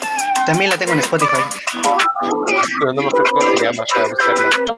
También 0.46 0.70
la 0.70 0.78
tengo 0.78 0.94
en 0.94 1.00
Spotify. 1.00 1.42
pero 2.80 2.94
no 2.94 3.02
me 3.02 3.08
acuerdo 3.08 3.32
cómo 3.32 3.58
se 3.58 3.64
llama 3.66 3.84
para 3.94 4.08
buscarla. 4.08 4.78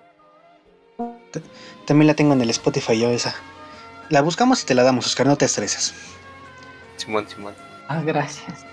También 1.86 2.08
la 2.08 2.14
tengo 2.14 2.34
en 2.34 2.42
el 2.42 2.50
Spotify 2.50 3.00
yo 3.00 3.10
esa. 3.10 3.36
La 4.10 4.22
buscamos 4.22 4.64
y 4.64 4.66
te 4.66 4.76
la 4.76 4.84
damos, 4.84 5.06
Oscar, 5.06 5.26
no 5.28 5.38
te 5.38 5.46
estreses. 5.46 5.94
Simón, 7.02 7.28
Simón. 7.28 7.54
ah, 7.88 8.02
gracias. 8.06 8.66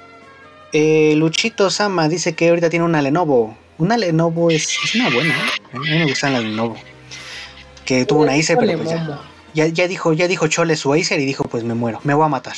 Eh, 0.72 1.14
Luchito 1.16 1.70
Sama 1.70 2.08
dice 2.08 2.34
que 2.34 2.48
ahorita 2.48 2.68
tiene 2.68 2.84
una 2.84 3.00
Lenovo. 3.00 3.56
Una 3.78 3.96
Lenovo 3.96 4.50
es, 4.50 4.76
es 4.84 4.94
una 4.94 5.08
buena, 5.08 5.34
¿eh? 5.34 5.50
A 5.72 5.78
mí 5.78 5.88
me 5.88 6.04
gustan 6.04 6.34
las 6.34 6.42
Lenovo. 6.42 6.76
Que 7.84 8.04
tuvo 8.04 8.20
una 8.22 8.34
Acer, 8.34 8.58
pero 8.58 8.76
pues 8.76 8.90
ya, 8.90 9.20
ya, 9.54 9.66
ya 9.68 9.88
dijo, 9.88 10.12
ya 10.12 10.28
dijo 10.28 10.46
Chole 10.48 10.76
su 10.76 10.92
Acer 10.92 11.20
y 11.20 11.24
dijo, 11.24 11.44
pues 11.44 11.64
me 11.64 11.74
muero, 11.74 12.00
me 12.04 12.12
voy 12.12 12.26
a 12.26 12.28
matar. 12.28 12.54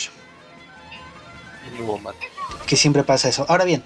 Y 1.72 1.78
luego 1.78 1.98
mate. 1.98 2.26
Que 2.66 2.74
siempre 2.76 3.04
pasa 3.04 3.28
eso. 3.28 3.46
Ahora 3.48 3.64
bien, 3.64 3.82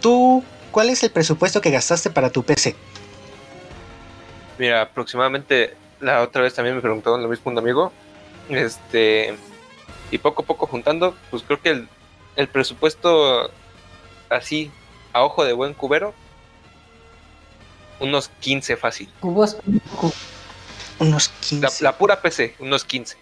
tú, 0.00 0.42
¿cuál 0.72 0.90
es 0.90 1.02
el 1.04 1.10
presupuesto 1.10 1.60
que 1.60 1.70
gastaste 1.70 2.10
para 2.10 2.30
tu 2.30 2.42
PC? 2.42 2.74
Mira, 4.58 4.82
aproximadamente 4.82 5.76
la 6.00 6.22
otra 6.22 6.42
vez 6.42 6.54
también 6.54 6.74
me 6.74 6.82
preguntaron 6.82 7.22
lo 7.22 7.28
mismo 7.28 7.52
un 7.52 7.58
amigo. 7.58 7.92
Este, 8.48 9.34
y 10.10 10.18
poco 10.18 10.42
a 10.42 10.46
poco 10.46 10.66
juntando, 10.66 11.14
pues 11.30 11.42
creo 11.42 11.60
que 11.60 11.70
el, 11.70 11.88
el 12.36 12.48
presupuesto 12.48 13.50
así, 14.30 14.70
a 15.12 15.22
ojo 15.22 15.44
de 15.44 15.52
buen 15.52 15.74
cubero, 15.74 16.14
unos 18.00 18.28
15 18.40 18.76
fácil. 18.76 19.08
Cubos. 19.20 19.56
Unos 20.98 21.28
La, 21.52 21.68
15. 21.68 21.84
la 21.84 21.98
pura 21.98 22.20
PC, 22.20 22.54
unos 22.58 22.84
15. 22.84 23.16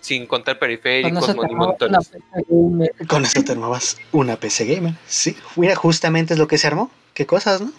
Sin 0.00 0.26
contar 0.26 0.56
con 0.56 0.60
periféricos 0.60 1.34
ni 1.48 1.54
monitores. 1.54 2.10
Con 3.08 3.24
eso 3.24 3.42
te 3.42 3.52
armabas 3.52 3.96
una 4.12 4.36
PC 4.36 4.66
gamer. 4.66 4.92
Sí, 5.06 5.36
mira, 5.56 5.74
justamente 5.76 6.34
es 6.34 6.38
lo 6.38 6.46
que 6.46 6.58
se 6.58 6.66
armó. 6.66 6.90
Qué 7.14 7.24
cosas, 7.26 7.60
¿no? 7.62 7.72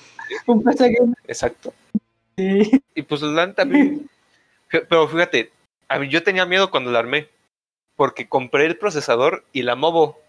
Un 0.48 0.64
PC 0.64 0.91
gamer. 0.98 1.18
Exacto. 1.28 1.74
sí. 2.36 2.82
Y 2.95 3.02
pues 3.03 3.22
la 3.22 3.45
mí- 3.66 4.07
fí- 4.70 4.86
pero 4.90 5.07
fíjate, 5.07 5.52
a 5.88 5.99
mí 5.99 6.10
yo 6.10 6.24
tenía 6.24 6.45
miedo 6.48 6.72
cuando 6.72 6.91
la 6.91 6.99
armé, 6.99 7.30
porque 7.96 8.28
compré 8.28 8.66
el 8.66 8.78
procesador 8.78 9.44
y 9.54 9.64
la 9.64 9.76
movo, 9.76 10.20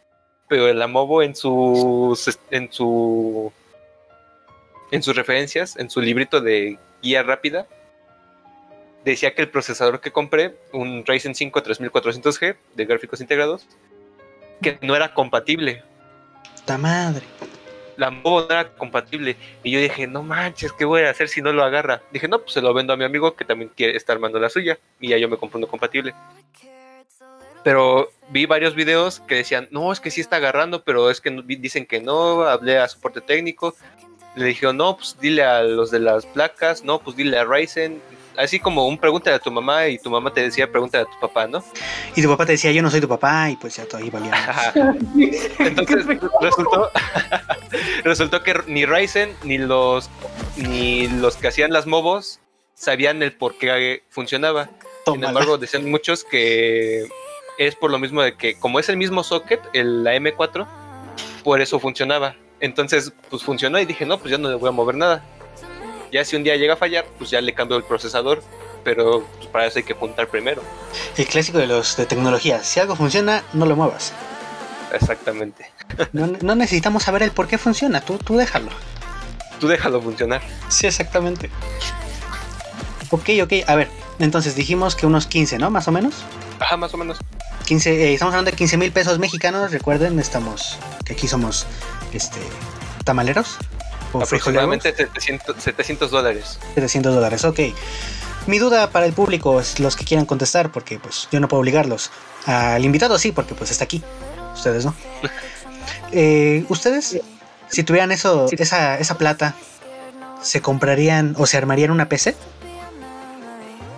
pero 0.49 0.73
la 0.73 0.87
movo 0.87 1.23
en 1.23 1.35
sus 1.35 2.39
en 2.51 2.73
su 2.73 3.53
en 4.91 5.03
sus 5.03 5.17
referencias, 5.17 5.77
en 5.77 5.91
su 5.91 6.01
librito 6.01 6.41
de 6.41 6.79
guía 7.03 7.23
rápida, 7.23 7.67
decía 9.05 9.35
que 9.35 9.43
el 9.43 9.49
procesador 9.49 10.01
que 10.01 10.13
compré, 10.13 10.55
un 10.73 11.05
Ryzen 11.07 11.35
5 11.35 11.63
3400G 11.63 12.57
de 12.75 12.85
gráficos 12.85 13.21
integrados, 13.21 13.67
que 14.63 14.79
no 14.83 14.95
era 14.95 15.15
compatible. 15.15 15.83
¡Ta 16.65 16.79
madre! 16.79 17.25
La 17.97 18.11
movo 18.11 18.43
no 18.43 18.47
era 18.51 18.69
compatible. 18.75 19.37
Y 19.63 19.71
yo 19.71 19.81
dije, 19.81 20.07
no 20.07 20.23
manches, 20.23 20.73
¿qué 20.73 20.85
voy 20.85 21.03
a 21.03 21.11
hacer 21.11 21.29
si 21.29 21.41
no 21.41 21.53
lo 21.53 21.65
agarra? 21.65 22.03
Dije, 22.13 22.29
no, 22.29 22.41
pues 22.41 22.53
se 22.53 22.61
lo 22.61 22.75
vendo 22.75 22.93
a 22.93 22.97
mi 22.97 23.05
amigo 23.05 23.35
que 23.35 23.45
también 23.45 23.71
quiere 23.75 23.97
estar 23.97 24.17
armando 24.17 24.39
la 24.39 24.51
suya. 24.51 24.79
Y 25.01 25.09
ya 25.09 25.19
yo 25.19 25.29
me 25.29 25.39
compro 25.39 25.59
uno 25.59 25.67
compatible. 25.67 26.15
Pero 27.67 28.13
vi 28.29 28.47
varios 28.47 28.77
videos 28.77 29.19
que 29.27 29.35
decían, 29.35 29.67
no, 29.73 29.91
es 29.91 29.99
que 29.99 30.13
sí 30.13 30.21
está 30.21 30.37
agarrando, 30.37 30.85
pero 30.85 31.11
es 31.11 31.21
que 31.21 31.33
no- 31.33 31.43
dicen 31.43 31.85
que 31.85 32.01
no. 32.01 32.43
Hablé 32.43 32.79
a 32.79 32.87
soporte 32.87 33.21
técnico. 33.21 33.75
Le 34.37 34.45
dijeron, 34.45 34.77
no, 34.77 34.97
pues 34.97 35.17
dile 35.21 35.43
a 35.43 35.65
los 35.65 35.91
de 35.91 35.99
las 35.99 36.27
placas, 36.27 36.85
no, 36.85 37.01
pues 37.01 37.17
dile 37.17 37.37
a 37.37 37.45
Ryzen. 37.45 38.01
Así 38.37 38.61
como 38.61 38.87
un 38.87 38.97
pregúntale 38.97 39.35
a 39.35 39.39
tu 39.41 39.51
mamá 39.51 39.89
y 39.89 39.99
tu 39.99 40.11
mamá 40.11 40.33
te 40.33 40.43
decía, 40.43 40.71
pregúntale 40.71 41.09
a 41.09 41.13
tu 41.13 41.19
papá, 41.19 41.49
¿no? 41.49 41.65
Y 42.15 42.23
tu 42.23 42.29
papá 42.29 42.47
te 42.47 42.53
decía, 42.53 42.71
yo 42.71 42.83
no 42.83 42.91
soy 42.91 43.01
tu 43.01 43.09
papá, 43.09 43.51
y 43.51 43.57
pues 43.57 43.75
ya 43.75 43.85
todo 43.85 44.01
ahí 44.01 44.11
valía. 44.11 44.73
Entonces 45.59 46.07
resultó, 46.41 46.91
resultó 48.05 48.43
que 48.45 48.55
ni 48.69 48.87
Ryzen 48.87 49.35
ni 49.43 49.59
los 49.59 50.09
ni 50.57 51.09
los 51.09 51.37
que 51.37 51.49
hacían 51.49 51.73
las 51.73 51.87
mobos 51.87 52.39
sabían 52.75 53.25
el 53.25 53.33
por 53.33 53.59
qué 53.59 54.05
funcionaba. 54.09 54.71
Sin 55.05 55.25
embargo, 55.25 55.59
decían 55.59 55.91
muchos 55.91 56.23
que 56.23 57.09
es 57.59 57.75
por 57.75 57.91
lo 57.91 57.99
mismo 57.99 58.23
de 58.23 58.35
que 58.35 58.59
como 58.59 58.79
es 58.79 58.89
el 58.89 58.97
mismo 58.97 59.23
socket, 59.23 59.61
el, 59.73 60.05
la 60.05 60.15
M4, 60.15 60.67
por 61.45 61.61
eso 61.61 61.79
funcionaba. 61.79 62.35
Entonces, 62.61 63.13
pues 63.31 63.43
funcionó 63.43 63.79
y 63.79 63.85
dije, 63.85 64.07
no, 64.07 64.19
pues 64.19 64.31
ya 64.31 64.39
no 64.39 64.49
le 64.49 64.57
voy 64.57 64.69
a 64.69 64.73
mover 64.73 64.97
nada. 64.97 65.23
Ya 66.13 66.25
si 66.25 66.37
un 66.37 66.45
día 66.45 66.57
llega 66.57 66.75
a 66.75 66.77
fallar, 66.77 67.05
pues 67.19 67.31
ya 67.31 67.41
le 67.41 67.53
cambio 67.53 67.77
el 67.77 67.85
procesador, 67.85 68.43
pero 68.85 69.27
pues, 69.37 69.49
para 69.49 69.67
eso 69.67 69.79
hay 69.79 69.85
que 69.85 69.95
juntar 69.95 70.29
primero. 70.29 70.63
El 71.17 71.27
clásico 71.27 71.59
de 71.59 71.67
los 71.67 71.97
de 71.97 72.07
tecnología. 72.07 72.63
Si 72.63 72.81
algo 72.81 72.97
funciona, 72.97 73.43
no 73.53 73.67
lo 73.67 73.77
muevas. 73.77 74.13
Exactamente. 74.93 75.71
No, 76.13 76.27
no 76.27 76.57
necesitamos 76.57 77.05
saber 77.05 77.23
el 77.23 77.31
por 77.31 77.47
qué 77.47 77.59
funciona. 77.59 78.01
Tú, 78.01 78.19
tú 78.19 78.37
déjalo. 78.37 78.71
Tú 79.61 79.69
déjalo 79.69 80.03
funcionar. 80.03 80.43
Sí, 80.69 80.87
exactamente. 80.87 81.49
Ok, 83.11 83.31
ok. 83.43 83.53
A 83.67 83.77
ver, 83.77 83.89
entonces 84.19 84.57
dijimos 84.57 84.97
que 84.97 85.07
unos 85.07 85.27
15, 85.27 85.59
¿no? 85.59 85.71
Más 85.71 85.87
o 85.89 85.93
menos. 85.93 86.15
Ajá, 86.61 86.77
más 86.77 86.93
o 86.95 86.97
menos. 86.97 87.19
15, 87.67 87.91
eh, 87.91 88.15
estamos 88.15 88.33
hablando 88.33 88.51
de 88.51 88.57
15 88.57 88.77
mil 88.77 88.93
pesos 88.93 89.19
mexicanos. 89.19 89.71
Recuerden, 89.71 90.19
estamos. 90.19 90.79
Que 91.05 91.13
aquí 91.15 91.29
somos. 91.29 91.67
Este. 92.13 92.39
Tamaleros. 93.05 93.57
O 94.13 94.21
frijoleros. 94.25 94.65
Aproximadamente 94.65 94.95
700, 94.95 95.63
700 95.63 96.11
dólares. 96.11 96.59
700 96.75 97.15
dólares, 97.15 97.45
ok. 97.45 97.61
mi 98.47 98.59
duda 98.59 98.91
para 98.91 99.07
el 99.07 99.13
público 99.13 99.61
es 99.61 99.81
los 99.81 99.97
que 99.97 100.05
quieran 100.05 100.27
contestar, 100.27 100.71
porque 100.71 100.99
pues 100.99 101.29
yo 101.31 101.41
no 101.41 101.49
puedo 101.49 101.61
obligarlos. 101.61 102.11
Al 102.47 102.85
invitado 102.85 103.19
sí, 103.19 103.33
porque 103.33 103.55
pues 103.55 103.71
está 103.71 103.85
aquí. 103.85 104.03
Ustedes 104.55 104.85
no. 104.85 104.95
Eh, 106.13 106.65
Ustedes, 106.69 107.21
si 107.69 107.83
tuvieran 107.83 108.13
eso, 108.13 108.47
esa, 108.53 108.97
esa 108.99 109.19
plata, 109.19 109.55
¿se 110.41 110.61
comprarían 110.61 111.35
o 111.37 111.47
se 111.47 111.57
armarían 111.57 111.91
una 111.91 112.09
PC? 112.09 112.37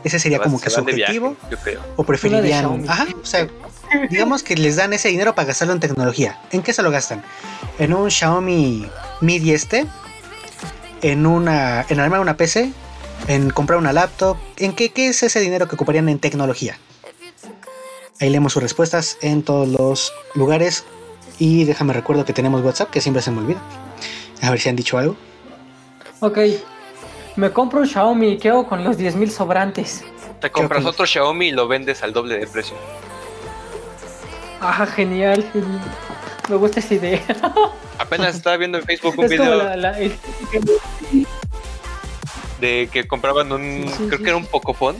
Ese 0.04 0.18
sería 0.18 0.38
Se 0.38 0.44
como 0.44 0.60
que 0.60 0.70
su 0.70 0.84
viaje, 0.84 1.02
objetivo. 1.18 1.36
yo 1.50 1.58
creo. 1.58 1.80
¿O 1.96 2.04
preferirían? 2.04 2.84
Ajá, 2.88 3.06
o 3.20 3.26
sea, 3.26 3.48
digamos 4.10 4.42
que 4.42 4.56
les 4.56 4.76
dan 4.76 4.92
ese 4.92 5.08
dinero 5.08 5.34
para 5.34 5.48
gastarlo 5.48 5.74
en 5.74 5.80
tecnología. 5.80 6.40
¿En 6.52 6.62
qué 6.62 6.72
se 6.72 6.82
lo 6.82 6.90
gastan? 6.90 7.22
¿En 7.78 7.92
un 7.92 8.10
Xiaomi 8.10 8.88
Mi 9.20 9.40
10T? 9.40 9.86
¿En 11.02 11.26
una 11.26 11.84
en 11.88 12.00
armar 12.00 12.20
una 12.20 12.36
PC? 12.36 12.72
¿En 13.26 13.50
comprar 13.50 13.78
una 13.78 13.92
laptop? 13.92 14.36
¿En 14.56 14.72
qué, 14.74 14.90
qué 14.90 15.08
es 15.08 15.22
ese 15.22 15.40
dinero 15.40 15.68
que 15.68 15.74
ocuparían 15.74 16.08
en 16.08 16.18
tecnología? 16.18 16.78
Ahí 18.20 18.30
leemos 18.30 18.52
sus 18.52 18.62
respuestas 18.62 19.16
en 19.22 19.42
todos 19.42 19.68
los 19.68 20.12
lugares. 20.34 20.84
Y 21.38 21.64
déjame 21.64 21.92
recuerdo 21.92 22.24
que 22.24 22.32
tenemos 22.32 22.62
WhatsApp, 22.64 22.90
que 22.90 23.00
siempre 23.00 23.22
se 23.22 23.30
me 23.30 23.38
olvida. 23.38 23.60
A 24.42 24.50
ver 24.50 24.58
si 24.60 24.68
han 24.68 24.76
dicho 24.76 24.98
algo. 24.98 25.16
Ok. 26.20 26.38
Me 27.38 27.52
compro 27.52 27.78
un 27.78 27.86
Xiaomi 27.86 28.30
y 28.32 28.36
¿qué 28.38 28.48
hago 28.48 28.66
con 28.66 28.82
los 28.82 28.98
10.000 28.98 29.30
sobrantes? 29.30 30.02
Te 30.40 30.50
compras 30.50 30.84
otro 30.84 31.06
Xiaomi 31.06 31.46
y 31.46 31.50
lo 31.52 31.68
vendes 31.68 32.02
al 32.02 32.12
doble 32.12 32.36
de 32.36 32.48
precio. 32.48 32.76
Ajá, 34.60 34.84
genial. 34.86 35.48
Me 36.48 36.56
gusta 36.56 36.80
esa 36.80 36.94
idea. 36.94 37.22
Apenas 37.98 38.34
estaba 38.34 38.56
viendo 38.56 38.78
en 38.78 38.84
Facebook 38.84 39.14
un 39.16 39.26
Es 39.26 39.30
video 39.30 39.54
la, 39.54 39.76
la- 39.76 39.98
el- 40.00 40.18
de 42.60 42.88
que 42.92 43.06
compraban 43.06 43.52
un, 43.52 43.84
Sí, 43.86 43.94
sí, 43.96 44.04
creo 44.08 44.18
sí, 44.18 44.24
que 44.24 44.30
era 44.30 44.36
un 44.36 44.46
Pocophone 44.46 44.98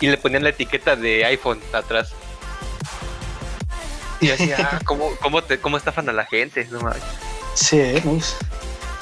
y 0.00 0.08
le 0.08 0.18
ponían 0.18 0.42
la 0.42 0.50
etiqueta 0.50 0.94
de 0.94 1.24
iPhone 1.24 1.58
atrás. 1.72 2.12
Y 4.20 4.28
así, 4.28 4.52
ah, 4.58 4.78
¿cómo, 4.84 5.08
cómo, 5.22 5.42
te, 5.42 5.58
¿cómo 5.58 5.78
estafan 5.78 6.06
a 6.10 6.12
la 6.12 6.26
gente? 6.26 6.68
No. 6.70 6.80
Sí, 7.54 7.78
¿eh? 7.80 8.02
Uf, 8.04 8.26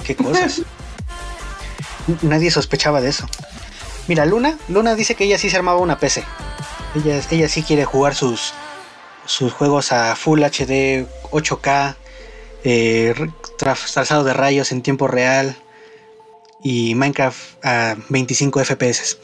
qué 0.07 0.15
cosas. 0.15 0.63
Nadie 2.23 2.51
sospechaba 2.51 3.01
de 3.01 3.09
eso. 3.11 3.27
Mira, 4.09 4.27
Luna, 4.27 4.59
Luna 4.69 4.95
dice 4.95 5.15
que 5.15 5.25
ella 5.25 5.39
sí 5.39 5.49
se 5.49 5.57
armaba 5.57 5.79
una 5.79 5.99
PC. 5.99 6.25
Ella, 6.95 7.21
ella 7.31 7.49
sí 7.49 7.63
quiere 7.63 7.85
jugar 7.85 8.15
sus, 8.15 8.53
sus 9.25 9.53
juegos 9.53 9.93
a 9.93 10.15
Full 10.15 10.43
HD, 10.43 11.07
8K, 11.31 11.97
eh, 12.65 13.15
trazado 13.59 14.25
de 14.25 14.33
rayos 14.35 14.73
en 14.73 14.83
tiempo 14.83 15.09
real 15.09 15.57
y 16.63 16.95
Minecraft 16.95 17.65
a 17.65 17.97
25 18.09 18.65
FPS. 18.65 19.19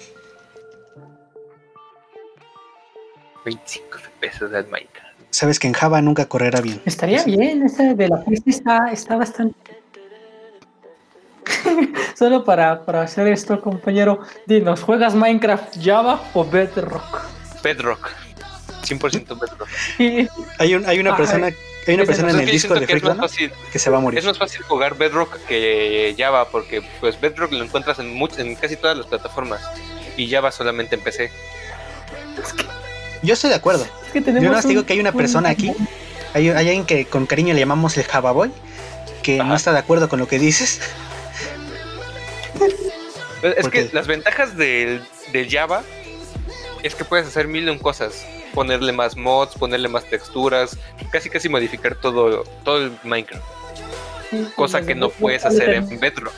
25 3.45 3.99
FPS 3.99 4.51
de 4.51 4.63
Minecraft. 4.65 5.11
Sabes 5.31 5.59
que 5.59 5.67
en 5.67 5.75
Java 5.75 6.03
nunca 6.03 6.27
correrá 6.27 6.61
bien. 6.61 6.81
Estaría 6.85 7.23
bien, 7.25 7.63
ese 7.63 7.95
de 7.95 8.09
la 8.09 8.25
PC 8.25 8.51
está, 8.51 8.91
está 8.93 9.17
bastante. 9.17 9.81
Solo 12.19 12.45
para, 12.45 12.85
para 12.85 13.03
hacer 13.03 13.27
esto, 13.29 13.61
compañero, 13.61 14.21
dinos, 14.47 14.83
¿juegas 14.83 15.15
Minecraft 15.15 15.77
Java 15.83 16.21
o 16.35 16.45
Bedrock? 16.45 17.21
Bedrock. 17.63 18.11
100% 18.87 19.39
Bedrock. 19.39 19.69
Hay, 20.59 20.75
un- 20.75 20.87
hay 20.87 20.99
una 20.99 21.11
Ajá. 21.11 21.17
persona, 21.19 21.47
hay 21.87 21.95
una 21.95 22.05
persona 22.05 22.31
en 22.33 22.41
el 22.41 22.47
disco 22.51 22.75
de 22.75 22.87
que 22.87 22.95
es 22.95 23.03
más 23.03 23.13
Freakdom 23.13 23.29
fácil, 23.29 23.53
que 23.73 23.79
se 23.79 23.89
va 23.91 23.99
a 23.99 24.01
morir. 24.01 24.19
es 24.19 24.25
más 24.25 24.37
fácil 24.39 24.63
jugar 24.63 24.97
Bedrock 24.97 25.37
que 25.47 26.15
Java 26.19 26.49
porque 26.49 26.83
pues 27.01 27.21
Bedrock 27.21 27.53
lo 27.53 27.63
encuentras 27.65 27.99
en, 28.01 28.15
much- 28.19 28.39
en 28.39 28.55
casi 28.57 28.77
todas 28.77 28.97
las 28.97 29.07
plataformas 29.07 29.61
y 30.17 30.29
Java 30.29 30.51
solamente 30.51 30.97
en 30.97 31.03
PC. 31.03 31.31
Yo 33.23 33.35
estoy 33.35 33.51
de 33.51 33.57
acuerdo. 33.57 33.85
Es 34.07 34.13
que 34.13 34.21
tenemos 34.21 34.43
Yo 34.43 34.49
nada 34.51 34.57
más 34.59 34.65
un- 34.65 34.71
digo 34.71 34.85
que 34.87 34.95
hay 34.95 35.01
una 35.01 35.11
un- 35.11 35.17
persona 35.17 35.51
aquí, 35.51 35.73
hay, 36.35 36.49
hay 36.49 36.67
alguien 36.69 36.85
que 36.87 37.05
con 37.07 37.27
cariño 37.27 37.55
le 37.55 37.61
llamamos 37.61 37.97
el 37.97 38.05
Java 38.05 38.33
Boy, 38.33 38.51
que 39.23 39.39
no 39.45 39.55
está 39.55 39.73
de 39.73 39.79
acuerdo 39.79 40.09
con 40.09 40.19
lo 40.19 40.27
que 40.27 40.39
dices. 40.39 40.81
Es 43.43 43.55
¿Por 43.63 43.71
que 43.71 43.87
qué? 43.89 43.91
las 43.95 44.07
ventajas 44.07 44.57
del, 44.57 45.03
del 45.33 45.51
Java 45.51 45.83
es 46.83 46.95
que 46.95 47.05
puedes 47.05 47.27
hacer 47.27 47.49
mil 47.49 47.65
de 47.65 47.71
un 47.71 47.79
cosas. 47.79 48.25
Ponerle 48.55 48.93
más 48.93 49.17
mods, 49.17 49.55
ponerle 49.55 49.89
más 49.89 50.05
texturas, 50.05 50.77
casi 51.11 51.31
casi 51.31 51.49
modificar 51.49 51.95
todo, 51.95 52.45
todo 52.65 52.79
el 52.79 52.93
Minecraft. 53.05 53.45
Cosa 54.57 54.83
que 54.83 54.95
no 54.95 55.09
puedes 55.11 55.45
hacer 55.45 55.71
en 55.71 56.01
Bedrock. 56.01 56.33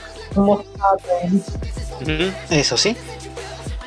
Eso 2.51 2.77
sí. 2.77 2.97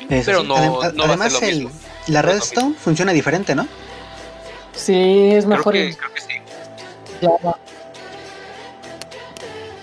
Eso 0.08 0.24
Pero 0.26 0.40
sí. 0.42 0.46
no- 0.48 0.56
Adem- 0.82 0.92
no 0.94 1.02
va 1.04 1.08
a 1.08 1.08
además, 1.08 1.32
ser 1.32 1.42
lo 1.42 1.48
el- 1.48 1.54
mismo. 1.64 1.70
la 2.08 2.22
Redstone 2.22 2.74
funciona 2.78 3.12
diferente, 3.12 3.54
¿no? 3.54 3.66
Sí, 4.74 5.30
es 5.32 5.44
Creo 5.44 5.56
mejor 5.56 5.72
que, 5.72 5.86
en 5.88 5.94
creo 5.94 6.12
que 6.12 6.20
sí. 6.20 6.28
Java. 7.20 7.58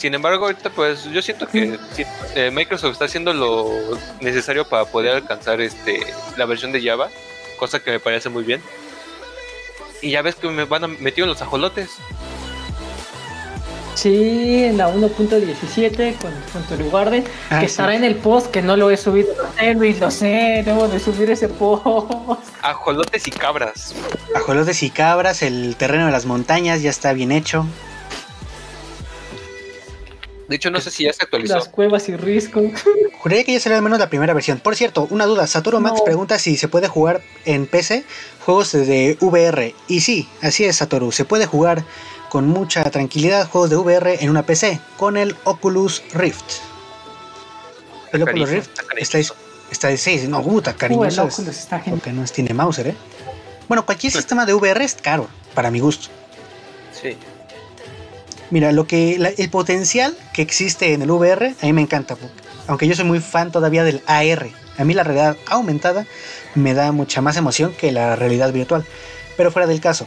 Sin 0.04 0.14
embargo, 0.14 0.48
ahorita 0.48 0.70
pues 0.70 1.06
yo 1.06 1.22
siento 1.22 1.48
que 1.48 1.80
sí, 1.94 2.04
eh, 2.36 2.52
Microsoft 2.52 2.92
está 2.92 3.06
haciendo 3.06 3.34
lo 3.34 3.70
necesario 4.20 4.68
para 4.68 4.84
poder 4.84 5.16
alcanzar 5.16 5.62
este 5.62 6.02
la 6.36 6.46
versión 6.46 6.74
de 6.74 6.84
Java, 6.84 7.08
cosa 7.58 7.80
que 7.80 7.90
me 7.90 8.02
parece 8.02 8.28
muy 8.28 8.44
bien. 8.44 8.62
Y 10.02 10.12
ya 10.12 10.22
ves 10.22 10.36
que 10.36 10.50
me 10.50 10.66
van 10.66 10.84
a 10.84 10.88
metido 10.90 11.24
en 11.24 11.30
los 11.30 11.42
ajolotes. 11.42 11.92
Sí, 13.96 14.66
en 14.66 14.78
la 14.78 14.94
1.17 14.94 16.18
con, 16.18 16.34
con 16.52 16.64
tu 16.64 16.84
lugar 16.84 17.10
de 17.10 17.24
Ah, 17.50 17.62
que 17.62 17.68
sí. 17.68 17.72
estará 17.72 17.96
en 17.96 18.04
el 18.04 18.16
post 18.16 18.52
que 18.52 18.62
no 18.62 18.76
lo 18.76 18.92
he 18.92 18.98
subido. 18.98 19.34
Lo 19.38 19.54
sé, 19.58 19.74
Luis, 19.74 20.02
lo 20.02 20.12
sé, 20.12 20.64
debo 20.66 20.90
de 20.90 21.00
subir 21.00 21.32
ese 21.32 21.48
post. 21.48 22.44
Ajolotes 22.62 23.26
y 23.26 23.32
cabras. 23.32 23.96
Ajolotes 24.36 24.84
y 24.84 24.90
cabras, 24.90 25.42
el 25.44 25.78
terreno 25.78 26.08
de 26.08 26.12
las 26.12 26.26
montañas 26.26 26.82
ya 26.82 26.90
está 26.90 27.14
bien 27.14 27.32
hecho. 27.32 27.66
De 30.54 30.58
hecho, 30.58 30.70
no 30.70 30.80
sé 30.80 30.92
si 30.92 31.06
ya 31.06 31.12
se 31.14 31.24
actualizó. 31.24 31.56
Las 31.56 31.68
cuevas 31.68 32.08
y 32.10 32.16
risco. 32.16 32.62
Juraría 33.24 33.44
que 33.44 33.54
ya 33.54 33.60
salió 33.60 33.76
al 33.76 33.82
menos 33.84 33.98
la 33.98 34.08
primera 34.08 34.36
versión. 34.36 34.60
Por 34.60 34.76
cierto, 34.76 35.08
una 35.10 35.26
duda. 35.26 35.48
Saturo 35.48 35.80
Max 35.80 35.98
No. 35.98 36.04
pregunta 36.06 36.38
si 36.38 36.58
se 36.58 36.68
puede 36.68 36.88
jugar 36.88 37.24
en 37.46 37.66
PC 37.66 38.04
juegos 38.46 38.72
de 38.74 39.18
VR. 39.20 39.74
Y 39.88 40.02
sí, 40.02 40.30
así 40.44 40.64
es, 40.64 40.76
Satoru. 40.76 41.12
Se 41.12 41.26
puede 41.26 41.48
jugar 41.48 41.84
con 42.30 42.48
mucha 42.48 42.84
tranquilidad 42.92 43.50
juegos 43.50 43.72
de 43.72 43.78
VR 43.78 44.24
en 44.24 44.30
una 44.30 44.46
PC 44.46 44.80
con 44.96 45.18
el 45.18 45.36
Oculus 45.44 46.04
Rift. 46.14 46.44
El 48.12 48.22
Oculus 48.22 48.48
Rift 48.52 48.70
está 48.96 49.18
está, 49.72 49.88
de 49.88 49.98
6. 49.98 50.30
No, 50.30 50.44
puta, 50.44 50.70
el 50.70 50.78
cariñoso. 50.78 51.24
Oculus 51.24 51.48
está 51.58 51.80
genial. 51.80 52.00
porque 52.00 52.14
no 52.14 52.24
es- 52.24 52.32
tiene 52.32 52.54
Mauser, 52.54 52.90
¿eh? 52.90 52.96
Bueno, 53.68 53.88
cualquier 53.88 54.14
sistema 54.14 54.46
de 54.46 54.54
VR 54.54 54.84
es 54.86 54.94
caro, 54.94 55.28
para 55.56 55.72
mi 55.72 55.80
gusto. 55.80 56.10
Sí. 56.92 57.18
Mira, 58.54 58.72
lo 58.72 58.86
que 58.86 59.18
la- 59.18 59.30
el 59.30 59.50
potencial 59.50 60.16
que 60.32 60.44
existe 60.44 60.94
en 60.94 61.02
el 61.02 61.10
VR 61.10 61.56
a 61.60 61.66
mí 61.66 61.74
me 61.74 61.82
encanta, 61.82 62.16
aunque 62.68 62.88
yo 62.88 62.94
soy 62.94 63.04
muy 63.04 63.20
fan 63.20 63.52
todavía 63.52 63.84
del 63.84 64.04
AR. 64.06 64.48
A 64.78 64.84
mí 64.84 64.94
la 64.94 65.04
realidad 65.04 65.38
aumentada 65.48 66.06
me 66.54 66.76
da 66.76 66.92
mucha 66.92 67.20
más 67.20 67.36
emoción 67.36 67.74
que 67.74 67.92
la 67.92 68.16
realidad 68.16 68.54
virtual. 68.54 68.86
Pero 69.38 69.52
fuera 69.52 69.66
del 69.68 69.82
caso, 69.82 70.06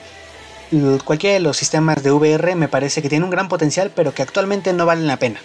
cualquiera 1.05 1.35
de 1.35 1.41
los 1.41 1.57
sistemas 1.57 2.05
de 2.05 2.13
VR 2.13 2.55
me 2.55 2.69
parece 2.69 3.03
que 3.03 3.09
tiene 3.09 3.25
un 3.25 3.33
gran 3.33 3.49
potencial, 3.49 3.91
pero 3.93 4.15
que 4.15 4.23
actualmente 4.23 4.73
no 4.73 4.87
valen 4.87 5.09
la 5.09 5.17
pena. 5.19 5.41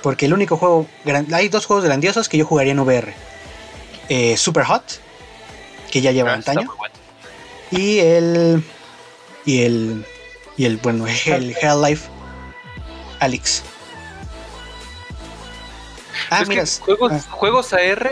Porque 0.00 0.26
el 0.26 0.32
único 0.32 0.56
juego, 0.56 0.86
hay 1.32 1.48
dos 1.48 1.66
juegos 1.66 1.84
grandiosos 1.84 2.28
que 2.28 2.38
yo 2.38 2.46
jugaría 2.46 2.70
en 2.72 2.78
VR. 2.78 3.12
Eh, 4.08 4.36
Super 4.36 4.62
Hot, 4.66 4.84
que 5.90 6.00
ya 6.00 6.12
lleva 6.12 6.30
Ah, 6.30 6.34
antaño, 6.34 6.72
bueno. 6.78 6.94
y 7.72 7.98
el 7.98 8.62
y 9.44 9.62
el 9.62 10.04
y 10.56 10.64
el 10.66 10.76
bueno 10.76 11.06
el 11.26 11.56
Half-Life 11.60 12.08
Alyx. 13.20 13.62
Ah, 16.30 16.44
mira, 16.46 16.64
juegos, 16.80 17.12
ah, 17.12 17.20
juegos 17.30 17.72
AR, 17.72 18.10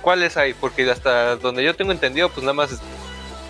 ¿cuáles 0.00 0.36
hay? 0.36 0.54
Porque 0.54 0.90
hasta 0.90 1.36
donde 1.36 1.62
yo 1.64 1.74
tengo 1.74 1.92
entendido, 1.92 2.28
pues 2.28 2.42
nada 2.42 2.54
más 2.54 2.70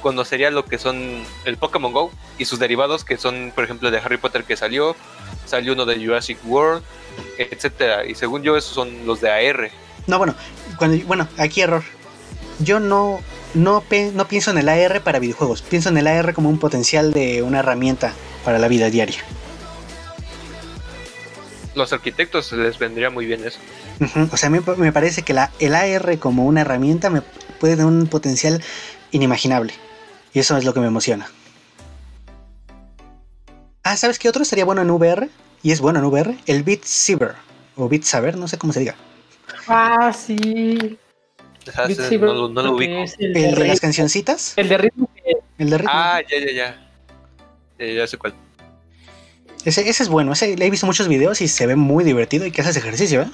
conocería 0.01 0.51
lo 0.51 0.65
que 0.65 0.79
son 0.79 1.25
el 1.45 1.57
Pokémon 1.57 1.93
Go 1.93 2.13
y 2.39 2.45
sus 2.45 2.59
derivados, 2.59 3.05
que 3.05 3.17
son, 3.17 3.53
por 3.55 3.65
ejemplo, 3.65 3.91
de 3.91 3.99
Harry 3.99 4.17
Potter 4.17 4.45
que 4.45 4.57
salió, 4.57 4.97
salió 5.47 5.73
uno 5.73 5.87
de 5.87 6.05
Jurassic 6.05 6.39
World, 6.45 6.83
etcétera. 7.39 8.05
Y 8.05 8.15
según 8.15 8.43
yo, 8.43 8.57
esos 8.57 8.75
son 8.75 9.07
los 9.07 9.21
de 9.21 9.31
AR. 9.31 9.71
no, 10.07 10.19
bueno, 10.19 10.35
cuando 10.77 11.05
bueno, 11.07 11.29
aquí 11.39 11.63
error. 11.63 11.83
Yo 12.59 12.79
no 12.79 13.21
no, 13.55 13.83
no 14.15 14.29
pienso 14.29 14.51
en 14.51 14.59
el 14.59 14.69
AR 14.69 15.03
para 15.03 15.19
videojuegos, 15.19 15.63
pienso 15.63 15.89
en 15.89 15.99
el 15.99 16.07
AR 16.07 16.35
como 16.35 16.49
un 16.49 16.59
potencial 16.59 17.13
de 17.13 17.43
una 17.43 17.61
herramienta 17.61 18.13
para 18.45 18.59
la 18.59 18.69
vida 18.69 18.91
diaria. 18.91 19.23
Los 21.75 21.93
arquitectos 21.93 22.53
les 22.53 22.79
vendría 22.79 23.09
muy 23.11 23.25
bien 23.27 23.45
eso. 23.45 23.59
O 24.31 24.37
sea, 24.37 24.49
a 24.49 24.51
mí 24.51 24.59
me 24.77 24.93
parece 24.93 25.23
que 25.23 25.33
la, 25.33 25.51
el 25.59 25.75
AR 25.75 26.19
como 26.19 26.45
una 26.45 26.61
herramienta 26.61 27.09
me 27.09 27.23
puede 27.61 27.75
tener 27.77 27.87
un 27.87 28.07
potencial 28.09 28.63
inimaginable. 29.11 29.73
Y 30.35 30.39
eso 30.41 30.57
es 30.57 30.65
lo 30.65 30.75
que 30.75 30.81
me 30.81 30.87
emociona. 30.87 31.27
Ah, 33.85 33.97
¿sabes 33.97 34.19
qué 34.19 34.29
otro 34.29 34.43
estaría 34.43 34.65
bueno 34.65 34.83
en 34.83 34.91
VR? 34.91 35.29
Y 35.63 35.73
es 35.73 35.81
bueno 35.81 35.99
en 35.99 36.05
VR. 36.07 36.37
El 36.47 36.63
Beat 36.63 36.85
Saber. 36.85 37.35
O 37.77 37.89
Beat 37.89 38.03
Saber, 38.05 38.37
no 38.37 38.49
sé 38.49 38.59
cómo 38.59 38.73
se 38.73 38.81
diga. 38.81 38.95
Ah, 39.67 40.13
sí. 40.13 40.99
Beat 41.65 41.91
ese 41.91 42.03
Saber, 42.05 42.21
no, 42.21 42.35
lo- 42.35 42.49
no 42.49 42.73
ubico. 42.73 43.05
el, 43.19 43.37
¿El 43.37 43.55
de 43.55 43.67
las 43.67 43.81
cancioncitas? 43.81 44.53
el 44.57 44.69
de 44.69 44.79
ritmo 44.79 45.09
El 45.59 45.71
de 45.71 45.79
ritmo. 45.79 45.91
Ah, 45.95 46.21
ya, 46.31 46.39
ya, 46.39 46.53
ya. 46.53 46.89
Eh, 47.79 47.95
ya 47.97 48.07
sé 48.07 48.17
cuál. 48.19 48.35
Ese, 49.65 49.89
ese 49.89 50.03
es 50.03 50.09
bueno, 50.09 50.33
ese 50.33 50.57
le 50.57 50.67
he 50.67 50.71
visto 50.71 50.87
muchos 50.87 51.09
videos 51.09 51.41
y 51.41 51.49
se 51.49 51.67
ve 51.67 51.77
muy 51.77 52.03
divertido 52.05 52.47
y 52.47 52.51
que 52.51 52.61
haces 52.63 52.77
ejercicio, 52.77 53.23
¿eh? 53.23 53.31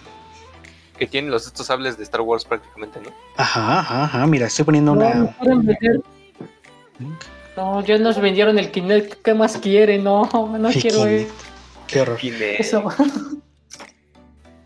Que 0.98 1.06
tiene 1.06 1.28
los 1.30 1.46
estos 1.46 1.66
sables 1.66 1.96
de 1.96 2.02
Star 2.04 2.20
Wars 2.22 2.44
prácticamente, 2.44 3.00
¿no? 3.00 3.10
Ajá, 3.36 3.80
ajá, 3.80 4.04
ajá. 4.04 4.26
Mira, 4.26 4.46
estoy 4.48 4.64
poniendo 4.64 4.94
No, 4.94 5.06
una. 5.06 5.34
no 7.56 7.84
ya 7.84 7.98
nos 7.98 8.20
vendieron 8.20 8.58
el 8.58 8.70
Kinect. 8.70 9.22
¿Qué 9.22 9.34
más 9.34 9.56
quieren? 9.58 10.04
No, 10.04 10.22
no 10.58 10.68
quiero 10.70 11.04
Kinect. 11.04 11.30
Qué 11.86 12.00
horror. 12.00 12.16
Kinect. 12.18 12.60
eso. 12.60 12.84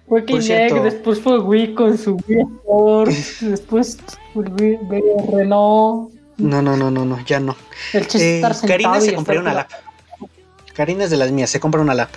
Fue 0.09 0.25
Kinect, 0.25 0.45
cierto- 0.45 0.83
después 0.83 1.21
fue 1.21 1.39
Wii 1.39 1.75
con 1.75 1.97
su 1.97 2.17
Wii 2.29 2.39
Sports, 2.41 3.37
después 3.41 3.99
fue 4.35 4.45
Wii 4.45 4.79
VR, 4.83 5.47
no. 5.47 6.11
No, 6.39 6.61
no, 6.61 6.77
no, 6.77 6.91
no, 6.91 7.25
ya 7.25 7.41
no. 7.41 7.57
El 7.93 8.07
chiste 8.09 8.41
Eh, 8.41 8.43
Karina 8.67 9.01
se 9.01 9.15
compró 9.15 9.41
una 9.41 9.55
lap. 9.55 9.71
Karina 10.75 11.05
es 11.05 11.11
de 11.11 11.17
las 11.17 11.31
mías, 11.31 11.51
se 11.51 11.61
compra 11.61 11.81
una 11.81 11.95
lap. 11.95 12.11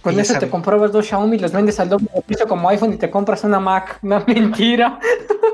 Con 0.00 0.18
eso 0.18 0.34
sabe. 0.34 0.46
te 0.46 0.50
comprabas 0.50 0.92
dos 0.92 1.06
Xiaomi, 1.06 1.38
los 1.38 1.52
vendes 1.52 1.80
al 1.80 1.88
doble 1.88 2.08
de 2.14 2.22
precio 2.22 2.46
como 2.46 2.68
iPhone 2.68 2.92
y 2.92 2.96
te 2.98 3.10
compras 3.10 3.42
una 3.44 3.58
Mac. 3.58 3.98
Una 4.02 4.20
mentira. 4.20 4.98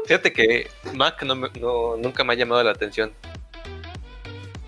Fíjate 0.07 0.33
que 0.33 0.69
Mac 0.95 1.23
no, 1.23 1.97
nunca 1.97 2.25
me 2.25 2.33
ha 2.33 2.37
llamado 2.37 2.63
la 2.63 2.73
atención. 2.73 3.13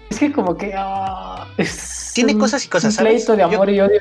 Es 0.08 0.18
que 0.18 0.32
como 0.32 0.56
que... 0.56 0.72
ah, 0.76 1.46
es 1.56 2.12
Tiene 2.14 2.36
cosas 2.36 2.64
y 2.64 2.68
cosas, 2.68 2.94
¿sabes? 2.94 3.26
de 3.26 3.42
amor 3.42 3.70
y 3.70 3.80
odio. 3.80 4.00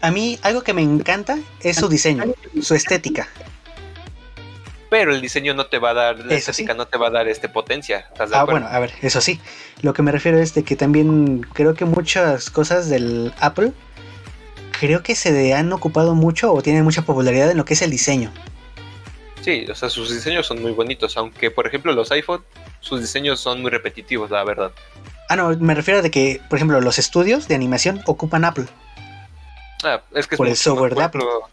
A 0.00 0.10
mí 0.10 0.38
algo 0.42 0.62
que 0.62 0.72
me 0.72 0.82
encanta 0.82 1.38
es 1.62 1.76
su 1.76 1.88
diseño, 1.88 2.24
su 2.62 2.74
estética. 2.74 3.28
Pero 4.90 5.14
el 5.14 5.20
diseño 5.20 5.54
no 5.54 5.66
te 5.66 5.78
va 5.78 5.90
a 5.90 5.94
dar, 5.94 6.18
la 6.18 6.34
Eso 6.34 6.50
estética 6.50 6.74
no 6.74 6.86
te 6.86 6.98
va 6.98 7.06
a 7.06 7.10
dar 7.10 7.28
este 7.28 7.48
potencia. 7.48 8.00
¿Estás 8.12 8.30
de 8.30 8.36
Ah, 8.36 8.40
acuerdo? 8.40 8.60
bueno, 8.62 8.76
a 8.76 8.80
ver, 8.80 8.92
eso 9.02 9.20
sí. 9.20 9.40
Lo 9.82 9.94
que 9.94 10.02
me 10.02 10.10
refiero 10.12 10.38
es 10.38 10.52
de 10.52 10.64
que 10.64 10.74
también 10.76 11.42
creo 11.52 11.74
que 11.74 11.84
muchas 11.84 12.50
cosas 12.50 12.88
del 12.90 13.32
Apple 13.40 13.72
creo 14.80 15.02
que 15.02 15.14
se 15.14 15.54
han 15.54 15.72
ocupado 15.72 16.14
mucho 16.14 16.52
o 16.52 16.60
tienen 16.60 16.82
mucha 16.84 17.02
popularidad 17.02 17.50
en 17.50 17.56
lo 17.56 17.64
que 17.64 17.74
es 17.74 17.82
el 17.82 17.90
diseño. 17.90 18.32
Sí, 19.42 19.64
o 19.70 19.74
sea, 19.74 19.88
sus 19.88 20.12
diseños 20.12 20.46
son 20.46 20.60
muy 20.60 20.72
bonitos. 20.72 21.16
Aunque, 21.16 21.50
por 21.50 21.66
ejemplo, 21.66 21.92
los 21.92 22.10
iPhone, 22.10 22.42
sus 22.80 23.00
diseños 23.00 23.40
son 23.40 23.62
muy 23.62 23.70
repetitivos, 23.70 24.30
la 24.30 24.42
verdad. 24.44 24.72
Ah, 25.28 25.36
no, 25.36 25.50
me 25.56 25.74
refiero 25.74 26.00
a 26.00 26.02
de 26.02 26.10
que, 26.10 26.40
por 26.50 26.58
ejemplo, 26.58 26.80
los 26.80 26.98
estudios 26.98 27.46
de 27.46 27.54
animación 27.54 28.02
ocupan 28.06 28.44
Apple. 28.44 28.66
Ah, 29.84 30.02
es 30.14 30.26
que 30.26 30.34
es 30.34 30.36
Por 30.38 30.48
el 30.48 30.56
software 30.56 30.94
de 30.94 31.06
bueno. 31.08 31.48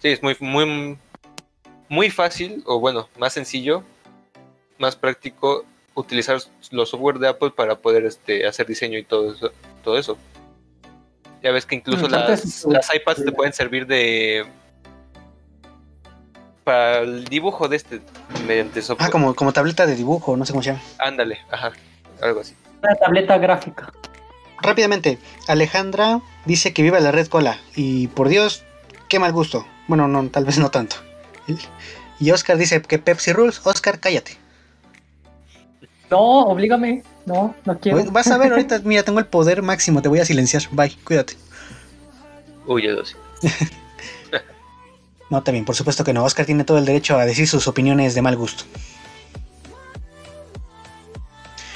Sí, 0.00 0.08
es 0.08 0.22
muy, 0.22 0.36
muy, 0.40 0.96
muy 1.88 2.10
fácil, 2.10 2.62
o 2.66 2.78
bueno, 2.80 3.08
más 3.18 3.32
sencillo, 3.32 3.82
más 4.78 4.96
práctico 4.96 5.64
utilizar 5.94 6.38
los 6.70 6.90
software 6.90 7.18
de 7.18 7.28
Apple 7.28 7.50
para 7.50 7.76
poder 7.76 8.04
este, 8.04 8.46
hacer 8.46 8.66
diseño 8.66 8.98
y 8.98 9.04
todo 9.04 9.32
eso. 9.32 9.50
Todo 9.82 9.98
eso. 9.98 10.16
Ya 11.42 11.50
ves 11.52 11.66
que 11.66 11.76
incluso 11.76 12.08
las, 12.08 12.44
es- 12.44 12.64
las 12.66 12.94
iPads 12.94 13.24
te 13.24 13.32
pueden 13.32 13.52
servir 13.52 13.86
de 13.86 14.44
para 16.64 16.98
el 16.98 17.24
dibujo 17.24 17.68
de 17.68 17.76
este 17.76 18.00
mediante 18.46 18.82
software. 18.82 19.08
Ah, 19.08 19.10
como, 19.10 19.34
como 19.34 19.52
tableta 19.52 19.86
de 19.86 19.94
dibujo, 19.96 20.36
no 20.36 20.44
sé 20.44 20.52
cómo 20.52 20.62
se 20.62 20.70
llama. 20.70 20.82
Ándale, 20.98 21.38
ajá, 21.50 21.72
algo 22.20 22.40
así. 22.40 22.54
Una 22.82 22.94
tableta 22.96 23.38
gráfica. 23.38 23.92
Rápidamente, 24.60 25.18
Alejandra 25.46 26.20
dice 26.44 26.72
que 26.74 26.82
viva 26.82 27.00
la 27.00 27.12
red 27.12 27.28
cola. 27.28 27.58
Y 27.74 28.08
por 28.08 28.28
Dios, 28.28 28.64
qué 29.08 29.18
mal 29.18 29.32
gusto. 29.32 29.66
Bueno, 29.86 30.08
no, 30.08 30.28
tal 30.28 30.44
vez 30.44 30.58
no 30.58 30.70
tanto. 30.70 30.96
Y 32.20 32.30
Oscar 32.30 32.58
dice 32.58 32.82
que 32.82 32.98
Pepsi 32.98 33.32
Rules. 33.32 33.60
Oscar, 33.64 34.00
cállate. 34.00 34.36
No, 36.10 36.46
oblígame. 36.46 37.02
No, 37.26 37.54
no 37.64 37.78
quiero. 37.78 38.04
Vas 38.10 38.28
a 38.28 38.38
ver 38.38 38.52
ahorita, 38.52 38.80
mira, 38.84 39.02
tengo 39.02 39.18
el 39.18 39.26
poder 39.26 39.62
máximo, 39.62 40.02
te 40.02 40.08
voy 40.08 40.20
a 40.20 40.24
silenciar. 40.24 40.62
Bye, 40.72 40.96
cuídate. 41.04 41.34
Uy, 42.66 42.84
ya 42.84 42.92
lo 42.92 43.04
sé. 43.04 43.16
No, 45.30 45.42
también, 45.42 45.66
por 45.66 45.74
supuesto 45.74 46.04
que 46.04 46.14
no. 46.14 46.24
Oscar 46.24 46.46
tiene 46.46 46.64
todo 46.64 46.78
el 46.78 46.86
derecho 46.86 47.18
a 47.18 47.26
decir 47.26 47.46
sus 47.46 47.68
opiniones 47.68 48.14
de 48.14 48.22
mal 48.22 48.34
gusto. 48.34 48.64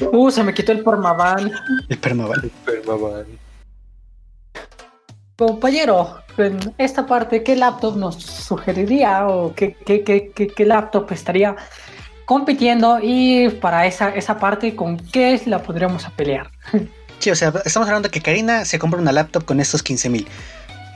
Uh, 0.01 0.31
se 0.31 0.43
me 0.43 0.55
quitó 0.55 0.73
el 0.73 0.82
Pormaban. 0.82 1.53
El 1.89 1.99
permaval. 1.99 2.51
Permaban. 2.65 3.27
Compañero, 5.36 6.20
en 6.36 6.59
esta 6.78 7.06
parte, 7.06 7.42
¿qué 7.42 7.56
laptop 7.56 7.96
nos 7.96 8.22
sugeriría 8.22 9.26
o 9.26 9.54
qué, 9.54 9.76
qué, 9.86 10.04
qué, 10.04 10.30
qué- 10.34 10.46
qué 10.48 10.64
laptop 10.66 11.10
estaría 11.12 11.56
compitiendo? 12.26 12.98
Y 13.02 13.48
para 13.60 13.86
esa, 13.86 14.10
esa 14.10 14.38
parte, 14.38 14.76
¿con 14.76 14.98
qué 14.98 15.40
la 15.46 15.62
podríamos 15.62 16.04
a 16.06 16.10
pelear? 16.10 16.50
Sí, 17.18 17.30
o 17.30 17.36
sea, 17.36 17.52
estamos 17.64 17.86
hablando 17.88 18.09
de 18.09 18.10
que 18.12 18.20
Karina 18.20 18.64
se 18.64 18.80
compra 18.80 18.98
una 19.00 19.12
laptop 19.12 19.44
con 19.44 19.60
estos 19.60 19.80
15 19.84 20.09
mil. 20.10 20.26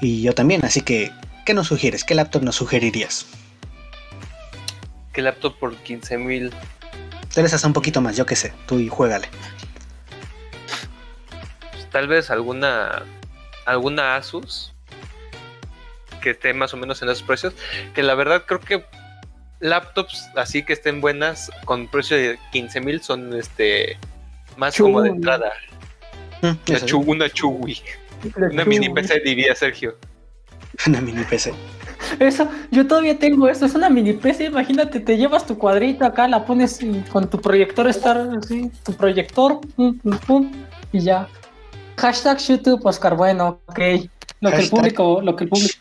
Y 0.00 0.22
yo 0.22 0.34
también, 0.34 0.64
así 0.64 0.80
que, 0.80 1.12
¿qué 1.44 1.54
nos 1.54 1.68
sugieres? 1.68 2.02
¿Qué 2.02 2.16
laptop 2.16 2.42
nos 2.42 2.56
sugerirías? 2.56 3.26
¿Qué 5.12 5.22
laptop 5.22 5.56
por 5.56 5.76
15 5.76 6.18
mil? 6.18 6.52
Tal 7.32 7.44
vez 7.44 7.54
hasta 7.54 7.68
un 7.68 7.72
poquito 7.72 8.00
más, 8.00 8.16
yo 8.16 8.26
qué 8.26 8.34
sé. 8.34 8.52
Tú 8.66 8.80
y 8.80 8.88
juégale. 8.88 9.28
Pues, 11.70 11.88
tal 11.90 12.08
vez 12.08 12.28
alguna 12.32 13.04
alguna 13.66 14.16
Asus 14.16 14.72
que 16.22 16.30
esté 16.30 16.54
más 16.54 16.72
o 16.72 16.76
menos 16.76 17.02
en 17.02 17.08
esos 17.10 17.22
precios 17.22 17.52
que 17.94 18.02
la 18.02 18.14
verdad 18.14 18.44
creo 18.46 18.60
que 18.60 18.84
laptops 19.60 20.28
así 20.36 20.62
que 20.64 20.72
estén 20.72 21.00
buenas 21.00 21.50
con 21.64 21.86
precio 21.88 22.16
de 22.16 22.38
15 22.52 22.80
mil 22.80 23.02
son 23.02 23.34
este 23.34 23.98
más 24.56 24.76
como 24.76 25.02
de 25.02 25.10
entrada. 25.10 25.52
Mm, 26.42 26.46
una, 26.46 26.58
eso, 26.68 26.86
chu- 26.86 27.04
una 27.06 27.28
Chewy. 27.28 27.80
Una 28.50 28.64
mini 28.64 28.88
PC 28.88 29.20
diría 29.20 29.54
Sergio. 29.54 29.96
Una 30.86 31.00
mini 31.00 31.22
PC. 31.24 31.52
Eso, 32.18 32.48
yo 32.70 32.86
todavía 32.86 33.18
tengo 33.18 33.48
eso, 33.48 33.66
es 33.66 33.74
una 33.74 33.90
mini 33.90 34.12
PC, 34.12 34.44
imagínate, 34.44 35.00
te 35.00 35.16
llevas 35.16 35.46
tu 35.46 35.58
cuadrito 35.58 36.04
acá, 36.04 36.28
la 36.28 36.44
pones 36.44 36.80
y 36.82 37.00
con 37.10 37.28
tu 37.28 37.40
proyector 37.40 37.88
estar 37.88 38.16
así, 38.38 38.70
tu 38.84 38.94
proyector, 38.94 39.60
pum, 39.74 39.98
pum, 39.98 40.18
pum, 40.18 40.52
y 40.92 41.00
ya. 41.00 41.28
Hashtag 41.96 42.38
YouTube, 42.38 42.84
Oscar, 42.84 43.16
bueno, 43.16 43.60
ok. 43.66 43.78
Lo 44.40 44.50
que 44.50 44.56
el 44.58 44.68
público, 44.68 45.20
lo 45.22 45.34
que 45.34 45.44
el 45.44 45.50
público. 45.50 45.74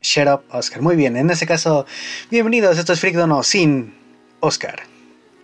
Shut 0.00 0.28
up, 0.28 0.44
Oscar. 0.50 0.80
Muy 0.80 0.94
bien, 0.94 1.16
en 1.16 1.28
ese 1.28 1.44
caso, 1.44 1.86
bienvenidos. 2.30 2.78
Esto 2.78 2.92
es 2.92 3.00
Freak 3.00 3.16
Dono 3.16 3.42
sin 3.42 3.94
Oscar. 4.38 4.84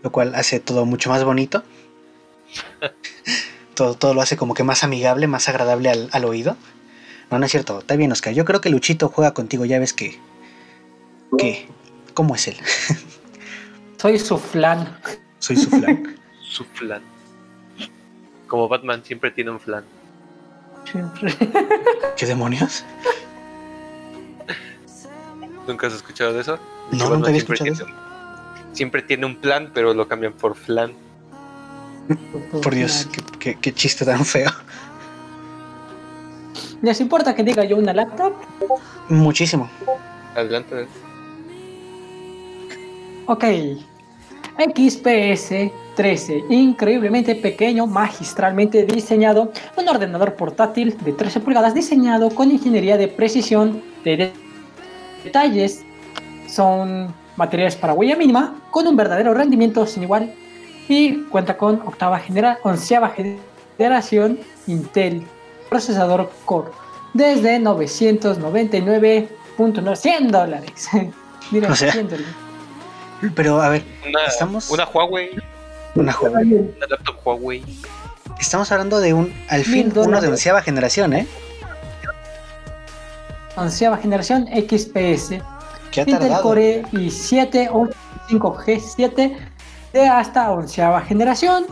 Lo 0.02 0.12
cual 0.12 0.34
hace 0.36 0.60
todo 0.60 0.86
mucho 0.86 1.10
más 1.10 1.24
bonito. 1.24 1.64
todo, 3.74 3.94
todo 3.94 4.14
lo 4.14 4.22
hace 4.22 4.36
como 4.36 4.54
que 4.54 4.62
más 4.62 4.84
amigable, 4.84 5.26
más 5.26 5.48
agradable 5.48 5.90
al, 5.90 6.08
al 6.12 6.24
oído. 6.24 6.56
No, 7.30 7.40
no 7.40 7.46
es 7.46 7.50
cierto. 7.50 7.80
Está 7.80 7.96
bien, 7.96 8.12
Oscar. 8.12 8.32
Yo 8.32 8.44
creo 8.44 8.60
que 8.60 8.70
Luchito 8.70 9.08
juega 9.08 9.34
contigo. 9.34 9.64
Ya 9.64 9.80
ves 9.80 9.92
que. 9.92 10.20
que 11.36 11.66
¿Cómo 12.14 12.36
es 12.36 12.46
él? 12.46 12.56
Soy 13.96 14.20
su 14.20 14.38
flan. 14.38 14.98
Soy 15.40 15.56
su 15.56 15.68
flan. 15.68 16.16
su 16.48 16.64
flan 16.64 17.02
como 18.50 18.68
Batman 18.68 19.02
siempre 19.04 19.30
tiene 19.30 19.52
un 19.52 19.60
flan 19.60 19.84
Siempre. 20.90 21.32
¿Qué 22.16 22.26
demonios? 22.26 22.84
¿nunca 25.68 25.86
has 25.86 25.92
escuchado 25.94 26.32
de 26.32 26.40
eso? 26.40 26.58
No, 26.90 27.04
Batman 27.04 27.12
nunca 27.18 27.28
había 27.28 27.40
siempre 27.40 27.54
escuchado 27.54 27.86
tiene 27.86 27.92
un- 27.94 28.76
siempre 28.76 29.02
tiene 29.02 29.26
un 29.26 29.36
plan 29.36 29.70
pero 29.72 29.94
lo 29.94 30.08
cambian 30.08 30.32
por 30.32 30.56
flan 30.56 30.92
Por 32.62 32.74
Dios, 32.74 33.08
qué, 33.12 33.22
qué- 33.38 33.54
qué 33.60 33.72
chiste 33.72 34.04
tan 34.04 34.24
feo. 34.24 34.50
¿Les 36.82 37.00
importa 37.00 37.34
que 37.36 37.44
diga 37.44 37.62
yo 37.64 37.76
una 37.76 37.92
laptop? 37.92 38.32
Muchísimo. 39.08 39.70
adelante 40.34 40.88
Ok. 43.26 43.44
XPS 44.60 45.72
13, 45.96 46.44
increíblemente 46.50 47.34
pequeño, 47.34 47.86
magistralmente 47.86 48.84
diseñado, 48.84 49.52
un 49.76 49.88
ordenador 49.88 50.34
portátil 50.34 50.96
de 51.04 51.12
13 51.12 51.40
pulgadas 51.40 51.74
diseñado 51.74 52.30
con 52.30 52.50
ingeniería 52.50 52.96
de 52.96 53.08
precisión 53.08 53.82
de 54.04 54.16
de- 54.16 54.32
detalles. 55.24 55.82
Son 56.46 57.12
materiales 57.36 57.76
para 57.76 57.92
huella 57.94 58.16
mínima, 58.16 58.60
con 58.70 58.86
un 58.86 58.96
verdadero 58.96 59.32
rendimiento 59.34 59.86
sin 59.86 60.02
igual 60.02 60.32
y 60.88 61.22
cuenta 61.24 61.56
con 61.56 61.80
octava 61.86 62.18
genera 62.18 62.58
onceava 62.62 63.14
generación 63.78 64.38
Intel 64.66 65.22
procesador 65.68 66.30
Core 66.44 66.70
desde 67.14 67.58
999.9 67.60 69.96
100 69.96 70.28
dólares. 70.30 70.88
O 71.68 71.74
sea, 71.74 71.90
100 71.92 72.08
dólares. 72.08 72.28
Pero 73.34 73.60
a 73.60 73.68
ver, 73.68 73.82
una, 74.08 74.24
Estamos- 74.26 74.70
una 74.70 74.84
Huawei 74.86 75.30
una 75.94 76.12
joven. 76.12 76.72
una 76.76 76.86
laptop 76.88 77.16
Huawei 77.24 77.62
Estamos 78.40 78.70
hablando 78.72 79.00
de 79.00 79.12
un, 79.12 79.32
al 79.48 79.64
fin, 79.64 79.92
uno 79.94 80.20
de 80.20 80.28
onceava 80.28 80.62
generación, 80.62 81.12
¿eh? 81.12 81.26
onceava 83.56 83.96
generación 83.98 84.46
XPS 84.46 85.40
¿Qué 85.90 86.00
ha 86.00 86.04
Intel 86.04 86.18
tardado? 86.20 86.42
Core 86.42 86.82
i7 86.92 87.68
85G7 88.30 89.36
de 89.92 90.06
hasta 90.08 90.52
onceava 90.52 91.00
generación. 91.02 91.66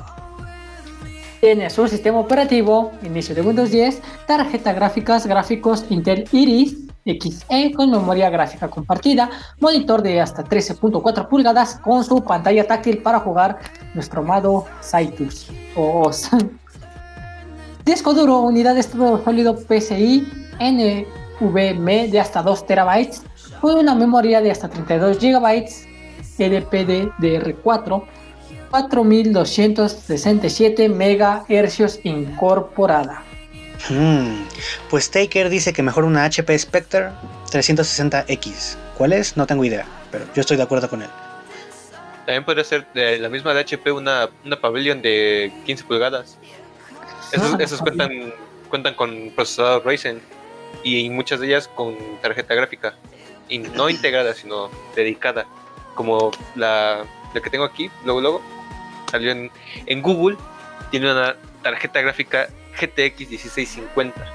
Tiene 1.41 1.71
su 1.71 1.87
sistema 1.87 2.19
operativo, 2.19 2.91
inicio 3.05 3.33
de 3.33 3.43
Windows 3.43 3.71
10, 3.71 4.03
tarjeta 4.27 4.73
gráficas, 4.73 5.25
gráficos 5.25 5.85
Intel 5.89 6.29
Iris 6.33 6.75
XE 7.17 7.73
con 7.75 7.91
memoria 7.91 8.31
gráfica 8.31 8.69
compartida, 8.69 9.31
monitor 9.61 10.03
de 10.03 10.21
hasta 10.21 10.45
13.4 10.45 11.29
pulgadas 11.29 11.77
con 11.77 12.05
su 12.05 12.23
pantalla 12.23 12.67
táctil 12.67 12.99
para 12.99 13.21
jugar 13.21 13.59
nuestro 13.95 14.21
amado 14.21 14.67
Cytus 14.83 15.51
o. 15.77 16.11
Disco 17.85 18.13
duro, 18.13 18.41
unidad 18.41 18.75
de 18.75 18.81
estado 18.81 19.23
sólido 19.25 19.57
PCI 19.57 20.27
NVMe 20.61 22.09
de 22.09 22.21
hasta 22.21 22.43
2 22.43 22.67
terabytes 22.67 23.23
con 23.61 23.77
una 23.77 23.95
memoria 23.95 24.41
de 24.41 24.51
hasta 24.51 24.69
32 24.69 25.19
GB 25.19 25.69
LPDDR4 26.39 28.03
4267 28.71 30.89
MHz 30.89 32.01
incorporada. 32.05 33.28
Hmm, 33.89 34.45
Pues 34.91 35.11
Taker 35.11 35.49
dice 35.49 35.73
que 35.73 35.83
mejor 35.83 36.05
una 36.05 36.25
HP 36.25 36.59
Spectre 36.59 37.11
360X. 37.53 38.77
¿Cuál 38.97 39.13
es? 39.13 39.37
No 39.37 39.47
tengo 39.47 39.65
idea, 39.65 39.87
pero 40.11 40.25
yo 40.35 40.41
estoy 40.41 40.57
de 40.57 40.63
acuerdo 40.65 40.89
con 40.91 41.03
él. 41.03 41.09
También 42.27 42.45
podría 42.45 42.65
ser 42.65 42.87
de 42.93 43.19
la 43.19 43.29
misma 43.29 43.55
de 43.55 43.61
HP 43.61 43.91
una, 43.93 44.29
una 44.45 44.61
Pavilion 44.61 45.01
de 45.01 45.53
15 45.65 45.85
pulgadas. 45.85 46.37
Esos, 47.33 47.55
Ah, 47.55 47.57
esos 47.61 47.81
cuentan, 47.81 48.35
cuentan 48.69 48.95
con 48.95 49.31
procesador 49.35 49.87
Ryzen 49.87 50.21
y 50.85 51.09
muchas 51.09 51.41
de 51.41 51.47
ellas 51.47 51.69
con 51.69 51.97
tarjeta 52.21 52.55
gráfica. 52.55 52.95
Y 53.49 53.59
no 53.61 53.89
integrada, 53.89 54.35
sino 54.35 54.69
dedicada. 54.95 55.47
Como 55.95 56.31
la, 56.55 57.05
la 57.33 57.41
que 57.41 57.49
tengo 57.49 57.65
aquí, 57.65 57.91
luego 58.05 58.21
luego. 58.21 58.43
Salió 59.11 59.31
en, 59.31 59.51
en 59.87 60.03
Google. 60.03 60.37
Tiene 60.91 61.11
una 61.11 61.35
tarjeta 61.63 62.01
gráfica 62.03 62.49
GTX 62.79 63.31
1650. 63.31 64.35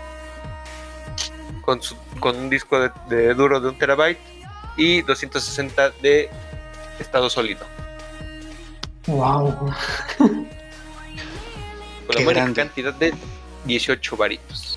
Con, 1.61 1.81
su, 1.81 1.95
con 2.19 2.35
un 2.35 2.49
disco 2.49 2.79
de, 2.79 2.91
de 3.07 3.33
duro 3.33 3.61
de 3.61 3.69
un 3.69 3.77
terabyte 3.77 4.19
y 4.75 5.01
260 5.01 5.91
de 6.01 6.29
estado 6.99 7.29
sólido. 7.29 7.65
Wow. 9.07 9.73
Con 10.17 10.47
la 12.15 12.21
grande. 12.31 12.61
cantidad 12.61 12.93
de 12.93 13.13
18 13.65 14.17
varitos. 14.17 14.72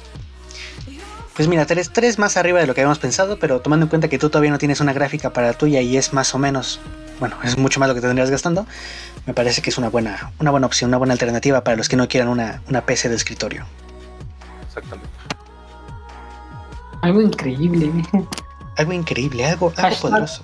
Pues 1.37 1.49
mira, 1.49 1.67
tres, 1.67 1.91
tres 1.93 2.19
más 2.19 2.39
arriba 2.39 2.61
de 2.61 2.67
lo 2.67 2.75
que 2.75 2.81
habíamos 2.81 2.99
pensado, 2.99 3.39
pero 3.39 3.61
tomando 3.61 3.85
en 3.85 3.91
cuenta 3.91 4.09
que 4.09 4.19
tú 4.19 4.31
todavía 4.31 4.51
no 4.51 4.57
tienes 4.59 4.81
una 4.81 4.95
gráfica 4.95 5.35
para 5.35 5.49
la 5.49 5.53
tuya 5.53 5.83
y 5.83 5.99
es 5.99 6.15
más 6.15 6.35
o 6.35 6.39
menos, 6.39 6.81
bueno, 7.21 7.37
es 7.45 7.59
mucho 7.59 7.79
más 7.79 7.91
lo 7.91 7.95
que 7.95 8.01
te 8.01 8.07
tendrías 8.07 8.31
gastando, 8.31 8.67
me 9.27 9.35
parece 9.35 9.61
que 9.61 9.69
es 9.69 9.77
una 9.77 9.91
buena, 9.91 10.33
una 10.41 10.51
buena 10.51 10.67
opción, 10.67 10.89
una 10.89 10.97
buena 10.97 11.13
alternativa 11.13 11.63
para 11.63 11.77
los 11.77 11.91
que 11.91 11.97
no 11.97 12.09
quieran 12.09 12.29
una, 12.31 12.63
una 12.71 12.87
PC 12.87 13.11
de 13.11 13.17
escritorio. 13.17 13.67
Exactamente. 14.67 15.11
Algo 17.03 17.21
increíble. 17.21 17.93
Algo 18.79 18.93
increíble, 18.95 19.45
algo, 19.45 19.69
algo 19.77 19.83
Hashtag. 19.83 20.01
poderoso. 20.11 20.43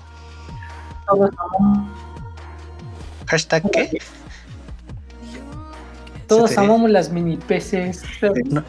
Todos 1.07 1.29
amamos, 1.57 1.89
Hashtag 3.25 3.71
qué? 3.71 3.97
todos 6.27 6.57
amamos 6.57 6.89
las 6.91 7.09
mini 7.09 7.37
PCs. 7.37 8.03
No, 8.45 8.63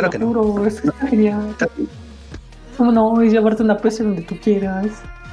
claro 0.00 0.10
que 0.10 0.18
lo 0.18 0.26
no. 0.26 0.42
juro, 0.42 0.66
es 0.66 0.80
que 0.80 0.88
está 0.88 1.06
genial. 1.06 1.56
¿Cómo 2.76 2.92
no? 2.92 3.20
Es 3.22 3.32
llevarte 3.32 3.62
una 3.62 3.76
PC 3.78 4.02
donde 4.04 4.22
tú 4.22 4.38
quieras. 4.40 4.86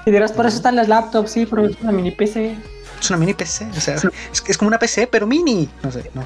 Y 0.05 0.11
dirás, 0.11 0.31
por 0.31 0.45
eso 0.45 0.57
están 0.57 0.75
las 0.75 0.87
laptops, 0.87 1.31
sí, 1.31 1.45
pero 1.45 1.65
es 1.67 1.75
una 1.81 1.91
mini 1.91 2.11
PC. 2.11 2.55
Es 2.99 3.09
una 3.09 3.17
mini 3.17 3.33
PC, 3.33 3.67
o 3.75 3.79
sea, 3.81 3.95
es, 3.95 4.07
es 4.47 4.57
como 4.57 4.67
una 4.69 4.77
PC, 4.79 5.07
pero 5.07 5.25
mini. 5.27 5.67
No 5.83 5.91
sé, 5.91 6.09
no. 6.13 6.23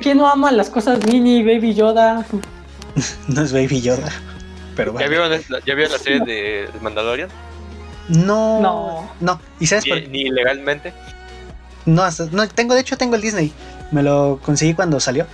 ¿Quién 0.00 0.18
no 0.18 0.26
ama 0.28 0.50
las 0.52 0.70
cosas 0.70 1.04
mini, 1.06 1.42
Baby 1.42 1.74
Yoda? 1.74 2.24
No 3.28 3.42
es 3.42 3.52
Baby 3.52 3.80
Yoda. 3.80 4.08
Pero 4.74 4.90
¿Ya 4.98 5.06
bueno. 5.08 5.10
vieron, 5.28 5.30
la- 5.48 5.58
¿Ya 5.64 5.74
vieron 5.74 5.92
la 5.92 5.98
serie 5.98 6.20
de 6.24 6.68
Mandalorian? 6.80 7.28
No. 8.08 8.60
No. 8.60 9.10
No. 9.20 9.40
¿Y 9.60 9.66
sabes 9.66 9.86
por 9.86 9.96
Ni, 10.00 10.24
ni 10.24 10.30
legalmente. 10.30 10.92
No, 11.86 12.02
hasta- 12.02 12.26
no, 12.32 12.48
tengo, 12.48 12.74
de 12.74 12.80
hecho 12.80 12.96
tengo 12.96 13.14
el 13.14 13.20
Disney. 13.22 13.52
Me 13.92 14.02
lo 14.02 14.40
conseguí 14.44 14.74
cuando 14.74 14.98
salió. 15.00 15.26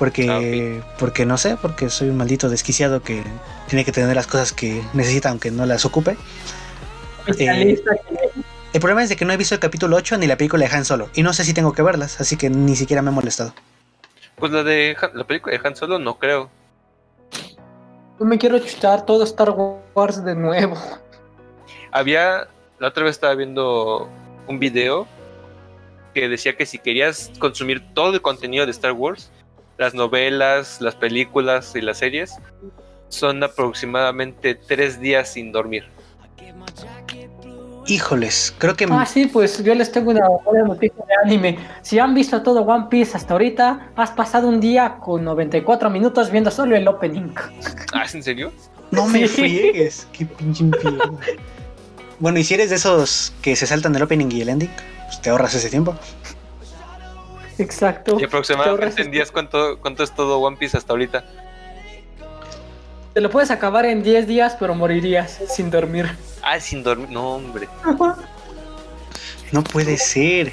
Porque, 0.00 0.82
porque 0.98 1.26
no 1.26 1.36
sé, 1.36 1.56
porque 1.60 1.90
soy 1.90 2.08
un 2.08 2.16
maldito 2.16 2.48
desquiciado 2.48 3.02
que 3.02 3.22
tiene 3.68 3.84
que 3.84 3.92
tener 3.92 4.16
las 4.16 4.26
cosas 4.26 4.52
que 4.54 4.82
necesita 4.94 5.28
aunque 5.28 5.50
no 5.50 5.66
las 5.66 5.84
ocupe. 5.84 6.16
Que- 7.36 7.82
El 8.72 8.80
problema 8.80 9.02
es 9.02 9.10
de 9.10 9.16
que 9.16 9.24
no 9.26 9.32
he 9.32 9.36
visto 9.36 9.54
el 9.54 9.60
capítulo 9.60 9.96
8 9.96 10.16
ni 10.16 10.26
la 10.26 10.36
película 10.36 10.66
de 10.66 10.74
Han 10.74 10.84
Solo. 10.86 11.10
Y 11.14 11.22
no 11.22 11.32
sé 11.34 11.44
si 11.44 11.52
tengo 11.52 11.72
que 11.74 11.82
verlas, 11.82 12.18
así 12.20 12.36
que 12.36 12.48
ni 12.48 12.76
siquiera 12.76 13.02
me 13.02 13.10
he 13.10 13.14
molestado. 13.14 13.52
Pues 14.36 14.50
la 14.52 14.62
de 14.62 14.96
Han- 15.00 15.10
la 15.12 15.24
película 15.24 15.54
de 15.56 15.68
Han 15.68 15.76
Solo 15.76 15.98
no 15.98 16.18
creo. 16.18 16.48
Yo 18.18 18.24
me 18.24 18.38
quiero 18.38 18.58
chutar 18.58 19.04
todo 19.04 19.22
Star 19.24 19.50
Wars 19.94 20.24
de 20.24 20.34
nuevo. 20.34 20.76
Había, 21.92 22.48
la 22.78 22.88
otra 22.88 23.04
vez 23.04 23.12
estaba 23.16 23.34
viendo 23.34 24.08
un 24.46 24.58
video 24.58 25.06
que 26.14 26.28
decía 26.28 26.56
que 26.56 26.64
si 26.64 26.78
querías 26.78 27.30
consumir 27.38 27.82
todo 27.92 28.14
el 28.14 28.22
contenido 28.22 28.64
de 28.64 28.70
Star 28.72 28.92
Wars, 28.92 29.30
las 29.80 29.94
novelas, 29.94 30.78
las 30.82 30.94
películas 30.94 31.74
y 31.74 31.80
las 31.80 31.96
series, 31.98 32.34
son 33.08 33.42
aproximadamente 33.42 34.54
tres 34.54 35.00
días 35.00 35.32
sin 35.32 35.52
dormir. 35.52 35.84
Híjoles, 37.86 38.54
creo 38.58 38.76
que 38.76 38.86
Ah, 38.90 39.06
sí, 39.06 39.26
pues 39.26 39.64
yo 39.64 39.74
les 39.74 39.90
tengo 39.90 40.10
una 40.10 40.28
buena 40.44 40.64
noticia 40.68 41.02
de 41.08 41.14
anime. 41.24 41.58
Si 41.80 41.98
han 41.98 42.14
visto 42.14 42.42
todo 42.42 42.60
One 42.60 42.86
Piece 42.90 43.16
hasta 43.16 43.32
ahorita, 43.32 43.90
has 43.96 44.10
pasado 44.10 44.48
un 44.48 44.60
día 44.60 44.96
con 45.00 45.24
94 45.24 45.88
minutos 45.88 46.30
viendo 46.30 46.50
solo 46.50 46.76
el 46.76 46.86
opening. 46.86 47.32
¿Ah, 47.94 48.04
¿es 48.04 48.14
en 48.14 48.22
serio? 48.22 48.52
no 48.90 49.06
me 49.06 49.20
Sí. 49.26 49.28
friegues. 49.28 50.06
Qué 50.12 50.26
pinche 50.26 50.62
infierno. 50.64 51.18
Bueno, 52.18 52.38
y 52.38 52.44
si 52.44 52.52
eres 52.52 52.68
de 52.68 52.76
esos 52.76 53.32
que 53.40 53.56
se 53.56 53.66
saltan 53.66 53.96
el 53.96 54.02
opening 54.02 54.30
y 54.30 54.42
el 54.42 54.50
ending, 54.50 54.70
pues 55.06 55.22
te 55.22 55.30
ahorras 55.30 55.54
ese 55.54 55.70
tiempo. 55.70 55.96
Exacto. 57.60 58.16
Y 58.18 58.24
aproximadamente 58.24 58.84
en 58.84 58.88
este- 58.88 59.04
días, 59.04 59.30
¿cuánto, 59.30 59.78
¿cuánto 59.80 60.02
es 60.02 60.12
todo 60.14 60.38
One 60.38 60.56
Piece 60.56 60.76
hasta 60.76 60.92
ahorita? 60.92 61.24
Te 63.12 63.20
lo 63.20 63.28
puedes 63.28 63.50
acabar 63.50 63.84
en 63.86 64.02
10 64.02 64.26
días, 64.26 64.56
pero 64.58 64.74
morirías 64.74 65.40
sin 65.48 65.70
dormir. 65.70 66.08
Ah, 66.42 66.60
sin 66.60 66.82
dormir. 66.82 67.10
No, 67.10 67.34
hombre. 67.34 67.68
No 69.52 69.64
puede 69.64 69.96
ser. 69.98 70.52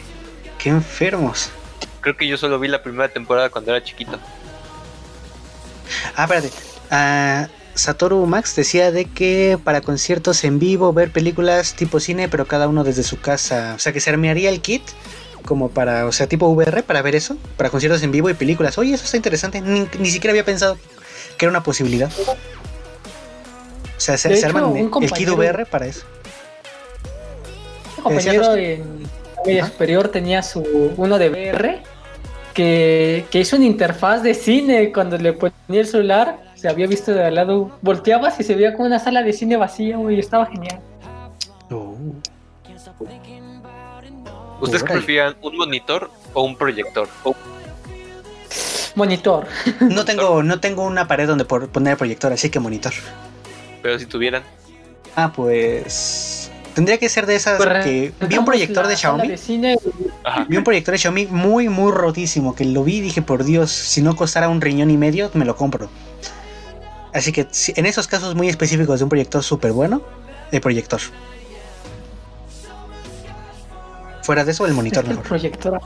Qué 0.57 0.69
enfermos. 0.69 1.51
Creo 2.01 2.17
que 2.17 2.27
yo 2.27 2.35
solo 2.35 2.57
vi 2.57 2.67
la 2.67 2.81
primera 2.81 3.07
temporada 3.07 3.51
cuando 3.51 3.69
era 3.69 3.83
chiquito. 3.83 4.17
Ah, 6.15 6.23
espérate. 6.23 6.49
Ah, 6.89 7.47
Satoru 7.75 8.25
Max 8.25 8.55
decía 8.55 8.91
de 8.91 9.05
que 9.05 9.59
para 9.63 9.81
conciertos 9.81 10.43
en 10.43 10.57
vivo, 10.57 10.93
ver 10.93 11.11
películas 11.11 11.75
tipo 11.75 11.99
cine, 11.99 12.27
pero 12.27 12.47
cada 12.47 12.67
uno 12.67 12.83
desde 12.83 13.03
su 13.03 13.19
casa. 13.19 13.73
O 13.75 13.79
sea, 13.79 13.93
que 13.93 13.99
se 13.99 14.09
armaría 14.09 14.49
el 14.49 14.61
kit 14.61 14.81
como 15.47 15.69
para, 15.69 16.05
o 16.05 16.11
sea, 16.11 16.27
tipo 16.27 16.47
VR 16.49 16.83
para 16.83 17.01
ver 17.01 17.15
eso, 17.15 17.37
para 17.55 17.69
conciertos 17.69 18.03
en 18.03 18.11
vivo 18.11 18.29
y 18.29 18.33
películas. 18.33 18.77
Oye, 18.77 18.93
eso 18.93 19.05
está 19.05 19.15
interesante. 19.15 19.61
Ni, 19.61 19.87
ni 19.97 20.09
siquiera 20.11 20.33
había 20.33 20.43
pensado 20.43 20.77
que 21.37 21.45
era 21.45 21.49
una 21.49 21.63
posibilidad. 21.63 22.11
O 22.19 22.35
sea, 23.99 24.17
se, 24.17 24.29
se 24.29 24.35
hecho, 24.35 24.47
arman 24.47 24.75
el, 24.75 24.89
compañero- 24.89 25.35
VR 25.35 25.65
para 25.65 25.85
eso. 25.87 26.05
Un 27.97 28.03
compañero 28.03 28.55
en 28.55 29.07
media 29.45 29.65
superior 29.65 30.09
tenía 30.09 30.43
su 30.43 30.93
uno 30.97 31.17
de 31.17 31.29
VR 31.29 31.81
que, 32.53 33.25
que 33.31 33.39
hizo 33.39 33.55
una 33.55 33.65
interfaz 33.65 34.21
de 34.23 34.33
cine 34.33 34.91
cuando 34.91 35.17
le 35.17 35.31
ponía 35.33 35.53
el 35.81 35.87
celular. 35.87 36.39
Se 36.55 36.67
había 36.67 36.87
visto 36.87 37.13
de 37.13 37.23
al 37.23 37.35
lado, 37.35 37.71
volteabas 37.81 38.39
y 38.39 38.43
se 38.43 38.55
veía 38.55 38.73
como 38.73 38.85
una 38.87 38.99
sala 38.99 39.23
de 39.23 39.31
cine 39.31 39.55
vacía, 39.57 39.95
güey, 39.95 40.19
estaba 40.19 40.47
genial. 40.47 40.79
Oh. 41.71 41.95
¿Ustedes 44.59 44.83
qué 44.83 45.33
un 45.41 45.57
monitor 45.57 46.09
o 46.33 46.43
un 46.43 46.55
proyector? 46.55 47.07
Monitor. 48.95 49.45
No 49.81 50.05
tengo, 50.05 50.41
no 50.41 50.59
tengo 50.59 50.83
una 50.83 51.07
pared 51.07 51.27
donde 51.27 51.45
poner 51.45 51.91
el 51.91 51.97
proyector, 51.97 52.33
así 52.33 52.49
que 52.49 52.59
monitor. 52.59 52.93
Pero 53.83 53.99
si 53.99 54.05
tuvieran. 54.07 54.43
Ah, 55.15 55.31
pues. 55.33 56.51
Tendría 56.73 56.97
que 56.97 57.09
ser 57.09 57.25
de 57.25 57.35
esas 57.35 57.57
Pues, 57.57 57.85
que. 57.85 58.11
Vi 58.27 58.37
un 58.37 58.45
proyector 58.45 58.83
la 58.83 58.89
de 58.89 58.97
Xiaomi. 58.97 59.27
de 59.27 59.37
cine 59.37 59.77
Ajá. 60.23 60.45
Vi 60.49 60.57
un 60.57 60.63
proyector 60.63 60.93
de 60.93 60.97
Xiaomi 60.97 61.27
muy, 61.27 61.69
muy 61.69 61.91
rotísimo. 61.91 62.55
Que 62.55 62.65
lo 62.65 62.83
vi 62.83 62.97
y 62.97 63.01
dije, 63.01 63.21
por 63.21 63.43
Dios, 63.43 63.71
si 63.71 64.01
no 64.01 64.15
costara 64.15 64.49
un 64.49 64.61
riñón 64.61 64.89
y 64.89 64.97
medio, 64.97 65.29
me 65.33 65.45
lo 65.45 65.55
compro. 65.55 65.89
Así 67.13 67.31
que 67.31 67.47
en 67.75 67.85
esos 67.85 68.07
casos 68.07 68.35
muy 68.35 68.49
específicos 68.49 68.99
de 68.99 69.05
un 69.05 69.09
proyector 69.09 69.43
súper 69.43 69.71
bueno, 69.71 70.01
el 70.51 70.61
proyector. 70.61 71.01
Fuera 74.27 74.43
de 74.43 74.51
eso, 74.51 74.65
el 74.65 74.71
Es 74.71 74.75
monitor 74.75 75.05
que 75.05 75.11
el 75.11 75.15
mejor. 75.15 75.27
proyector. 75.29 75.79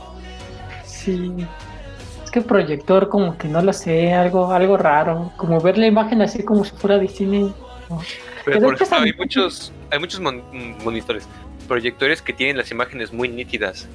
Sí. 0.84 1.32
Es 2.24 2.30
que 2.32 2.40
el 2.40 2.44
proyector, 2.44 3.08
como 3.08 3.38
que 3.38 3.46
no 3.46 3.62
lo 3.62 3.72
sé, 3.72 4.12
algo, 4.12 4.50
algo 4.50 4.76
raro. 4.76 5.30
Como 5.36 5.60
ver 5.60 5.78
la 5.78 5.86
imagen 5.86 6.20
así 6.22 6.42
como 6.42 6.64
si 6.64 6.72
fuera 6.72 6.98
de 6.98 7.06
cine. 7.06 7.52
Pero 7.88 8.00
Pero 8.44 8.60
por 8.62 8.74
ejemplo, 8.74 8.98
hay 8.98 9.12
muchos, 9.16 9.72
hay 9.92 10.00
muchos 10.00 10.18
mon- 10.18 10.42
monitores, 10.82 11.22
proyectores 11.68 12.20
que 12.20 12.32
tienen 12.32 12.56
las 12.56 12.68
imágenes 12.72 13.12
muy 13.12 13.28
nítidas. 13.28 13.86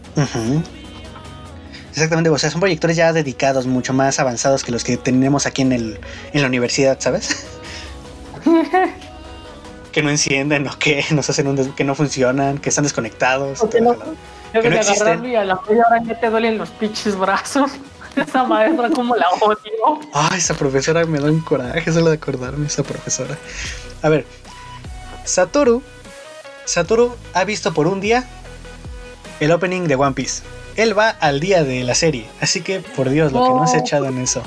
Exactamente, 1.91 2.29
o 2.29 2.37
sea, 2.37 2.49
son 2.49 2.61
proyectores 2.61 2.95
ya 2.95 3.11
dedicados, 3.11 3.65
mucho 3.67 3.91
más 3.91 4.17
avanzados 4.21 4.63
que 4.63 4.71
los 4.71 4.85
que 4.85 4.95
tenemos 4.95 5.45
aquí 5.45 5.63
en, 5.63 5.73
el, 5.73 5.99
en 6.31 6.41
la 6.41 6.47
universidad, 6.47 6.97
¿sabes? 7.01 7.47
que 9.91 10.03
no 10.03 10.09
encienden 10.09 10.67
o 10.67 10.77
que 10.79 11.03
nos 11.11 11.29
hacen 11.29 11.47
un 11.47 11.73
que 11.73 11.83
no 11.83 11.95
funcionan, 11.95 12.59
que 12.59 12.69
están 12.69 12.83
desconectados. 12.85 13.61
O 13.61 13.69
que 13.69 13.81
no- 13.81 13.95
todo. 14.51 14.61
Debes 14.63 14.69
no 14.69 14.75
de 14.75 14.81
existen. 14.81 15.07
agarrarlo 15.07 15.27
y 15.29 15.35
a 15.35 15.43
la 15.45 15.59
media 15.67 15.83
hora 15.89 16.03
ya 16.03 16.19
te 16.19 16.29
duelen 16.29 16.57
los 16.57 16.69
pinches 16.69 17.15
brazos. 17.17 17.71
Esa 18.15 18.43
maestra 18.45 18.89
como 18.89 19.15
la 19.15 19.29
odio. 19.41 19.99
Ah, 20.13 20.31
esa 20.35 20.55
profesora 20.55 21.05
me 21.05 21.19
da 21.19 21.25
un 21.29 21.39
coraje 21.41 21.91
solo 21.93 22.09
de 22.09 22.15
acordarme, 22.15 22.65
esa 22.65 22.81
profesora. 22.81 23.37
A 24.01 24.09
ver, 24.09 24.25
Satoru, 25.23 25.83
Satoru 26.65 27.15
ha 27.35 27.43
visto 27.43 27.75
por 27.75 27.85
un 27.85 28.01
día 28.01 28.23
el 29.39 29.51
opening 29.51 29.83
de 29.83 29.93
One 29.95 30.13
Piece. 30.15 30.41
Él 30.77 30.97
va 30.97 31.09
al 31.09 31.39
día 31.39 31.63
de 31.63 31.83
la 31.83 31.93
serie, 31.93 32.27
así 32.41 32.61
que 32.61 32.79
por 32.79 33.09
Dios, 33.09 33.31
lo 33.33 33.43
que 33.43 33.49
no 33.51 33.67
se 33.67 33.75
ha 33.77 33.79
Oh. 33.81 33.83
echado 33.83 34.05
en 34.07 34.17
eso. 34.17 34.41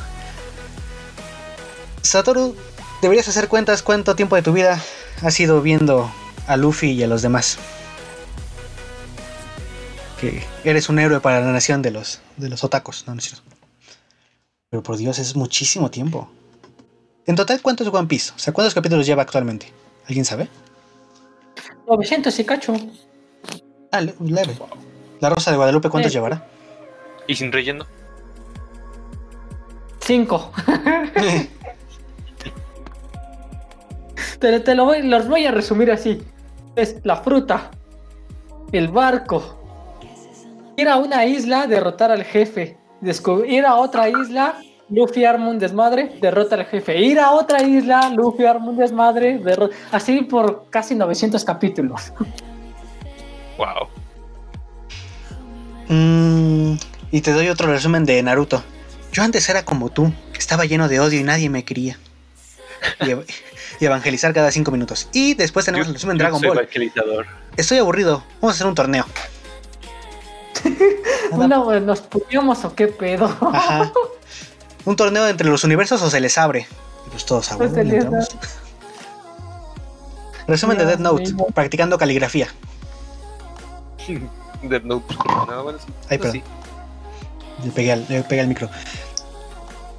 Satoru, 2.02 2.56
deberías 3.02 3.28
hacer 3.28 3.48
cuentas 3.48 3.82
cuánto 3.82 4.16
tiempo 4.16 4.36
de 4.36 4.42
tu 4.42 4.52
vida 4.52 4.80
has 5.22 5.38
ido 5.38 5.60
viendo 5.62 6.10
a 6.46 6.56
Luffy 6.56 6.90
y 6.92 7.02
a 7.02 7.06
los 7.06 7.22
demás. 7.22 7.58
Que 10.20 10.42
eres 10.64 10.88
un 10.88 10.98
héroe 10.98 11.20
para 11.20 11.40
la 11.40 11.50
nación 11.52 11.80
de 11.82 11.90
los, 11.90 12.20
de 12.36 12.48
los 12.48 12.62
otakus, 12.64 13.04
no, 13.06 13.14
no 13.14 13.18
es 13.20 13.24
cierto. 13.28 13.44
Pero 14.68 14.82
por 14.82 14.96
Dios, 14.96 15.18
es 15.18 15.34
muchísimo 15.34 15.90
tiempo. 15.90 16.30
En 17.26 17.36
total, 17.36 17.60
¿cuánto 17.62 17.84
es 17.84 17.92
One 17.92 18.06
Piece? 18.06 18.32
O 18.34 18.38
sea, 18.38 18.52
¿cuántos 18.52 18.74
capítulos 18.74 19.06
lleva 19.06 19.22
actualmente? 19.22 19.72
¿Alguien 20.06 20.24
sabe? 20.24 20.48
900 21.86 22.38
y 22.38 22.44
cacho. 22.44 22.74
Ah, 23.92 24.00
le- 24.00 24.14
leve. 24.20 24.56
La 25.20 25.30
Rosa 25.30 25.50
de 25.50 25.56
Guadalupe, 25.56 25.88
¿cuántos 25.90 26.12
Sí. 26.12 26.16
llevará? 26.18 26.46
Y 27.26 27.34
sin 27.34 27.50
relleno. 27.52 27.86
5. 30.00 30.52
Te, 34.38 34.60
te 34.64 34.74
lo 34.74 34.84
voy, 34.84 35.02
los 35.02 35.28
voy 35.28 35.46
a 35.46 35.50
resumir 35.50 35.90
así. 35.90 36.22
Es 36.76 36.96
la 37.04 37.16
fruta, 37.16 37.70
el 38.72 38.88
barco, 38.88 39.59
ir 40.80 40.88
a 40.88 40.96
una 40.96 41.24
isla, 41.26 41.66
derrotar 41.66 42.10
al 42.10 42.24
jefe, 42.24 42.76
ir 43.46 43.64
a 43.66 43.74
otra 43.76 44.08
isla, 44.08 44.56
Luffy 44.88 45.24
arma 45.24 45.48
un 45.50 45.58
desmadre, 45.58 46.18
derrota 46.20 46.56
al 46.56 46.64
jefe, 46.66 46.98
ir 47.00 47.20
a 47.20 47.30
otra 47.32 47.62
isla, 47.62 48.08
Luffy 48.10 48.44
arma 48.44 48.70
un 48.70 48.76
desmadre, 48.76 49.38
derrota... 49.38 49.74
así 49.92 50.22
por 50.22 50.66
casi 50.70 50.94
900 50.94 51.44
capítulos. 51.44 52.12
Wow. 53.58 53.88
Mm, 55.88 56.76
y 57.10 57.20
te 57.20 57.32
doy 57.32 57.48
otro 57.48 57.66
resumen 57.70 58.06
de 58.06 58.22
Naruto. 58.22 58.62
Yo 59.12 59.22
antes 59.22 59.46
era 59.50 59.64
como 59.66 59.90
tú, 59.90 60.12
estaba 60.38 60.64
lleno 60.64 60.88
de 60.88 60.98
odio 61.00 61.20
y 61.20 61.24
nadie 61.24 61.50
me 61.50 61.62
quería. 61.64 61.98
Y, 63.00 63.04
ev- 63.10 63.26
y 63.80 63.84
evangelizar 63.84 64.32
cada 64.32 64.50
cinco 64.50 64.70
minutos. 64.70 65.08
Y 65.12 65.34
después 65.34 65.66
tenemos 65.66 65.88
el 65.88 65.92
resumen 65.94 66.16
de 66.16 66.24
Dragon 66.24 66.40
soy 66.40 66.48
Ball. 66.48 66.58
evangelizador. 66.60 67.26
Estoy 67.56 67.76
aburrido. 67.78 68.22
Vamos 68.40 68.54
a 68.54 68.56
hacer 68.56 68.66
un 68.66 68.74
torneo. 68.74 69.04
Una, 71.32 71.80
¿Nos 71.80 72.00
puteamos 72.00 72.64
o 72.64 72.74
qué 72.74 72.88
pedo? 72.88 73.26
Ajá. 73.52 73.92
Un 74.84 74.96
torneo 74.96 75.28
entre 75.28 75.48
los 75.48 75.64
universos 75.64 76.02
o 76.02 76.10
se 76.10 76.20
les 76.20 76.38
abre. 76.38 76.66
Pues 77.10 77.24
todos 77.24 77.50
a 77.52 77.58
Pues. 77.58 77.72
Resumen 80.46 80.78
de 80.78 80.84
Death 80.84 81.00
Note, 81.00 81.34
practicando 81.54 81.96
caligrafía. 81.98 82.48
Death 84.62 84.82
Note. 84.82 85.14
No, 85.48 85.62
bueno. 85.62 85.78
Ay, 86.08 86.18
perdón. 86.18 86.32
sí. 86.32 86.42
Le 87.64 87.70
pegué, 87.70 87.92
al, 87.92 88.06
le 88.08 88.22
pegué 88.22 88.40
al 88.40 88.48
micro. 88.48 88.68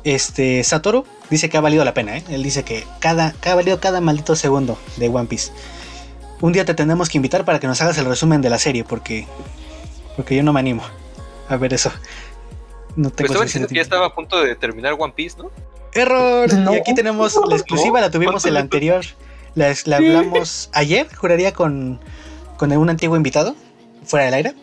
Este, 0.03 0.63
Satoru 0.63 1.05
dice 1.29 1.49
que 1.49 1.57
ha 1.57 1.61
valido 1.61 1.85
la 1.85 1.93
pena, 1.93 2.17
¿eh? 2.17 2.23
Él 2.29 2.41
dice 2.43 2.63
que, 2.63 2.85
cada, 2.99 3.33
que 3.33 3.49
ha 3.49 3.55
valido 3.55 3.79
cada 3.79 4.01
maldito 4.01 4.35
segundo 4.35 4.79
de 4.97 5.09
One 5.09 5.27
Piece. 5.27 5.51
Un 6.41 6.53
día 6.53 6.65
te 6.65 6.73
tenemos 6.73 7.07
que 7.09 7.19
invitar 7.19 7.45
para 7.45 7.59
que 7.59 7.67
nos 7.67 7.79
hagas 7.81 7.97
el 7.99 8.05
resumen 8.05 8.41
de 8.41 8.49
la 8.49 8.57
serie, 8.57 8.83
porque, 8.83 9.27
porque 10.15 10.35
yo 10.35 10.43
no 10.43 10.53
me 10.53 10.59
animo 10.59 10.83
a 11.49 11.57
ver 11.57 11.73
eso. 11.73 11.91
No 12.95 13.09
Pues 13.09 13.15
tengo 13.15 13.27
estaba 13.27 13.43
suficiente 13.43 13.45
diciendo 13.45 13.67
que 13.69 13.75
ya 13.75 13.81
estaba 13.81 14.05
a 14.07 14.15
punto 14.15 14.41
de 14.41 14.55
terminar 14.55 14.95
One 14.97 15.13
Piece, 15.15 15.37
¿no? 15.37 15.51
¡Error! 15.93 16.53
No. 16.53 16.73
Y 16.73 16.77
aquí 16.77 16.93
tenemos 16.93 17.37
la 17.47 17.55
exclusiva, 17.55 17.99
la 18.01 18.09
tuvimos 18.11 18.45
en 18.45 18.53
la 18.53 18.59
anterior. 18.61 19.03
La, 19.55 19.67
la 19.69 19.73
Sí. 19.75 19.93
hablamos 19.93 20.69
ayer, 20.73 21.13
juraría, 21.15 21.53
con, 21.53 21.99
con 22.57 22.71
un 22.71 22.89
antiguo 22.89 23.17
invitado, 23.17 23.55
fuera 24.05 24.25
del 24.25 24.33
aire. 24.35 24.55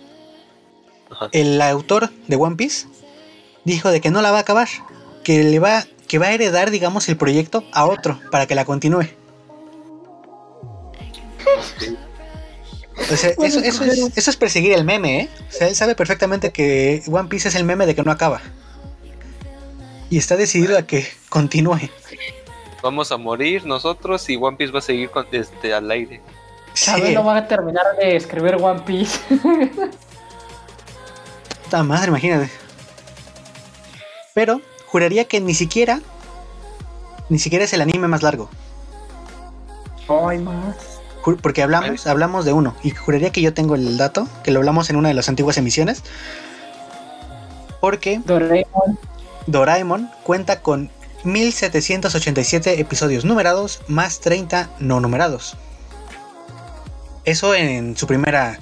Ajá. 1.11 1.29
El 1.33 1.61
autor 1.61 2.11
de 2.27 2.37
One 2.37 2.57
Piece 2.57 2.87
dijo 3.65 3.91
de 3.91 4.01
que 4.01 4.11
no 4.11 4.23
la 4.23 4.31
va 4.31 4.39
a 4.39 4.41
acabar, 4.41 4.69
que 5.25 5.43
le 5.45 5.59
va, 5.59 5.85
que 6.07 6.19
va 6.19 6.27
a 6.27 6.33
heredar, 6.33 6.71
digamos, 6.71 7.09
el 7.09 7.17
proyecto 7.19 7.65
a 7.73 7.85
otro 7.87 8.19
para 8.31 8.47
que 8.47 8.55
la 8.55 8.65
continúe. 8.65 9.09
O 13.13 13.17
sea, 13.17 13.31
Bueno, 13.37 13.59
eso, 13.59 13.61
eso 13.65 13.85
es, 13.85 13.91
pero- 13.91 14.09
eso 14.15 14.31
es 14.31 14.37
perseguir 14.37 14.73
el 14.73 14.85
meme, 14.85 15.21
¿eh? 15.21 15.29
O 15.49 15.53
sea, 15.53 15.69
él 15.69 15.75
sabe 15.77 15.95
perfectamente 15.95 16.51
que 16.53 17.03
One 17.11 17.29
Piece 17.29 17.49
es 17.49 17.55
el 17.55 17.65
meme 17.65 17.87
de 17.87 17.95
que 17.95 18.03
no 18.03 18.11
acaba. 18.11 18.41
Y 20.11 20.19
está 20.19 20.37
decidido 20.37 20.77
a 20.79 20.83
que 20.83 21.07
continúe. 21.29 21.79
Vamos 22.83 23.13
a 23.13 23.17
morir 23.17 23.65
nosotros 23.67 24.29
y 24.31 24.37
One 24.37 24.57
Piece 24.57 24.73
va 24.73 24.79
a 24.79 24.83
seguir 24.83 25.11
con, 25.11 25.27
este, 25.33 25.75
al 25.75 25.91
aire. 25.91 26.21
Sí, 26.75 26.91
no 27.15 27.25
van 27.25 27.37
a 27.39 27.49
terminar 27.49 27.85
de 27.99 28.17
escribir 28.17 28.57
One 28.57 28.81
Piece. 28.83 29.19
puta 31.65 31.83
madre, 31.83 32.09
imagínate. 32.09 32.51
Pero 34.35 34.61
juraría 34.87 35.25
que 35.27 35.41
ni 35.41 35.55
siquiera, 35.55 36.01
ni 37.29 37.39
siquiera 37.39 37.65
es 37.65 37.73
el 37.73 37.81
anime 37.81 38.07
más 38.09 38.23
largo. 38.23 38.49
Ay, 40.09 40.39
más. 40.39 40.98
Porque 41.37 41.63
hablamos, 41.63 42.07
hablamos 42.07 42.45
de 42.45 42.53
uno. 42.53 42.75
Y 42.83 42.91
juraría 42.91 43.31
que 43.31 43.41
yo 43.43 43.55
tengo 43.55 43.75
el 43.75 43.97
dato, 43.97 44.29
que 44.43 44.51
lo 44.51 44.61
hablamos 44.61 44.91
en 44.91 44.97
una 44.97 45.09
de 45.09 45.15
las 45.15 45.29
antiguas 45.29 45.57
emisiones. 45.59 46.03
Porque 47.81 48.21
Doraemon. 48.25 48.99
Doraemon 49.47 50.11
cuenta 50.25 50.61
con 50.61 50.91
1787 51.25 52.81
episodios 52.81 53.25
numerados 53.25 53.81
más 53.89 54.21
30 54.21 54.71
no 54.81 55.01
numerados. 55.01 55.57
Eso 57.25 57.55
en 57.55 57.97
su 57.97 58.07
primera 58.07 58.59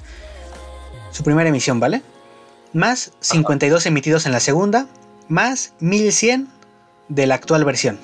su 1.11 1.23
primera 1.23 1.49
emisión, 1.49 1.79
¿vale? 1.79 2.01
Más 2.73 3.11
52 3.21 3.85
emitidos 3.85 4.25
en 4.25 4.31
la 4.31 4.39
segunda, 4.39 4.87
más 5.29 5.73
1100 5.79 6.47
de 7.09 7.25
la 7.25 7.35
actual 7.35 7.65
versión. 7.65 7.99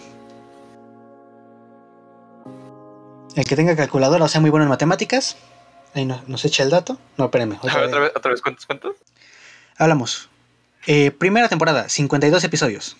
El 3.35 3.45
que 3.45 3.55
tenga 3.55 3.75
calculadora 3.75 4.25
o 4.25 4.27
sea 4.27 4.41
muy 4.41 4.49
bueno 4.49 4.63
en 4.65 4.69
matemáticas, 4.69 5.37
ahí 5.93 6.05
no- 6.05 6.21
nos 6.27 6.45
echa 6.45 6.63
el 6.63 6.69
dato. 6.69 6.99
No, 7.17 7.25
otra 7.25 7.81
vez. 7.81 7.87
otra 7.89 7.99
vez, 7.99 8.11
otra 8.15 8.31
vez, 8.31 8.41
¿cuántos, 8.41 8.65
cuántos? 8.65 8.95
Hablamos. 9.77 10.29
Eh, 10.85 11.11
primera 11.11 11.49
temporada, 11.49 11.89
52 11.89 12.43
episodios. 12.43 12.97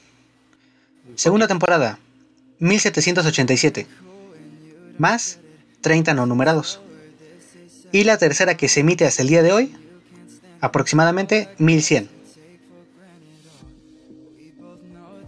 Segunda 1.15 1.47
temporada, 1.47 1.99
1787. 2.60 3.88
Más 4.97 5.39
30 5.81 6.14
no 6.14 6.26
numerados. 6.26 6.80
Y 7.91 8.05
la 8.05 8.18
tercera 8.18 8.55
que 8.57 8.69
se 8.69 8.80
emite 8.80 9.05
hasta 9.05 9.22
el 9.22 9.27
día 9.27 9.43
de 9.43 9.51
hoy, 9.51 9.76
aproximadamente 10.61 11.49
1100. 11.60 12.10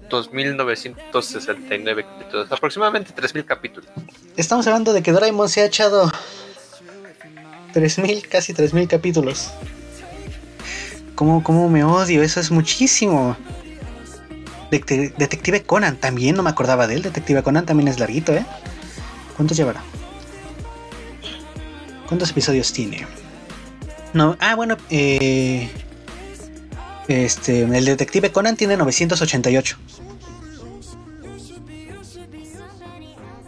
2.969 0.09 2.05
capítulos, 2.05 2.51
aproximadamente 2.51 3.13
3.000 3.13 3.45
capítulos. 3.45 3.89
Estamos 4.37 4.67
hablando 4.67 4.93
de 4.93 5.01
que 5.01 5.11
Doraemon 5.11 5.49
se 5.49 5.61
ha 5.61 5.65
echado 5.65 6.11
3000, 7.73 8.27
casi 8.27 8.53
3000 8.53 8.87
capítulos. 8.87 9.49
¿Cómo, 11.15 11.43
cómo 11.43 11.69
me 11.69 11.83
odio? 11.83 12.23
Eso 12.23 12.39
es 12.39 12.51
muchísimo. 12.51 13.37
Detec- 14.71 15.15
Detective 15.15 15.63
Conan, 15.63 15.97
también 15.97 16.35
no 16.35 16.43
me 16.43 16.49
acordaba 16.49 16.87
de 16.87 16.95
él. 16.95 17.01
Detective 17.03 17.41
Conan 17.43 17.65
también 17.65 17.87
es 17.87 17.99
larguito, 17.99 18.33
¿eh? 18.33 18.45
¿Cuántos 19.37 19.55
llevará? 19.57 19.81
¿Cuántos 22.07 22.31
episodios 22.31 22.71
tiene? 22.73 23.07
No, 24.13 24.37
ah, 24.39 24.55
bueno, 24.55 24.77
eh, 24.89 25.69
este, 27.07 27.61
el 27.61 27.85
Detective 27.85 28.31
Conan 28.31 28.55
tiene 28.55 28.77
988. 28.77 29.77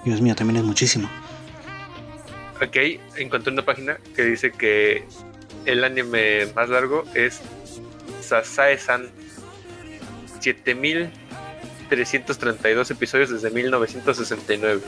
Dios 0.05 0.21
mío, 0.21 0.35
también 0.35 0.57
es 0.57 0.63
muchísimo. 0.63 1.09
Ok, 2.61 2.77
encontré 3.17 3.51
una 3.51 3.63
página 3.63 3.97
que 4.15 4.23
dice 4.23 4.51
que 4.51 5.05
el 5.65 5.83
anime 5.83 6.45
más 6.55 6.69
largo 6.69 7.03
es 7.13 7.41
Sasae-san. 8.21 9.09
7332 10.39 12.91
episodios 12.91 13.29
desde 13.29 13.49
1969. 13.49 14.81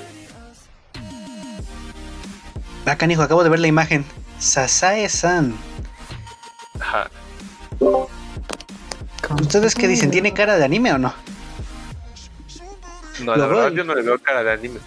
Acá, 2.86 3.12
hijo, 3.12 3.22
acabo 3.22 3.44
de 3.44 3.50
ver 3.50 3.60
la 3.60 3.68
imagen. 3.68 4.06
Sasae-san. 4.40 5.54
Ajá. 6.80 7.10
¿Ustedes 9.42 9.76
qué 9.76 9.88
dicen? 9.88 10.12
¿Tiene 10.12 10.34
cara 10.34 10.58
de 10.58 10.66
anime 10.66 10.94
o 10.94 10.98
no? 10.98 11.14
No, 13.24 13.36
la 13.36 13.48
verdad 13.48 13.72
yo 13.72 13.84
no 13.84 13.94
le 13.96 14.02
veo 14.02 14.18
cara 14.20 14.44
de 14.44 14.52
anime. 14.52 14.80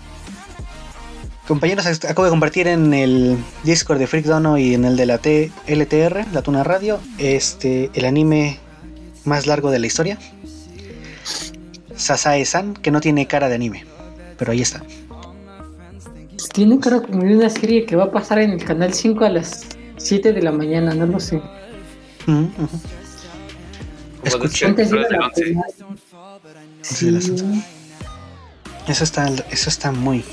Compañeros, 1.47 1.87
ac- 1.87 2.05
acabo 2.09 2.25
de 2.25 2.31
compartir 2.31 2.67
en 2.67 2.95
el 2.95 3.37
Discord 3.65 3.99
de 3.99 4.07
Freak 4.07 4.25
Dono 4.27 4.57
y 4.59 4.75
en 4.75 4.85
el 4.85 4.97
de 4.97 5.07
la 5.07 5.19
T 5.19 5.51
LTR, 5.67 6.27
la 6.33 6.43
Tuna 6.43 6.65
Radio, 6.65 7.01
este, 7.19 7.91
el 7.95 8.05
anime 8.05 8.59
más 9.25 9.47
largo 9.47 9.71
de 9.71 9.79
la 9.79 9.87
historia. 9.87 10.19
Sasae-san, 11.97 12.75
que 12.75 12.91
no 12.91 13.01
tiene 13.01 13.27
cara 13.27 13.49
de 13.49 13.55
anime. 13.57 13.85
Pero 14.39 14.53
ahí 14.53 14.63
está. 14.63 14.83
Tiene 16.53 16.79
cara 16.81 17.01
como 17.01 17.23
de 17.23 17.37
una 17.37 17.51
serie 17.51 17.87
que 17.87 17.97
va 17.97 18.05
a 18.05 18.11
pasar 18.11 18.39
en 18.39 18.51
el 18.51 18.65
canal 18.65 18.93
5 18.93 19.25
a 19.25 19.29
las 19.31 19.65
7 19.99 20.33
de 20.33 20.43
la 20.43 20.53
mañana, 20.53 20.95
no 20.95 21.07
lo 21.07 21.21
sé. 21.21 21.37
Ujú, 22.27 22.51
ujú. 22.59 22.81
Como 24.23 24.45
Escuché. 24.45 24.67
decía, 24.67 24.69
Antes 24.69 24.89
pero 24.89 25.01
iba 25.01 25.07
es 25.07 25.09
del 25.11 25.19
la 25.21 25.27
11. 25.27 25.43
primaria. 25.43 25.75
Sí, 26.83 27.11
las 27.11 27.29
once. 27.31 27.45
Eso 28.89 29.05
está, 29.05 29.29
eso 29.51 29.69
está 29.69 29.93
muy. 29.93 30.25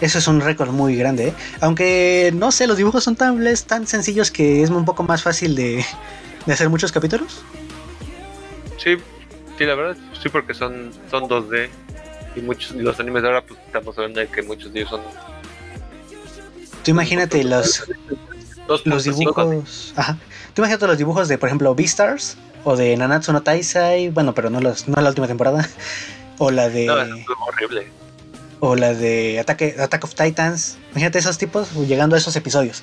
Eso 0.00 0.18
es 0.18 0.26
un 0.28 0.40
récord 0.40 0.70
muy 0.70 0.96
grande, 0.96 1.28
¿eh? 1.28 1.34
Aunque 1.60 2.32
no 2.34 2.50
sé, 2.52 2.66
los 2.66 2.76
dibujos 2.76 3.04
son 3.04 3.14
tan, 3.16 3.42
tan 3.66 3.86
sencillos 3.86 4.30
que 4.30 4.62
es 4.62 4.70
un 4.70 4.84
poco 4.84 5.02
más 5.04 5.22
fácil 5.22 5.54
de, 5.54 5.84
de 6.46 6.52
hacer 6.52 6.68
muchos 6.68 6.90
capítulos. 6.92 7.42
Sí, 8.76 8.96
sí, 9.56 9.64
la 9.64 9.74
verdad, 9.76 9.96
sí, 10.20 10.28
porque 10.28 10.52
son, 10.54 10.90
son 11.10 11.24
2D. 11.24 11.68
Y 12.36 12.40
muchos 12.40 12.72
y 12.72 12.80
los 12.80 12.98
animes 12.98 13.22
de 13.22 13.28
ahora, 13.28 13.42
pues 13.46 13.60
estamos 13.66 13.96
hablando 13.96 14.18
de 14.20 14.26
que 14.26 14.42
muchos 14.42 14.72
de 14.72 14.80
ellos 14.80 14.90
son. 14.90 15.00
Tú 16.82 16.90
imagínate 16.90 17.44
los, 17.44 17.84
dos 18.66 18.84
los 18.84 19.04
cinco. 19.04 19.44
dibujos. 19.44 19.92
Ajá. 19.96 20.18
Tú 20.52 20.62
imagínate 20.62 20.86
los 20.88 20.98
dibujos 20.98 21.28
de, 21.28 21.38
por 21.38 21.48
ejemplo, 21.48 21.72
Beastars 21.76 22.36
o 22.64 22.76
de 22.76 22.96
Nanatsu 22.96 23.32
no 23.32 23.42
Taisai. 23.42 24.08
Bueno, 24.10 24.34
pero 24.34 24.50
no, 24.50 24.60
los, 24.60 24.88
no 24.88 25.00
la 25.00 25.08
última 25.10 25.26
temporada. 25.26 25.68
O 26.38 26.50
la 26.50 26.68
de. 26.68 26.86
No, 26.86 27.00
es 27.00 27.08
horrible. 27.46 27.86
o 28.58 28.74
la 28.74 28.92
de 28.92 29.38
Ataque, 29.38 29.76
Attack 29.78 30.02
of 30.02 30.16
Titans. 30.16 30.78
Imagínate 30.90 31.20
esos 31.20 31.38
tipos 31.38 31.70
llegando 31.86 32.16
a 32.16 32.18
esos 32.18 32.34
episodios. 32.34 32.82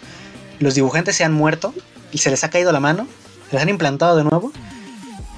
Los 0.60 0.74
dibujantes 0.76 1.18
se 1.18 1.26
han 1.26 1.34
muerto 1.34 1.74
y 2.14 2.20
se 2.20 2.30
les 2.30 2.46
ha 2.46 2.50
caído 2.50 2.72
la 2.72 2.80
mano, 2.80 3.08
se 3.50 3.58
les 3.58 3.64
han 3.64 3.68
implantado 3.68 4.16
de 4.16 4.24
nuevo, 4.24 4.54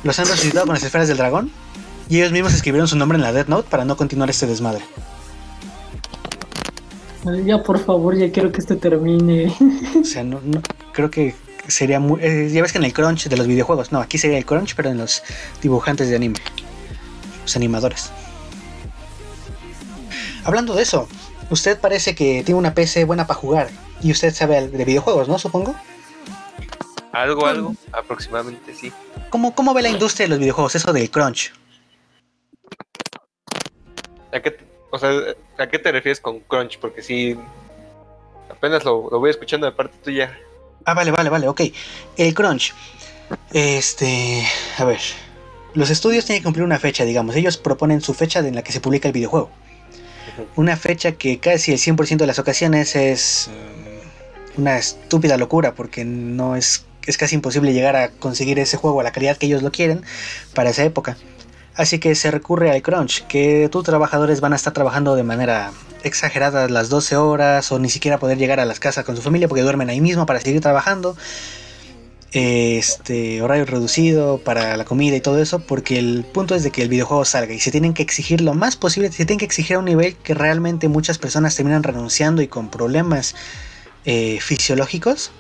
los 0.03 0.20
han 0.20 0.28
resucitado 0.28 0.68
con 0.68 0.76
las 0.76 0.84
esferas 0.84 1.07
del 1.07 1.18
dragón 1.18 1.49
y 2.07 2.18
ellos 2.20 2.32
mismos 2.32 2.53
escribieron 2.53 2.88
su 2.88 2.98
nombre 2.98 3.15
en 3.18 3.24
la 3.24 3.32
Death 3.34 3.48
Note 3.48 3.68
para 3.68 3.84
no 3.84 3.98
continuar 3.98 4.30
este 4.30 4.45
desmadre. 4.45 4.84
Ya, 7.45 7.64
por 7.64 7.80
favor, 7.80 8.15
ya 8.18 8.32
quiero 8.32 8.52
que 8.52 8.60
esto 8.60 8.78
termine. 8.78 9.52
O 9.99 10.03
sea, 10.03 10.24
no, 10.24 10.41
no- 10.44 10.61
creo 10.91 11.10
que 11.10 11.34
sería 11.68 11.99
muy... 11.99 12.19
eh, 12.23 12.49
ya 12.52 12.61
ves 12.61 12.72
que 12.72 12.77
en 12.77 12.84
el 12.84 12.94
crunch 12.94 13.27
de 13.27 13.38
los 13.38 13.48
videojuegos, 13.48 13.91
no, 13.91 13.99
aquí 13.99 14.18
sería 14.18 14.38
el 14.38 14.45
crunch, 14.45 14.76
pero 14.76 14.90
en 14.90 14.98
los 14.98 15.23
dibujantes 15.61 16.10
de 16.10 16.15
anime, 16.15 16.40
los 17.41 17.56
animadores. 17.56 18.11
Hablando 20.45 20.76
de 20.76 20.84
eso, 20.84 21.07
usted 21.49 21.80
parece 21.80 22.15
que 22.15 22.44
tiene 22.44 22.60
una 22.60 22.73
PC 22.73 23.06
buena 23.06 23.26
para 23.27 23.40
jugar 23.40 23.69
y 24.02 24.11
usted 24.11 24.34
sabe 24.34 24.68
de 24.68 24.85
videojuegos, 24.85 25.27
¿no? 25.27 25.40
Supongo. 25.40 25.76
Algo, 27.14 27.45
algo, 27.45 27.76
aproximadamente 27.91 28.73
sí. 28.73 28.91
¿Cómo, 29.30 29.53
¿Cómo 29.56 29.73
ve 29.73 29.81
la 29.84 29.90
industria 29.90 30.26
de 30.26 30.30
los 30.31 30.40
videojuegos? 30.40 30.76
Eso 30.76 30.91
del 30.91 31.10
crunch. 31.10 31.53
¿A 34.34 34.40
qué, 34.41 34.52
te- 34.52 34.65
o 34.90 34.98
sea, 34.98 35.11
¿a 35.60 35.68
qué 35.68 35.77
te 35.80 35.91
refieres 35.91 36.19
con 36.19 36.40
crunch? 36.40 36.80
Porque 36.80 37.03
sí, 37.03 37.38
apenas 38.49 38.84
lo, 38.84 39.10
lo 39.11 39.19
voy 39.19 39.30
escuchando 39.30 39.68
de 39.68 39.72
parte 39.73 39.95
tuya. 40.03 40.38
Ah, 40.85 40.93
vale, 40.93 41.11
vale, 41.11 41.30
vale, 41.30 41.47
ok. 41.47 41.61
El 42.18 42.34
crunch. 42.34 42.73
Este. 43.51 44.45
A 44.77 44.85
ver. 44.85 44.99
Los 45.73 45.89
estudios 45.89 46.26
tienen 46.26 46.41
que 46.41 46.45
cumplir 46.45 46.64
una 46.64 46.80
fecha, 46.80 47.03
digamos. 47.03 47.35
Ellos 47.35 47.57
proponen 47.57 48.01
su 48.01 48.14
fecha 48.14 48.39
en 48.39 48.55
la 48.55 48.61
que 48.64 48.72
se 48.72 48.80
publica 48.80 49.07
el 49.07 49.14
videojuego. 49.14 49.49
Una 50.55 50.77
fecha 50.77 51.14
que 51.14 51.39
casi 51.39 51.72
el 51.72 51.80
100% 51.80 52.18
de 52.18 52.27
las 52.27 52.39
ocasiones 52.39 52.95
es 52.95 53.49
mm, 53.49 54.61
una 54.61 54.77
estúpida 54.77 55.38
locura 55.38 55.73
porque 55.73 56.05
no 56.05 56.55
es, 56.55 56.85
es 57.05 57.18
casi 57.18 57.35
imposible 57.35 57.73
llegar 57.73 57.95
a 57.95 58.10
conseguir 58.10 58.60
ese 58.60 58.77
juego 58.77 58.99
a 59.01 59.03
la 59.03 59.11
calidad 59.11 59.38
que 59.38 59.47
ellos 59.47 59.64
lo 59.64 59.72
quieren 59.72 60.03
para 60.53 60.69
esa 60.69 60.84
época. 60.84 61.18
Así 61.76 62.00
que 62.00 62.14
se 62.16 62.30
recurre 62.30 62.72
al 62.72 62.82
crunch, 62.82 63.26
que 63.28 63.68
tus 63.72 63.84
trabajadores 63.84 64.41
van 64.41 64.54
a 64.54 64.56
estar 64.56 64.74
trabajando 64.74 65.16
de 65.16 65.24
manera 65.24 65.72
exagerada 66.04 66.68
las 66.68 66.90
12 66.90 67.16
horas 67.16 67.72
o 67.72 67.80
ni 67.80 67.90
siquiera 67.90 68.20
poder 68.20 68.38
llegar 68.38 68.60
a 68.60 68.66
las 68.66 68.80
casas 68.80 69.06
con 69.06 69.16
su 69.16 69.22
familia 69.22 69.48
porque 69.48 69.64
duermen 69.64 69.90
ahí 69.90 70.02
mismo 70.02 70.26
para 70.26 70.40
seguir 70.40 70.62
trabajando. 70.62 71.18
Este 72.32 73.41
horario 73.41 73.66
reducido 73.66 74.40
para 74.40 74.76
la 74.76 74.86
comida 74.86 75.16
y 75.16 75.22
todo 75.22 75.40
eso, 75.40 75.60
porque 75.60 76.00
el 76.00 76.26
punto 76.32 76.56
es 76.56 76.64
de 76.64 76.72
que 76.72 76.82
el 76.82 76.90
videojuego 76.90 77.26
salga 77.26 77.54
y 77.54 77.60
se 77.60 77.70
tienen 77.70 77.94
que 77.94 78.02
exigir 78.02 78.41
lo 78.41 78.56
más 78.56 78.76
posible, 78.76 79.12
se 79.12 79.26
tienen 79.26 79.40
que 79.40 79.45
exigir 79.45 79.76
a 79.76 79.80
un 79.80 79.86
nivel 79.86 80.16
que 80.16 80.34
realmente 80.34 80.88
muchas 80.90 81.20
personas 81.20 81.56
terminan 81.56 81.84
renunciando 81.84 82.41
y 82.41 82.48
con 82.48 82.70
problemas 82.70 83.36
eh, 84.06 84.40
fisiológicos 84.41 85.32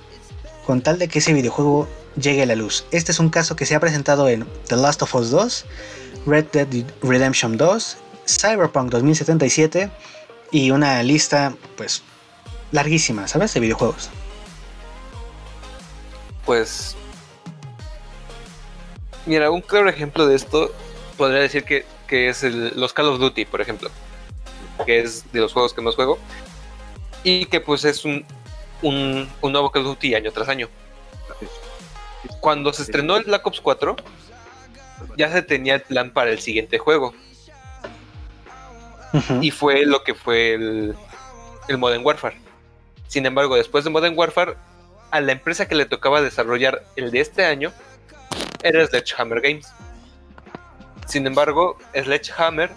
con 0.65 0.81
tal 0.81 0.99
de 0.99 1.07
que 1.07 1.19
ese 1.19 1.33
videojuego 1.33 1.87
llegue 2.15 2.43
a 2.43 2.45
la 2.45 2.55
luz. 2.55 2.85
Este 2.91 3.11
es 3.11 3.19
un 3.19 3.29
caso 3.29 3.55
que 3.55 3.65
se 3.65 3.75
ha 3.75 3.79
presentado 3.79 4.29
en 4.29 4.45
The 4.67 4.77
Last 4.77 5.01
of 5.01 5.13
Us 5.15 5.29
2, 5.31 5.65
Red 6.25 6.45
Dead 6.51 6.67
Redemption 7.01 7.57
2, 7.57 7.97
Cyberpunk 8.27 8.89
2077 8.91 9.89
y 10.51 10.71
una 10.71 11.01
lista 11.03 11.53
pues 11.75 12.01
larguísima, 12.71 13.27
¿sabes? 13.27 13.53
De 13.53 13.59
videojuegos. 13.59 14.09
Pues. 16.45 16.95
Mira, 19.25 19.51
un 19.51 19.61
claro 19.61 19.89
ejemplo 19.89 20.27
de 20.27 20.35
esto 20.35 20.71
podría 21.17 21.39
decir 21.39 21.63
que, 21.63 21.85
que 22.07 22.29
es 22.29 22.43
el- 22.43 22.73
los 22.79 22.91
Call 22.93 23.07
of 23.07 23.19
Duty, 23.19 23.45
por 23.45 23.61
ejemplo. 23.61 23.89
Que 24.85 24.99
es 25.01 25.31
de 25.31 25.39
los 25.39 25.53
juegos 25.53 25.73
que 25.73 25.81
más 25.81 25.95
juego. 25.95 26.19
Y 27.23 27.45
que 27.45 27.61
pues 27.61 27.85
es 27.85 28.03
un, 28.03 28.25
un, 28.81 29.29
un 29.41 29.51
nuevo 29.51 29.71
Call 29.71 29.83
of 29.83 29.89
Duty 29.89 30.15
año 30.15 30.31
tras 30.31 30.49
año. 30.49 30.67
Cuando 32.41 32.73
se 32.73 32.81
estrenó 32.83 33.15
el 33.15 33.23
Black 33.23 33.45
Ops 33.47 33.61
4, 33.61 33.95
ya 35.17 35.31
se 35.31 35.41
tenía 35.41 35.75
el 35.75 35.81
plan 35.81 36.11
para 36.11 36.31
el 36.31 36.39
siguiente 36.39 36.77
juego. 36.77 37.13
Y 39.41 39.51
fue 39.51 39.85
lo 39.85 40.03
que 40.03 40.15
fue 40.15 40.55
el, 40.55 40.95
el 41.67 41.77
Modern 41.77 42.03
Warfare. 42.03 42.37
Sin 43.07 43.25
embargo, 43.25 43.55
después 43.55 43.83
de 43.83 43.91
Modern 43.91 44.17
Warfare, 44.17 44.55
a 45.11 45.21
la 45.21 45.31
empresa 45.31 45.67
que 45.67 45.75
le 45.75 45.85
tocaba 45.85 46.21
desarrollar 46.21 46.83
el 46.95 47.11
de 47.11 47.19
este 47.19 47.45
año 47.45 47.71
era 48.63 48.85
Sledgehammer 48.87 49.41
Games. 49.41 49.71
Sin 51.05 51.27
embargo, 51.27 51.77
Sledgehammer 51.93 52.71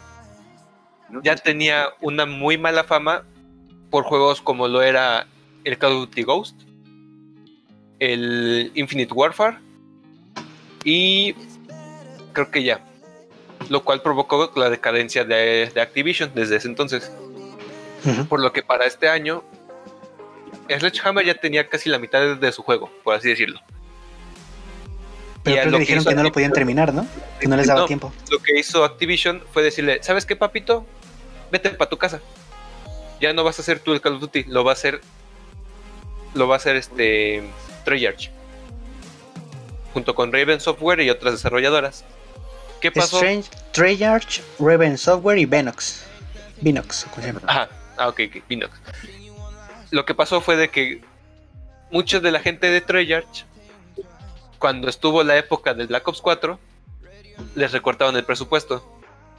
ya 1.23 1.37
tenía 1.37 1.89
una 2.01 2.27
muy 2.27 2.59
mala 2.59 2.85
fama 2.85 3.25
por 3.91 4.05
juegos 4.05 4.43
como 4.43 4.69
lo 4.69 4.83
era 4.83 5.27
el 5.65 5.79
Call 5.79 5.93
of 5.93 6.01
Duty 6.09 6.23
Ghost, 6.25 6.61
el 7.99 8.71
Infinite 8.75 9.15
Warfare 9.15 9.59
y 10.85 11.35
creo 12.37 12.51
que 12.51 12.63
ya. 12.63 12.81
Lo 13.71 13.83
cual 13.83 14.03
provocó 14.03 14.53
la 14.57 14.69
decadencia 14.69 15.25
de, 15.25 15.71
de 15.75 15.81
Activision 15.81 16.31
desde 16.35 16.57
ese 16.57 16.69
entonces. 16.69 17.11
Por 18.29 18.41
lo 18.41 18.53
que 18.53 18.63
para 18.63 18.85
este 18.85 19.09
año, 19.09 19.43
Sledgehammer 20.69 21.25
ya 21.27 21.35
tenía 21.35 21.69
casi 21.69 21.89
la 21.89 21.99
mitad 21.99 22.21
de, 22.21 22.37
de 22.37 22.53
su 22.53 22.63
juego, 22.63 22.89
por 23.03 23.17
así 23.17 23.29
decirlo. 23.31 23.59
Pero 25.43 25.57
creo 25.57 25.71
lo 25.71 25.79
que 25.79 25.81
dijeron 25.81 26.05
que 26.05 26.15
no 26.15 26.23
lo 26.23 26.33
podían 26.33 26.53
terminar, 26.53 26.93
¿no? 26.95 27.07
Que 27.41 27.49
no 27.49 27.57
les 27.57 27.67
daba 27.67 27.81
No. 27.81 27.87
tiempo. 27.87 28.13
Lo 28.31 28.39
que 28.39 28.59
hizo 28.59 28.85
Activision 28.85 29.43
fue 29.53 29.63
decirle, 29.63 30.01
¿sabes 30.03 30.27
qué, 30.27 30.37
papito? 30.37 30.85
Vete 31.51 31.71
para 31.71 31.89
tu 31.89 31.97
casa. 31.97 32.21
Ya 33.21 33.33
no 33.33 33.43
vas 33.45 33.59
a 33.59 33.63
hacer 33.63 33.81
tú 33.81 33.93
el 33.93 34.01
Call 34.01 34.15
of 34.15 34.21
Duty, 34.21 34.45
lo 34.45 34.63
va 34.63 34.73
a 34.73 34.75
hacer. 34.75 35.01
Lo 36.35 36.47
va 36.47 36.57
a 36.57 36.59
hacer 36.59 36.77
este. 36.77 37.43
Treyarch. 37.85 38.31
Junto 39.95 40.15
con 40.15 40.33
Raven 40.33 40.61
Software 40.61 41.01
y 41.01 41.11
otras 41.11 41.33
desarrolladoras. 41.35 42.05
¿Qué 42.93 43.01
pasó? 43.01 43.17
Strange, 43.17 43.51
Treyarch, 43.73 44.43
Raven 44.59 44.97
Software 44.99 45.39
y 45.39 45.47
Venox. 45.47 46.05
Vinox, 46.61 47.05
¿cómo 47.11 47.23
se 47.23 47.33
llama? 47.33 47.41
Ajá, 47.47 47.69
ah, 47.97 48.09
ok, 48.09 48.21
ok, 48.29 48.43
Vinox. 48.49 48.73
Lo 49.91 50.05
que 50.05 50.15
pasó 50.15 50.41
fue 50.41 50.57
de 50.57 50.71
que 50.71 51.03
mucha 51.91 52.21
de 52.21 52.31
la 52.31 52.41
gente 52.41 52.69
de 52.71 52.81
Treyarch, 52.81 53.45
cuando 54.59 54.89
estuvo 54.89 55.23
la 55.23 55.37
época 55.37 55.75
del 55.75 55.87
Black 55.87 56.07
Ops 56.09 56.21
4, 56.21 56.59
les 57.55 57.73
recortaron 57.73 58.17
el 58.17 58.25
presupuesto. 58.25 58.85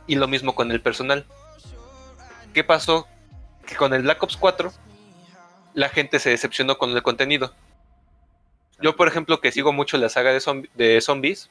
Y 0.09 0.15
lo 0.15 0.27
mismo 0.27 0.55
con 0.55 0.71
el 0.71 0.79
personal. 0.79 1.25
¿Qué 2.53 2.63
pasó? 2.63 3.07
Que 3.65 3.75
con 3.75 3.93
el 3.93 4.03
Black 4.03 4.23
Ops 4.23 4.37
4, 4.37 4.71
la 5.73 5.89
gente 5.89 6.19
se 6.19 6.29
decepcionó 6.29 6.77
con 6.77 6.91
el 6.91 7.03
contenido. 7.03 7.53
Yo, 8.79 8.95
por 8.95 9.07
ejemplo, 9.07 9.41
que 9.41 9.51
sigo 9.51 9.73
mucho 9.73 9.97
la 9.97 10.07
saga 10.07 10.31
de, 10.31 10.37
zombi- 10.39 10.69
de 10.75 11.01
zombies, 11.01 11.49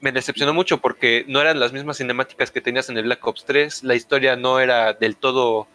me 0.00 0.12
decepcionó 0.12 0.52
mucho 0.52 0.78
porque 0.78 1.24
no 1.28 1.40
eran 1.40 1.60
las 1.60 1.72
mismas 1.72 1.98
cinemáticas 1.98 2.50
que 2.50 2.60
tenías 2.60 2.88
en 2.88 2.98
el 2.98 3.04
Black 3.04 3.26
Ops 3.26 3.44
3, 3.44 3.84
la 3.84 3.94
historia 3.94 4.36
no 4.36 4.58
era 4.58 4.92
del 4.92 5.16
todo 5.16 5.68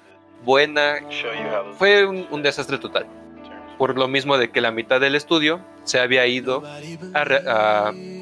buena. 0.43 0.99
Fue 1.77 2.05
un, 2.05 2.43
desastre 2.43 2.77
total. 2.77 3.07
Por 3.77 3.97
lo 3.97 4.07
mismo 4.07 4.37
de 4.37 4.51
que 4.51 4.61
la 4.61 4.71
mitad 4.71 4.99
del 4.99 5.15
estudio 5.15 5.61
se 5.83 5.99
había 5.99 6.27
ido 6.27 6.63
a, 7.13 7.23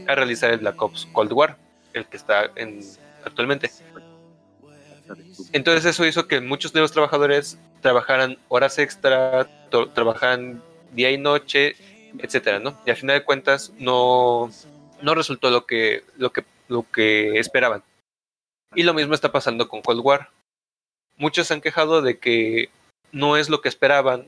realizar 0.08 0.52
el 0.52 0.60
Black 0.60 0.82
Ops 0.82 1.08
Cold 1.12 1.34
War, 1.34 1.58
el 1.94 2.06
que 2.06 2.18
está 2.18 2.52
en, 2.56 2.82
actualmente. 3.26 3.72
Entonces 5.54 5.86
eso 5.86 6.06
hizo 6.06 6.28
que 6.28 6.40
muchos 6.40 6.72
de 6.72 6.82
los 6.82 6.92
trabajadores 6.92 7.58
trabajaran 7.82 8.38
horas 8.48 8.78
extra, 8.78 9.50
trabajaran 9.94 10.62
día 10.94 11.12
y 11.12 11.18
noche, 11.18 11.76
etcétera, 12.20 12.60
¿no? 12.60 12.80
Y 12.86 12.92
al 12.92 12.96
final 12.96 13.20
de 13.20 13.26
cuentas 13.26 13.74
no, 13.80 14.52
no 15.02 15.16
resultó 15.16 15.50
lo 15.50 15.66
que, 15.66 16.04
lo 16.18 16.32
que, 16.32 16.44
lo 16.68 16.86
que 16.92 17.40
esperaban. 17.40 17.84
Y 18.76 18.84
lo 18.84 18.94
mismo 18.94 19.14
está 19.14 19.32
pasando 19.32 19.68
con 19.68 19.82
Cold 19.82 20.02
War. 20.02 20.30
Muchos 21.18 21.48
se 21.48 21.54
han 21.54 21.62
quejado 21.62 22.02
de 22.02 22.20
que 22.20 22.70
no 23.12 23.38
es 23.38 23.50
lo 23.50 23.62
que 23.62 23.70
esperaban, 23.70 24.26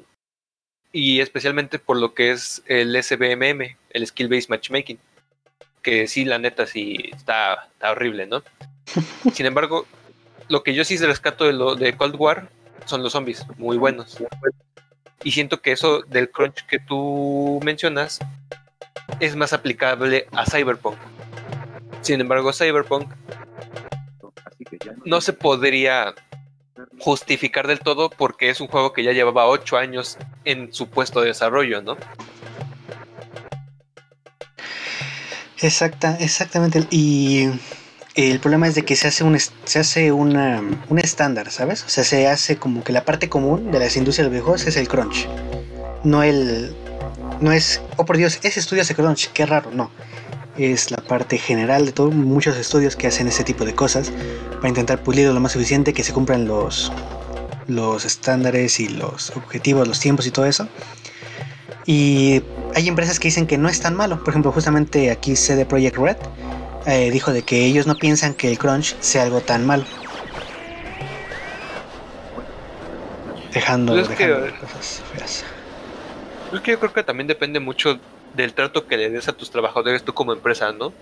y 0.92 1.22
especialmente 1.22 1.80
por 1.80 1.98
lo 1.98 2.14
que 2.14 2.32
es 2.32 2.64
el 2.66 3.02
SBMM, 3.02 3.78
el 3.92 4.08
Skill 4.08 4.28
Based 4.28 4.50
Matchmaking, 4.50 5.00
que 5.82 6.08
sí, 6.08 6.26
la 6.26 6.38
neta, 6.38 6.68
sí 6.68 7.12
está, 7.14 7.70
está 7.72 7.92
horrible, 7.92 8.26
¿no? 8.28 8.44
Sin 9.34 9.46
embargo, 9.46 9.86
lo 10.50 10.64
que 10.64 10.74
yo 10.74 10.84
sí 10.84 10.98
rescato 10.98 11.46
de, 11.46 11.54
lo, 11.54 11.76
de 11.76 11.96
Cold 11.96 12.16
War 12.18 12.50
son 12.86 13.04
los 13.04 13.14
zombies, 13.14 13.46
muy 13.58 13.78
buenos. 13.78 14.18
Y 15.24 15.32
siento 15.32 15.62
que 15.62 15.72
eso 15.72 16.02
del 16.02 16.30
crunch 16.30 16.66
que 16.66 16.80
tú 16.80 17.60
mencionas 17.64 18.20
es 19.20 19.36
más 19.36 19.54
aplicable 19.54 20.28
a 20.32 20.46
Cyberpunk. 20.46 20.98
Sin 22.02 22.22
embargo, 22.22 22.54
Cyberpunk 22.54 23.12
no 25.06 25.22
se 25.22 25.34
podría 25.34 26.16
justificar 27.00 27.68
del 27.68 27.80
todo 27.80 28.10
porque 28.10 28.50
es 28.50 28.62
un 28.62 28.68
juego 28.68 28.94
que 28.94 29.04
ya 29.04 29.12
llevaba 29.12 29.48
8 29.48 29.78
años 29.78 30.18
en 30.46 30.74
su 30.74 30.90
puesto 30.90 31.22
de 31.22 31.28
desarrollo, 31.28 31.82
¿no? 31.82 31.98
Exacta, 35.60 36.18
exactamente. 36.20 36.86
Y 36.90 37.50
el 38.16 38.40
problema 38.40 38.68
es 38.68 38.76
de 38.76 38.84
que 38.84 38.96
se 38.96 39.08
hace 39.08 39.24
un 39.24 39.38
se 39.40 39.80
hace 39.80 40.12
una, 40.12 40.62
un 40.90 41.00
estándar, 41.00 41.52
¿sabes? 41.52 41.84
O 41.84 41.90
sea, 41.90 42.04
se 42.04 42.28
hace 42.28 42.58
como 42.58 42.84
que 42.84 42.94
la 42.94 43.06
parte 43.06 43.30
común 43.30 43.72
de 43.72 43.80
las 43.80 43.96
industrias 43.96 44.26
de 44.26 44.32
videojuegos 44.32 44.66
es 44.66 44.76
el 44.76 44.88
crunch. 44.88 45.28
No 46.04 46.24
el 46.24 46.76
no 47.42 47.52
es, 47.52 47.82
oh 47.98 48.06
por 48.06 48.18
Dios, 48.18 48.40
ese 48.44 48.60
estudio 48.60 48.84
hace 48.84 48.96
crunch, 48.96 49.32
qué 49.34 49.46
raro, 49.46 49.72
no. 49.72 49.92
Es 50.58 50.92
la 50.92 50.98
parte 50.98 51.38
general 51.38 51.86
de 51.86 51.92
todos 51.92 52.14
muchos 52.14 52.56
estudios 52.58 52.96
que 52.96 53.08
hacen 53.08 53.28
ese 53.28 53.44
tipo 53.44 53.66
de 53.66 53.74
cosas 53.74 54.12
para 54.56 54.70
intentar 54.70 55.02
pulirlo 55.02 55.34
lo 55.34 55.40
más 55.40 55.54
suficiente 55.54 55.94
que 55.94 56.04
se 56.04 56.14
cumplan 56.14 56.46
los 56.48 56.92
los 57.68 58.06
estándares 58.06 58.80
y 58.80 58.90
los 58.90 59.32
objetivos, 59.32 59.88
los 59.88 60.00
tiempos 60.00 60.28
y 60.28 60.32
todo 60.32 60.46
eso. 60.46 60.68
Y 61.86 62.44
hay 62.76 62.88
empresas 62.88 63.20
que 63.20 63.30
dicen 63.30 63.48
que 63.48 63.58
no 63.58 63.70
es 63.70 63.80
tan 63.80 63.96
malo. 63.96 64.20
Por 64.20 64.30
ejemplo, 64.30 64.52
justamente 64.52 65.10
aquí 65.10 65.36
CD 65.36 65.66
Projekt 65.66 65.98
Red 65.98 66.18
eh, 66.86 67.10
dijo 67.12 67.32
de 67.32 67.44
que 67.44 67.66
ellos 67.66 67.88
no 67.88 67.96
piensan 67.96 68.34
que 68.34 68.50
el 68.50 68.58
crunch 68.58 68.96
sea 69.00 69.24
algo 69.24 69.42
tan 69.42 69.66
malo. 69.66 69.86
Dejando, 73.54 73.94
pues 73.94 74.08
cosas 74.08 75.02
feas. 75.14 75.44
Es 76.54 76.60
que 76.60 76.72
yo 76.72 76.80
creo 76.80 76.94
que 76.94 77.04
también 77.04 77.28
depende 77.28 77.60
mucho 77.60 77.98
del 78.36 78.54
trato 78.54 78.88
que 78.88 78.98
le 78.98 79.10
des 79.10 79.28
a 79.28 79.34
tus 79.34 79.52
trabajadores 79.52 80.04
tú 80.04 80.14
como 80.14 80.34
empresa, 80.34 80.72
¿no? 80.72 80.94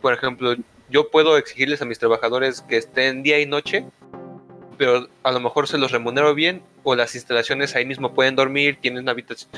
Por 0.00 0.14
ejemplo, 0.14 0.54
yo 0.88 1.10
puedo 1.10 1.36
exigirles 1.36 1.82
a 1.82 1.84
mis 1.84 1.98
trabajadores 1.98 2.62
que 2.62 2.76
estén 2.76 3.22
día 3.22 3.38
y 3.40 3.46
noche, 3.46 3.86
pero 4.78 5.08
a 5.22 5.32
lo 5.32 5.40
mejor 5.40 5.68
se 5.68 5.78
los 5.78 5.92
remunero 5.92 6.34
bien 6.34 6.62
o 6.82 6.94
las 6.94 7.14
instalaciones 7.14 7.76
ahí 7.76 7.84
mismo 7.84 8.14
pueden 8.14 8.34
dormir, 8.34 8.78
tienen 8.80 9.08
habitación. 9.08 9.50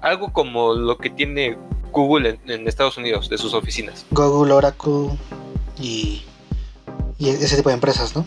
Algo 0.00 0.32
como 0.32 0.72
lo 0.72 0.98
que 0.98 1.10
tiene 1.10 1.56
Google 1.90 2.38
en, 2.46 2.68
Estados 2.68 2.96
Unidos, 2.96 3.28
de 3.28 3.38
sus 3.38 3.54
oficinas. 3.54 4.06
Google, 4.10 4.52
Oracle 4.52 5.10
y, 5.80 6.22
y 7.18 7.30
ese 7.30 7.56
tipo 7.56 7.70
de 7.70 7.74
empresas, 7.74 8.14
¿no? 8.14 8.26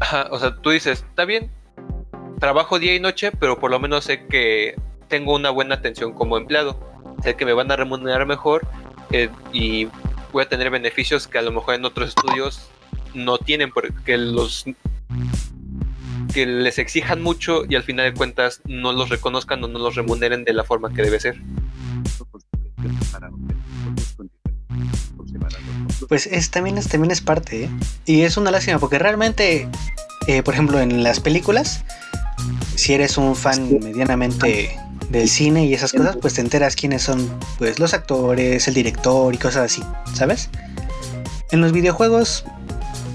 Ajá, 0.00 0.28
o 0.30 0.38
sea, 0.38 0.56
tú 0.56 0.70
dices, 0.70 1.04
está 1.08 1.24
bien, 1.24 1.50
trabajo 2.40 2.78
día 2.78 2.94
y 2.94 3.00
noche, 3.00 3.30
pero 3.32 3.58
por 3.58 3.70
lo 3.70 3.78
menos 3.78 4.04
sé 4.04 4.26
que 4.26 4.74
tengo 5.08 5.34
una 5.34 5.50
buena 5.50 5.76
atención 5.76 6.12
como 6.12 6.36
empleado. 6.36 6.78
Sé 7.22 7.34
que 7.34 7.44
me 7.44 7.52
van 7.52 7.70
a 7.70 7.76
remunerar 7.76 8.26
mejor 8.26 8.66
eh, 9.10 9.30
y 9.52 9.88
voy 10.32 10.42
a 10.42 10.48
tener 10.48 10.70
beneficios 10.70 11.28
que 11.28 11.38
a 11.38 11.42
lo 11.42 11.52
mejor 11.52 11.74
en 11.74 11.84
otros 11.84 12.08
estudios 12.08 12.68
no 13.14 13.38
tienen, 13.38 13.70
porque 13.70 14.18
los 14.18 14.64
que 16.32 16.46
les 16.46 16.78
exijan 16.78 17.22
mucho 17.22 17.62
y 17.68 17.76
al 17.76 17.84
final 17.84 18.06
de 18.06 18.14
cuentas 18.14 18.60
no 18.64 18.92
los 18.92 19.08
reconozcan 19.08 19.62
o 19.62 19.68
no 19.68 19.78
los 19.78 19.94
remuneren 19.94 20.44
de 20.44 20.52
la 20.52 20.64
forma 20.64 20.92
que 20.92 21.02
debe 21.02 21.20
ser. 21.20 21.40
Pues 26.08 26.26
es, 26.26 26.50
también, 26.50 26.76
es, 26.76 26.88
también 26.88 27.12
es 27.12 27.20
parte, 27.20 27.64
¿eh? 27.64 27.70
y 28.04 28.22
es 28.22 28.36
una 28.36 28.50
lástima 28.50 28.78
porque 28.78 28.98
realmente, 28.98 29.68
eh, 30.26 30.42
por 30.42 30.54
ejemplo, 30.54 30.80
en 30.80 31.02
las 31.02 31.20
películas, 31.20 31.84
si 32.74 32.92
eres 32.94 33.16
un 33.16 33.36
fan 33.36 33.78
medianamente 33.80 34.76
del 35.10 35.28
cine 35.28 35.66
y 35.66 35.74
esas 35.74 35.92
cosas, 35.92 36.16
pues 36.20 36.34
te 36.34 36.40
enteras 36.40 36.76
quiénes 36.76 37.02
son 37.02 37.30
pues 37.58 37.78
los 37.78 37.94
actores, 37.94 38.66
el 38.68 38.74
director 38.74 39.34
y 39.34 39.38
cosas 39.38 39.64
así, 39.64 39.82
¿sabes? 40.12 40.50
En 41.50 41.60
los 41.60 41.72
videojuegos, 41.72 42.44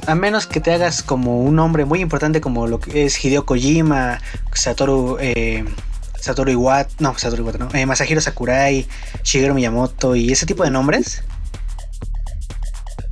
a 0.07 0.15
menos 0.15 0.47
que 0.47 0.59
te 0.59 0.73
hagas 0.73 1.03
como 1.03 1.41
un 1.41 1.55
nombre 1.55 1.85
muy 1.85 1.99
importante 1.99 2.41
como 2.41 2.67
lo 2.67 2.79
que 2.79 3.05
es 3.05 3.23
Hideo 3.23 3.45
Kojima, 3.45 4.19
Satoru 4.53 5.17
eh, 5.19 5.65
Satoru 6.19 6.51
Iwata, 6.51 6.93
no, 6.99 7.17
Satoru 7.17 7.43
Iwata 7.43 7.57
no, 7.57 7.69
eh, 7.73 7.85
Masahiro 7.85 8.21
Sakurai, 8.21 8.87
Shigeru 9.23 9.53
Miyamoto 9.53 10.15
y 10.15 10.31
ese 10.31 10.45
tipo 10.45 10.63
de 10.63 10.71
nombres. 10.71 11.23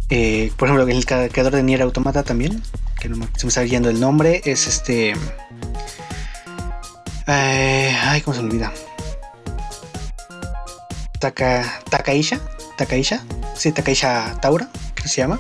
Eh, 0.10 0.52
por 0.58 0.70
ejemplo, 0.70 0.88
el 0.88 1.06
creador 1.06 1.54
de 1.56 1.64
Nier 1.64 1.82
Automata 1.82 2.24
también, 2.24 2.62
que 3.00 3.10
no 3.10 3.28
se 3.36 3.46
me 3.46 3.50
está 3.50 3.64
yendo 3.66 3.90
el 3.90 4.00
nombre, 4.00 4.42
es 4.46 4.68
este. 4.68 5.14
Eh, 7.28 7.94
ay, 8.04 8.22
¿cómo 8.22 8.36
se 8.36 8.42
me 8.42 8.50
olvida? 8.50 8.72
Taka, 11.20 11.82
Takaisha, 11.90 12.40
Takaisha, 12.78 13.22
sí, 13.54 13.72
Takaisha 13.74 14.40
Taura, 14.40 14.70
que 14.96 15.08
se 15.10 15.22
llama. 15.22 15.40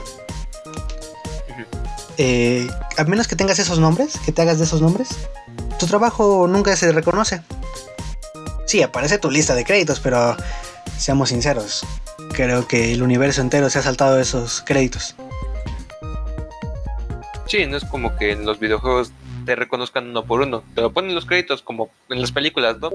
Eh, 2.18 2.68
a 2.97 3.03
menos 3.05 3.27
que 3.27 3.35
tengas 3.35 3.59
esos 3.59 3.80
nombres, 3.80 4.19
que 4.26 4.31
te 4.31 4.41
hagas 4.41 4.57
de 4.57 4.65
esos 4.65 4.81
nombres, 4.81 5.09
tu 5.80 5.85
trabajo 5.85 6.47
nunca 6.47 6.76
se 6.76 6.91
reconoce. 6.91 7.41
Sí, 8.65 8.81
aparece 8.81 9.18
tu 9.18 9.31
lista 9.31 9.55
de 9.55 9.64
créditos, 9.64 10.01
pero 10.01 10.35
seamos 10.97 11.30
sinceros, 11.30 11.85
creo 12.34 12.68
que 12.68 12.91
el 12.91 13.01
universo 13.01 13.39
entero 13.39 13.69
se 13.69 13.80
ha 13.80 13.84
saltado 13.84 14.19
esos 14.19 14.61
créditos. 14.61 15.15
Sí, 17.45 17.65
no 17.65 17.77
es 17.77 17.85
como 17.85 18.18
que 18.18 18.31
en 18.34 18.45
los 18.45 18.59
videojuegos 18.59 19.11
te 19.48 19.56
reconozcan 19.56 20.10
uno 20.10 20.26
por 20.26 20.41
uno, 20.41 20.61
te 20.76 20.82
lo 20.82 20.91
ponen 20.91 21.15
los 21.15 21.26
créditos 21.26 21.61
como 21.61 21.90
en 22.10 22.19
las 22.19 22.34
películas, 22.34 22.80
¿no? 22.80 22.91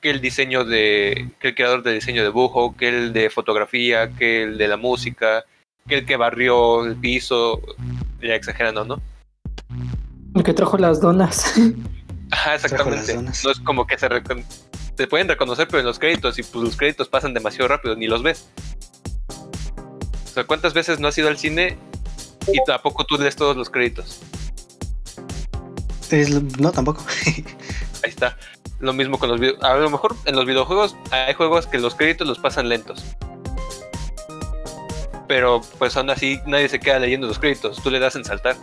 Que 0.00 0.10
el 0.10 0.20
diseño 0.20 0.64
de, 0.64 1.32
que 1.40 1.48
el 1.48 1.54
creador 1.56 1.82
de 1.82 1.92
diseño 1.92 2.22
de 2.22 2.28
dibujo, 2.28 2.76
que 2.76 2.88
el 2.88 3.12
de 3.12 3.30
fotografía, 3.30 4.12
que 4.12 4.44
el 4.44 4.58
de 4.58 4.68
la 4.68 4.76
música, 4.76 5.44
que 5.88 5.96
el 5.96 6.06
que 6.06 6.16
barrió 6.16 6.86
el 6.86 6.94
piso, 6.94 7.60
ya 8.22 8.36
exagerando, 8.36 8.84
¿no? 8.84 9.02
El 10.36 10.44
que 10.44 10.54
trajo 10.54 10.78
las 10.78 11.00
donas. 11.00 11.52
Ajá, 12.30 12.54
exactamente. 12.54 13.16
No 13.16 13.50
es 13.50 13.58
como 13.64 13.88
que 13.88 13.98
se, 13.98 14.08
se 14.96 15.06
pueden 15.08 15.26
reconocer, 15.26 15.66
pero 15.66 15.80
en 15.80 15.86
los 15.86 15.98
créditos, 15.98 16.38
y 16.38 16.44
pues 16.44 16.64
los 16.64 16.76
créditos 16.76 17.08
pasan 17.08 17.34
demasiado 17.34 17.66
rápido, 17.66 17.96
ni 17.96 18.06
los 18.06 18.22
ves. 18.22 18.48
O 19.28 20.32
sea, 20.32 20.44
¿cuántas 20.44 20.74
veces 20.74 21.00
no 21.00 21.08
has 21.08 21.18
ido 21.18 21.26
al 21.26 21.38
cine 21.38 21.76
y 22.46 22.64
tampoco 22.64 23.04
tú 23.04 23.16
lees 23.18 23.34
todos 23.34 23.56
los 23.56 23.68
créditos? 23.68 24.20
No, 26.58 26.72
tampoco. 26.72 27.04
Ahí 27.26 28.10
está. 28.10 28.36
Lo 28.78 28.92
mismo 28.92 29.18
con 29.18 29.28
los 29.28 29.40
videojuegos. 29.40 29.70
A 29.70 29.76
lo 29.76 29.90
mejor 29.90 30.16
en 30.24 30.36
los 30.36 30.46
videojuegos 30.46 30.96
hay 31.10 31.34
juegos 31.34 31.66
que 31.66 31.78
los 31.78 31.94
créditos 31.94 32.26
los 32.26 32.38
pasan 32.38 32.68
lentos. 32.68 33.04
Pero 35.28 35.60
pues 35.78 35.96
aún 35.96 36.10
así 36.10 36.40
nadie 36.46 36.68
se 36.68 36.80
queda 36.80 36.98
leyendo 36.98 37.26
los 37.26 37.38
créditos. 37.38 37.82
Tú 37.82 37.90
le 37.90 37.98
das 37.98 38.16
en 38.16 38.24
saltar. 38.24 38.56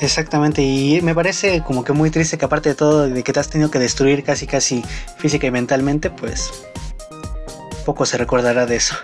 Exactamente, 0.00 0.60
y 0.60 1.00
me 1.00 1.14
parece 1.14 1.62
como 1.62 1.82
que 1.82 1.94
muy 1.94 2.10
triste 2.10 2.36
que 2.36 2.44
aparte 2.44 2.68
de 2.68 2.74
todo, 2.74 3.08
de 3.08 3.22
que 3.22 3.32
te 3.32 3.40
has 3.40 3.48
tenido 3.48 3.70
que 3.70 3.78
destruir 3.78 4.24
casi 4.24 4.46
casi 4.46 4.84
física 5.16 5.46
y 5.46 5.50
mentalmente, 5.50 6.10
pues 6.10 6.52
poco 7.86 8.04
se 8.04 8.18
recordará 8.18 8.66
de 8.66 8.76
eso. 8.76 8.94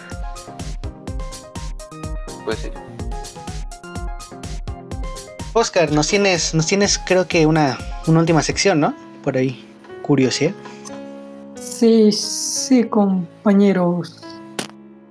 Pues 2.45 2.59
sí. 2.59 2.70
Oscar, 5.55 5.93
nos 5.93 6.09
tienes, 6.09 6.55
nos 6.55 6.66
tienes 6.66 6.99
creo 6.99 7.27
que 7.27 7.47
una, 7.47 7.77
una 8.07 8.20
última 8.20 8.43
sección, 8.43 8.81
¿no? 8.81 8.95
Por 9.23 9.37
ahí, 9.37 9.65
curiosidad. 10.03 10.53
Sí, 11.55 12.11
sí, 12.12 12.85
compañeros. 12.85 14.19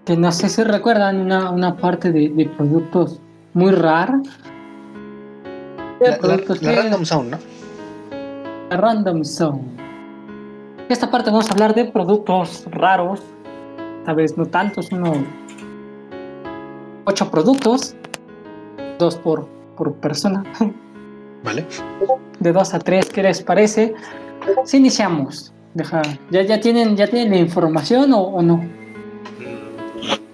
Que 0.06 0.18
no 0.18 0.32
sé 0.32 0.50
si 0.50 0.64
recuerdan 0.64 1.22
una, 1.22 1.52
una 1.52 1.78
parte 1.78 2.12
de, 2.12 2.30
de 2.30 2.46
productos 2.46 3.20
muy 3.54 3.72
rara. 3.72 4.20
La, 6.00 6.18
la- 6.18 6.38
la 6.62 6.72
Random 6.72 7.06
Zone, 7.06 7.30
¿no? 7.30 7.38
La 8.72 8.78
Random 8.78 9.24
Zone. 9.24 9.62
Esta 10.90 11.12
parte 11.12 11.30
vamos 11.30 11.50
a 11.50 11.54
hablar 11.54 11.76
de 11.76 11.86
productos 11.86 12.66
raros. 12.72 13.22
Tal 14.06 14.16
vez 14.16 14.36
no 14.36 14.48
tantos, 14.48 14.92
unos 14.92 15.20
ocho 17.06 17.30
productos. 17.30 17.96
Dos 18.98 19.16
por, 19.18 19.48
por 19.82 19.96
persona. 19.96 20.44
Vale. 21.44 21.66
De 22.40 22.52
dos 22.52 22.72
a 22.76 22.80
tres, 22.80 23.10
¿qué 23.10 23.24
les 23.24 23.42
parece? 23.42 23.96
Si 24.64 24.78
iniciamos. 24.78 25.52
Deja, 25.74 26.04
¿ya, 26.30 26.44
ya, 26.44 26.62
tienen, 26.62 26.96
¿Ya 26.96 27.08
tienen 27.08 27.32
la 27.32 27.38
información 27.38 28.14
o, 28.14 28.20
o 28.22 28.44
no? 28.44 28.58
Mm, 28.58 28.68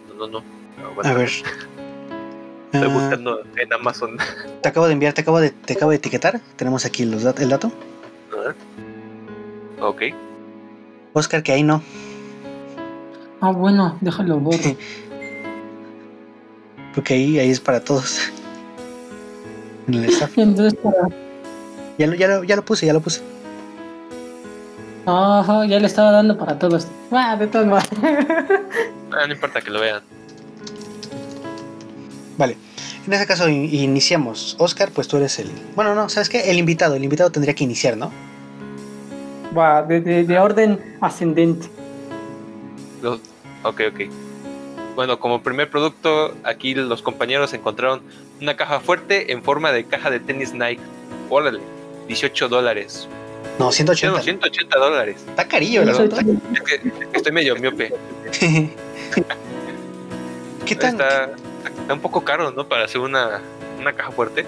No, 0.10 0.14
no, 0.18 0.28
no. 0.28 0.40
No, 0.82 0.94
bueno, 0.95 1.10
A 1.10 1.14
ver. 1.14 1.30
Estoy 1.30 2.90
Ah, 2.90 2.94
buscando 2.94 3.40
en 3.56 3.72
Amazon. 3.74 4.18
te 4.61 4.68
acabo 4.68 4.86
de 4.88 4.94
enviar, 4.94 5.14
te 5.14 5.22
acabo 5.22 5.40
de, 5.40 5.52
te 5.52 5.74
acabo 5.76 5.91
de 5.91 5.98
etiquetar. 5.98 6.41
Tenemos 6.57 6.84
aquí 6.84 7.06
los 7.06 7.24
dat- 7.24 7.40
el 7.40 7.48
dato. 7.49 7.72
A 8.34 8.40
ver. 8.48 8.56
Ok. 9.80 10.02
Oscar, 11.14 11.41
que 11.41 11.53
ahí 11.53 11.64
no. 11.64 11.82
Ah, 13.40 13.52
bueno, 13.52 13.98
déjalo 14.02 14.40
borro. 14.40 14.60
Porque 16.94 17.14
ahí, 17.14 17.40
ahí 17.40 17.49
es 17.52 17.61
para 17.61 17.80
todos. 17.80 18.30
En 19.88 19.93
el 19.95 20.05
staff. 20.05 20.38
Entonces, 20.38 20.77
para- 20.81 21.09
Ya 21.97 22.07
lo, 22.07 22.15
ya, 22.15 22.27
lo, 22.27 22.43
ya 22.43 22.55
lo 22.55 22.64
puse, 22.65 22.85
ya 22.85 22.93
lo 22.93 22.99
puse. 23.01 23.22
Ajá, 25.05 25.65
ya 25.65 25.80
le 25.80 25.88
estaba 25.88 26.11
dando 26.11 26.38
para 26.38 26.59
todos. 26.59 26.88
Ah, 27.11 27.35
de 27.38 27.47
todas 27.47 27.68
maneras. 27.68 28.35
Ah, 29.11 29.26
no 29.26 29.34
importa 29.34 29.61
que 29.61 29.72
lo 29.72 29.80
vean. 29.80 30.01
Vale. 32.38 32.57
En 33.05 33.14
ese 33.14 33.26
caso 33.26 33.47
in- 33.47 33.73
iniciamos. 33.73 34.55
Oscar, 34.59 34.91
pues 34.93 35.07
tú 35.07 35.15
eres 35.18 35.39
el. 35.39 35.49
Bueno, 35.76 35.95
no, 35.95 36.09
¿sabes 36.09 36.27
qué? 36.30 36.51
El 36.51 36.57
invitado. 36.59 36.95
El 36.95 37.03
invitado 37.05 37.31
tendría 37.31 37.55
que 37.55 37.64
iniciar, 37.64 37.95
¿no? 37.95 38.11
Va, 39.57 39.81
de, 39.81 40.01
de- 40.01 40.26
de 40.26 40.39
orden 40.39 40.97
ascendente. 41.01 41.68
Los- 43.01 43.22
Ok, 43.64 43.81
ok. 43.91 44.01
Bueno, 44.95 45.19
como 45.19 45.41
primer 45.41 45.69
producto, 45.69 46.34
aquí 46.43 46.73
los 46.76 47.01
compañeros 47.01 47.53
encontraron 47.53 48.01
una 48.41 48.55
caja 48.55 48.80
fuerte 48.80 49.31
en 49.31 49.41
forma 49.43 49.72
de 49.72 49.85
caja 49.85 50.09
de 50.09 50.19
tenis 50.19 50.53
Nike. 50.53 50.81
Órale, 51.30 51.59
18 52.07 52.47
dólares. 52.49 53.07
No, 53.59 53.65
No, 53.65 53.72
180. 53.72 54.22
180 54.22 54.77
dólares. 54.77 55.18
Está 55.27 55.47
carillo, 55.47 55.84
la 55.84 55.93
verdad. 55.97 56.19
Es 56.53 56.61
que, 56.61 56.76
es 56.76 56.81
que 57.11 57.18
estoy 57.18 57.31
medio 57.31 57.55
miope. 57.55 57.93
¿Qué 60.65 60.76
tan? 60.76 60.91
Está, 60.95 61.30
está 61.80 61.93
un 61.93 61.99
poco 62.01 62.23
caro, 62.23 62.51
¿no? 62.51 62.68
Para 62.68 62.85
hacer 62.85 62.99
una, 63.01 63.41
una 63.80 63.93
caja 63.93 64.11
fuerte. 64.11 64.45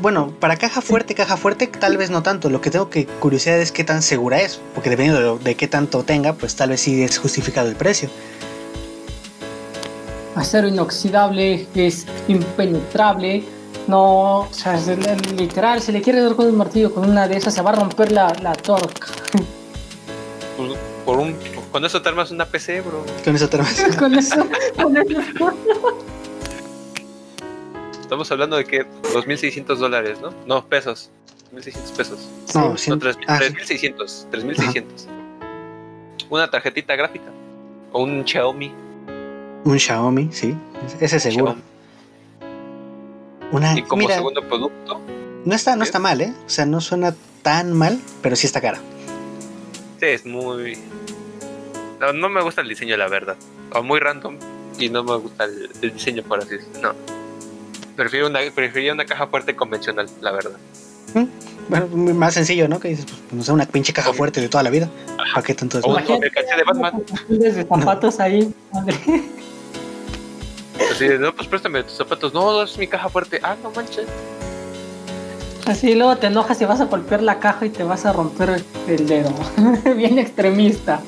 Bueno, 0.00 0.32
para 0.40 0.56
caja 0.56 0.80
fuerte, 0.80 1.14
caja 1.14 1.36
fuerte, 1.36 1.66
tal 1.66 1.96
vez 1.96 2.10
no 2.10 2.22
tanto. 2.22 2.48
Lo 2.50 2.60
que 2.60 2.70
tengo 2.70 2.88
que 2.90 3.06
curiosidad 3.06 3.58
es 3.58 3.70
qué 3.72 3.84
tan 3.84 4.02
segura 4.02 4.40
es. 4.40 4.60
Porque 4.74 4.90
dependiendo 4.90 5.20
de, 5.20 5.26
lo- 5.26 5.38
de 5.38 5.54
qué 5.56 5.68
tanto 5.68 6.02
tenga, 6.04 6.32
pues 6.34 6.54
tal 6.56 6.70
vez 6.70 6.80
sí 6.80 7.02
es 7.02 7.18
justificado 7.18 7.68
el 7.68 7.76
precio. 7.76 8.08
Acero 10.34 10.66
inoxidable, 10.68 11.66
es 11.74 12.06
impenetrable. 12.28 13.44
No, 13.86 14.40
o 14.40 14.48
sea, 14.50 14.74
es 14.76 14.88
el- 14.88 15.36
literal, 15.36 15.80
si 15.80 15.92
le 15.92 16.00
quiere 16.00 16.20
dar 16.22 16.34
con 16.34 16.46
un 16.46 16.56
martillo 16.56 16.92
con 16.94 17.08
una 17.08 17.28
de 17.28 17.36
esas, 17.36 17.54
se 17.54 17.62
va 17.62 17.70
a 17.70 17.74
romper 17.76 18.10
la, 18.12 18.32
la 18.42 18.52
torca. 18.54 19.06
Por, 20.56 20.76
por 21.04 21.18
un, 21.18 21.36
con 21.70 21.84
eso 21.84 22.00
te 22.00 22.08
armas 22.08 22.30
una 22.30 22.46
PC, 22.46 22.80
bro. 22.80 23.04
Con 23.24 23.36
eso 23.36 23.48
tenemos. 23.48 23.72
con 23.98 24.16
eso, 24.16 24.36
con 24.78 24.96
eso. 24.96 25.30
Estamos 28.00 28.30
hablando 28.30 28.56
de 28.56 28.64
que 28.64 28.86
2.600 28.86 29.76
dólares, 29.76 30.18
¿no? 30.20 30.32
No, 30.46 30.64
pesos. 30.66 31.10
1.600 31.54 31.96
pesos. 31.96 32.18
No, 32.54 32.68
No, 32.70 32.74
cien- 32.76 32.98
3.000, 33.00 33.24
ah, 33.28 33.38
sí. 33.64 33.74
3.600. 33.76 34.26
3.600. 34.30 34.84
Una 36.30 36.50
tarjetita 36.50 36.96
gráfica. 36.96 37.30
O 37.92 38.02
un 38.02 38.24
Xiaomi. 38.26 38.72
Un 39.64 39.78
Xiaomi, 39.78 40.28
sí. 40.32 40.54
Ese 41.00 41.18
seguro. 41.20 41.56
Una, 43.52 43.78
Y 43.78 43.82
como 43.82 44.02
mira, 44.02 44.16
segundo 44.16 44.42
producto, 44.46 45.00
no 45.44 45.54
está, 45.54 45.76
no 45.76 45.84
está 45.84 45.98
mal, 45.98 46.20
¿eh? 46.20 46.32
O 46.46 46.50
sea, 46.50 46.66
no 46.66 46.80
suena 46.80 47.14
tan 47.42 47.72
mal, 47.72 48.00
pero 48.22 48.36
sí 48.36 48.46
está 48.46 48.60
cara. 48.60 48.78
sí, 50.00 50.06
es 50.06 50.26
muy. 50.26 50.78
No, 52.00 52.12
no 52.12 52.28
me 52.28 52.42
gusta 52.42 52.60
el 52.62 52.68
diseño, 52.68 52.96
la 52.96 53.08
verdad. 53.08 53.36
O 53.72 53.82
muy 53.82 54.00
random. 54.00 54.36
Y 54.78 54.88
no 54.88 55.04
me 55.04 55.16
gusta 55.16 55.44
el, 55.44 55.70
el 55.82 55.92
diseño, 55.92 56.22
por 56.24 56.40
así 56.40 56.56
decirlo. 56.56 56.92
No. 56.92 56.94
Prefiero 57.96 58.26
una, 58.26 58.40
preferiría 58.54 58.92
una 58.92 59.04
caja 59.04 59.26
fuerte 59.28 59.54
convencional, 59.54 60.08
la 60.20 60.32
verdad. 60.32 60.58
Bueno, 61.68 61.86
más 62.14 62.34
sencillo, 62.34 62.66
¿no? 62.68 62.80
Que 62.80 62.88
dices, 62.88 63.06
pues, 63.06 63.20
no 63.32 63.42
sé, 63.44 63.52
una 63.52 63.66
pinche 63.66 63.92
caja 63.92 64.12
fuerte 64.12 64.40
de 64.40 64.48
toda 64.48 64.64
la 64.64 64.70
vida. 64.70 64.90
¿Para 65.32 65.46
qué 65.46 65.54
tanto 65.54 65.78
es? 65.78 65.84
O 65.84 65.94
mercancía 66.18 66.56
de 66.56 66.64
Batman. 66.64 67.02
Desde 67.28 67.64
zapatos 67.64 68.18
ahí, 68.20 68.52
madre. 68.72 68.94
Así 70.90 71.06
de, 71.08 71.18
no, 71.18 71.34
pues 71.34 71.48
préstame 71.48 71.82
tus 71.82 71.96
zapatos. 71.96 72.34
No, 72.34 72.62
es 72.62 72.76
mi 72.78 72.86
caja 72.86 73.08
fuerte. 73.08 73.40
Ah, 73.42 73.56
no 73.62 73.70
manches. 73.70 74.06
Así 75.66 75.94
luego 75.94 76.16
te 76.16 76.26
enojas 76.26 76.60
y 76.60 76.64
vas 76.66 76.80
a 76.80 76.84
golpear 76.84 77.22
la 77.22 77.38
caja 77.40 77.64
y 77.66 77.70
te 77.70 77.84
vas 77.84 78.04
a 78.04 78.12
romper 78.12 78.62
el 78.86 79.06
dedo. 79.06 79.32
Bien 79.96 80.18
extremista. 80.18 81.00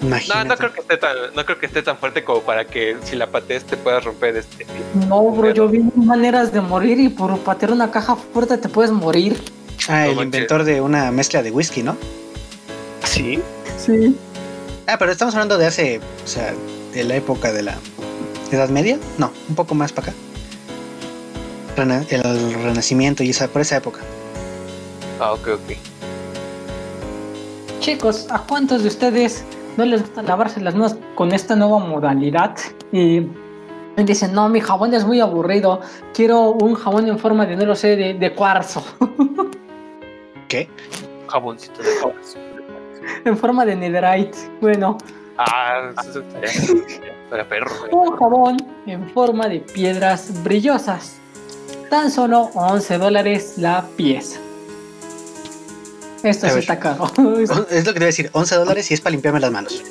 No, 0.00 0.08
Imagínate. 0.08 0.48
no 0.48 0.56
creo 0.56 0.72
que 0.72 0.80
esté 0.80 0.96
tan, 0.96 1.16
no 1.34 1.44
creo 1.44 1.58
que 1.58 1.66
esté 1.66 1.82
tan 1.82 1.98
fuerte 1.98 2.22
como 2.22 2.40
para 2.42 2.64
que 2.64 2.96
si 3.02 3.16
la 3.16 3.26
patees 3.26 3.64
te 3.64 3.76
puedas 3.76 4.04
romper 4.04 4.36
este. 4.36 4.64
No, 5.08 5.22
bro, 5.32 5.52
yo 5.52 5.66
vi 5.68 5.80
maneras 5.96 6.52
de 6.52 6.60
morir 6.60 7.00
y 7.00 7.08
por 7.08 7.36
patear 7.40 7.72
una 7.72 7.90
caja 7.90 8.14
fuerte 8.14 8.58
te 8.58 8.68
puedes 8.68 8.92
morir. 8.92 9.42
Ah, 9.88 10.06
el 10.06 10.20
inventor 10.20 10.62
de 10.62 10.80
una 10.80 11.10
mezcla 11.10 11.42
de 11.42 11.50
whisky, 11.50 11.82
¿no? 11.82 11.96
Sí. 13.04 13.40
Sí. 13.76 14.16
Ah, 14.86 14.96
pero 14.98 15.10
estamos 15.10 15.34
hablando 15.34 15.58
de 15.58 15.66
hace, 15.66 16.00
o 16.24 16.28
sea, 16.28 16.54
de 16.92 17.04
la 17.04 17.16
época 17.16 17.52
de 17.52 17.62
la 17.62 17.76
Edad 18.52 18.68
Media. 18.68 18.98
No, 19.18 19.30
un 19.48 19.54
poco 19.54 19.74
más 19.74 19.92
para 19.92 20.08
acá. 20.10 20.18
Rena- 21.76 22.04
el 22.10 22.54
Renacimiento 22.54 23.22
y 23.22 23.30
esa, 23.30 23.48
por 23.48 23.62
esa 23.62 23.76
época. 23.76 24.00
Ah, 25.20 25.32
ok, 25.32 25.48
ok. 25.54 25.76
Chicos, 27.80 28.26
¿a 28.30 28.40
cuántos 28.40 28.82
de 28.82 28.88
ustedes 28.88 29.44
no 29.76 29.84
les 29.84 30.02
gusta 30.02 30.22
lavarse 30.22 30.60
las 30.60 30.74
manos 30.74 30.96
con 31.14 31.32
esta 31.32 31.56
nueva 31.56 31.78
modalidad? 31.78 32.56
Y 32.92 33.26
dicen, 33.96 34.32
no, 34.32 34.48
mi 34.48 34.60
jabón 34.60 34.94
es 34.94 35.04
muy 35.04 35.20
aburrido. 35.20 35.80
Quiero 36.14 36.50
un 36.50 36.74
jabón 36.74 37.08
en 37.08 37.18
forma 37.18 37.46
de, 37.46 37.56
no 37.56 37.64
lo 37.66 37.74
sé, 37.76 37.96
de, 37.96 38.14
de 38.14 38.34
cuarzo. 38.34 38.84
¿Qué? 40.48 40.68
Jaboncito 41.28 41.82
de 41.82 41.90
cuarzo. 42.02 42.38
en 43.24 43.36
forma 43.36 43.64
de 43.64 43.76
netherite. 43.76 44.36
Bueno, 44.60 44.98
Ah, 45.40 45.92
eso 46.00 46.18
estaría 46.20 46.50
para 47.30 47.48
perro. 47.48 47.70
güey. 47.80 47.90
un 47.92 48.16
jabón 48.16 48.56
en 48.86 49.10
forma 49.12 49.48
de 49.48 49.60
piedras 49.60 50.42
brillosas. 50.42 51.14
Tan 51.90 52.10
solo 52.10 52.50
11 52.54 52.98
dólares 52.98 53.54
la 53.56 53.86
pieza. 53.96 54.38
Esto 56.22 56.46
A 56.46 56.50
sí 56.50 56.58
está 56.58 56.78
caro. 56.78 57.06
Es 57.70 57.86
lo 57.86 57.92
que 57.92 57.92
te 57.92 57.92
voy 58.00 58.02
a 58.02 58.06
decir, 58.06 58.30
11 58.32 58.54
dólares 58.56 58.90
y 58.90 58.94
es 58.94 59.00
para 59.00 59.12
limpiarme 59.12 59.40
las 59.40 59.52
manos. 59.52 59.82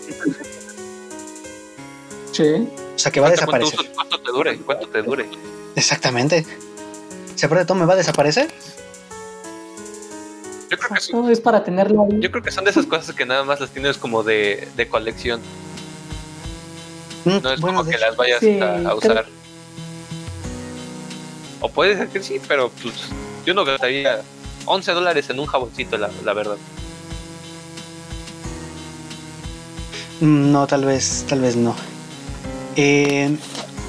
sí. 2.32 2.68
O 2.96 3.00
sea 3.00 3.12
que 3.12 3.20
va 3.20 3.28
a 3.28 3.30
¿Cuánto- 3.32 3.46
cuánto 3.46 3.66
desaparecer. 3.68 3.94
¿Cuánto 3.96 4.20
te 4.22 4.32
dure? 4.32 4.58
¿Cuánto 4.60 4.88
te 4.90 5.02
dure? 5.04 5.26
Exactamente. 5.76 6.46
Si 7.36 7.46
aparte 7.46 7.62
de 7.64 7.66
todo 7.68 7.78
me 7.78 7.86
va 7.86 7.94
a 7.94 7.98
desaparecer. 7.98 8.50
Yo 10.70 10.78
creo 10.78 11.26
que 11.28 11.32
es 11.32 11.40
para 11.40 11.64
tenerlo 11.64 12.04
ahí. 12.04 12.20
Yo 12.20 12.30
creo 12.32 12.44
que 12.44 12.52
son 12.52 12.64
de 12.66 12.72
esas 12.72 12.86
cosas 12.86 13.16
que 13.16 13.26
nada 13.26 13.44
más 13.44 13.60
las 13.60 13.70
tienes 13.70 13.98
como 13.98 14.24
de, 14.24 14.68
de 14.76 14.88
colección. 14.88 15.40
No 17.42 17.52
es 17.52 17.60
bueno, 17.62 17.80
como 17.80 17.90
que 17.90 17.96
hecho, 17.96 18.06
las 18.06 18.16
vayas 18.16 18.40
Sí, 18.40 18.60
a, 18.60 18.74
a 18.74 18.78
creo- 18.78 18.98
usar. 18.98 19.26
O 21.62 21.70
puede 21.70 21.98
ser 21.98 22.08
que 22.10 22.22
sí, 22.22 22.40
pero 22.48 22.70
pues 22.82 22.94
yo 23.46 23.54
no 23.54 23.66
gastaría 23.66 24.22
11 24.66 24.92
dólares 24.92 25.30
en 25.30 25.40
un 25.40 25.46
jaboncito, 25.48 25.98
la, 25.98 26.10
la 26.24 26.34
verdad. 26.34 26.58
mm, 30.22 30.52
No, 30.52 30.68
tal 30.68 30.86
vez, 30.86 31.26
tal 31.28 31.42
vez 31.42 31.56
no. 31.56 31.76
Eh, 32.76 33.36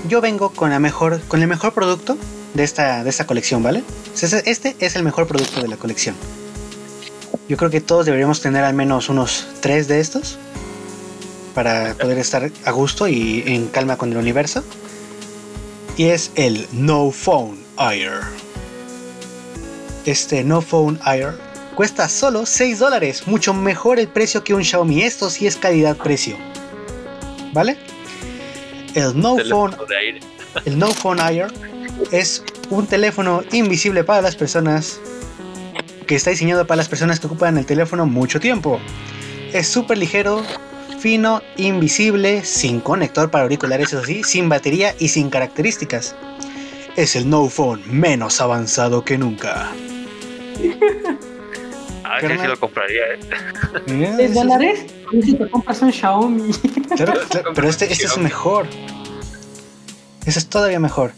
yo 0.08 0.20
vengo 0.20 0.50
con 0.50 0.70
la 0.70 0.78
mejor, 0.78 1.20
con 1.28 1.42
el 1.42 1.48
mejor 1.48 1.72
producto 1.74 2.16
de 2.54 2.64
esta, 2.64 3.04
de 3.04 3.10
esta 3.10 3.26
colección, 3.26 3.62
¿vale? 3.62 3.82
Este- 4.14 4.50
Este 4.50 4.76
es 4.80 4.96
el 4.96 5.02
mejor 5.02 5.26
producto 5.26 5.60
de 5.60 5.68
la 5.68 5.76
colección. 5.76 6.14
Yo 7.48 7.56
creo 7.56 7.70
que 7.70 7.80
todos 7.80 8.06
deberíamos 8.06 8.40
tener 8.40 8.64
al 8.64 8.74
menos 8.74 9.08
unos 9.08 9.46
tres 9.60 9.88
de 9.88 10.00
estos 10.00 10.38
para 11.54 11.94
poder 11.94 12.18
estar 12.18 12.50
a 12.64 12.70
gusto 12.70 13.08
y 13.08 13.42
en 13.46 13.68
calma 13.68 13.96
con 13.96 14.12
el 14.12 14.18
universo. 14.18 14.64
Y 15.96 16.04
es 16.04 16.30
el 16.36 16.66
No 16.72 17.10
Phone 17.10 17.58
Air. 17.78 18.20
Este 20.06 20.44
No 20.44 20.60
Phone 20.60 20.98
Air 21.04 21.34
cuesta 21.74 22.08
solo 22.08 22.46
6 22.46 22.78
dólares, 22.78 23.26
mucho 23.26 23.54
mejor 23.54 23.98
el 23.98 24.08
precio 24.08 24.42
que 24.44 24.54
un 24.54 24.64
Xiaomi. 24.64 25.02
Esto 25.02 25.30
sí 25.30 25.46
es 25.46 25.56
calidad-precio. 25.56 26.36
¿Vale? 27.52 27.78
El 28.94 29.18
No 29.20 29.36
Phone 29.48 29.76
aire. 30.00 30.20
el 30.64 30.78
No 30.78 30.88
Phone 30.88 31.20
Air 31.20 31.46
es 32.10 32.42
un 32.70 32.86
teléfono 32.86 33.42
invisible 33.52 34.04
para 34.04 34.22
las 34.22 34.36
personas 34.36 35.00
que 36.06 36.16
está 36.16 36.30
diseñado 36.30 36.66
para 36.66 36.78
las 36.78 36.88
personas 36.88 37.20
que 37.20 37.26
ocupan 37.26 37.58
el 37.58 37.66
teléfono 37.66 38.06
mucho 38.06 38.40
tiempo. 38.40 38.80
Es 39.52 39.68
súper 39.68 39.98
ligero, 39.98 40.42
fino, 41.00 41.42
invisible, 41.56 42.44
sin 42.44 42.80
conector 42.80 43.30
para 43.30 43.44
auriculares, 43.44 43.88
eso 43.92 44.04
sí, 44.04 44.22
sin 44.24 44.48
batería 44.48 44.94
y 44.98 45.08
sin 45.08 45.30
características. 45.30 46.14
Es 46.96 47.14
el 47.16 47.28
No 47.30 47.48
Phone 47.48 47.82
menos 47.88 48.40
avanzado 48.40 49.04
que 49.04 49.18
nunca. 49.18 49.70
Ah, 52.10 52.20
sí, 52.22 52.26
sí 52.40 52.46
lo 52.46 52.58
compraría, 52.58 53.02
¿eh? 53.02 53.18
Mira, 53.86 54.10
¿10 54.12 54.14
ese 54.14 54.24
es- 54.24 54.34
dólares? 54.34 54.86
¿Y 55.12 55.22
si 55.22 55.34
te 55.34 55.48
compras 55.50 55.82
un 55.82 55.92
Xiaomi? 55.92 56.52
Claro, 56.96 57.12
claro, 57.28 57.50
pero 57.54 57.68
este, 57.68 57.92
este 57.92 58.06
es 58.06 58.16
mejor. 58.16 58.66
Este 60.24 60.40
es 60.40 60.48
todavía 60.48 60.80
mejor. 60.80 61.12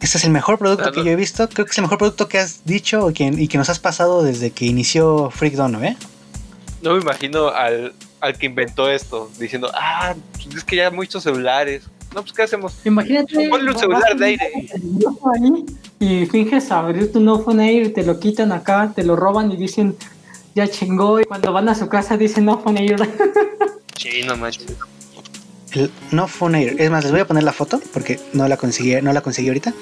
Este 0.00 0.18
es 0.18 0.24
el 0.24 0.32
mejor 0.32 0.58
producto 0.58 0.90
que 0.90 1.04
yo 1.04 1.10
he 1.12 1.16
visto. 1.16 1.48
Creo 1.48 1.64
que 1.66 1.70
es 1.70 1.78
el 1.78 1.82
mejor 1.82 1.98
producto 1.98 2.26
que 2.28 2.38
has 2.38 2.64
dicho 2.64 3.08
y 3.10 3.14
que, 3.14 3.24
y 3.26 3.46
que 3.48 3.56
nos 3.56 3.68
has 3.70 3.78
pasado 3.78 4.24
desde 4.24 4.50
que 4.50 4.66
inició 4.66 5.30
Freak 5.30 5.54
Dono, 5.54 5.82
¿eh? 5.84 5.96
No 6.82 6.94
me 6.94 7.00
imagino 7.00 7.48
al, 7.48 7.94
al 8.24 8.36
que 8.38 8.46
inventó 8.46 8.90
esto 8.90 9.30
diciendo, 9.38 9.70
ah, 9.74 10.14
pues 10.32 10.56
es 10.56 10.64
que 10.64 10.76
ya 10.76 10.88
hay 10.88 10.94
muchos 10.94 11.22
celulares. 11.22 11.84
No, 12.14 12.22
pues 12.22 12.32
¿qué 12.32 12.42
hacemos? 12.42 12.74
Imagínate. 12.84 13.48
Ponle 13.48 13.70
un 13.70 13.78
celular 13.78 14.16
de 14.16 14.24
aire. 14.24 14.52
ahí 15.34 15.64
Y 15.98 16.26
finges 16.26 16.70
abrir 16.70 17.12
tu 17.12 17.20
no 17.20 17.40
phone 17.40 17.60
air, 17.60 17.92
te 17.92 18.04
lo 18.04 18.20
quitan 18.20 18.52
acá, 18.52 18.92
te 18.94 19.02
lo 19.02 19.16
roban 19.16 19.50
y 19.50 19.56
dicen, 19.56 19.96
ya 20.54 20.68
chingó. 20.68 21.20
Y 21.20 21.24
cuando 21.24 21.52
van 21.52 21.68
a 21.68 21.74
su 21.74 21.88
casa 21.88 22.16
dicen 22.16 22.44
no 22.44 22.58
phone 22.60 22.78
air. 22.78 22.96
Sí, 23.96 24.22
no 24.26 24.36
manches. 24.36 24.66
El 25.72 25.90
No 26.12 26.28
Phone 26.28 26.56
Air. 26.56 26.76
Es 26.78 26.90
más, 26.90 27.04
les 27.04 27.12
voy 27.12 27.20
a 27.20 27.26
poner 27.26 27.42
la 27.42 27.52
foto 27.52 27.80
porque 27.92 28.20
no 28.32 28.46
la 28.48 28.56
conseguí, 28.56 29.00
no 29.00 29.12
la 29.12 29.22
conseguí 29.22 29.48
ahorita. 29.48 29.72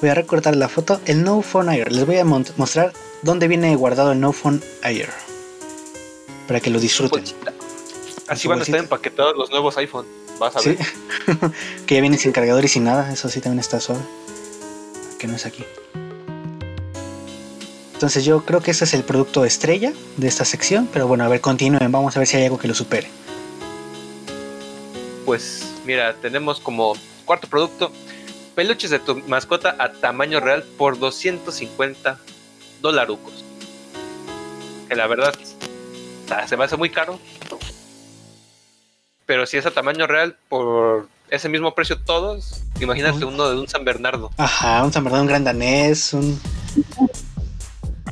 Voy 0.00 0.10
a 0.10 0.14
recortar 0.14 0.54
la 0.54 0.68
foto. 0.68 1.00
El 1.06 1.24
No 1.24 1.40
Phone 1.40 1.70
Air. 1.70 1.90
Les 1.90 2.06
voy 2.06 2.18
a 2.18 2.24
mostrar 2.24 2.92
dónde 3.22 3.48
viene 3.48 3.74
guardado 3.74 4.12
el 4.12 4.20
No 4.20 4.32
Phone 4.32 4.62
Air. 4.82 5.08
Para 6.46 6.60
que 6.60 6.68
lo 6.68 6.78
disfruten. 6.78 7.20
Bolsita. 7.20 7.53
Así 8.28 8.48
van 8.48 8.60
a 8.60 8.62
estar 8.62 8.80
empaquetados 8.80 9.36
los 9.36 9.50
nuevos 9.50 9.76
iPhone. 9.76 10.06
Vas 10.38 10.56
a 10.56 10.60
Sí. 10.60 10.70
ver. 10.70 11.52
que 11.86 11.94
ya 11.94 12.00
vienen 12.00 12.18
sin 12.18 12.32
cargador 12.32 12.64
y 12.64 12.68
sin 12.68 12.84
nada. 12.84 13.12
Eso 13.12 13.28
sí 13.28 13.40
también 13.40 13.60
está 13.60 13.80
suave. 13.80 14.02
Que 15.18 15.26
no 15.26 15.36
es 15.36 15.46
aquí. 15.46 15.64
Entonces 17.92 18.24
yo 18.24 18.44
creo 18.44 18.60
que 18.60 18.72
ese 18.72 18.84
es 18.84 18.94
el 18.94 19.04
producto 19.04 19.44
estrella 19.44 19.92
de 20.16 20.28
esta 20.28 20.44
sección. 20.44 20.88
Pero 20.92 21.06
bueno, 21.06 21.24
a 21.24 21.28
ver, 21.28 21.40
continúen. 21.40 21.90
Vamos 21.92 22.16
a 22.16 22.20
ver 22.20 22.26
si 22.26 22.36
hay 22.36 22.44
algo 22.44 22.58
que 22.58 22.68
lo 22.68 22.74
supere. 22.74 23.08
Pues 25.24 25.64
mira, 25.84 26.14
tenemos 26.20 26.60
como 26.60 26.94
cuarto 27.24 27.46
producto 27.48 27.90
peluches 28.54 28.90
de 28.90 28.98
tu 28.98 29.16
mascota 29.26 29.74
a 29.78 29.92
tamaño 29.92 30.40
real 30.40 30.62
por 30.76 30.98
250 30.98 32.18
dolarucos. 32.80 33.44
Que 34.88 34.94
la 34.96 35.06
verdad 35.06 35.34
sea, 36.28 36.46
se 36.46 36.56
me 36.56 36.64
hace 36.64 36.76
muy 36.76 36.90
caro. 36.90 37.18
Pero 39.26 39.46
si 39.46 39.56
es 39.56 39.66
a 39.66 39.70
tamaño 39.70 40.06
real 40.06 40.36
por 40.48 41.08
ese 41.30 41.48
mismo 41.48 41.74
precio 41.74 41.98
todos, 42.00 42.62
imagínate 42.80 43.24
uno 43.24 43.48
de 43.48 43.58
un 43.58 43.68
San 43.68 43.84
Bernardo. 43.84 44.30
Ajá, 44.36 44.84
un 44.84 44.92
San 44.92 45.02
Bernardo, 45.04 45.22
un 45.22 45.28
gran 45.28 45.44
danés, 45.44 46.12
un... 46.12 46.38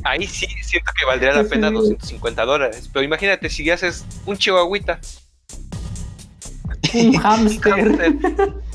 Ahí 0.03 0.27
sí 0.27 0.47
siento 0.63 0.91
que 0.99 1.05
valdría 1.05 1.31
la 1.33 1.43
pena 1.43 1.69
sí. 1.69 1.75
250 1.75 2.45
dólares. 2.45 2.89
Pero 2.91 3.05
imagínate 3.05 3.49
si 3.49 3.69
haces 3.69 4.03
un 4.25 4.37
chihuahuita. 4.37 4.99
un 6.95 7.13
hamster. 7.21 8.15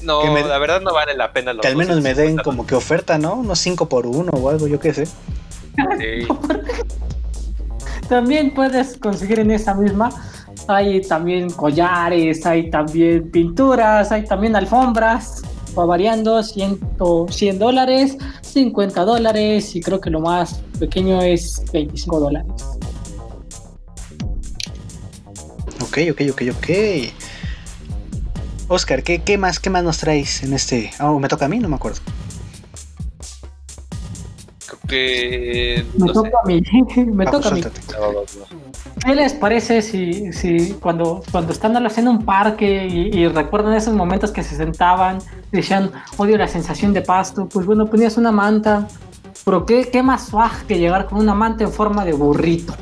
No, 0.02 0.22
Que 0.22 0.30
me- 0.30 0.44
la 0.44 0.58
verdad 0.58 0.80
no 0.80 0.94
vale 0.94 1.14
la 1.16 1.32
pena 1.32 1.52
los 1.52 1.62
Que 1.62 1.68
al 1.68 1.76
menos 1.76 1.96
me 2.00 2.14
den 2.14 2.36
250 2.36 2.42
como 2.44 2.66
que 2.66 2.74
oferta, 2.76 3.18
¿no? 3.18 3.34
Unos 3.34 3.58
5 3.58 3.88
por 3.88 4.06
1 4.06 4.30
o 4.32 4.48
algo, 4.48 4.68
yo 4.68 4.78
qué 4.80 4.94
sé. 4.94 5.06
Sí. 5.06 6.26
También 8.08 8.54
puedes 8.54 8.96
conseguir 8.96 9.40
en 9.40 9.50
esa 9.50 9.74
misma. 9.74 10.10
Hay 10.68 11.00
también 11.00 11.50
collares, 11.50 12.44
hay 12.44 12.70
también 12.70 13.30
pinturas, 13.30 14.12
hay 14.12 14.24
también 14.24 14.54
alfombras. 14.54 15.42
Va 15.78 15.84
variando, 15.86 16.42
100, 16.42 16.78
100 17.30 17.58
dólares, 17.58 18.16
50 18.42 19.04
dólares 19.04 19.74
y 19.76 19.80
creo 19.80 20.00
que 20.00 20.10
lo 20.10 20.20
más 20.20 20.60
pequeño 20.78 21.22
es 21.22 21.62
25 21.72 22.20
dólares. 22.20 22.52
Ok, 25.82 25.98
ok, 26.12 26.20
ok, 26.32 26.42
ok. 26.56 26.68
Oscar, 28.68 29.02
¿qué, 29.02 29.22
qué 29.22 29.38
más, 29.38 29.58
qué 29.60 29.70
más 29.70 29.82
nos 29.84 29.98
traes 29.98 30.42
en 30.42 30.52
este? 30.52 30.90
Ah, 30.98 31.12
me 31.18 31.28
toca 31.28 31.46
a 31.46 31.48
mí, 31.48 31.58
no 31.58 31.68
me 31.68 31.76
acuerdo. 31.76 32.00
Creo 34.66 34.80
que. 34.88 35.84
Me 35.96 36.06
No 36.06 36.08
sé. 36.08 36.12
toca 36.14 36.30
a 36.42 36.46
mí, 36.46 36.60
me 37.06 37.24
Ah, 37.24 37.30
toca 37.30 37.48
a 37.48 37.50
pues 37.50 37.54
mí. 37.54 37.62
suéltate. 37.62 37.92
No, 37.92 38.12
no, 38.12 38.20
no. 38.20 38.67
¿Qué 39.04 39.14
les 39.14 39.32
parece 39.32 39.82
si, 39.82 40.32
si 40.32 40.74
cuando, 40.74 41.22
cuando 41.30 41.52
están 41.52 41.76
haciendo 41.86 42.10
un 42.10 42.24
parque 42.24 42.86
y, 42.86 43.16
y 43.16 43.28
recuerdan 43.28 43.74
esos 43.74 43.94
momentos 43.94 44.30
que 44.30 44.42
se 44.42 44.56
sentaban, 44.56 45.18
decían, 45.52 45.90
odio 46.16 46.36
la 46.36 46.48
sensación 46.48 46.92
de 46.92 47.02
pasto? 47.02 47.48
Pues 47.48 47.66
bueno, 47.66 47.86
ponías 47.86 48.16
una 48.16 48.32
manta. 48.32 48.88
Pero 49.44 49.64
qué, 49.64 49.88
qué 49.90 50.02
más 50.02 50.26
swag 50.26 50.66
que 50.66 50.78
llegar 50.78 51.06
con 51.06 51.18
una 51.18 51.34
manta 51.34 51.64
en 51.64 51.72
forma 51.72 52.04
de 52.04 52.12
burrito. 52.12 52.74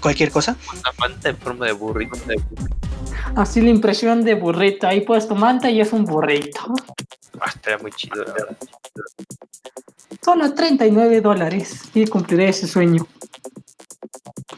¿Cualquier 0.00 0.32
cosa? 0.32 0.56
Una 0.72 0.92
manta 0.98 1.28
en 1.28 1.36
forma 1.36 1.66
de 1.66 1.72
burrito. 1.72 2.18
de 2.26 2.36
burrito. 2.36 2.76
Así 3.36 3.60
la 3.60 3.70
impresión 3.70 4.24
de 4.24 4.34
burrito. 4.34 4.88
Ahí 4.88 5.02
puedes 5.02 5.28
tu 5.28 5.36
manta 5.36 5.70
y 5.70 5.80
es 5.80 5.92
un 5.92 6.04
burrito. 6.04 6.60
Ah, 7.40 7.46
estaría 7.54 7.78
muy 7.78 7.92
chido. 7.92 8.24
la 8.24 8.32
verdad. 8.32 8.56
Solo 10.24 10.54
39 10.54 11.20
dólares 11.20 11.82
y 11.94 12.06
cumpliré 12.06 12.48
ese 12.48 12.66
sueño. 12.66 13.06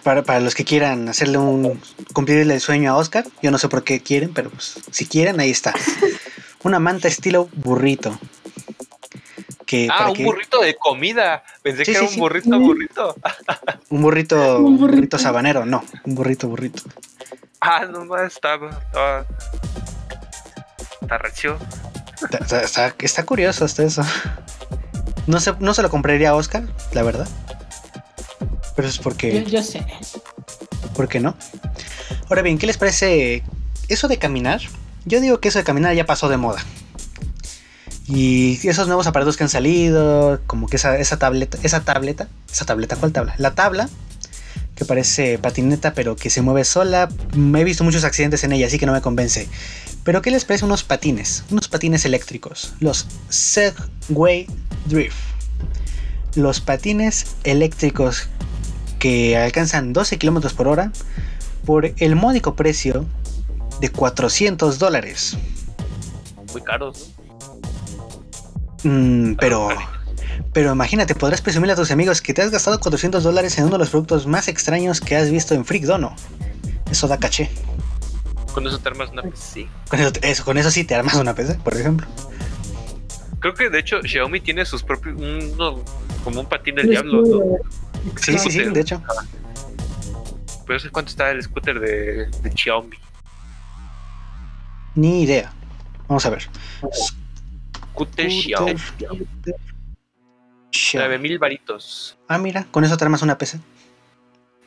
Para, 0.02 0.22
para 0.22 0.40
los 0.40 0.54
que 0.54 0.64
quieran 0.64 1.08
hacerle 1.08 1.38
un. 1.38 1.80
cumplirle 2.12 2.54
el 2.54 2.60
sueño 2.60 2.92
a 2.92 2.96
Oscar, 2.96 3.24
yo 3.42 3.50
no 3.50 3.58
sé 3.58 3.68
por 3.68 3.84
qué 3.84 4.00
quieren, 4.00 4.32
pero 4.34 4.50
pues, 4.50 4.74
si 4.90 5.06
quieren, 5.06 5.40
ahí 5.40 5.50
está. 5.50 5.74
Una 6.62 6.78
manta 6.78 7.08
estilo 7.08 7.48
burrito. 7.54 8.18
Que, 9.66 9.88
Ah, 9.90 9.96
para 9.98 10.10
un 10.10 10.16
que- 10.16 10.24
burrito 10.24 10.60
de 10.60 10.74
comida. 10.76 11.42
Pensé 11.62 11.84
Sí, 11.84 11.92
que 11.92 11.92
sí, 11.92 11.96
era 11.98 12.06
un 12.08 12.14
sí. 12.14 12.20
burrito, 12.20 12.58
burrito. 12.60 13.14
un 13.90 14.02
burrito, 14.02 14.58
Un 14.58 14.76
burrito. 14.78 14.96
burrito 14.96 15.18
sabanero, 15.18 15.64
no, 15.66 15.84
un 16.04 16.14
burrito, 16.14 16.48
burrito. 16.48 16.82
Ah, 17.60 17.86
no. 17.86 18.16
Estaba. 18.18 18.82
Está 21.00 21.18
recio. 21.18 21.58
Está, 22.22 22.38
está- 22.38 22.62
está- 22.62 22.94
está 22.98 23.26
curioso 23.26 23.64
hasta 23.64 23.82
eso. 23.84 24.02
No 25.26 25.40
se, 25.40 25.52
no 25.60 25.72
se 25.74 25.82
lo 25.82 25.88
compraría 25.90 26.30
a 26.30 26.34
Oscar, 26.34 26.64
la 26.92 27.02
verdad. 27.02 27.28
Pero 28.76 28.88
es 28.88 28.96
Yo, 28.96 29.02
porque, 29.02 29.44
yo 29.44 29.62
sé. 29.62 29.84
¿por 30.94 31.08
qué 31.08 31.20
no? 31.20 31.36
Ahora 32.28 32.42
bien, 32.42 32.58
¿qué 32.58 32.66
les 32.66 32.76
parece 32.76 33.42
eso 33.88 34.08
de 34.08 34.18
caminar? 34.18 34.60
Yo 35.04 35.20
digo 35.20 35.38
que 35.40 35.48
eso 35.48 35.58
de 35.58 35.64
caminar 35.64 35.94
ya 35.94 36.06
pasó 36.06 36.28
de 36.28 36.36
moda. 36.36 36.64
Y 38.06 38.66
esos 38.68 38.86
nuevos 38.86 39.06
aparatos 39.06 39.36
que 39.36 39.44
han 39.44 39.48
salido, 39.48 40.40
como 40.46 40.66
que 40.66 40.76
esa, 40.76 40.98
esa 40.98 41.18
tableta, 41.18 41.58
esa 41.62 41.80
tableta, 41.84 42.28
esa 42.52 42.66
tableta, 42.66 42.96
¿cuál 42.96 43.12
tabla? 43.12 43.34
La 43.38 43.54
tabla, 43.54 43.88
que 44.74 44.84
parece 44.84 45.38
patineta 45.38 45.94
pero 45.94 46.16
que 46.16 46.28
se 46.30 46.42
mueve 46.42 46.64
sola. 46.64 47.08
Mm, 47.34 47.56
He 47.56 47.64
visto 47.64 47.84
muchos 47.84 48.04
accidentes 48.04 48.44
en 48.44 48.52
ella, 48.52 48.66
así 48.66 48.78
que 48.78 48.86
no 48.86 48.92
me 48.92 49.00
convence. 49.00 49.48
Pero 50.04 50.20
¿qué 50.20 50.30
les 50.30 50.44
parece 50.44 50.66
unos 50.66 50.84
patines? 50.84 51.44
Unos 51.50 51.68
patines 51.68 52.04
eléctricos. 52.04 52.74
Los 52.80 53.06
Segway 53.30 54.46
Drift. 54.86 55.16
Los 56.34 56.60
patines 56.60 57.26
eléctricos 57.44 58.28
que 59.04 59.36
alcanzan 59.36 59.92
12 59.92 60.16
kilómetros 60.16 60.54
por 60.54 60.66
hora 60.66 60.90
por 61.66 61.92
el 61.98 62.16
módico 62.16 62.54
precio 62.56 63.04
de 63.78 63.90
400 63.90 64.78
dólares. 64.78 65.36
Muy 66.54 66.62
caros, 66.62 67.10
¿no? 68.82 68.90
Mm, 68.90 69.34
pero, 69.36 69.68
pero 70.54 70.72
imagínate, 70.72 71.14
podrás 71.14 71.42
presumirle 71.42 71.74
a 71.74 71.76
tus 71.76 71.90
amigos 71.90 72.22
que 72.22 72.32
te 72.32 72.40
has 72.40 72.50
gastado 72.50 72.80
400 72.80 73.22
dólares 73.22 73.58
en 73.58 73.64
uno 73.64 73.72
de 73.74 73.80
los 73.80 73.90
productos 73.90 74.26
más 74.26 74.48
extraños 74.48 75.02
que 75.02 75.16
has 75.16 75.30
visto 75.30 75.52
en 75.52 75.66
Freak 75.66 75.84
Dono. 75.84 76.16
Eso 76.90 77.06
da 77.06 77.18
caché. 77.18 77.50
Con 78.54 78.66
eso 78.66 78.78
te 78.78 78.88
armas 78.88 79.10
una 79.10 79.20
PC. 79.20 79.68
Con 79.90 80.00
eso, 80.00 80.12
eso- 80.22 80.44
con 80.46 80.56
eso 80.56 80.70
sí 80.70 80.84
te 80.84 80.94
armas 80.94 81.16
una 81.16 81.34
PC, 81.34 81.56
por 81.62 81.76
ejemplo. 81.76 82.06
Creo 83.40 83.52
que 83.52 83.68
de 83.68 83.80
hecho 83.80 84.00
Xiaomi 84.02 84.40
tiene 84.40 84.64
sus 84.64 84.82
propios. 84.82 85.14
uno- 85.18 85.82
como 86.24 86.40
un 86.40 86.46
patín 86.46 86.76
del 86.76 86.86
Un 86.86 86.90
diablo, 86.90 87.22
¿no? 87.22 87.40
Sí, 88.20 88.38
sí, 88.38 88.50
sí, 88.50 88.64
de 88.64 88.80
hecho. 88.80 89.02
Pero 90.66 90.74
no 90.74 90.78
sé 90.78 90.90
cuánto 90.90 91.10
está 91.10 91.30
el 91.30 91.42
scooter 91.42 91.78
de, 91.80 92.26
de 92.26 92.50
Xiaomi. 92.50 92.96
Ni 94.94 95.22
idea. 95.22 95.52
Vamos 96.08 96.24
a 96.26 96.30
ver. 96.30 96.48
Scooter 97.92 98.30
Xiaomi. 98.30 98.74
Xiaomi. 98.98 99.26
9000 100.94 101.38
varitos. 101.38 102.18
Ah, 102.28 102.38
mira, 102.38 102.66
con 102.70 102.84
eso 102.84 102.96
te 102.96 103.04
armas 103.04 103.22
una 103.22 103.38
PC. 103.38 103.58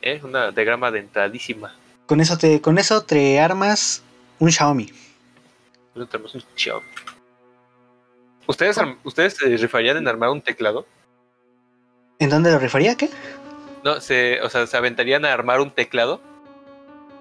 ¿eh? 0.02 0.20
Una 0.22 0.50
de 0.50 0.64
grama 0.64 0.90
dentadísima. 0.90 1.74
Con 2.06 2.20
eso 2.20 2.38
te, 2.38 2.60
con 2.60 2.78
eso 2.78 3.02
te 3.02 3.40
armas 3.40 4.02
un 4.38 4.50
Xiaomi. 4.50 4.90
Nosotros 5.94 6.10
tenemos 6.10 6.34
un 6.34 6.42
Xiaomi. 6.54 6.86
¿Ustedes, 8.46 8.78
¿Ustedes 9.04 9.34
se 9.34 9.56
rifarían 9.56 9.98
en 9.98 10.08
armar 10.08 10.30
un 10.30 10.40
teclado? 10.40 10.86
¿En 12.18 12.30
dónde 12.30 12.50
lo 12.50 12.58
rifaría? 12.58 12.96
¿Qué? 12.96 13.10
No, 13.84 14.00
se, 14.00 14.40
o 14.42 14.50
sea, 14.50 14.66
¿se 14.66 14.76
aventarían 14.76 15.24
a 15.24 15.32
armar 15.32 15.60
un 15.60 15.70
teclado? 15.70 16.20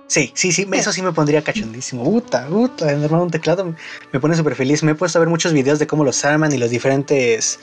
Sí, 0.08 0.32
sí, 0.36 0.52
sí, 0.52 0.68
eso 0.72 0.92
sí 0.92 1.02
me 1.02 1.12
pondría 1.12 1.44
cachondísimo. 1.44 2.04
Puta, 2.04 2.48
puta, 2.48 2.90
armar 2.90 3.22
un 3.22 3.30
teclado 3.30 3.76
me 4.12 4.20
pone 4.20 4.36
súper 4.36 4.56
feliz. 4.56 4.82
Me 4.82 4.94
he 4.94 4.96
puesto 4.96 5.20
a 5.20 5.22
ver 5.22 5.30
muchos 5.30 5.54
videos 5.54 5.80
de 5.80 5.88
cómo 5.88 6.04
los 6.04 6.24
arman 6.24 6.52
y 6.54 6.58
los 6.58 6.70
diferentes 6.70 7.60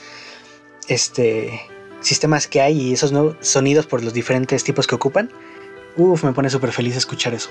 este, 0.87 1.59
sistemas 2.01 2.47
que 2.47 2.61
hay 2.61 2.79
y 2.79 2.93
esos 2.93 3.11
nuevos 3.11 3.35
sonidos 3.41 3.87
por 3.87 4.03
los 4.03 4.13
diferentes 4.13 4.63
tipos 4.63 4.87
que 4.87 4.95
ocupan. 4.95 5.31
Uf, 5.97 6.23
me 6.23 6.33
pone 6.33 6.49
súper 6.49 6.71
feliz 6.71 6.95
escuchar 6.95 7.33
eso. 7.33 7.49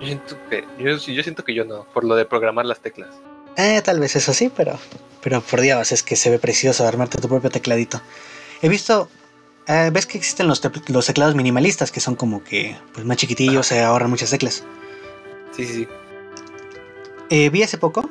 Yo 0.00 0.06
siento, 0.06 0.36
que, 0.50 0.64
yo, 0.78 0.98
siento 0.98 1.44
que 1.44 1.54
yo 1.54 1.64
no, 1.64 1.84
por 1.94 2.04
lo 2.04 2.14
de 2.14 2.24
programar 2.26 2.66
las 2.66 2.80
teclas. 2.80 3.10
Eh, 3.56 3.80
tal 3.82 4.00
vez 4.00 4.16
eso 4.16 4.34
sí, 4.34 4.50
pero, 4.54 4.78
pero 5.22 5.40
por 5.40 5.60
Dios, 5.60 5.92
es 5.92 6.02
que 6.02 6.16
se 6.16 6.30
ve 6.30 6.38
precioso 6.38 6.86
armarte 6.86 7.18
tu 7.18 7.28
propio 7.28 7.50
tecladito. 7.50 8.02
He 8.62 8.68
visto, 8.68 9.08
eh, 9.66 9.90
ves 9.92 10.06
que 10.06 10.16
existen 10.16 10.46
los, 10.46 10.62
los, 10.88 11.06
teclados 11.06 11.34
minimalistas 11.34 11.90
que 11.90 11.98
son 11.98 12.14
como 12.14 12.44
que 12.44 12.76
pues, 12.94 13.04
más 13.04 13.16
chiquitillos, 13.16 13.66
se 13.66 13.82
ahorran 13.82 14.08
muchas 14.08 14.30
teclas. 14.30 14.62
Sí, 15.50 15.66
sí, 15.66 15.74
sí. 15.74 15.88
Eh, 17.28 17.50
vi 17.50 17.64
hace 17.64 17.76
poco 17.76 18.08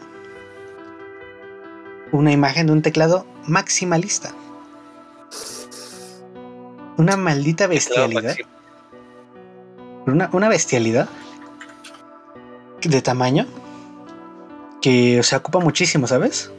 una 2.11 2.33
imagen 2.33 2.67
de 2.67 2.73
un 2.73 2.81
teclado 2.81 3.25
maximalista. 3.47 4.33
Una 6.97 7.15
maldita 7.15 7.67
bestialidad. 7.67 8.35
Una, 10.05 10.29
una 10.33 10.49
bestialidad 10.49 11.07
de 12.81 13.01
tamaño 13.01 13.47
que 14.81 15.23
se 15.23 15.35
ocupa 15.35 15.59
muchísimo, 15.59 16.07
¿sabes? 16.07 16.51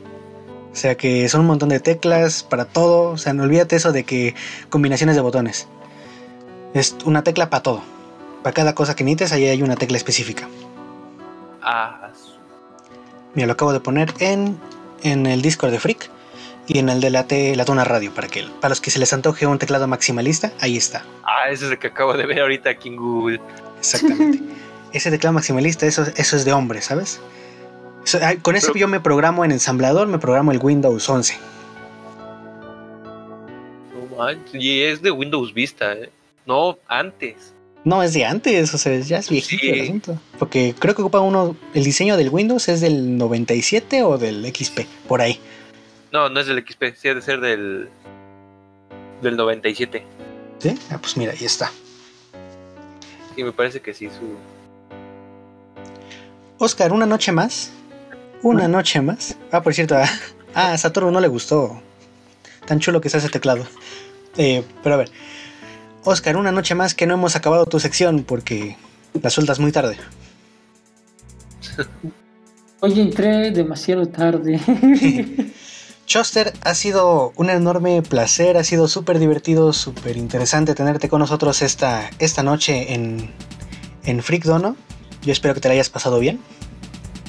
O 0.73 0.77
sea 0.77 0.97
que 0.97 1.28
son 1.28 1.43
un 1.43 1.47
montón 1.47 1.69
de 1.69 1.81
teclas 1.81 2.43
para 2.43 2.65
todo. 2.65 3.11
O 3.11 3.19
sea, 3.19 3.35
no 3.35 3.43
olvídate 3.43 3.77
eso 3.77 3.93
de 3.93 4.05
que 4.05 4.35
combinaciones 4.70 5.16
de 5.16 5.23
botones. 5.23 5.69
Es 6.74 6.97
una 7.05 7.23
tecla 7.23 7.51
para 7.51 7.62
todo. 7.62 7.82
Para 8.43 8.55
cada 8.55 8.74
cosa 8.74 8.97
que 8.97 9.05
necesites, 9.05 9.32
ahí 9.32 9.47
hay 9.47 9.62
una 9.62 9.77
tecla 9.77 9.97
específica. 9.97 10.49
Ah. 11.61 12.11
Mira, 13.35 13.47
lo 13.47 13.53
acabo 13.53 13.73
de 13.73 13.81
poner 13.81 14.12
en, 14.19 14.59
en 15.03 15.27
el 15.27 15.43
Discord 15.43 15.70
de 15.70 15.78
Freak 15.78 16.11
y 16.66 16.78
en 16.78 16.89
el 16.89 17.01
de 17.01 17.11
la, 17.11 17.27
la 17.28 17.65
Tuna 17.65 17.85
Radio 17.85 18.12
para 18.15 18.28
que 18.28 18.44
para 18.61 18.70
los 18.70 18.81
que 18.81 18.90
se 18.90 18.99
les 18.99 19.12
antoje 19.12 19.47
un 19.47 19.59
teclado 19.59 19.86
maximalista, 19.86 20.53
ahí 20.61 20.77
está. 20.77 21.05
Ah, 21.24 21.51
ese 21.51 21.66
es 21.66 21.73
el 21.73 21.78
que 21.78 21.89
acabo 21.89 22.15
de 22.15 22.27
ver 22.27 22.40
ahorita 22.40 22.70
aquí 22.70 22.89
en 22.89 22.97
Google. 22.97 23.40
Exactamente. 23.78 24.40
ese 24.93 25.11
teclado 25.11 25.35
maximalista, 25.35 25.86
eso, 25.86 26.05
eso 26.16 26.36
es 26.36 26.44
de 26.44 26.53
hombre, 26.53 26.82
¿sabes? 26.82 27.20
Con 28.43 28.57
eso 28.57 28.74
yo 28.74 28.89
me 28.89 29.01
programo 29.01 29.45
en 29.45 29.53
ensamblador, 29.53 30.09
me 30.09 30.19
programo 30.19 30.53
el 30.53 30.59
Windows 30.59 31.09
11. 31.09 31.39
y 34.53 34.83
es 34.83 35.03
de 35.03 35.11
Windows 35.11 35.55
Vista, 35.55 35.95
¿eh? 35.95 36.11
No, 36.47 36.79
antes. 36.89 37.55
No, 37.85 38.03
es 38.03 38.12
de 38.12 38.24
antes, 38.24 38.73
o 38.74 38.79
sea, 38.79 38.99
ya 39.01 39.19
es 39.19 39.29
viejito 39.29 39.66
el 39.66 39.81
asunto. 39.83 40.20
Porque 40.39 40.74
creo 40.79 40.95
que 40.95 41.03
ocupa 41.03 41.20
uno, 41.20 41.57
el 41.74 41.85
diseño 41.85 42.16
del 42.16 42.29
Windows 42.29 42.69
es 42.69 42.81
del 42.81 43.19
97 43.19 44.05
o 44.05 44.19
del 44.19 44.45
XP, 44.47 44.81
por 45.09 45.20
ahí. 45.20 45.41
No, 46.12 46.29
no 46.29 46.41
es 46.41 46.47
del 46.47 46.65
XP, 46.65 46.95
sí 46.95 47.09
debe 47.09 47.23
ser 47.23 47.41
del, 47.41 47.89
del 49.20 49.37
97. 49.37 50.05
¿Sí? 50.59 50.74
Ah, 50.91 50.99
pues 51.01 51.16
mira, 51.16 51.33
ahí 51.33 51.45
está. 51.45 51.73
Sí, 53.35 53.43
me 53.43 53.53
parece 53.53 53.81
que 53.81 53.95
sí, 53.95 54.09
su... 54.09 54.37
Oscar, 56.59 56.93
una 56.93 57.07
noche 57.07 57.33
más 57.33 57.73
una 58.43 58.69
noche 58.69 59.01
más. 59.01 59.36
Ah, 59.51 59.62
por 59.62 59.74
cierto, 59.74 59.97
ah, 59.97 60.09
a 60.55 60.77
Saturno 60.78 61.10
no 61.10 61.20
le 61.20 61.28
gustó. 61.28 61.81
Tan 62.66 62.81
chulo 62.81 63.01
que 63.01 63.09
está 63.09 63.19
ese 63.19 63.28
teclado. 63.28 63.66
Eh, 64.36 64.64
pero 64.82 64.94
a 64.94 64.98
ver, 64.98 65.10
Oscar, 66.05 66.36
una 66.36 66.52
noche 66.52 66.74
más 66.74 66.94
que 66.94 67.06
no 67.06 67.14
hemos 67.14 67.36
acabado 67.36 67.66
tu 67.66 67.78
sección 67.81 68.24
porque 68.24 68.77
la 69.20 69.31
sueltas 69.31 69.59
muy 69.59 69.73
tarde. 69.73 69.97
Hoy 72.81 73.01
entré 73.01 73.51
demasiado 73.51 74.06
tarde. 74.06 74.60
Choster, 76.06 76.52
ha 76.62 76.74
sido 76.74 77.32
un 77.36 77.48
enorme 77.48 78.02
placer, 78.02 78.56
ha 78.56 78.64
sido 78.64 78.89
súper 78.89 79.19
divertido, 79.20 79.73
súper 79.73 80.16
interesante 80.16 80.74
tenerte 80.74 81.09
con 81.09 81.20
nosotros 81.20 81.62
esta, 81.62 82.10
esta 82.19 82.43
noche 82.43 82.93
en, 82.94 83.31
en 84.05 84.23
Freak 84.23 84.44
Dono. 84.44 84.77
Yo 85.23 85.32
espero 85.32 85.55
que 85.55 85.60
te 85.60 85.69
la 85.69 85.74
hayas 85.74 85.90
pasado 85.90 86.19
bien. 86.19 86.40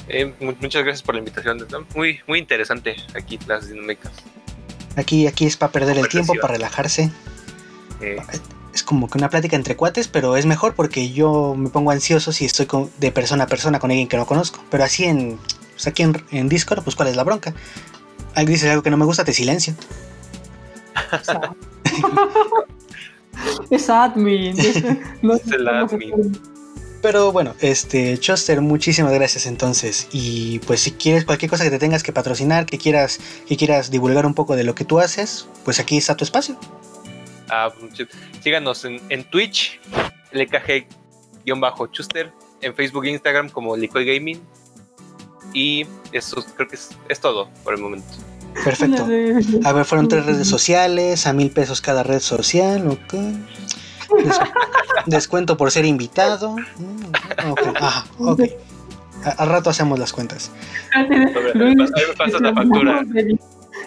Eh, 0.08 0.32
muchas 0.40 0.82
gracias 0.82 1.02
por 1.02 1.14
la 1.14 1.20
invitación. 1.20 1.66
Muy, 1.94 2.20
muy 2.26 2.38
interesante 2.38 2.96
aquí 3.14 3.38
las 3.46 3.68
dinámicas. 3.68 4.12
Aquí, 4.96 5.26
aquí 5.26 5.46
es 5.46 5.56
para 5.56 5.72
perder 5.72 5.98
el 5.98 6.08
tiempo, 6.08 6.34
para 6.40 6.54
relajarse. 6.54 7.10
Es 8.72 8.82
como 8.82 9.08
que 9.08 9.18
una 9.18 9.30
plática 9.30 9.56
entre 9.56 9.76
cuates, 9.76 10.08
pero 10.08 10.36
es 10.36 10.46
mejor 10.46 10.74
porque 10.74 11.10
yo 11.10 11.54
me 11.56 11.70
pongo 11.70 11.90
ansioso 11.90 12.32
si 12.32 12.44
estoy 12.44 12.66
de 12.98 13.12
persona 13.12 13.44
a 13.44 13.46
persona 13.46 13.78
con 13.78 13.90
alguien 13.90 14.08
que 14.08 14.16
no 14.16 14.26
conozco. 14.26 14.62
Pero 14.70 14.84
así 14.84 15.04
en, 15.04 15.38
pues 15.72 15.86
aquí 15.86 16.02
en, 16.02 16.48
Discord, 16.48 16.82
pues 16.82 16.96
cuál 16.96 17.08
es 17.08 17.16
la 17.16 17.24
bronca. 17.24 17.54
Alguien 18.34 18.54
dice 18.54 18.70
algo 18.70 18.82
que 18.82 18.90
no 18.90 18.96
me 18.96 19.04
gusta, 19.04 19.24
te 19.24 19.32
silencio. 19.32 19.74
es 23.70 23.90
admin. 23.90 24.56
No 25.22 25.34
es 25.34 25.46
el 25.46 25.68
admin. 25.68 26.53
Pero 27.04 27.30
bueno, 27.32 27.54
este, 27.60 28.16
Choster, 28.16 28.62
muchísimas 28.62 29.12
gracias 29.12 29.44
entonces. 29.44 30.08
Y 30.10 30.60
pues 30.60 30.80
si 30.80 30.92
quieres 30.92 31.26
cualquier 31.26 31.50
cosa 31.50 31.62
que 31.62 31.68
te 31.68 31.78
tengas 31.78 32.02
que 32.02 32.14
patrocinar, 32.14 32.64
que 32.64 32.78
quieras, 32.78 33.20
que 33.46 33.58
quieras 33.58 33.90
divulgar 33.90 34.24
un 34.24 34.32
poco 34.32 34.56
de 34.56 34.64
lo 34.64 34.74
que 34.74 34.86
tú 34.86 35.00
haces, 35.00 35.46
pues 35.66 35.80
aquí 35.80 35.98
está 35.98 36.16
tu 36.16 36.24
espacio. 36.24 36.58
Ah, 37.50 37.70
síganos 38.40 38.86
en, 38.86 39.02
en 39.10 39.22
Twitch, 39.24 39.82
LKG-Chuster, 40.32 42.32
en 42.62 42.74
Facebook 42.74 43.04
e 43.04 43.10
Instagram 43.10 43.50
como 43.50 43.76
Licoy 43.76 44.06
Gaming. 44.06 44.40
Y 45.52 45.86
eso 46.10 46.42
creo 46.56 46.68
que 46.68 46.76
es, 46.76 46.88
todo 47.20 47.50
por 47.64 47.74
el 47.74 47.82
momento. 47.82 48.08
Perfecto. 48.64 49.06
A 49.62 49.72
ver, 49.74 49.84
fueron 49.84 50.08
tres 50.08 50.24
redes 50.24 50.48
sociales, 50.48 51.26
a 51.26 51.34
mil 51.34 51.50
pesos 51.50 51.82
cada 51.82 52.02
red 52.02 52.20
social, 52.20 52.88
ok. 52.88 53.12
Descuento 55.06 55.56
por 55.56 55.70
ser 55.70 55.84
invitado. 55.84 56.56
Mm, 56.56 57.50
ok, 57.50 57.60
ajá, 57.80 58.06
ok. 58.18 58.40
Al 59.38 59.48
rato 59.48 59.70
hacemos 59.70 59.98
las 59.98 60.12
cuentas. 60.12 60.50
Luis, 61.54 61.76
me 61.76 61.86
pasas 62.16 62.40
la 62.40 62.52
factura. 62.52 63.02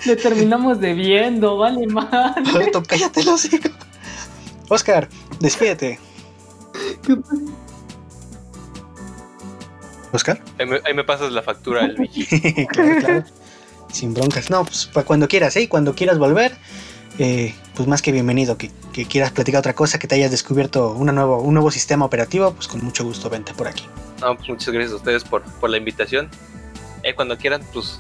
Le 0.05 0.15
terminamos 0.15 0.79
debiendo, 0.79 1.57
vale 1.57 1.87
mal. 1.87 2.35
cállate 2.87 3.23
los 3.23 3.47
Oscar, 4.69 5.07
despídete. 5.39 5.99
Oscar. 10.11 10.41
Ahí 10.59 10.93
me, 10.93 11.03
pasas 11.03 11.31
la 11.31 11.41
factura, 11.41 11.87
Luigi. 11.87 12.25
claro, 12.67 12.99
claro. 12.99 13.23
Sin 13.91 14.13
broncas. 14.13 14.49
No, 14.49 14.65
pues 14.65 14.87
para 14.87 15.05
cuando 15.05 15.27
quieras, 15.27 15.55
¿eh? 15.55 15.69
Cuando 15.69 15.95
quieras 15.95 16.17
volver, 16.17 16.53
eh, 17.19 17.55
pues 17.75 17.87
más 17.87 18.01
que 18.01 18.11
bienvenido, 18.11 18.57
que, 18.57 18.71
quieras 19.09 19.31
platicar 19.31 19.59
otra 19.59 19.73
cosa, 19.73 19.99
que 19.99 20.07
te 20.07 20.15
hayas 20.15 20.31
descubierto 20.31 20.91
una 20.93 21.11
nuevo, 21.11 21.39
un 21.39 21.53
nuevo 21.53 21.69
sistema 21.69 22.05
operativo, 22.05 22.53
pues 22.53 22.67
con 22.67 22.83
mucho 22.83 23.03
gusto 23.03 23.29
vente 23.29 23.53
por 23.53 23.67
aquí. 23.67 23.87
No, 24.21 24.35
pues 24.35 24.49
muchas 24.49 24.73
gracias 24.73 24.93
a 24.93 24.95
ustedes 24.95 25.23
por, 25.23 25.43
la 25.69 25.77
invitación. 25.77 26.29
Eh, 27.03 27.13
cuando 27.13 27.37
quieran, 27.37 27.61
pues 27.73 27.99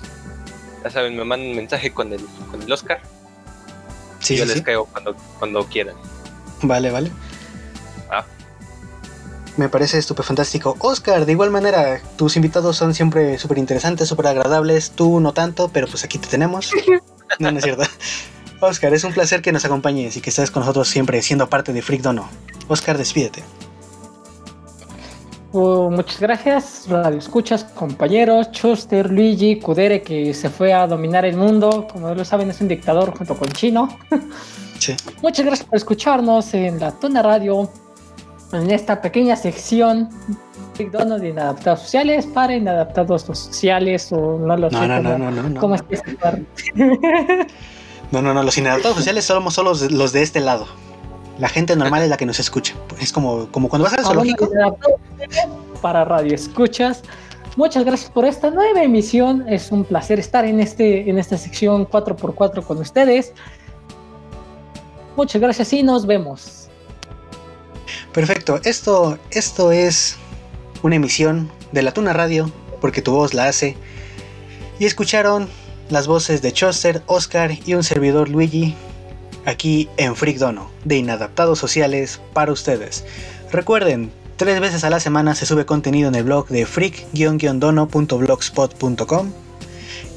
ya 0.83 0.89
saben, 0.89 1.15
me 1.15 1.23
mandan 1.23 1.49
un 1.49 1.55
mensaje 1.55 1.91
con 1.91 2.11
el, 2.13 2.21
con 2.49 2.61
el 2.61 2.71
Oscar. 2.71 2.99
Sí, 4.19 4.35
yo 4.35 4.45
les 4.45 4.61
caigo 4.61 4.85
cuando, 4.85 5.15
cuando 5.37 5.65
quieran. 5.67 5.95
Vale, 6.63 6.89
vale. 6.89 7.11
Ah. 8.09 8.25
Me 9.57 9.69
parece 9.69 10.01
fantástico. 10.01 10.75
Oscar, 10.79 11.25
de 11.25 11.31
igual 11.31 11.49
manera, 11.49 12.01
tus 12.15 12.35
invitados 12.35 12.77
son 12.77 12.93
siempre 12.93 13.37
súper 13.39 13.57
interesantes, 13.57 14.07
súper 14.07 14.27
agradables. 14.27 14.91
Tú 14.91 15.19
no 15.19 15.33
tanto, 15.33 15.69
pero 15.69 15.87
pues 15.87 16.03
aquí 16.03 16.17
te 16.17 16.27
tenemos. 16.27 16.71
No, 17.39 17.51
no 17.51 17.57
es 17.59 17.65
cierto. 17.65 17.83
Oscar, 18.59 18.93
es 18.93 19.03
un 19.03 19.13
placer 19.13 19.41
que 19.41 19.51
nos 19.51 19.65
acompañes 19.65 20.17
y 20.17 20.21
que 20.21 20.29
estés 20.29 20.51
con 20.51 20.61
nosotros 20.61 20.87
siempre 20.87 21.21
siendo 21.21 21.47
parte 21.49 21.73
de 21.73 21.81
Freak 21.81 22.01
Dono. 22.01 22.27
Oscar, 22.67 22.97
despídete. 22.97 23.43
Oh, 25.53 25.89
muchas 25.89 26.19
gracias, 26.19 26.85
Radio 26.89 27.17
Escuchas, 27.17 27.63
compañeros, 27.63 28.51
Chuster, 28.51 29.09
Luigi, 29.09 29.59
Kudere, 29.59 30.01
que 30.01 30.33
se 30.33 30.49
fue 30.49 30.73
a 30.73 30.85
dominar 30.85 31.25
el 31.25 31.37
mundo. 31.37 31.87
Como 31.91 32.13
lo 32.13 32.25
saben, 32.25 32.49
es 32.49 32.59
un 32.61 32.67
dictador 32.67 33.15
junto 33.17 33.35
con 33.35 33.49
Chino. 33.49 33.89
Sí. 34.79 34.95
Muchas 35.23 35.43
gracias 35.43 35.67
por 35.67 35.75
escucharnos 35.75 36.53
en 36.53 36.79
la 36.79 36.91
Tona 36.91 37.23
Radio, 37.23 37.67
en 38.53 38.69
esta 38.69 39.01
pequeña 39.01 39.35
sección 39.35 40.07
de 40.77 41.29
inadaptados 41.29 41.81
sociales 41.81 42.27
para 42.27 42.55
inadaptados 42.55 43.23
sociales 43.23 44.11
o 44.11 44.37
no 44.37 44.55
lo 44.55 44.69
sé. 44.69 44.75
No, 44.75 45.01
no, 45.01 45.17
no, 45.17 45.31
no, 45.31 45.49
no, 45.49 45.59
¿Cómo 45.59 45.75
que 45.87 45.99
No, 48.11 48.21
no, 48.21 48.33
no, 48.33 48.43
los 48.43 48.57
inadaptados 48.57 48.97
sociales 48.97 49.25
somos 49.25 49.53
solo 49.53 49.73
los 49.89 50.13
de 50.13 50.21
este 50.21 50.39
lado. 50.39 50.67
La 51.39 51.49
gente 51.49 51.75
normal 51.75 52.01
es 52.03 52.09
la 52.09 52.17
que 52.17 52.25
nos 52.25 52.39
escucha. 52.39 52.73
Es 52.99 53.11
como, 53.11 53.47
como 53.51 53.69
cuando 53.69 53.83
vas 53.83 53.93
al 53.93 54.05
zoológico. 54.05 54.49
Para 55.81 56.03
radio 56.03 56.33
escuchas, 56.33 57.03
muchas 57.55 57.85
gracias 57.85 58.09
por 58.09 58.25
esta 58.25 58.49
nueva 58.49 58.81
emisión. 58.81 59.45
Es 59.47 59.71
un 59.71 59.83
placer 59.83 60.19
estar 60.19 60.45
en, 60.45 60.59
este, 60.59 61.07
en 61.07 61.19
esta 61.19 61.37
sección 61.37 61.87
4x4 61.87 62.63
con 62.63 62.79
ustedes. 62.79 63.33
Muchas 65.15 65.41
gracias 65.41 65.73
y 65.73 65.83
nos 65.83 66.07
vemos. 66.07 66.69
Perfecto, 68.13 68.59
esto, 68.63 69.19
esto 69.29 69.71
es 69.71 70.17
una 70.81 70.95
emisión 70.95 71.51
de 71.71 71.83
la 71.83 71.91
Tuna 71.91 72.13
Radio, 72.13 72.51
porque 72.81 73.01
tu 73.01 73.11
voz 73.11 73.35
la 73.35 73.47
hace. 73.47 73.77
Y 74.79 74.85
escucharon 74.85 75.47
las 75.89 76.07
voces 76.07 76.41
de 76.41 76.51
Choster, 76.51 77.01
Oscar 77.05 77.57
y 77.65 77.73
un 77.73 77.83
servidor 77.83 78.27
Luigi 78.29 78.75
aquí 79.45 79.89
en 79.97 80.15
Freak 80.15 80.37
Dono, 80.37 80.71
de 80.83 80.97
Inadaptados 80.97 81.59
Sociales 81.59 82.19
para 82.33 82.51
ustedes. 82.51 83.05
Recuerden, 83.51 84.11
tres 84.35 84.59
veces 84.59 84.83
a 84.83 84.89
la 84.89 84.99
semana 84.99 85.35
se 85.35 85.45
sube 85.45 85.65
contenido 85.65 86.09
en 86.09 86.15
el 86.15 86.25
blog 86.25 86.49
de 86.49 86.65
freak-dono.blogspot.com 86.65 89.31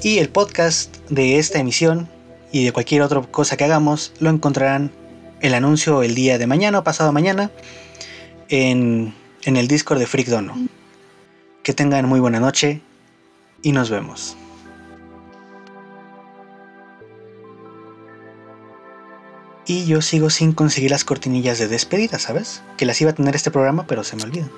y 0.03 0.19
el 0.19 0.31
podcast 0.31 0.97
de 1.11 1.39
esta 1.39 1.61
emisión 1.61 2.09
y 2.51 2.65
de 2.65 2.73
cualquier 2.73 3.03
otra 3.03 3.23
cosa 3.23 3.57
que 3.57 3.63
hagamos 3.65 4.13
lo 4.19 4.31
encontrarán 4.31 4.91
el 5.41 5.55
anuncio 5.55 6.03
el 6.03 6.17
día 6.17 6.39
de 6.39 6.49
mañana 6.49 6.81
o 6.81 6.85
pasado 6.85 7.13
mañana 7.13 7.53
en, 8.49 9.15
en 9.45 9.57
el 9.57 9.69
Discord 9.69 10.01
de 10.01 10.07
Freak 10.07 10.27
Dono. 10.29 10.57
Que 11.63 11.73
tengan 11.73 12.09
muy 12.09 12.19
buena 12.19 12.41
noche 12.41 12.81
y 13.63 13.71
nos 13.73 13.91
vemos. 13.91 14.37
Y 19.71 19.87
yo 19.87 20.03
sigo 20.03 20.31
sin 20.31 20.53
conseguir 20.53 20.91
las 20.91 21.05
cortinillas 21.05 21.61
de 21.61 21.69
despedida, 21.69 22.19
¿sabes? 22.19 22.61
Que 22.77 22.87
las 22.87 23.01
iba 23.01 23.13
a 23.13 23.15
tener 23.15 23.37
este 23.37 23.53
programa, 23.53 23.87
pero 23.87 24.03
se 24.03 24.17
me 24.17 24.25
olvidan. 24.25 24.51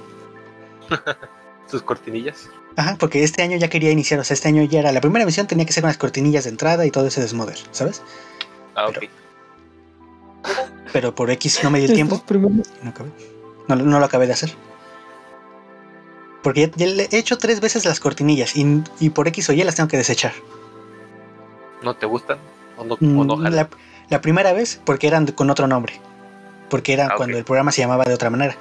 ¿Tus 1.70 1.82
cortinillas? 1.82 2.48
Ajá, 2.76 2.96
porque 2.98 3.22
este 3.22 3.42
año 3.42 3.58
ya 3.58 3.68
quería 3.68 3.90
iniciar, 3.90 4.18
o 4.20 4.24
sea, 4.24 4.32
este 4.32 4.48
año 4.48 4.62
ya 4.62 4.80
era 4.80 4.90
la 4.90 5.02
primera 5.02 5.26
misión, 5.26 5.46
tenía 5.46 5.66
que 5.66 5.74
ser 5.74 5.84
unas 5.84 5.98
cortinillas 5.98 6.44
de 6.44 6.50
entrada 6.50 6.86
y 6.86 6.90
todo 6.90 7.06
ese 7.08 7.20
desmoder, 7.20 7.58
¿sabes? 7.72 8.00
Ah, 8.74 8.88
ok. 8.88 9.04
Pero 10.94 11.14
por 11.14 11.30
X 11.30 11.60
no 11.62 11.70
me 11.70 11.78
dio 11.80 11.88
el 11.88 11.94
tiempo. 11.94 12.22
No, 12.82 12.88
acabé. 12.88 13.10
No, 13.68 13.76
no 13.76 13.98
lo 13.98 14.04
acabé 14.06 14.26
de 14.26 14.32
hacer. 14.32 14.54
Porque 16.42 16.68
ya, 16.68 16.70
ya 16.74 16.86
le 16.86 17.08
he 17.12 17.18
hecho 17.18 17.36
tres 17.36 17.60
veces 17.60 17.84
las 17.84 18.00
cortinillas 18.00 18.56
y, 18.56 18.82
y 18.98 19.10
por 19.10 19.28
X 19.28 19.50
o 19.50 19.52
Y 19.52 19.62
las 19.62 19.74
tengo 19.74 19.88
que 19.90 19.98
desechar. 19.98 20.32
¿No 21.82 21.94
te 21.96 22.06
gustan? 22.06 22.38
¿O 22.78 22.84
no, 22.84 22.94
o 22.94 22.98
Mm, 22.98 23.26
no 23.26 23.36
jalan? 23.36 23.56
la, 23.56 23.68
la 24.12 24.20
primera 24.20 24.52
vez 24.52 24.80
porque 24.84 25.08
eran 25.08 25.26
con 25.26 25.50
otro 25.50 25.66
nombre. 25.66 25.94
Porque 26.70 26.92
era 26.92 27.06
Ah, 27.06 27.14
cuando 27.16 27.36
el 27.38 27.44
programa 27.44 27.72
se 27.72 27.80
llamaba 27.82 28.04
de 28.04 28.14
otra 28.14 28.30
manera. 28.30 28.56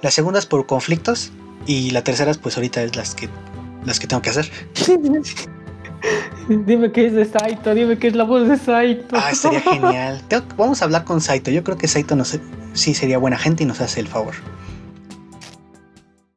Las 0.00 0.14
segundas 0.14 0.46
por 0.46 0.64
conflictos 0.66 1.30
y 1.66 1.90
la 1.90 2.02
tercera 2.02 2.32
pues 2.40 2.56
ahorita 2.56 2.82
es 2.82 2.96
las 2.96 3.14
que 3.14 3.28
las 3.84 4.00
que 4.00 4.06
tengo 4.06 4.22
que 4.22 4.30
hacer. 4.30 4.50
dime 6.48 6.92
que 6.92 7.06
es 7.06 7.12
de 7.14 7.24
Saito, 7.24 7.74
dime 7.74 7.98
que 7.98 8.08
es 8.08 8.14
la 8.16 8.24
voz 8.24 8.48
de 8.48 8.56
Saito. 8.58 9.16
Ah, 9.16 9.30
estaría 9.30 9.60
genial. 9.60 10.22
Tengo- 10.28 10.44
vamos 10.56 10.80
a 10.82 10.84
hablar 10.86 11.04
con 11.04 11.20
Saito. 11.20 11.50
Yo 11.50 11.64
creo 11.64 11.76
que 11.78 11.88
Saito 11.88 12.16
nos, 12.16 12.38
sí 12.72 12.94
sería 12.94 13.18
buena 13.18 13.38
gente 13.38 13.62
y 13.64 13.66
nos 13.66 13.80
hace 13.80 14.00
el 14.00 14.08
favor. 14.08 14.34